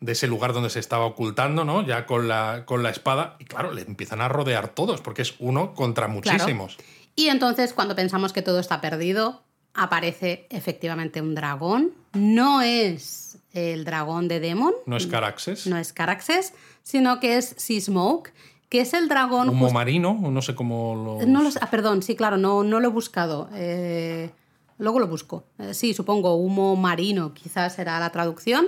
de 0.03 0.13
ese 0.13 0.27
lugar 0.27 0.53
donde 0.53 0.69
se 0.69 0.81
estaba 0.81 1.05
ocultando, 1.05 1.65
¿no? 1.65 1.87
Ya 1.87 2.07
con 2.07 2.27
la, 2.27 2.65
con 2.67 2.83
la 2.83 2.91
espada. 2.91 3.37
Y 3.39 3.45
claro, 3.45 3.73
le 3.73 3.83
empiezan 3.83 4.21
a 4.21 4.29
rodear 4.29 4.69
todos, 4.69 5.01
porque 5.01 5.23
es 5.23 5.35
uno 5.39 5.75
contra 5.75 6.09
muchísimos. 6.09 6.77
Y 7.15 7.29
entonces, 7.29 7.73
cuando 7.73 7.95
pensamos 7.95 8.33
que 8.33 8.43
todo 8.43 8.59
está 8.59 8.81
perdido, 8.81 9.43
aparece 9.75 10.47
efectivamente 10.51 11.21
un 11.21 11.35
dragón. 11.35 11.93
No 12.15 12.63
es 12.63 13.39
el 13.53 13.85
dragón 13.85 14.29
de 14.29 14.41
Demon. 14.41 14.75
No 14.87 14.97
es 14.97 15.07
Caraxes. 15.07 15.67
No 15.67 15.77
es 15.77 15.93
Caraxes, 15.93 16.55
sino 16.83 17.21
que 17.21 17.37
es 17.37 17.55
Sea 17.59 17.81
Smoke, 17.81 18.33
que 18.69 18.81
es 18.81 18.95
el 18.95 19.09
dragón. 19.09 19.51
Humo 19.51 19.71
marino, 19.71 20.19
no 20.19 20.43
sé 20.43 20.55
cómo 20.55 20.95
lo. 21.21 21.27
No 21.27 21.51
ah, 21.61 21.71
perdón, 21.71 22.03
sí, 22.03 22.17
claro, 22.17 22.39
no, 22.39 22.65
no 22.65 22.81
lo 22.81 22.89
he 22.89 22.91
buscado. 22.91 23.49
Eh, 23.55 24.31
luego 24.79 24.99
lo 24.99 25.09
busco. 25.09 25.45
Eh, 25.59 25.75
sí, 25.75 25.95
supongo, 25.95 26.37
humo 26.37 26.77
marino, 26.77 27.35
quizás 27.35 27.75
será 27.75 28.01
la 28.01 28.11
traducción. 28.11 28.67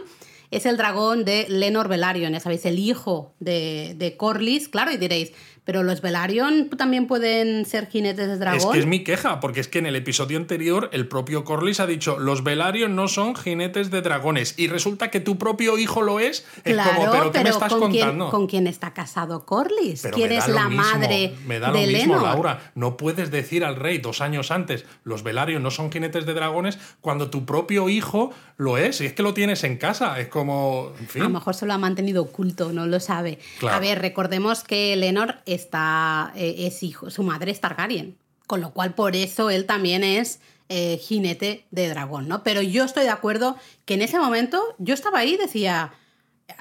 Es 0.50 0.66
el 0.66 0.76
dragón 0.76 1.24
de 1.24 1.46
Lenor 1.48 1.88
Velaryon, 1.88 2.32
ya 2.32 2.40
sabéis, 2.40 2.64
el 2.66 2.78
hijo 2.78 3.32
de, 3.40 3.94
de 3.96 4.16
Corlys. 4.16 4.68
Claro, 4.68 4.92
y 4.92 4.98
diréis, 4.98 5.32
pero 5.64 5.82
los 5.82 6.00
Velaryon 6.00 6.70
también 6.70 7.06
pueden 7.06 7.64
ser 7.66 7.88
jinetes 7.88 8.28
de 8.28 8.36
dragón. 8.36 8.60
Es 8.60 8.66
que 8.66 8.78
es 8.78 8.86
mi 8.86 9.02
queja, 9.02 9.40
porque 9.40 9.60
es 9.60 9.68
que 9.68 9.78
en 9.78 9.86
el 9.86 9.96
episodio 9.96 10.38
anterior 10.38 10.90
el 10.92 11.08
propio 11.08 11.44
Corlys 11.44 11.80
ha 11.80 11.86
dicho 11.86 12.18
los 12.18 12.44
Velaryon 12.44 12.94
no 12.94 13.08
son 13.08 13.34
jinetes 13.34 13.90
de 13.90 14.02
dragones 14.02 14.54
y 14.56 14.68
resulta 14.68 15.10
que 15.10 15.20
tu 15.20 15.38
propio 15.38 15.78
hijo 15.78 16.02
lo 16.02 16.20
es. 16.20 16.46
es 16.64 16.76
como, 16.76 17.10
pero 17.10 17.32
¿qué 17.32 17.42
me 17.42 17.50
estás 17.50 17.72
¿con 17.72 17.80
contando? 17.80 18.24
Quién, 18.24 18.30
¿Con 18.30 18.46
quién 18.46 18.66
está 18.66 18.92
casado 18.92 19.44
Corlys? 19.44 20.06
¿Quién 20.12 20.32
es 20.32 20.48
la 20.48 20.68
madre 20.68 21.34
me 21.46 21.58
da 21.58 21.70
lo 21.70 21.78
mismo, 21.78 22.18
Laura. 22.18 22.72
No 22.74 22.96
puedes 22.96 23.30
decir 23.30 23.64
al 23.64 23.76
rey 23.76 23.98
dos 23.98 24.20
años 24.20 24.50
antes 24.50 24.84
los 25.04 25.22
Velaryon 25.22 25.62
no 25.62 25.70
son 25.70 25.90
jinetes 25.90 26.26
de 26.26 26.34
dragones 26.34 26.78
cuando 27.00 27.30
tu 27.30 27.44
propio 27.44 27.88
hijo 27.88 28.32
lo 28.56 28.78
es. 28.78 29.00
Y 29.00 29.06
es 29.06 29.12
que 29.12 29.22
lo 29.22 29.34
tienes 29.34 29.64
en 29.64 29.76
casa. 29.76 30.18
Es 30.20 30.28
como. 30.28 30.92
A 31.14 31.18
lo 31.18 31.30
mejor 31.30 31.54
se 31.54 31.66
lo 31.66 31.72
ha 31.72 31.78
mantenido 31.78 32.22
oculto, 32.22 32.72
no 32.72 32.86
lo 32.86 33.00
sabe. 33.00 33.38
A 33.68 33.78
ver, 33.78 34.00
recordemos 34.00 34.62
que 34.64 34.94
Lenor 34.96 35.36
está, 35.54 36.32
eh, 36.36 36.66
es 36.66 36.82
hijo, 36.82 37.10
su 37.10 37.22
madre 37.22 37.50
es 37.50 37.60
Targaryen, 37.60 38.16
con 38.46 38.60
lo 38.60 38.72
cual 38.72 38.94
por 38.94 39.16
eso 39.16 39.50
él 39.50 39.66
también 39.66 40.04
es 40.04 40.40
eh, 40.68 40.98
jinete 40.98 41.66
de 41.70 41.88
dragón, 41.88 42.28
¿no? 42.28 42.42
Pero 42.42 42.62
yo 42.62 42.84
estoy 42.84 43.04
de 43.04 43.10
acuerdo 43.10 43.56
que 43.84 43.94
en 43.94 44.02
ese 44.02 44.18
momento 44.18 44.62
yo 44.78 44.94
estaba 44.94 45.18
ahí 45.20 45.34
y 45.34 45.36
decía, 45.36 45.92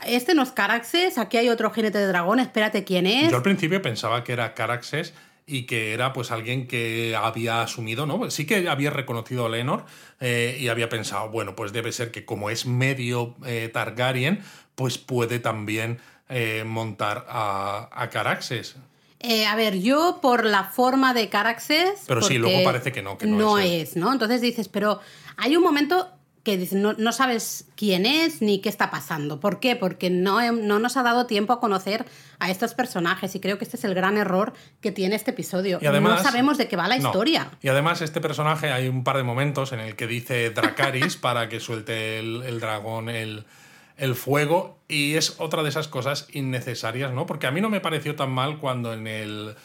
este 0.05 0.35
no 0.35 0.43
es 0.43 0.51
Caraxes, 0.51 1.17
aquí 1.17 1.37
hay 1.37 1.49
otro 1.49 1.71
jinete 1.71 1.97
de 1.97 2.07
dragón, 2.07 2.39
espérate 2.39 2.83
quién 2.83 3.07
es. 3.07 3.31
Yo 3.31 3.37
al 3.37 3.43
principio 3.43 3.81
pensaba 3.81 4.23
que 4.23 4.33
era 4.33 4.53
Caraxes 4.53 5.13
y 5.45 5.63
que 5.63 5.93
era 5.93 6.13
pues 6.13 6.31
alguien 6.31 6.67
que 6.67 7.15
había 7.15 7.61
asumido, 7.61 8.05
¿no? 8.05 8.29
Sí 8.31 8.45
que 8.45 8.69
había 8.69 8.89
reconocido 8.89 9.45
a 9.45 9.49
Lenor 9.49 9.85
eh, 10.19 10.57
y 10.59 10.69
había 10.69 10.89
pensado, 10.89 11.29
bueno, 11.29 11.55
pues 11.55 11.73
debe 11.73 11.91
ser 11.91 12.11
que 12.11 12.25
como 12.25 12.49
es 12.49 12.65
medio 12.65 13.35
Targaryen, 13.73 14.41
pues 14.75 14.97
puede 14.97 15.39
también 15.39 15.99
montar 16.65 17.25
a, 17.29 17.89
a 17.91 18.09
Caraxes. 18.09 18.75
Eh, 19.25 19.45
a 19.45 19.55
ver, 19.55 19.79
yo 19.79 20.19
por 20.21 20.45
la 20.45 20.65
forma 20.65 21.13
de 21.13 21.29
Caraxes. 21.29 22.03
Pero 22.07 22.21
sí, 22.21 22.37
luego 22.37 22.61
parece 22.65 22.91
que 22.91 23.01
no, 23.01 23.17
que 23.17 23.25
no, 23.25 23.37
no 23.37 23.57
es, 23.57 23.95
¿no? 23.95 24.11
Entonces 24.11 24.41
dices, 24.41 24.67
pero 24.67 24.99
hay 25.37 25.55
un 25.55 25.63
momento 25.63 26.09
que 26.43 26.57
dices, 26.57 26.77
no, 26.77 26.91
no, 26.91 27.13
sabes 27.13 27.67
quién 27.77 28.05
es 28.05 28.41
ni 28.41 28.59
qué 28.59 28.67
está 28.67 28.91
pasando. 28.91 29.39
¿Por 29.39 29.61
qué? 29.61 29.77
Porque 29.77 30.09
no, 30.09 30.51
no 30.51 30.77
nos 30.77 30.97
ha 30.97 31.03
dado 31.03 31.25
tiempo 31.25 31.53
a 31.53 31.61
conocer 31.61 32.05
a 32.39 32.51
estos 32.51 32.73
personajes 32.73 33.33
y 33.33 33.39
creo 33.39 33.57
que 33.57 33.63
este 33.63 33.77
es 33.77 33.85
el 33.85 33.95
gran 33.95 34.17
error 34.17 34.51
que 34.81 34.91
tiene 34.91 35.15
este 35.15 35.31
episodio. 35.31 35.79
Y 35.81 35.85
además, 35.85 36.17
no 36.17 36.29
sabemos 36.29 36.57
de 36.57 36.67
qué 36.67 36.75
va 36.75 36.89
la 36.89 36.97
historia. 36.97 37.49
Y 37.61 37.69
además 37.69 38.01
este 38.01 38.19
personaje 38.19 38.73
hay 38.73 38.89
un 38.89 39.05
par 39.05 39.15
de 39.15 39.23
momentos 39.23 39.71
en 39.71 39.79
el 39.79 39.95
que 39.95 40.05
dice 40.05 40.49
Dracaris 40.49 41.15
para 41.21 41.47
que 41.47 41.61
suelte 41.61 42.19
el, 42.19 42.43
el 42.43 42.59
dragón, 42.59 43.07
el 43.07 43.45
el 43.97 44.15
fuego 44.15 44.79
y 44.87 45.15
es 45.15 45.39
otra 45.39 45.63
de 45.63 45.69
esas 45.69 45.87
cosas 45.87 46.27
innecesarias, 46.31 47.13
¿no? 47.13 47.25
Porque 47.25 47.47
a 47.47 47.51
mí 47.51 47.61
no 47.61 47.69
me 47.69 47.81
pareció 47.81 48.15
tan 48.15 48.31
mal 48.31 48.59
cuando 48.59 48.93
en 48.93 49.07
el 49.07 49.55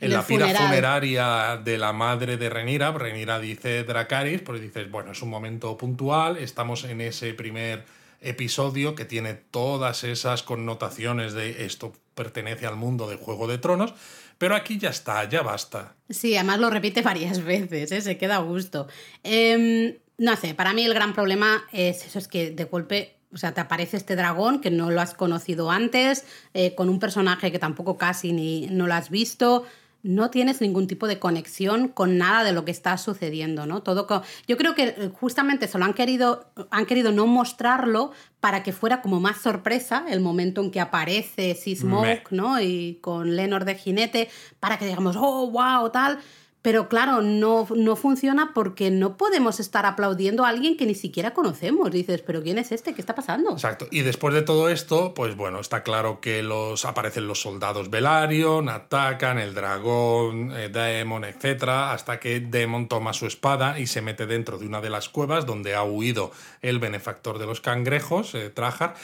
en 0.00 0.12
la 0.12 0.26
pira 0.26 0.48
funeraria 0.48 1.60
de 1.62 1.78
la 1.78 1.92
madre 1.92 2.36
de 2.36 2.50
Renira, 2.50 2.92
Renira 2.92 3.38
dice 3.38 3.84
Dracaris, 3.84 4.42
porque 4.42 4.60
dices, 4.60 4.90
bueno, 4.90 5.12
es 5.12 5.22
un 5.22 5.30
momento 5.30 5.76
puntual, 5.78 6.36
estamos 6.36 6.84
en 6.84 7.00
ese 7.00 7.32
primer 7.32 7.84
episodio 8.20 8.94
que 8.94 9.04
tiene 9.04 9.34
todas 9.34 10.04
esas 10.04 10.42
connotaciones 10.42 11.32
de 11.32 11.64
esto 11.64 11.92
pertenece 12.14 12.66
al 12.66 12.76
mundo 12.76 13.08
de 13.08 13.16
Juego 13.16 13.46
de 13.46 13.58
Tronos, 13.58 13.94
pero 14.38 14.54
aquí 14.54 14.78
ya 14.78 14.90
está, 14.90 15.28
ya 15.28 15.42
basta. 15.42 15.94
Sí, 16.10 16.34
además 16.34 16.58
lo 16.60 16.70
repite 16.70 17.02
varias 17.02 17.44
veces, 17.44 17.92
¿eh? 17.92 18.00
se 18.00 18.18
queda 18.18 18.36
a 18.36 18.40
gusto. 18.40 18.88
Em, 19.22 19.94
no 20.18 20.36
sé, 20.36 20.54
para 20.54 20.72
mí 20.72 20.84
el 20.84 20.94
gran 20.94 21.14
problema 21.14 21.64
es 21.72 22.06
eso, 22.06 22.18
es 22.18 22.28
que 22.28 22.50
de 22.50 22.64
golpe 22.64 23.15
o 23.32 23.38
sea, 23.38 23.52
te 23.52 23.60
aparece 23.60 23.96
este 23.96 24.16
dragón 24.16 24.60
que 24.60 24.70
no 24.70 24.90
lo 24.90 25.00
has 25.00 25.14
conocido 25.14 25.70
antes, 25.70 26.24
eh, 26.54 26.74
con 26.74 26.88
un 26.88 26.98
personaje 26.98 27.52
que 27.52 27.58
tampoco 27.58 27.96
casi 27.96 28.32
ni 28.32 28.66
no 28.68 28.86
lo 28.86 28.94
has 28.94 29.10
visto. 29.10 29.64
No 30.02 30.30
tienes 30.30 30.60
ningún 30.60 30.86
tipo 30.86 31.08
de 31.08 31.18
conexión 31.18 31.88
con 31.88 32.16
nada 32.16 32.44
de 32.44 32.52
lo 32.52 32.64
que 32.64 32.70
está 32.70 32.96
sucediendo, 32.96 33.66
¿no? 33.66 33.82
Todo 33.82 34.06
Yo 34.46 34.56
creo 34.56 34.76
que 34.76 34.84
eh, 34.84 35.10
justamente 35.12 35.66
solo 35.66 35.84
han 35.84 35.94
querido, 35.94 36.52
han 36.70 36.86
querido 36.86 37.10
no 37.10 37.26
mostrarlo 37.26 38.12
para 38.40 38.62
que 38.62 38.72
fuera 38.72 39.02
como 39.02 39.18
más 39.18 39.38
sorpresa 39.38 40.04
el 40.08 40.20
momento 40.20 40.62
en 40.62 40.70
que 40.70 40.80
aparece 40.80 41.56
Sismok, 41.56 42.30
¿no? 42.30 42.60
Y 42.60 42.98
con 43.00 43.34
Lenor 43.34 43.64
de 43.64 43.74
jinete, 43.74 44.28
para 44.60 44.78
que 44.78 44.86
digamos, 44.86 45.16
oh, 45.18 45.50
wow, 45.50 45.90
tal 45.90 46.20
pero 46.66 46.88
claro, 46.88 47.22
no, 47.22 47.68
no 47.76 47.94
funciona 47.94 48.50
porque 48.52 48.90
no 48.90 49.16
podemos 49.16 49.60
estar 49.60 49.86
aplaudiendo 49.86 50.44
a 50.44 50.48
alguien 50.48 50.76
que 50.76 50.84
ni 50.84 50.96
siquiera 50.96 51.32
conocemos. 51.32 51.92
Dices, 51.92 52.22
pero 52.22 52.42
¿quién 52.42 52.58
es 52.58 52.72
este? 52.72 52.92
¿Qué 52.92 53.00
está 53.00 53.14
pasando? 53.14 53.52
Exacto. 53.52 53.86
Y 53.92 54.00
después 54.00 54.34
de 54.34 54.42
todo 54.42 54.68
esto, 54.68 55.14
pues 55.14 55.36
bueno, 55.36 55.60
está 55.60 55.84
claro 55.84 56.20
que 56.20 56.42
los 56.42 56.84
aparecen 56.84 57.28
los 57.28 57.40
soldados 57.40 57.88
Velaryon, 57.88 58.68
atacan 58.68 59.38
el 59.38 59.54
dragón, 59.54 60.50
eh, 60.56 60.68
Daemon, 60.68 61.22
etc. 61.22 61.68
Hasta 61.68 62.18
que 62.18 62.40
Daemon 62.40 62.88
toma 62.88 63.12
su 63.12 63.26
espada 63.28 63.78
y 63.78 63.86
se 63.86 64.02
mete 64.02 64.26
dentro 64.26 64.58
de 64.58 64.66
una 64.66 64.80
de 64.80 64.90
las 64.90 65.08
cuevas 65.08 65.46
donde 65.46 65.76
ha 65.76 65.84
huido 65.84 66.32
el 66.62 66.80
benefactor 66.80 67.38
de 67.38 67.46
los 67.46 67.60
cangrejos, 67.60 68.34
eh, 68.34 68.50
Trajar 68.50 68.96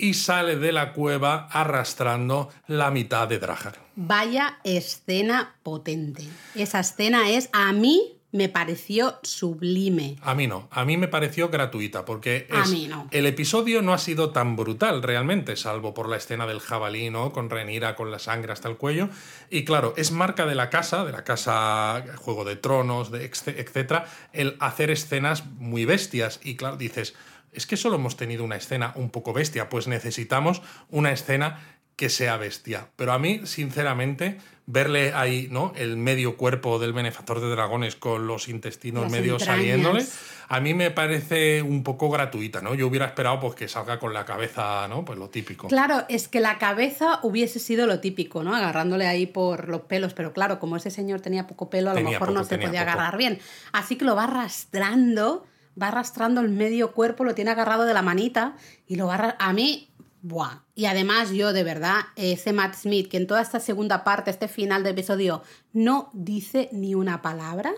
y 0.00 0.14
sale 0.14 0.56
de 0.56 0.72
la 0.72 0.92
cueva 0.92 1.46
arrastrando 1.50 2.48
la 2.66 2.90
mitad 2.90 3.28
de 3.28 3.38
Drajar. 3.38 3.78
Vaya 3.96 4.58
escena 4.64 5.56
potente. 5.62 6.24
Esa 6.54 6.80
escena 6.80 7.28
es, 7.28 7.50
a 7.52 7.72
mí, 7.72 8.16
me 8.32 8.48
pareció 8.48 9.18
sublime. 9.22 10.16
A 10.22 10.34
mí 10.34 10.46
no, 10.46 10.68
a 10.70 10.84
mí 10.84 10.96
me 10.96 11.08
pareció 11.08 11.48
gratuita, 11.50 12.04
porque 12.04 12.46
A 12.50 12.64
mí 12.66 12.86
no. 12.86 13.08
el 13.10 13.26
episodio 13.26 13.82
no 13.82 13.92
ha 13.92 13.98
sido 13.98 14.30
tan 14.30 14.56
brutal 14.56 15.02
realmente, 15.02 15.56
salvo 15.56 15.94
por 15.94 16.08
la 16.08 16.16
escena 16.16 16.46
del 16.46 16.60
jabalí, 16.60 17.10
¿no? 17.10 17.32
Con 17.32 17.50
Renira 17.50 17.96
con 17.96 18.10
la 18.10 18.18
sangre 18.20 18.52
hasta 18.52 18.68
el 18.68 18.76
cuello. 18.76 19.08
Y 19.50 19.64
claro, 19.64 19.94
es 19.96 20.12
marca 20.12 20.46
de 20.46 20.54
la 20.54 20.70
casa, 20.70 21.04
de 21.04 21.12
la 21.12 21.24
casa 21.24 22.04
Juego 22.18 22.44
de 22.44 22.56
Tronos, 22.56 23.10
de 23.10 23.24
etcétera, 23.24 24.06
el 24.32 24.56
hacer 24.60 24.90
escenas 24.90 25.44
muy 25.44 25.84
bestias. 25.84 26.40
Y 26.42 26.56
claro, 26.56 26.76
dices, 26.76 27.14
es 27.52 27.66
que 27.66 27.76
solo 27.76 27.96
hemos 27.96 28.16
tenido 28.16 28.44
una 28.44 28.56
escena 28.56 28.92
un 28.96 29.10
poco 29.10 29.32
bestia, 29.32 29.68
pues 29.68 29.86
necesitamos 29.88 30.62
una 30.88 31.12
escena 31.12 31.60
que 31.96 32.08
sea 32.08 32.38
bestia. 32.38 32.88
Pero 32.96 33.12
a 33.12 33.18
mí, 33.18 33.42
sinceramente, 33.44 34.38
verle 34.64 35.12
ahí, 35.12 35.48
¿no? 35.50 35.74
El 35.76 35.98
medio 35.98 36.38
cuerpo 36.38 36.78
del 36.78 36.94
benefactor 36.94 37.40
de 37.40 37.50
dragones 37.50 37.94
con 37.94 38.26
los 38.26 38.48
intestinos 38.48 39.02
Las 39.02 39.12
medio 39.12 39.34
entrañas. 39.34 39.56
saliéndole, 39.58 40.06
a 40.48 40.60
mí 40.60 40.72
me 40.72 40.90
parece 40.90 41.60
un 41.60 41.82
poco 41.82 42.08
gratuita, 42.08 42.62
¿no? 42.62 42.74
Yo 42.74 42.86
hubiera 42.86 43.04
esperado 43.04 43.40
pues 43.40 43.54
que 43.54 43.68
salga 43.68 43.98
con 43.98 44.14
la 44.14 44.24
cabeza, 44.24 44.88
¿no? 44.88 45.04
Pues 45.04 45.18
lo 45.18 45.28
típico. 45.28 45.68
Claro, 45.68 46.04
es 46.08 46.28
que 46.28 46.40
la 46.40 46.56
cabeza 46.56 47.20
hubiese 47.22 47.58
sido 47.58 47.86
lo 47.86 48.00
típico, 48.00 48.42
¿no? 48.42 48.56
Agarrándole 48.56 49.06
ahí 49.06 49.26
por 49.26 49.68
los 49.68 49.82
pelos, 49.82 50.14
pero 50.14 50.32
claro, 50.32 50.58
como 50.58 50.76
ese 50.76 50.90
señor 50.90 51.20
tenía 51.20 51.46
poco 51.46 51.68
pelo, 51.68 51.90
a 51.90 51.94
lo 51.94 52.00
mejor 52.00 52.28
poco, 52.28 52.32
no 52.32 52.44
se 52.44 52.56
podía 52.56 52.80
poco. 52.80 52.92
agarrar 52.92 53.18
bien. 53.18 53.40
Así 53.72 53.96
que 53.96 54.06
lo 54.06 54.16
va 54.16 54.24
arrastrando, 54.24 55.44
va 55.80 55.88
arrastrando 55.88 56.40
el 56.40 56.48
medio 56.48 56.92
cuerpo, 56.92 57.24
lo 57.24 57.34
tiene 57.34 57.50
agarrado 57.50 57.84
de 57.84 57.94
la 57.94 58.02
manita 58.02 58.56
y 58.86 58.96
lo 58.96 59.06
va 59.06 59.36
A 59.38 59.52
mí, 59.52 59.90
¡buah! 60.22 60.62
Y 60.74 60.86
además 60.86 61.30
yo, 61.30 61.52
de 61.52 61.62
verdad, 61.64 62.00
ese 62.16 62.52
Matt 62.52 62.74
Smith, 62.74 63.08
que 63.08 63.16
en 63.16 63.26
toda 63.26 63.42
esta 63.42 63.60
segunda 63.60 64.04
parte, 64.04 64.30
este 64.30 64.48
final 64.48 64.82
del 64.82 64.92
episodio, 64.92 65.42
no 65.72 66.10
dice 66.12 66.68
ni 66.72 66.94
una 66.94 67.22
palabra, 67.22 67.72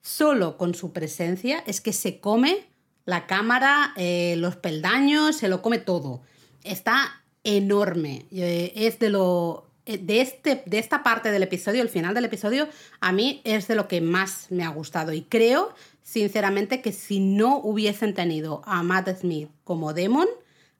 solo 0.00 0.56
con 0.56 0.74
su 0.74 0.92
presencia, 0.92 1.62
es 1.66 1.80
que 1.80 1.92
se 1.92 2.20
come 2.20 2.66
la 3.04 3.26
cámara, 3.26 3.92
eh, 3.96 4.34
los 4.36 4.56
peldaños, 4.56 5.36
se 5.36 5.48
lo 5.48 5.62
come 5.62 5.78
todo. 5.78 6.22
Está 6.62 7.22
enorme. 7.44 8.26
Eh, 8.30 8.72
es 8.74 8.98
de 8.98 9.10
lo. 9.10 9.70
eh, 9.86 9.96
De, 9.98 10.20
este, 10.20 10.62
de 10.66 10.78
esta 10.78 11.02
parte 11.02 11.30
del 11.30 11.42
episodio, 11.42 11.80
el 11.82 11.88
final 11.88 12.14
del 12.14 12.26
episodio, 12.26 12.68
a 13.00 13.12
mí 13.12 13.40
es 13.44 13.66
de 13.68 13.74
lo 13.74 13.88
que 13.88 14.00
más 14.02 14.46
me 14.50 14.64
ha 14.64 14.68
gustado. 14.68 15.12
Y 15.14 15.22
creo, 15.22 15.74
sinceramente, 16.08 16.80
que 16.80 16.92
si 16.92 17.20
no 17.20 17.58
hubiesen 17.58 18.14
tenido 18.14 18.62
a 18.64 18.82
Matt 18.82 19.10
Smith 19.20 19.50
como 19.62 19.92
Demon, 19.92 20.26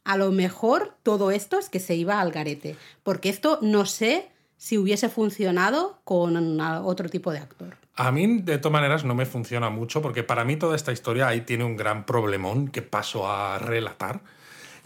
a 0.04 0.16
lo 0.16 0.32
mejor 0.32 0.94
todo 1.02 1.30
esto 1.30 1.58
es 1.58 1.68
que 1.68 1.80
se 1.80 1.94
iba 1.94 2.22
al 2.22 2.32
garete. 2.32 2.76
Porque 3.02 3.28
esto 3.28 3.58
no 3.60 3.84
sé 3.84 4.30
si 4.56 4.78
hubiese 4.78 5.10
funcionado 5.10 6.00
con 6.04 6.58
otro 6.60 7.10
tipo 7.10 7.30
de 7.30 7.40
actor. 7.40 7.76
A 7.94 8.10
mí, 8.10 8.40
de 8.40 8.56
todas 8.56 8.72
maneras, 8.72 9.04
no 9.04 9.14
me 9.14 9.26
funciona 9.26 9.68
mucho 9.68 10.00
porque 10.00 10.22
para 10.22 10.46
mí 10.46 10.56
toda 10.56 10.74
esta 10.74 10.92
historia 10.92 11.28
ahí 11.28 11.42
tiene 11.42 11.64
un 11.64 11.76
gran 11.76 12.06
problemón 12.06 12.68
que 12.68 12.80
paso 12.80 13.30
a 13.30 13.58
relatar. 13.58 14.22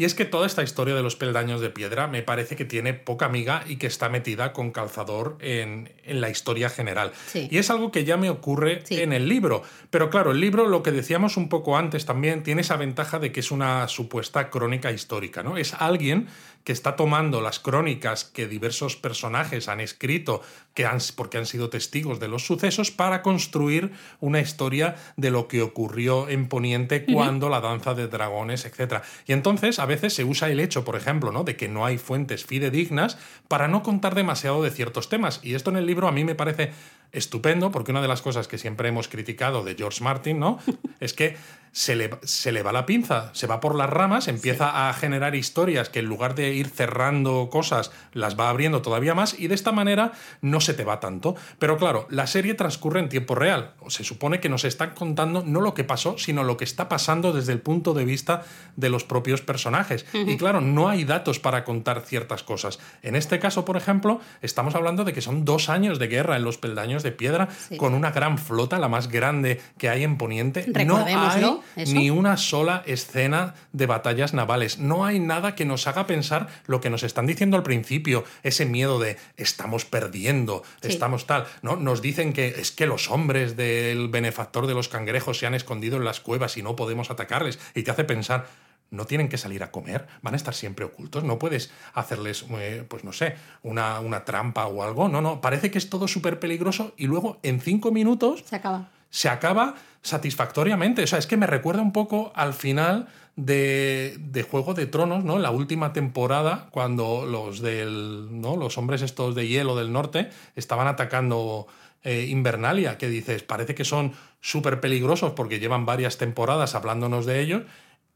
Y 0.03 0.05
es 0.05 0.17
que 0.17 0.25
toda 0.25 0.49
esta 0.49 0.65
historia 0.65 0.97
de 0.97 1.03
los 1.05 1.15
peldaños 1.15 1.61
de 1.61 1.71
piedra 1.71 2.09
me 2.09 2.23
parece 2.25 2.57
que 2.57 2.65
tiene 2.65 2.93
poca 2.93 3.27
amiga 3.27 3.63
y 3.69 3.77
que 3.77 3.87
está 3.87 4.09
metida 4.09 4.53
con 4.53 4.73
calzador 4.73 5.37
en, 5.39 5.93
en 6.03 6.21
la 6.21 6.29
historia 6.29 6.69
general. 6.71 7.13
Sí. 7.29 7.47
Y 7.53 7.59
es 7.59 7.71
algo 7.71 7.93
que 7.93 8.05
ya 8.05 8.17
me 8.17 8.29
ocurre 8.29 8.81
Sí. 8.83 9.01
en 9.01 9.13
el 9.13 9.29
libro. 9.29 9.63
Pero 9.91 10.11
claro, 10.11 10.33
el 10.33 10.41
libro, 10.41 10.67
lo 10.67 10.83
que 10.83 10.91
decíamos 10.91 11.37
un 11.37 11.49
poco 11.49 11.77
antes 11.77 12.05
también, 12.05 12.43
tiene 12.43 12.63
esa 12.63 12.77
ventaja 12.77 13.21
de 13.21 13.31
que 13.31 13.39
es 13.39 13.53
una 13.53 13.87
supuesta 13.87 14.51
crónica 14.51 14.91
histórica, 14.91 15.45
¿no? 15.45 15.57
Es 15.57 15.73
alguien 15.75 16.27
que 16.65 16.73
está 16.73 16.95
tomando 16.95 17.41
las 17.41 17.59
crónicas 17.59 18.25
que 18.25 18.47
diversos 18.47 18.95
personajes 18.97 19.69
han 19.69 19.81
escrito 19.81 20.43
que 20.75 20.87
han, 20.87 20.99
porque 21.17 21.37
han 21.39 21.47
sido 21.47 21.71
testigos 21.71 22.21
de 22.21 22.29
los 22.29 22.47
sucesos 22.47 22.91
para 22.93 23.21
construir 23.23 23.91
una 24.21 24.41
historia 24.41 24.95
de 25.17 25.31
lo 25.31 25.49
que 25.49 25.61
ocurrió 25.61 26.29
en 26.29 26.49
Poniente 26.49 27.05
cuando 27.05 27.49
la 27.49 27.61
danza 27.61 27.95
de 27.95 28.07
dragones, 28.07 28.65
etc. 28.65 29.03
Y 29.27 29.33
entonces 29.33 29.81
a 29.81 29.87
veces 29.93 30.15
se 30.15 30.25
usa 30.25 30.51
el 30.51 30.61
hecho, 30.61 30.85
por 30.85 30.97
ejemplo, 30.97 31.33
¿no? 31.33 31.45
de 31.45 31.57
que 31.57 31.69
no 31.69 31.85
hay 31.85 31.99
fuentes 31.99 32.45
fidedignas 32.45 33.19
para 33.49 33.69
no 33.69 33.83
contar 33.83 34.15
demasiado 34.15 34.63
de 34.63 34.71
ciertos 34.71 35.09
temas. 35.09 35.41
Y 35.43 35.55
esto 35.55 35.71
en 35.71 35.77
el 35.77 35.87
libro 35.87 36.09
a 36.09 36.13
mí 36.13 36.25
me 36.25 36.35
parece 36.35 36.73
estupendo 37.13 37.71
porque 37.71 37.91
una 37.91 38.03
de 38.03 38.09
las 38.09 38.23
cosas 38.23 38.49
que 38.49 38.59
siempre 38.59 38.89
hemos 38.89 39.09
criticado 39.09 39.63
de 39.63 39.75
George 39.75 40.03
Martin, 40.03 40.39
¿no? 40.39 40.59
es 41.01 41.13
que 41.13 41.37
se 41.73 41.97
le, 41.97 42.11
se 42.23 42.53
le 42.53 42.63
va 42.63 42.71
la 42.71 42.85
pinza, 42.85 43.31
se 43.35 43.47
va 43.47 43.61
por 43.61 43.75
las 43.75 43.89
ramas, 43.89 44.29
empieza 44.29 44.89
a 44.89 44.93
generar 44.93 45.35
historias 45.35 45.89
que 45.89 46.01
en 46.01 46.05
lugar 46.05 46.35
de 46.35 46.53
ir 46.53 46.69
cerrando 46.69 47.49
cosas, 47.51 47.91
las 48.13 48.39
va 48.39 48.51
abriendo 48.51 48.83
todavía 48.83 49.15
más 49.15 49.39
y 49.39 49.49
de 49.49 49.55
esta 49.55 49.73
manera 49.73 50.13
no 50.43 50.61
se 50.61 50.75
te 50.75 50.85
va 50.85 51.01
tanto. 51.01 51.35
Pero 51.59 51.79
claro, 51.79 52.07
la 52.11 52.27
serie 52.27 52.53
transcurre 52.55 53.01
en 53.01 53.09
tiempo 53.09 53.35
real. 53.35 53.73
Se 53.89 54.05
supone 54.05 54.39
que 54.39 54.51
nos 54.51 54.65
están 54.65 54.91
contando 54.91 55.43
no 55.47 55.63
lo 55.63 55.73
que 55.73 55.83
pasó, 55.83 56.19
sino 56.19 56.45
lo 56.45 56.59
que 56.59 56.65
está 56.65 56.91
pasando 56.91 57.33
desde 57.33 57.53
el 57.53 57.61
punto 57.61 57.95
de 57.95 58.05
vista 58.05 58.43
de 58.77 58.91
los 58.91 59.05
propios 59.05 59.41
personajes. 59.41 60.05
Y 60.13 60.37
claro, 60.37 60.61
no 60.61 60.89
hay 60.91 61.05
datos 61.05 61.41
para 61.41 61.65
contar 61.65 62.03
ciertas 62.03 62.43
cosas. 62.43 62.81
En 63.03 63.17
este 63.17 63.39
caso, 63.39 63.65
por 63.65 63.79
ejemplo, 63.79 64.21
estamos 64.43 64.75
hablando 64.75 65.05
de 65.05 65.15
que 65.15 65.23
son 65.23 65.47
dos 65.47 65.71
años 65.71 65.99
de 65.99 66.09
guerra 66.09 66.37
en 66.37 66.45
los 66.45 66.59
peldaños 66.59 67.02
de 67.03 67.13
piedra, 67.13 67.49
Sí. 67.69 67.77
con 67.77 67.95
una 67.95 68.11
gran 68.11 68.39
flota, 68.39 68.79
la 68.79 68.89
más 68.89 69.09
grande 69.09 69.61
que 69.79 69.89
hay 69.89 70.05
en 70.05 70.17
Poniente. 70.19 70.67
No 70.87 70.99
hay 71.05 71.15
eso. 71.39 71.63
ni 71.93 72.11
una 72.11 72.37
sola 72.37 72.83
escena 72.87 73.55
de 73.73 73.87
batallas 73.87 74.35
navales. 74.35 74.79
No 74.79 75.05
hay 75.05 75.19
nada 75.19 75.55
que 75.55 75.65
nos 75.65 75.87
haga 75.87 76.07
pensar 76.07 76.49
lo 76.67 76.81
que 76.81 76.91
nos 76.91 77.03
están 77.03 77.27
diciendo 77.27 77.57
al 77.57 77.63
principio, 77.63 78.25
ese 78.43 78.67
miedo 78.67 78.99
de 78.99 79.17
estamos 79.37 79.85
perdiendo, 79.85 80.63
Sí. 80.83 80.89
estamos 80.89 81.27
tal. 81.27 81.47
¿no? 81.63 81.77
Nos 81.77 82.03
dicen 82.03 82.33
que 82.33 82.49
es 82.49 82.73
que 82.73 82.87
los 82.87 83.11
hombres 83.11 83.57
del 83.57 84.09
benefactor 84.09 84.67
de 84.67 84.75
los 84.75 84.89
cangrejos 84.89 85.39
se 85.39 85.47
han 85.47 85.55
escondido 85.55 85.97
en 85.97 86.05
las 86.05 86.21
cuevas 86.21 86.57
y 86.57 86.63
no 86.63 86.77
podemos 86.77 87.11
atacarles. 87.11 87.59
Y 87.75 87.83
te 87.83 87.91
hace 87.91 88.05
pensar. 88.05 88.47
No 88.93 89.05
tienen 89.07 89.29
que 89.29 89.39
salir 89.39 89.63
a 89.65 89.73
comer, 89.73 90.07
van 90.23 90.35
a 90.35 90.37
estar 90.37 90.55
siempre 90.55 90.85
ocultos, 90.85 91.25
no 91.25 91.39
puedes 91.39 91.73
hacerles, 91.95 92.45
eh, 92.51 92.85
pues 92.87 93.03
no 93.03 93.13
sé, 93.13 93.35
una, 93.65 93.99
una 94.01 94.25
trampa 94.25 94.67
o 94.67 94.85
algo. 94.85 95.09
No, 95.09 95.21
no, 95.21 95.41
parece 95.41 95.71
que 95.73 95.79
es 95.79 95.91
todo 95.91 96.07
súper 96.07 96.39
peligroso 96.39 96.93
y 96.97 97.07
luego 97.07 97.39
en 97.43 97.61
cinco 97.61 97.91
minutos 97.91 98.45
Se 98.47 98.55
acaba. 98.57 98.89
se 99.11 99.29
acaba 99.29 99.75
satisfactoriamente. 100.03 101.03
O 101.03 101.07
sea, 101.07 101.19
es 101.19 101.27
que 101.27 101.37
me 101.37 101.47
recuerda 101.47 101.83
un 101.83 101.93
poco 101.93 102.33
al 102.35 102.53
final 102.55 103.09
de, 103.37 104.17
de 104.21 104.43
Juego 104.43 104.75
de 104.75 104.87
Tronos, 104.87 105.25
¿no? 105.25 105.39
La 105.39 105.51
última 105.51 105.93
temporada, 105.93 106.69
cuando 106.71 107.25
los 107.27 107.61
del. 107.61 108.29
¿no? 108.41 108.57
Los 108.57 108.79
hombres 108.79 109.03
estos 109.03 109.35
de 109.35 109.49
hielo 109.49 109.75
del 109.77 109.93
norte 109.93 110.29
estaban 110.55 110.87
atacando. 110.87 111.67
eh, 112.05 112.27
Invernalia, 112.29 112.99
que 112.99 113.09
dices, 113.09 113.43
parece 113.45 113.75
que 113.75 113.85
son 113.85 114.13
súper 114.41 114.81
peligrosos 114.81 115.33
porque 115.33 115.61
llevan 115.61 115.87
varias 115.87 116.19
temporadas 116.19 116.75
hablándonos 116.75 117.27
de 117.27 117.41
ellos 117.41 117.63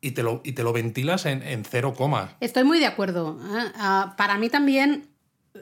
y 0.06 0.12
te 0.12 0.22
lo, 0.22 0.40
y 0.44 0.52
te 0.52 0.62
lo 0.62 0.72
ventilas 0.72 1.26
en, 1.26 1.42
en 1.42 1.64
cero 1.64 1.92
coma. 1.96 2.36
Estoy 2.40 2.62
muy 2.62 2.78
de 2.78 2.86
acuerdo. 2.86 3.38
¿eh? 3.42 3.72
Ah, 3.74 4.14
para 4.16 4.38
mí 4.38 4.48
también, 4.48 5.08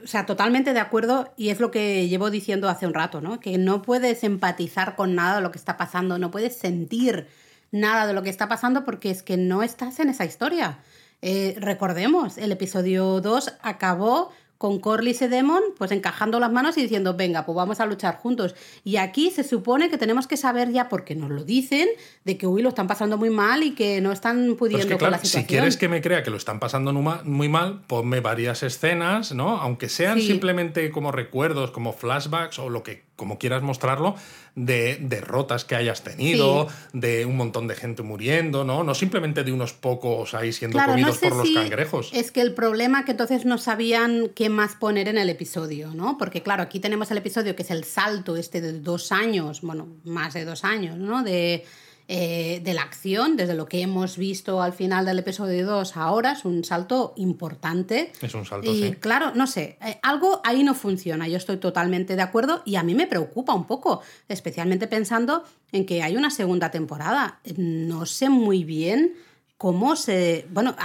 o 0.03 0.07
sea, 0.07 0.26
totalmente 0.26 0.74
de 0.74 0.80
acuerdo, 0.80 1.32
y 1.38 1.49
es 1.49 1.61
lo 1.61 1.70
que 1.70 2.07
llevo 2.09 2.30
diciendo 2.30 2.68
hace 2.68 2.86
un 2.86 2.92
rato, 2.92 3.22
¿no? 3.22 3.40
Que 3.40 3.57
no 3.57 3.80
puedes 3.80 4.22
empatizar 4.22 4.97
con 4.97 5.14
nada 5.14 5.36
de 5.36 5.40
lo 5.40 5.51
que 5.51 5.57
está 5.57 5.78
pasando, 5.78 6.18
no 6.18 6.30
puedes 6.30 6.59
sentir 6.59 7.26
nada 7.70 8.07
de 8.07 8.12
lo 8.12 8.22
que 8.22 8.28
está 8.28 8.47
pasando 8.47 8.84
porque 8.84 9.11
es 9.11 9.22
que 9.22 9.38
no 9.38 9.62
estás 9.62 9.99
en 9.99 10.11
esa 10.11 10.26
historia. 10.26 10.78
Eh, 11.22 11.57
recordemos, 11.59 12.36
el 12.36 12.53
episodio 12.53 13.22
2 13.22 13.55
acabó 13.62 14.30
con 14.64 14.78
Corlys 14.78 15.20
y 15.20 15.26
Demon 15.26 15.60
pues 15.76 15.90
encajando 15.90 16.40
las 16.40 16.50
manos 16.50 16.78
y 16.78 16.80
diciendo, 16.80 17.12
venga, 17.12 17.44
pues 17.44 17.54
vamos 17.54 17.80
a 17.80 17.84
luchar 17.84 18.16
juntos. 18.16 18.54
Y 18.82 18.96
aquí 18.96 19.30
se 19.30 19.44
supone 19.44 19.90
que 19.90 19.98
tenemos 19.98 20.26
que 20.26 20.38
saber 20.38 20.72
ya, 20.72 20.88
porque 20.88 21.14
nos 21.14 21.28
lo 21.28 21.44
dicen, 21.44 21.86
de 22.24 22.38
que, 22.38 22.46
uy, 22.46 22.62
lo 22.62 22.70
están 22.70 22.86
pasando 22.86 23.18
muy 23.18 23.28
mal 23.28 23.62
y 23.62 23.74
que 23.74 24.00
no 24.00 24.10
están 24.10 24.38
Pero 24.42 24.56
pudiendo 24.56 24.78
es 24.80 24.86
que, 24.86 24.92
con 24.94 24.98
claro, 25.00 25.12
la 25.12 25.18
si 25.18 25.44
quieres 25.44 25.76
que 25.76 25.90
me 25.90 26.00
crea 26.00 26.22
que 26.22 26.30
lo 26.30 26.38
están 26.38 26.60
pasando 26.60 26.94
muy 26.94 27.48
mal, 27.50 27.82
ponme 27.86 28.20
varias 28.20 28.62
escenas, 28.62 29.34
¿no? 29.34 29.58
Aunque 29.58 29.90
sean 29.90 30.18
Sí. 30.18 30.28
simplemente 30.28 30.90
como 30.90 31.12
recuerdos, 31.12 31.70
como 31.70 31.92
flashbacks 31.92 32.58
o 32.58 32.70
lo 32.70 32.82
que, 32.82 33.02
como 33.16 33.38
quieras 33.38 33.62
mostrarlo, 33.62 34.16
de 34.54 34.98
derrotas 35.00 35.64
que 35.64 35.74
hayas 35.74 36.02
tenido, 36.02 36.68
de 36.92 37.26
un 37.26 37.36
montón 37.36 37.68
de 37.68 37.74
gente 37.74 38.02
muriendo, 38.02 38.64
¿no? 38.64 38.84
No 38.84 38.94
simplemente 38.94 39.44
de 39.44 39.52
unos 39.52 39.72
pocos 39.72 40.34
ahí 40.34 40.52
siendo 40.52 40.76
Claro, 40.76 40.92
no 40.92 40.94
comidos 40.94 41.16
sé 41.16 41.28
por 41.28 41.38
los 41.38 41.48
si 41.48 41.54
cangrejos. 41.54 42.10
Es 42.12 42.30
que 42.30 42.40
el 42.40 42.54
problema 42.54 43.04
que 43.04 43.12
entonces 43.12 43.44
no 43.44 43.58
sabían 43.58 44.30
qué 44.34 44.48
más 44.48 44.74
poner 44.74 45.08
en 45.08 45.18
el 45.18 45.28
episodio, 45.30 45.92
¿no? 45.94 46.18
Porque 46.18 46.42
claro, 46.42 46.62
aquí 46.62 46.80
tenemos 46.80 47.10
el 47.10 47.18
episodio 47.18 47.56
que 47.56 47.62
es 47.62 47.70
el 47.70 47.84
salto 47.84 48.36
este 48.36 48.60
de 48.60 48.80
dos 48.80 49.12
años, 49.12 49.60
bueno, 49.62 49.88
más 50.04 50.34
de 50.34 50.44
dos 50.44 50.64
años, 50.64 50.96
¿no? 50.96 51.22
De, 51.22 51.64
eh, 52.07 52.61
de 52.62 52.74
la 52.74 52.82
acción, 52.82 53.36
desde 53.36 53.55
lo 53.55 53.66
que 53.66 53.80
hemos 53.80 54.18
visto 54.18 54.61
al 54.61 54.74
final 54.74 55.07
del 55.07 55.20
episodio 55.20 55.66
2 55.66 55.96
ahora, 55.96 56.32
es 56.32 56.44
un 56.44 56.62
salto 56.62 57.14
importante. 57.16 58.12
Es 58.20 58.34
un 58.34 58.44
salto, 58.44 58.70
Y 58.70 58.82
sí. 58.82 58.92
claro, 59.00 59.32
no 59.34 59.46
sé, 59.46 59.78
eh, 59.80 59.98
algo 60.02 60.42
ahí 60.44 60.62
no 60.64 60.74
funciona, 60.74 61.28
yo 61.28 61.38
estoy 61.38 61.57
totalmente 61.57 62.14
de 62.14 62.20
acuerdo 62.20 62.62
y 62.66 62.76
a 62.76 62.82
mí 62.82 62.94
me 62.94 63.07
preocupa 63.07 63.55
un 63.55 63.66
poco, 63.66 64.02
especialmente 64.28 64.86
pensando 64.86 65.44
en 65.72 65.86
que 65.86 66.02
hay 66.02 66.16
una 66.16 66.30
segunda 66.30 66.70
temporada. 66.70 67.40
No 67.57 68.05
sé 68.05 68.28
muy 68.28 68.64
bien 68.64 69.14
cómo 69.57 69.96
se... 69.96 70.46
Bueno, 70.50 70.76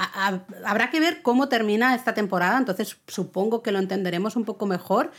habrá 0.63 0.89
que 0.89 1.01
ver 1.01 1.21
cómo 1.21 1.49
termina 1.49 1.95
esta 1.95 2.13
temporada, 2.13 2.57
entonces 2.57 2.97
supongo 3.07 3.61
que 3.61 3.73
lo 3.73 3.79
entenderemos 3.79 4.37
un 4.37 4.45
poco 4.45 4.65
mejor. 4.65 5.11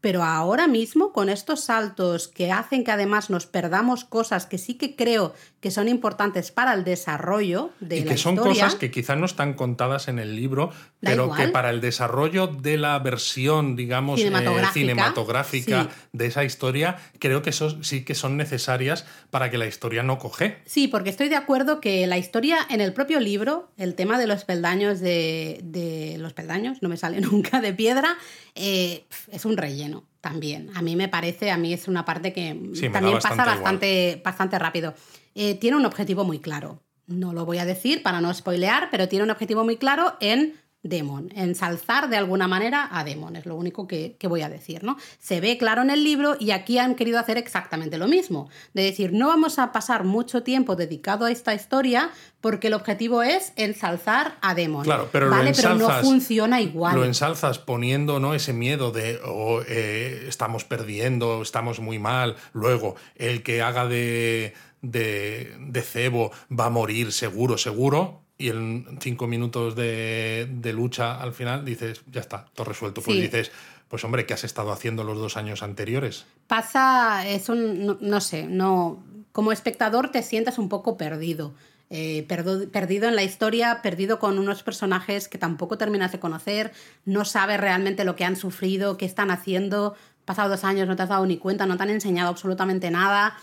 Pero 0.00 0.22
ahora 0.22 0.68
mismo, 0.68 1.12
con 1.12 1.28
estos 1.28 1.64
saltos 1.64 2.28
que 2.28 2.52
hacen 2.52 2.84
que 2.84 2.92
además 2.92 3.30
nos 3.30 3.46
perdamos 3.46 4.04
cosas 4.04 4.46
que 4.46 4.56
sí 4.56 4.74
que 4.74 4.94
creo 4.94 5.34
que 5.60 5.72
son 5.72 5.88
importantes 5.88 6.52
para 6.52 6.72
el 6.74 6.84
desarrollo 6.84 7.70
de 7.80 7.98
y 7.98 8.04
que 8.04 8.16
son 8.16 8.36
cosas 8.36 8.76
que 8.76 8.92
quizás 8.92 9.18
no 9.18 9.26
están 9.26 9.54
contadas 9.54 10.06
en 10.06 10.20
el 10.20 10.36
libro, 10.36 10.70
pero 11.00 11.34
que 11.34 11.48
para 11.48 11.70
el 11.70 11.80
desarrollo 11.80 12.46
de 12.46 12.78
la 12.78 12.96
versión, 13.00 13.74
digamos, 13.74 14.20
eh, 14.20 14.30
cinematográfica, 14.72 15.88
de 16.12 16.26
esa 16.26 16.44
historia, 16.44 16.96
creo 17.18 17.42
que 17.42 17.50
eso 17.50 17.82
sí 17.82 18.04
que 18.04 18.14
son 18.14 18.36
necesarias 18.36 19.04
para 19.30 19.50
que 19.50 19.58
la 19.58 19.66
historia 19.66 20.04
no 20.04 20.18
coge. 20.18 20.58
Sí, 20.64 20.86
porque 20.86 21.10
estoy 21.10 21.28
de 21.28 21.36
acuerdo 21.36 21.80
que 21.80 22.06
la 22.06 22.18
historia 22.18 22.58
en 22.70 22.80
el 22.80 22.92
propio 22.92 23.18
libro, 23.18 23.72
el 23.76 23.94
tema 23.94 24.18
de 24.18 24.28
los 24.28 24.44
peldaños 24.44 25.00
de, 25.00 25.60
de 25.64 26.16
los 26.18 26.34
peldaños, 26.34 26.82
no 26.82 26.88
me 26.88 26.96
sale 26.96 27.20
nunca 27.20 27.60
de 27.60 27.74
piedra, 27.74 28.16
eh, 28.54 29.06
es 29.32 29.44
un 29.44 29.56
relleno 29.56 29.97
también. 30.20 30.70
A 30.74 30.82
mí 30.82 30.96
me 30.96 31.08
parece, 31.08 31.50
a 31.50 31.56
mí 31.56 31.72
es 31.72 31.88
una 31.88 32.04
parte 32.04 32.32
que 32.32 32.54
también 32.92 33.18
pasa 33.20 33.44
bastante, 33.44 34.20
bastante 34.24 34.58
rápido. 34.58 34.94
Eh, 35.34 35.54
tiene 35.54 35.76
un 35.76 35.86
objetivo 35.86 36.24
muy 36.24 36.38
claro. 36.38 36.82
No 37.06 37.32
lo 37.32 37.46
voy 37.46 37.58
a 37.58 37.64
decir 37.64 38.02
para 38.02 38.20
no 38.20 38.32
spoilear, 38.34 38.88
pero 38.90 39.08
tiene 39.08 39.24
un 39.24 39.30
objetivo 39.30 39.64
muy 39.64 39.76
claro 39.76 40.16
en 40.20 40.54
Demon, 40.82 41.32
ensalzar 41.34 42.08
de 42.08 42.16
alguna 42.16 42.46
manera 42.46 42.88
a 42.92 43.02
Demon, 43.02 43.34
es 43.34 43.46
lo 43.46 43.56
único 43.56 43.88
que, 43.88 44.16
voy 44.22 44.42
a 44.42 44.48
decir, 44.48 44.84
¿no? 44.84 44.96
Se 45.18 45.40
ve 45.40 45.58
claro 45.58 45.82
en 45.82 45.90
el 45.90 46.04
libro 46.04 46.36
y 46.38 46.52
aquí 46.52 46.78
han 46.78 46.94
querido 46.94 47.18
hacer 47.18 47.36
exactamente 47.36 47.98
lo 47.98 48.06
mismo, 48.06 48.48
de 48.74 48.82
decir, 48.84 49.12
no 49.12 49.26
vamos 49.26 49.58
a 49.58 49.72
pasar 49.72 50.04
mucho 50.04 50.44
tiempo 50.44 50.76
dedicado 50.76 51.24
a 51.24 51.32
esta 51.32 51.52
historia 51.52 52.10
porque 52.40 52.68
el 52.68 52.74
objetivo 52.74 53.24
es 53.24 53.52
ensalzar 53.56 54.38
a 54.40 54.54
Demon. 54.54 54.84
Claro, 54.84 55.08
pero, 55.10 55.28
¿vale? 55.28 55.52
pero 55.54 55.74
no 55.74 55.90
funciona 56.00 56.60
igual. 56.60 56.94
Lo 56.94 57.04
ensalzas 57.04 57.58
poniendo 57.58 58.20
¿no? 58.20 58.34
ese 58.34 58.52
miedo 58.52 58.92
de 58.92 59.18
oh, 59.24 59.62
eh, 59.66 60.26
estamos 60.28 60.64
perdiendo, 60.64 61.42
estamos 61.42 61.80
muy 61.80 61.98
mal, 61.98 62.36
luego 62.52 62.94
el 63.16 63.42
que 63.42 63.62
haga 63.62 63.88
de, 63.88 64.54
de, 64.82 65.56
de 65.58 65.82
cebo 65.82 66.30
va 66.56 66.66
a 66.66 66.70
morir 66.70 67.10
seguro, 67.10 67.58
seguro 67.58 68.27
y 68.38 68.50
en 68.50 68.98
cinco 69.00 69.26
minutos 69.26 69.74
de, 69.74 70.48
lucha 70.72 71.20
al 71.20 71.34
final 71.34 71.64
dices, 71.64 72.02
ya 72.10 72.20
está, 72.20 72.46
todo 72.54 72.68
resuelto. 72.68 73.02
Pues 73.02 73.20
dices, 73.20 73.50
pues 73.88 74.04
hombre, 74.04 74.26
¿qué 74.26 74.34
has 74.34 74.44
estado 74.44 74.70
haciendo 74.70 75.02
los 75.02 75.18
dos 75.18 75.36
años 75.36 75.62
anteriores? 75.64 76.24
Pasa, 76.46 77.26
es 77.26 77.48
un, 77.48 77.98
no, 78.00 78.20
sé, 78.20 78.46
no, 78.46 79.02
como 79.32 79.50
espectador 79.50 80.10
te 80.12 80.22
sientas 80.22 80.58
un 80.58 80.68
poco 80.68 80.96
perdido. 80.96 81.52
Eh, 81.90 82.26
perdido 82.28 83.08
en 83.08 83.16
la 83.16 83.22
historia, 83.22 83.80
perdido 83.82 84.18
con 84.18 84.38
unos 84.38 84.62
personajes 84.62 85.26
que 85.26 85.38
tampoco 85.38 85.78
terminas 85.78 86.12
de 86.12 86.20
conocer, 86.20 86.70
no 87.06 87.24
sabes 87.24 87.58
realmente 87.58 88.04
lo 88.04 88.14
que 88.14 88.26
han 88.26 88.36
sufrido, 88.36 88.98
qué 88.98 89.06
están 89.06 89.30
haciendo, 89.30 89.96
pasado 90.26 90.50
dos 90.50 90.64
años 90.64 90.86
no 90.86 90.96
te 90.96 91.04
has 91.04 91.08
dado 91.08 91.24
ni 91.24 91.38
cuenta, 91.38 91.64
no 91.64 91.78
te 91.78 91.84
han 91.84 91.90
enseñado 91.90 92.28
absolutamente 92.28 92.90
nada. 92.90 93.38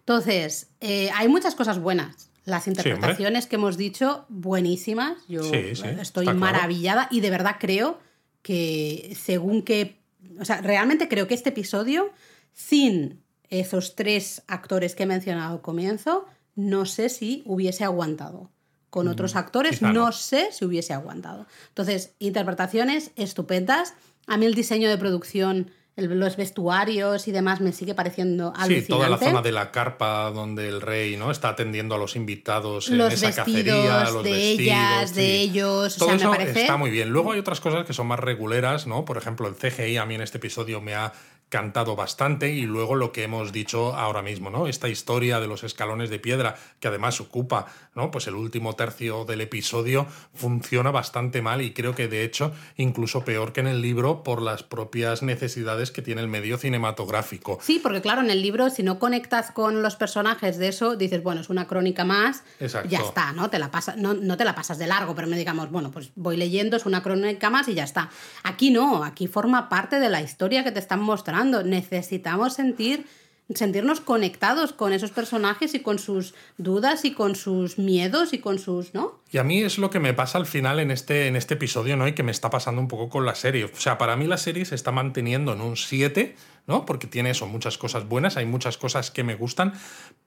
Entonces, 0.00 0.68
eh, 0.82 1.08
hay 1.14 1.28
muchas 1.28 1.54
cosas 1.54 1.78
buenas, 1.78 2.28
las 2.48 2.66
interpretaciones 2.66 3.46
que 3.46 3.56
hemos 3.56 3.76
dicho, 3.76 4.24
buenísimas. 4.28 5.18
Yo 5.28 5.42
estoy 5.42 6.26
maravillada 6.26 7.08
y 7.10 7.20
de 7.20 7.30
verdad 7.30 7.56
creo 7.60 7.98
que 8.42 9.16
según 9.20 9.62
que... 9.62 9.98
O 10.40 10.44
sea, 10.44 10.60
realmente 10.60 11.08
creo 11.08 11.26
que 11.26 11.34
este 11.34 11.50
episodio, 11.50 12.10
sin 12.52 13.22
esos 13.50 13.94
tres 13.94 14.42
actores 14.46 14.94
que 14.94 15.02
he 15.02 15.06
mencionado 15.06 15.54
al 15.54 15.60
comienzo, 15.60 16.26
no 16.54 16.86
sé 16.86 17.08
si 17.08 17.42
hubiese 17.44 17.84
aguantado. 17.84 18.50
Con 18.90 19.06
mm, 19.06 19.10
otros 19.10 19.36
actores 19.36 19.82
no 19.82 20.12
sé 20.12 20.48
si 20.50 20.64
hubiese 20.64 20.94
aguantado. 20.94 21.46
Entonces, 21.68 22.14
interpretaciones 22.18 23.10
estupendas. 23.16 23.94
A 24.26 24.38
mí 24.38 24.46
el 24.46 24.54
diseño 24.54 24.88
de 24.88 24.96
producción 24.96 25.70
los 25.98 26.36
vestuarios 26.36 27.26
y 27.28 27.32
demás 27.32 27.60
me 27.60 27.72
sigue 27.72 27.94
pareciendo 27.94 28.52
alucinante. 28.54 28.80
Sí, 28.82 28.88
toda 28.88 29.08
la 29.08 29.18
zona 29.18 29.42
de 29.42 29.52
la 29.52 29.70
carpa 29.70 30.30
donde 30.30 30.68
el 30.68 30.80
rey 30.80 31.16
no 31.16 31.30
está 31.30 31.50
atendiendo 31.50 31.94
a 31.94 31.98
los 31.98 32.16
invitados 32.16 32.88
en 32.88 33.00
esa 33.00 33.34
cacería, 33.34 34.10
los 34.10 34.22
de 34.22 34.30
vestidos, 34.30 34.60
ellas, 34.60 35.14
de 35.14 35.40
ellos, 35.40 35.96
todo 35.96 36.12
eso 36.12 36.34
está 36.34 36.76
muy 36.76 36.90
bien. 36.90 37.10
Luego 37.10 37.32
hay 37.32 37.40
otras 37.40 37.60
cosas 37.60 37.84
que 37.84 37.92
son 37.92 38.06
más 38.06 38.20
reguleras, 38.20 38.86
¿no? 38.86 39.04
Por 39.04 39.16
ejemplo, 39.16 39.48
el 39.48 39.54
CGI 39.54 39.96
a 39.96 40.06
mí 40.06 40.14
en 40.14 40.22
este 40.22 40.38
episodio 40.38 40.80
me 40.80 40.94
ha 40.94 41.12
cantado 41.48 41.96
bastante 41.96 42.52
y 42.52 42.62
luego 42.62 42.94
lo 42.94 43.10
que 43.10 43.24
hemos 43.24 43.52
dicho 43.52 43.94
ahora 43.94 44.22
mismo, 44.22 44.50
¿no? 44.50 44.66
Esta 44.66 44.88
historia 44.88 45.40
de 45.40 45.46
los 45.46 45.64
escalones 45.64 46.10
de 46.10 46.18
piedra 46.18 46.56
que 46.78 46.88
además 46.88 47.20
ocupa, 47.20 47.66
¿no? 47.94 48.10
Pues 48.10 48.26
el 48.26 48.34
último 48.34 48.74
tercio 48.74 49.24
del 49.24 49.40
episodio 49.40 50.06
funciona 50.34 50.90
bastante 50.90 51.40
mal 51.40 51.62
y 51.62 51.72
creo 51.72 51.94
que 51.94 52.08
de 52.08 52.24
hecho 52.24 52.52
incluso 52.76 53.24
peor 53.24 53.52
que 53.52 53.60
en 53.60 53.66
el 53.66 53.80
libro 53.80 54.22
por 54.22 54.42
las 54.42 54.62
propias 54.62 55.22
necesidades 55.22 55.90
que 55.90 56.02
tiene 56.02 56.20
el 56.20 56.28
medio 56.28 56.58
cinematográfico. 56.58 57.58
Sí, 57.62 57.80
porque 57.82 58.02
claro, 58.02 58.20
en 58.20 58.30
el 58.30 58.42
libro 58.42 58.68
si 58.68 58.82
no 58.82 58.98
conectas 58.98 59.50
con 59.50 59.82
los 59.82 59.96
personajes 59.96 60.58
de 60.58 60.68
eso, 60.68 60.96
dices, 60.96 61.22
bueno, 61.22 61.40
es 61.40 61.48
una 61.48 61.66
crónica 61.66 62.04
más, 62.04 62.42
ya 62.60 63.00
está, 63.00 63.32
¿no? 63.32 63.48
Te 63.48 63.58
la 63.58 63.70
pasas, 63.70 63.96
no, 63.96 64.12
no 64.12 64.36
te 64.36 64.44
la 64.44 64.54
pasas 64.54 64.78
de 64.78 64.86
largo, 64.86 65.14
pero 65.14 65.26
me 65.28 65.38
digamos, 65.38 65.70
bueno, 65.70 65.90
pues 65.90 66.10
voy 66.14 66.36
leyendo, 66.36 66.76
es 66.76 66.84
una 66.84 67.02
crónica 67.02 67.48
más 67.48 67.68
y 67.68 67.74
ya 67.74 67.84
está. 67.84 68.10
Aquí 68.42 68.70
no, 68.70 69.02
aquí 69.02 69.26
forma 69.28 69.70
parte 69.70 69.98
de 69.98 70.10
la 70.10 70.20
historia 70.20 70.62
que 70.62 70.72
te 70.72 70.78
están 70.78 71.00
mostrando 71.00 71.37
Necesitamos 71.44 72.54
sentir 72.54 73.06
sentirnos 73.54 74.00
conectados 74.00 74.72
con 74.72 74.92
esos 74.92 75.10
personajes 75.10 75.74
y 75.74 75.80
con 75.80 75.98
sus 75.98 76.34
dudas 76.58 77.04
y 77.04 77.12
con 77.12 77.34
sus 77.34 77.78
miedos 77.78 78.34
y 78.34 78.40
con 78.40 78.58
sus, 78.58 78.92
¿no? 78.92 79.20
Y 79.30 79.38
a 79.38 79.44
mí 79.44 79.62
es 79.62 79.78
lo 79.78 79.88
que 79.88 80.00
me 80.00 80.12
pasa 80.12 80.38
al 80.38 80.46
final 80.46 80.80
en 80.80 80.90
este, 80.90 81.28
en 81.28 81.36
este 81.36 81.54
episodio, 81.54 81.96
¿no? 81.96 82.06
Y 82.06 82.12
que 82.12 82.22
me 82.22 82.30
está 82.30 82.50
pasando 82.50 82.80
un 82.80 82.88
poco 82.88 83.08
con 83.08 83.24
la 83.24 83.34
serie. 83.34 83.64
O 83.64 83.80
sea, 83.80 83.96
para 83.96 84.16
mí 84.16 84.26
la 84.26 84.36
serie 84.36 84.64
se 84.66 84.74
está 84.74 84.92
manteniendo 84.92 85.54
en 85.54 85.62
un 85.62 85.76
7, 85.76 86.36
¿no? 86.66 86.84
Porque 86.84 87.06
tiene 87.06 87.30
eso, 87.30 87.46
muchas 87.46 87.78
cosas 87.78 88.06
buenas, 88.06 88.36
hay 88.36 88.44
muchas 88.44 88.76
cosas 88.76 89.10
que 89.10 89.24
me 89.24 89.34
gustan, 89.34 89.72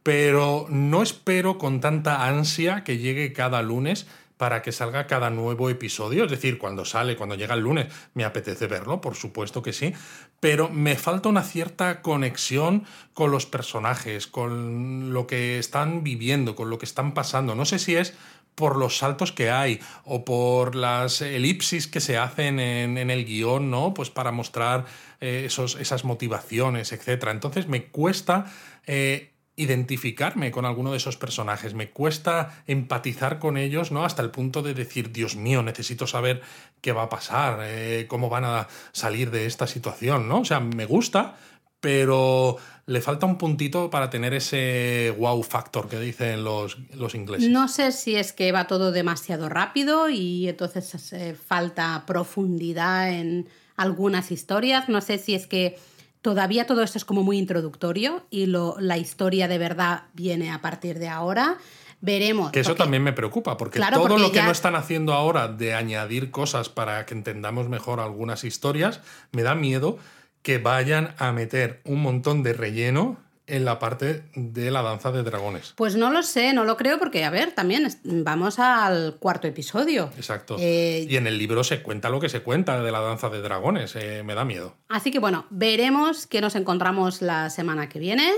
pero 0.02 0.66
no 0.70 1.04
espero 1.04 1.60
con 1.60 1.80
tanta 1.80 2.28
ansia 2.28 2.84
que 2.84 2.98
llegue 2.98 3.34
cada 3.34 3.62
lunes 3.62 4.08
para 4.42 4.64
que 4.64 4.72
salga 4.72 5.06
cada 5.06 5.30
nuevo 5.30 5.70
episodio. 5.70 6.26
Es 6.26 6.32
decir, 6.32 6.58
cuando 6.58 6.84
sale, 6.84 7.16
cuando 7.16 7.36
llega 7.36 7.54
el 7.54 7.62
lunes, 7.62 7.94
me 8.16 8.26
apetece 8.26 8.66
verlo, 8.66 9.00
por 9.00 9.14
supuesto 9.14 9.62
que 9.62 9.72
sí, 9.72 9.94
pero 10.42 10.70
me 10.70 10.96
falta 10.96 11.30
una 11.30 11.44
cierta 11.44 12.02
conexión 12.02 12.84
con 13.14 13.32
los 13.32 13.46
personajes, 13.46 14.28
con 14.28 15.14
lo 15.14 15.28
que 15.28 15.60
están 15.60 16.04
viviendo, 16.04 16.56
con 16.56 16.70
lo 16.70 16.80
que 16.80 16.86
están 16.86 17.14
pasando. 17.14 17.56
No 17.56 17.64
sé 17.64 17.78
si 17.78 17.96
es 17.96 18.16
por 18.56 18.76
los 18.76 18.98
saltos 18.98 19.32
que 19.32 19.52
hay 19.52 19.80
o 20.04 20.26
por 20.26 20.76
las 20.76 21.22
elipsis 21.22 21.88
que 21.88 22.02
se 22.02 22.18
hacen 22.18 22.60
en, 22.60 22.98
el 22.98 23.24
guion, 23.24 23.70
¿no? 23.70 23.94
Pues 23.94 24.10
para 24.10 24.32
mostrar 24.32 24.86
eh, 25.22 25.44
esos, 25.46 25.76
esas 25.76 26.04
motivaciones, 26.04 26.92
etc. 26.92 27.28
Entonces 27.30 27.68
me 27.68 27.86
cuesta 27.86 28.52
eh, 28.88 29.31
identificarme 29.62 30.50
con 30.50 30.66
alguno 30.66 30.92
de 30.92 30.98
esos 30.98 31.18
personajes, 31.18 31.76
me 31.76 31.92
cuesta 31.92 32.64
empatizar 32.66 33.38
con 33.38 33.58
ellos, 33.58 33.92
¿no? 33.92 34.04
Hasta 34.04 34.24
el 34.24 34.32
punto 34.32 34.64
de 34.64 34.74
decir, 34.74 35.12
Dios 35.12 35.36
mío, 35.36 35.62
necesito 35.62 36.08
saber 36.08 36.42
qué 36.82 36.92
va 36.92 37.04
a 37.04 37.10
pasar, 37.10 37.60
eh, 37.62 38.06
cómo 38.08 38.28
van 38.28 38.46
a 38.46 38.68
salir 38.92 39.30
de 39.30 39.46
esta 39.46 39.68
situación, 39.68 40.28
¿no? 40.28 40.40
O 40.40 40.46
sea, 40.46 40.60
me 40.60 40.86
gusta, 40.86 41.38
pero 41.80 42.58
le 42.88 43.02
falta 43.02 43.28
un 43.28 43.38
puntito 43.38 43.92
para 43.92 44.10
tener 44.10 44.34
ese 44.34 45.14
wow 45.18 45.44
factor 45.44 45.88
que 45.88 46.00
dicen 46.00 46.44
los, 46.44 46.78
los 46.96 47.14
ingleses. 47.14 47.50
No 47.50 47.68
sé 47.68 47.92
si 47.92 48.16
es 48.16 48.34
que 48.34 48.52
va 48.52 48.66
todo 48.66 48.92
demasiado 48.92 49.48
rápido 49.48 50.10
y 50.10 50.50
entonces 50.50 50.96
hace 50.96 51.36
falta 51.36 52.04
profundidad 52.08 53.12
en 53.12 53.48
algunas 53.78 54.32
historias, 54.32 54.90
no 54.90 55.02
sé 55.02 55.18
si 55.18 55.34
es 55.34 55.48
que 55.48 55.80
Todavía 56.22 56.68
todo 56.68 56.84
esto 56.84 56.98
es 56.98 57.06
como 57.06 57.24
muy 57.24 57.38
introductorio 57.38 58.26
y 58.30 58.46
lo, 58.46 58.76
la 58.80 58.98
historia 58.98 59.48
de 59.48 59.58
verdad 59.58 60.04
viene 60.14 60.52
a 60.52 60.62
partir 60.62 61.00
de 61.00 61.10
ahora. 61.10 61.58
Veremos. 62.00 62.52
Que 62.52 62.62
eso 62.62 62.76
también 62.76 63.04
me 63.04 63.14
preocupa, 63.14 63.58
porque 63.58 63.80
todo 63.94 64.18
lo 64.18 64.32
que 64.32 64.42
no 64.42 64.52
están 64.52 64.76
haciendo 64.76 65.14
ahora 65.14 65.48
de 65.48 65.76
añadir 65.76 66.32
cosas 66.32 66.68
para 66.68 67.06
que 67.06 67.14
entendamos 67.14 67.70
mejor 67.70 68.00
algunas 68.00 68.44
historias, 68.44 69.02
me 69.32 69.44
da 69.44 69.54
miedo 69.54 70.00
que 70.42 70.58
vayan 70.58 71.14
a 71.20 71.32
meter 71.32 71.82
un 71.86 72.02
montón 72.02 72.42
de 72.42 72.54
relleno 72.54 73.18
en 73.52 73.66
la 73.66 73.80
parte 73.80 74.24
de 74.34 74.72
la 74.72 74.82
danza 74.82 75.12
de 75.12 75.24
dragones. 75.24 75.74
Pues 75.76 75.96
no 75.96 76.10
lo 76.10 76.24
sé, 76.24 76.54
no 76.54 76.64
lo 76.64 76.78
creo 76.78 76.98
porque, 76.98 77.26
a 77.26 77.30
ver, 77.30 77.52
también 77.52 77.88
vamos 78.04 78.60
al 78.60 79.18
cuarto 79.20 79.48
episodio. 79.48 80.10
Exacto. 80.16 80.56
Eh, 80.58 81.06
y 81.10 81.18
en 81.18 81.28
el 81.28 81.38
libro 81.38 81.64
se 81.64 81.82
cuenta 81.82 82.10
lo 82.10 82.20
que 82.20 82.30
se 82.30 82.42
cuenta 82.42 82.82
de 82.82 82.92
la 82.92 83.02
danza 83.02 83.30
de 83.30 83.42
dragones, 83.42 83.96
eh, 83.98 84.24
me 84.24 84.36
da 84.36 84.46
miedo. 84.46 84.76
Así 84.88 85.12
que 85.12 85.20
bueno, 85.20 85.46
veremos 85.50 86.28
que 86.28 86.40
nos 86.40 86.56
encontramos 86.56 87.22
la 87.22 87.50
semana 87.50 87.90
que 87.90 88.00
viene 88.00 88.32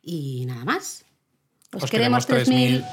y 0.00 0.46
nada 0.46 0.64
más. 0.64 1.04
Os, 1.72 1.90
queremos 1.90 2.26
3000. 2.26 2.84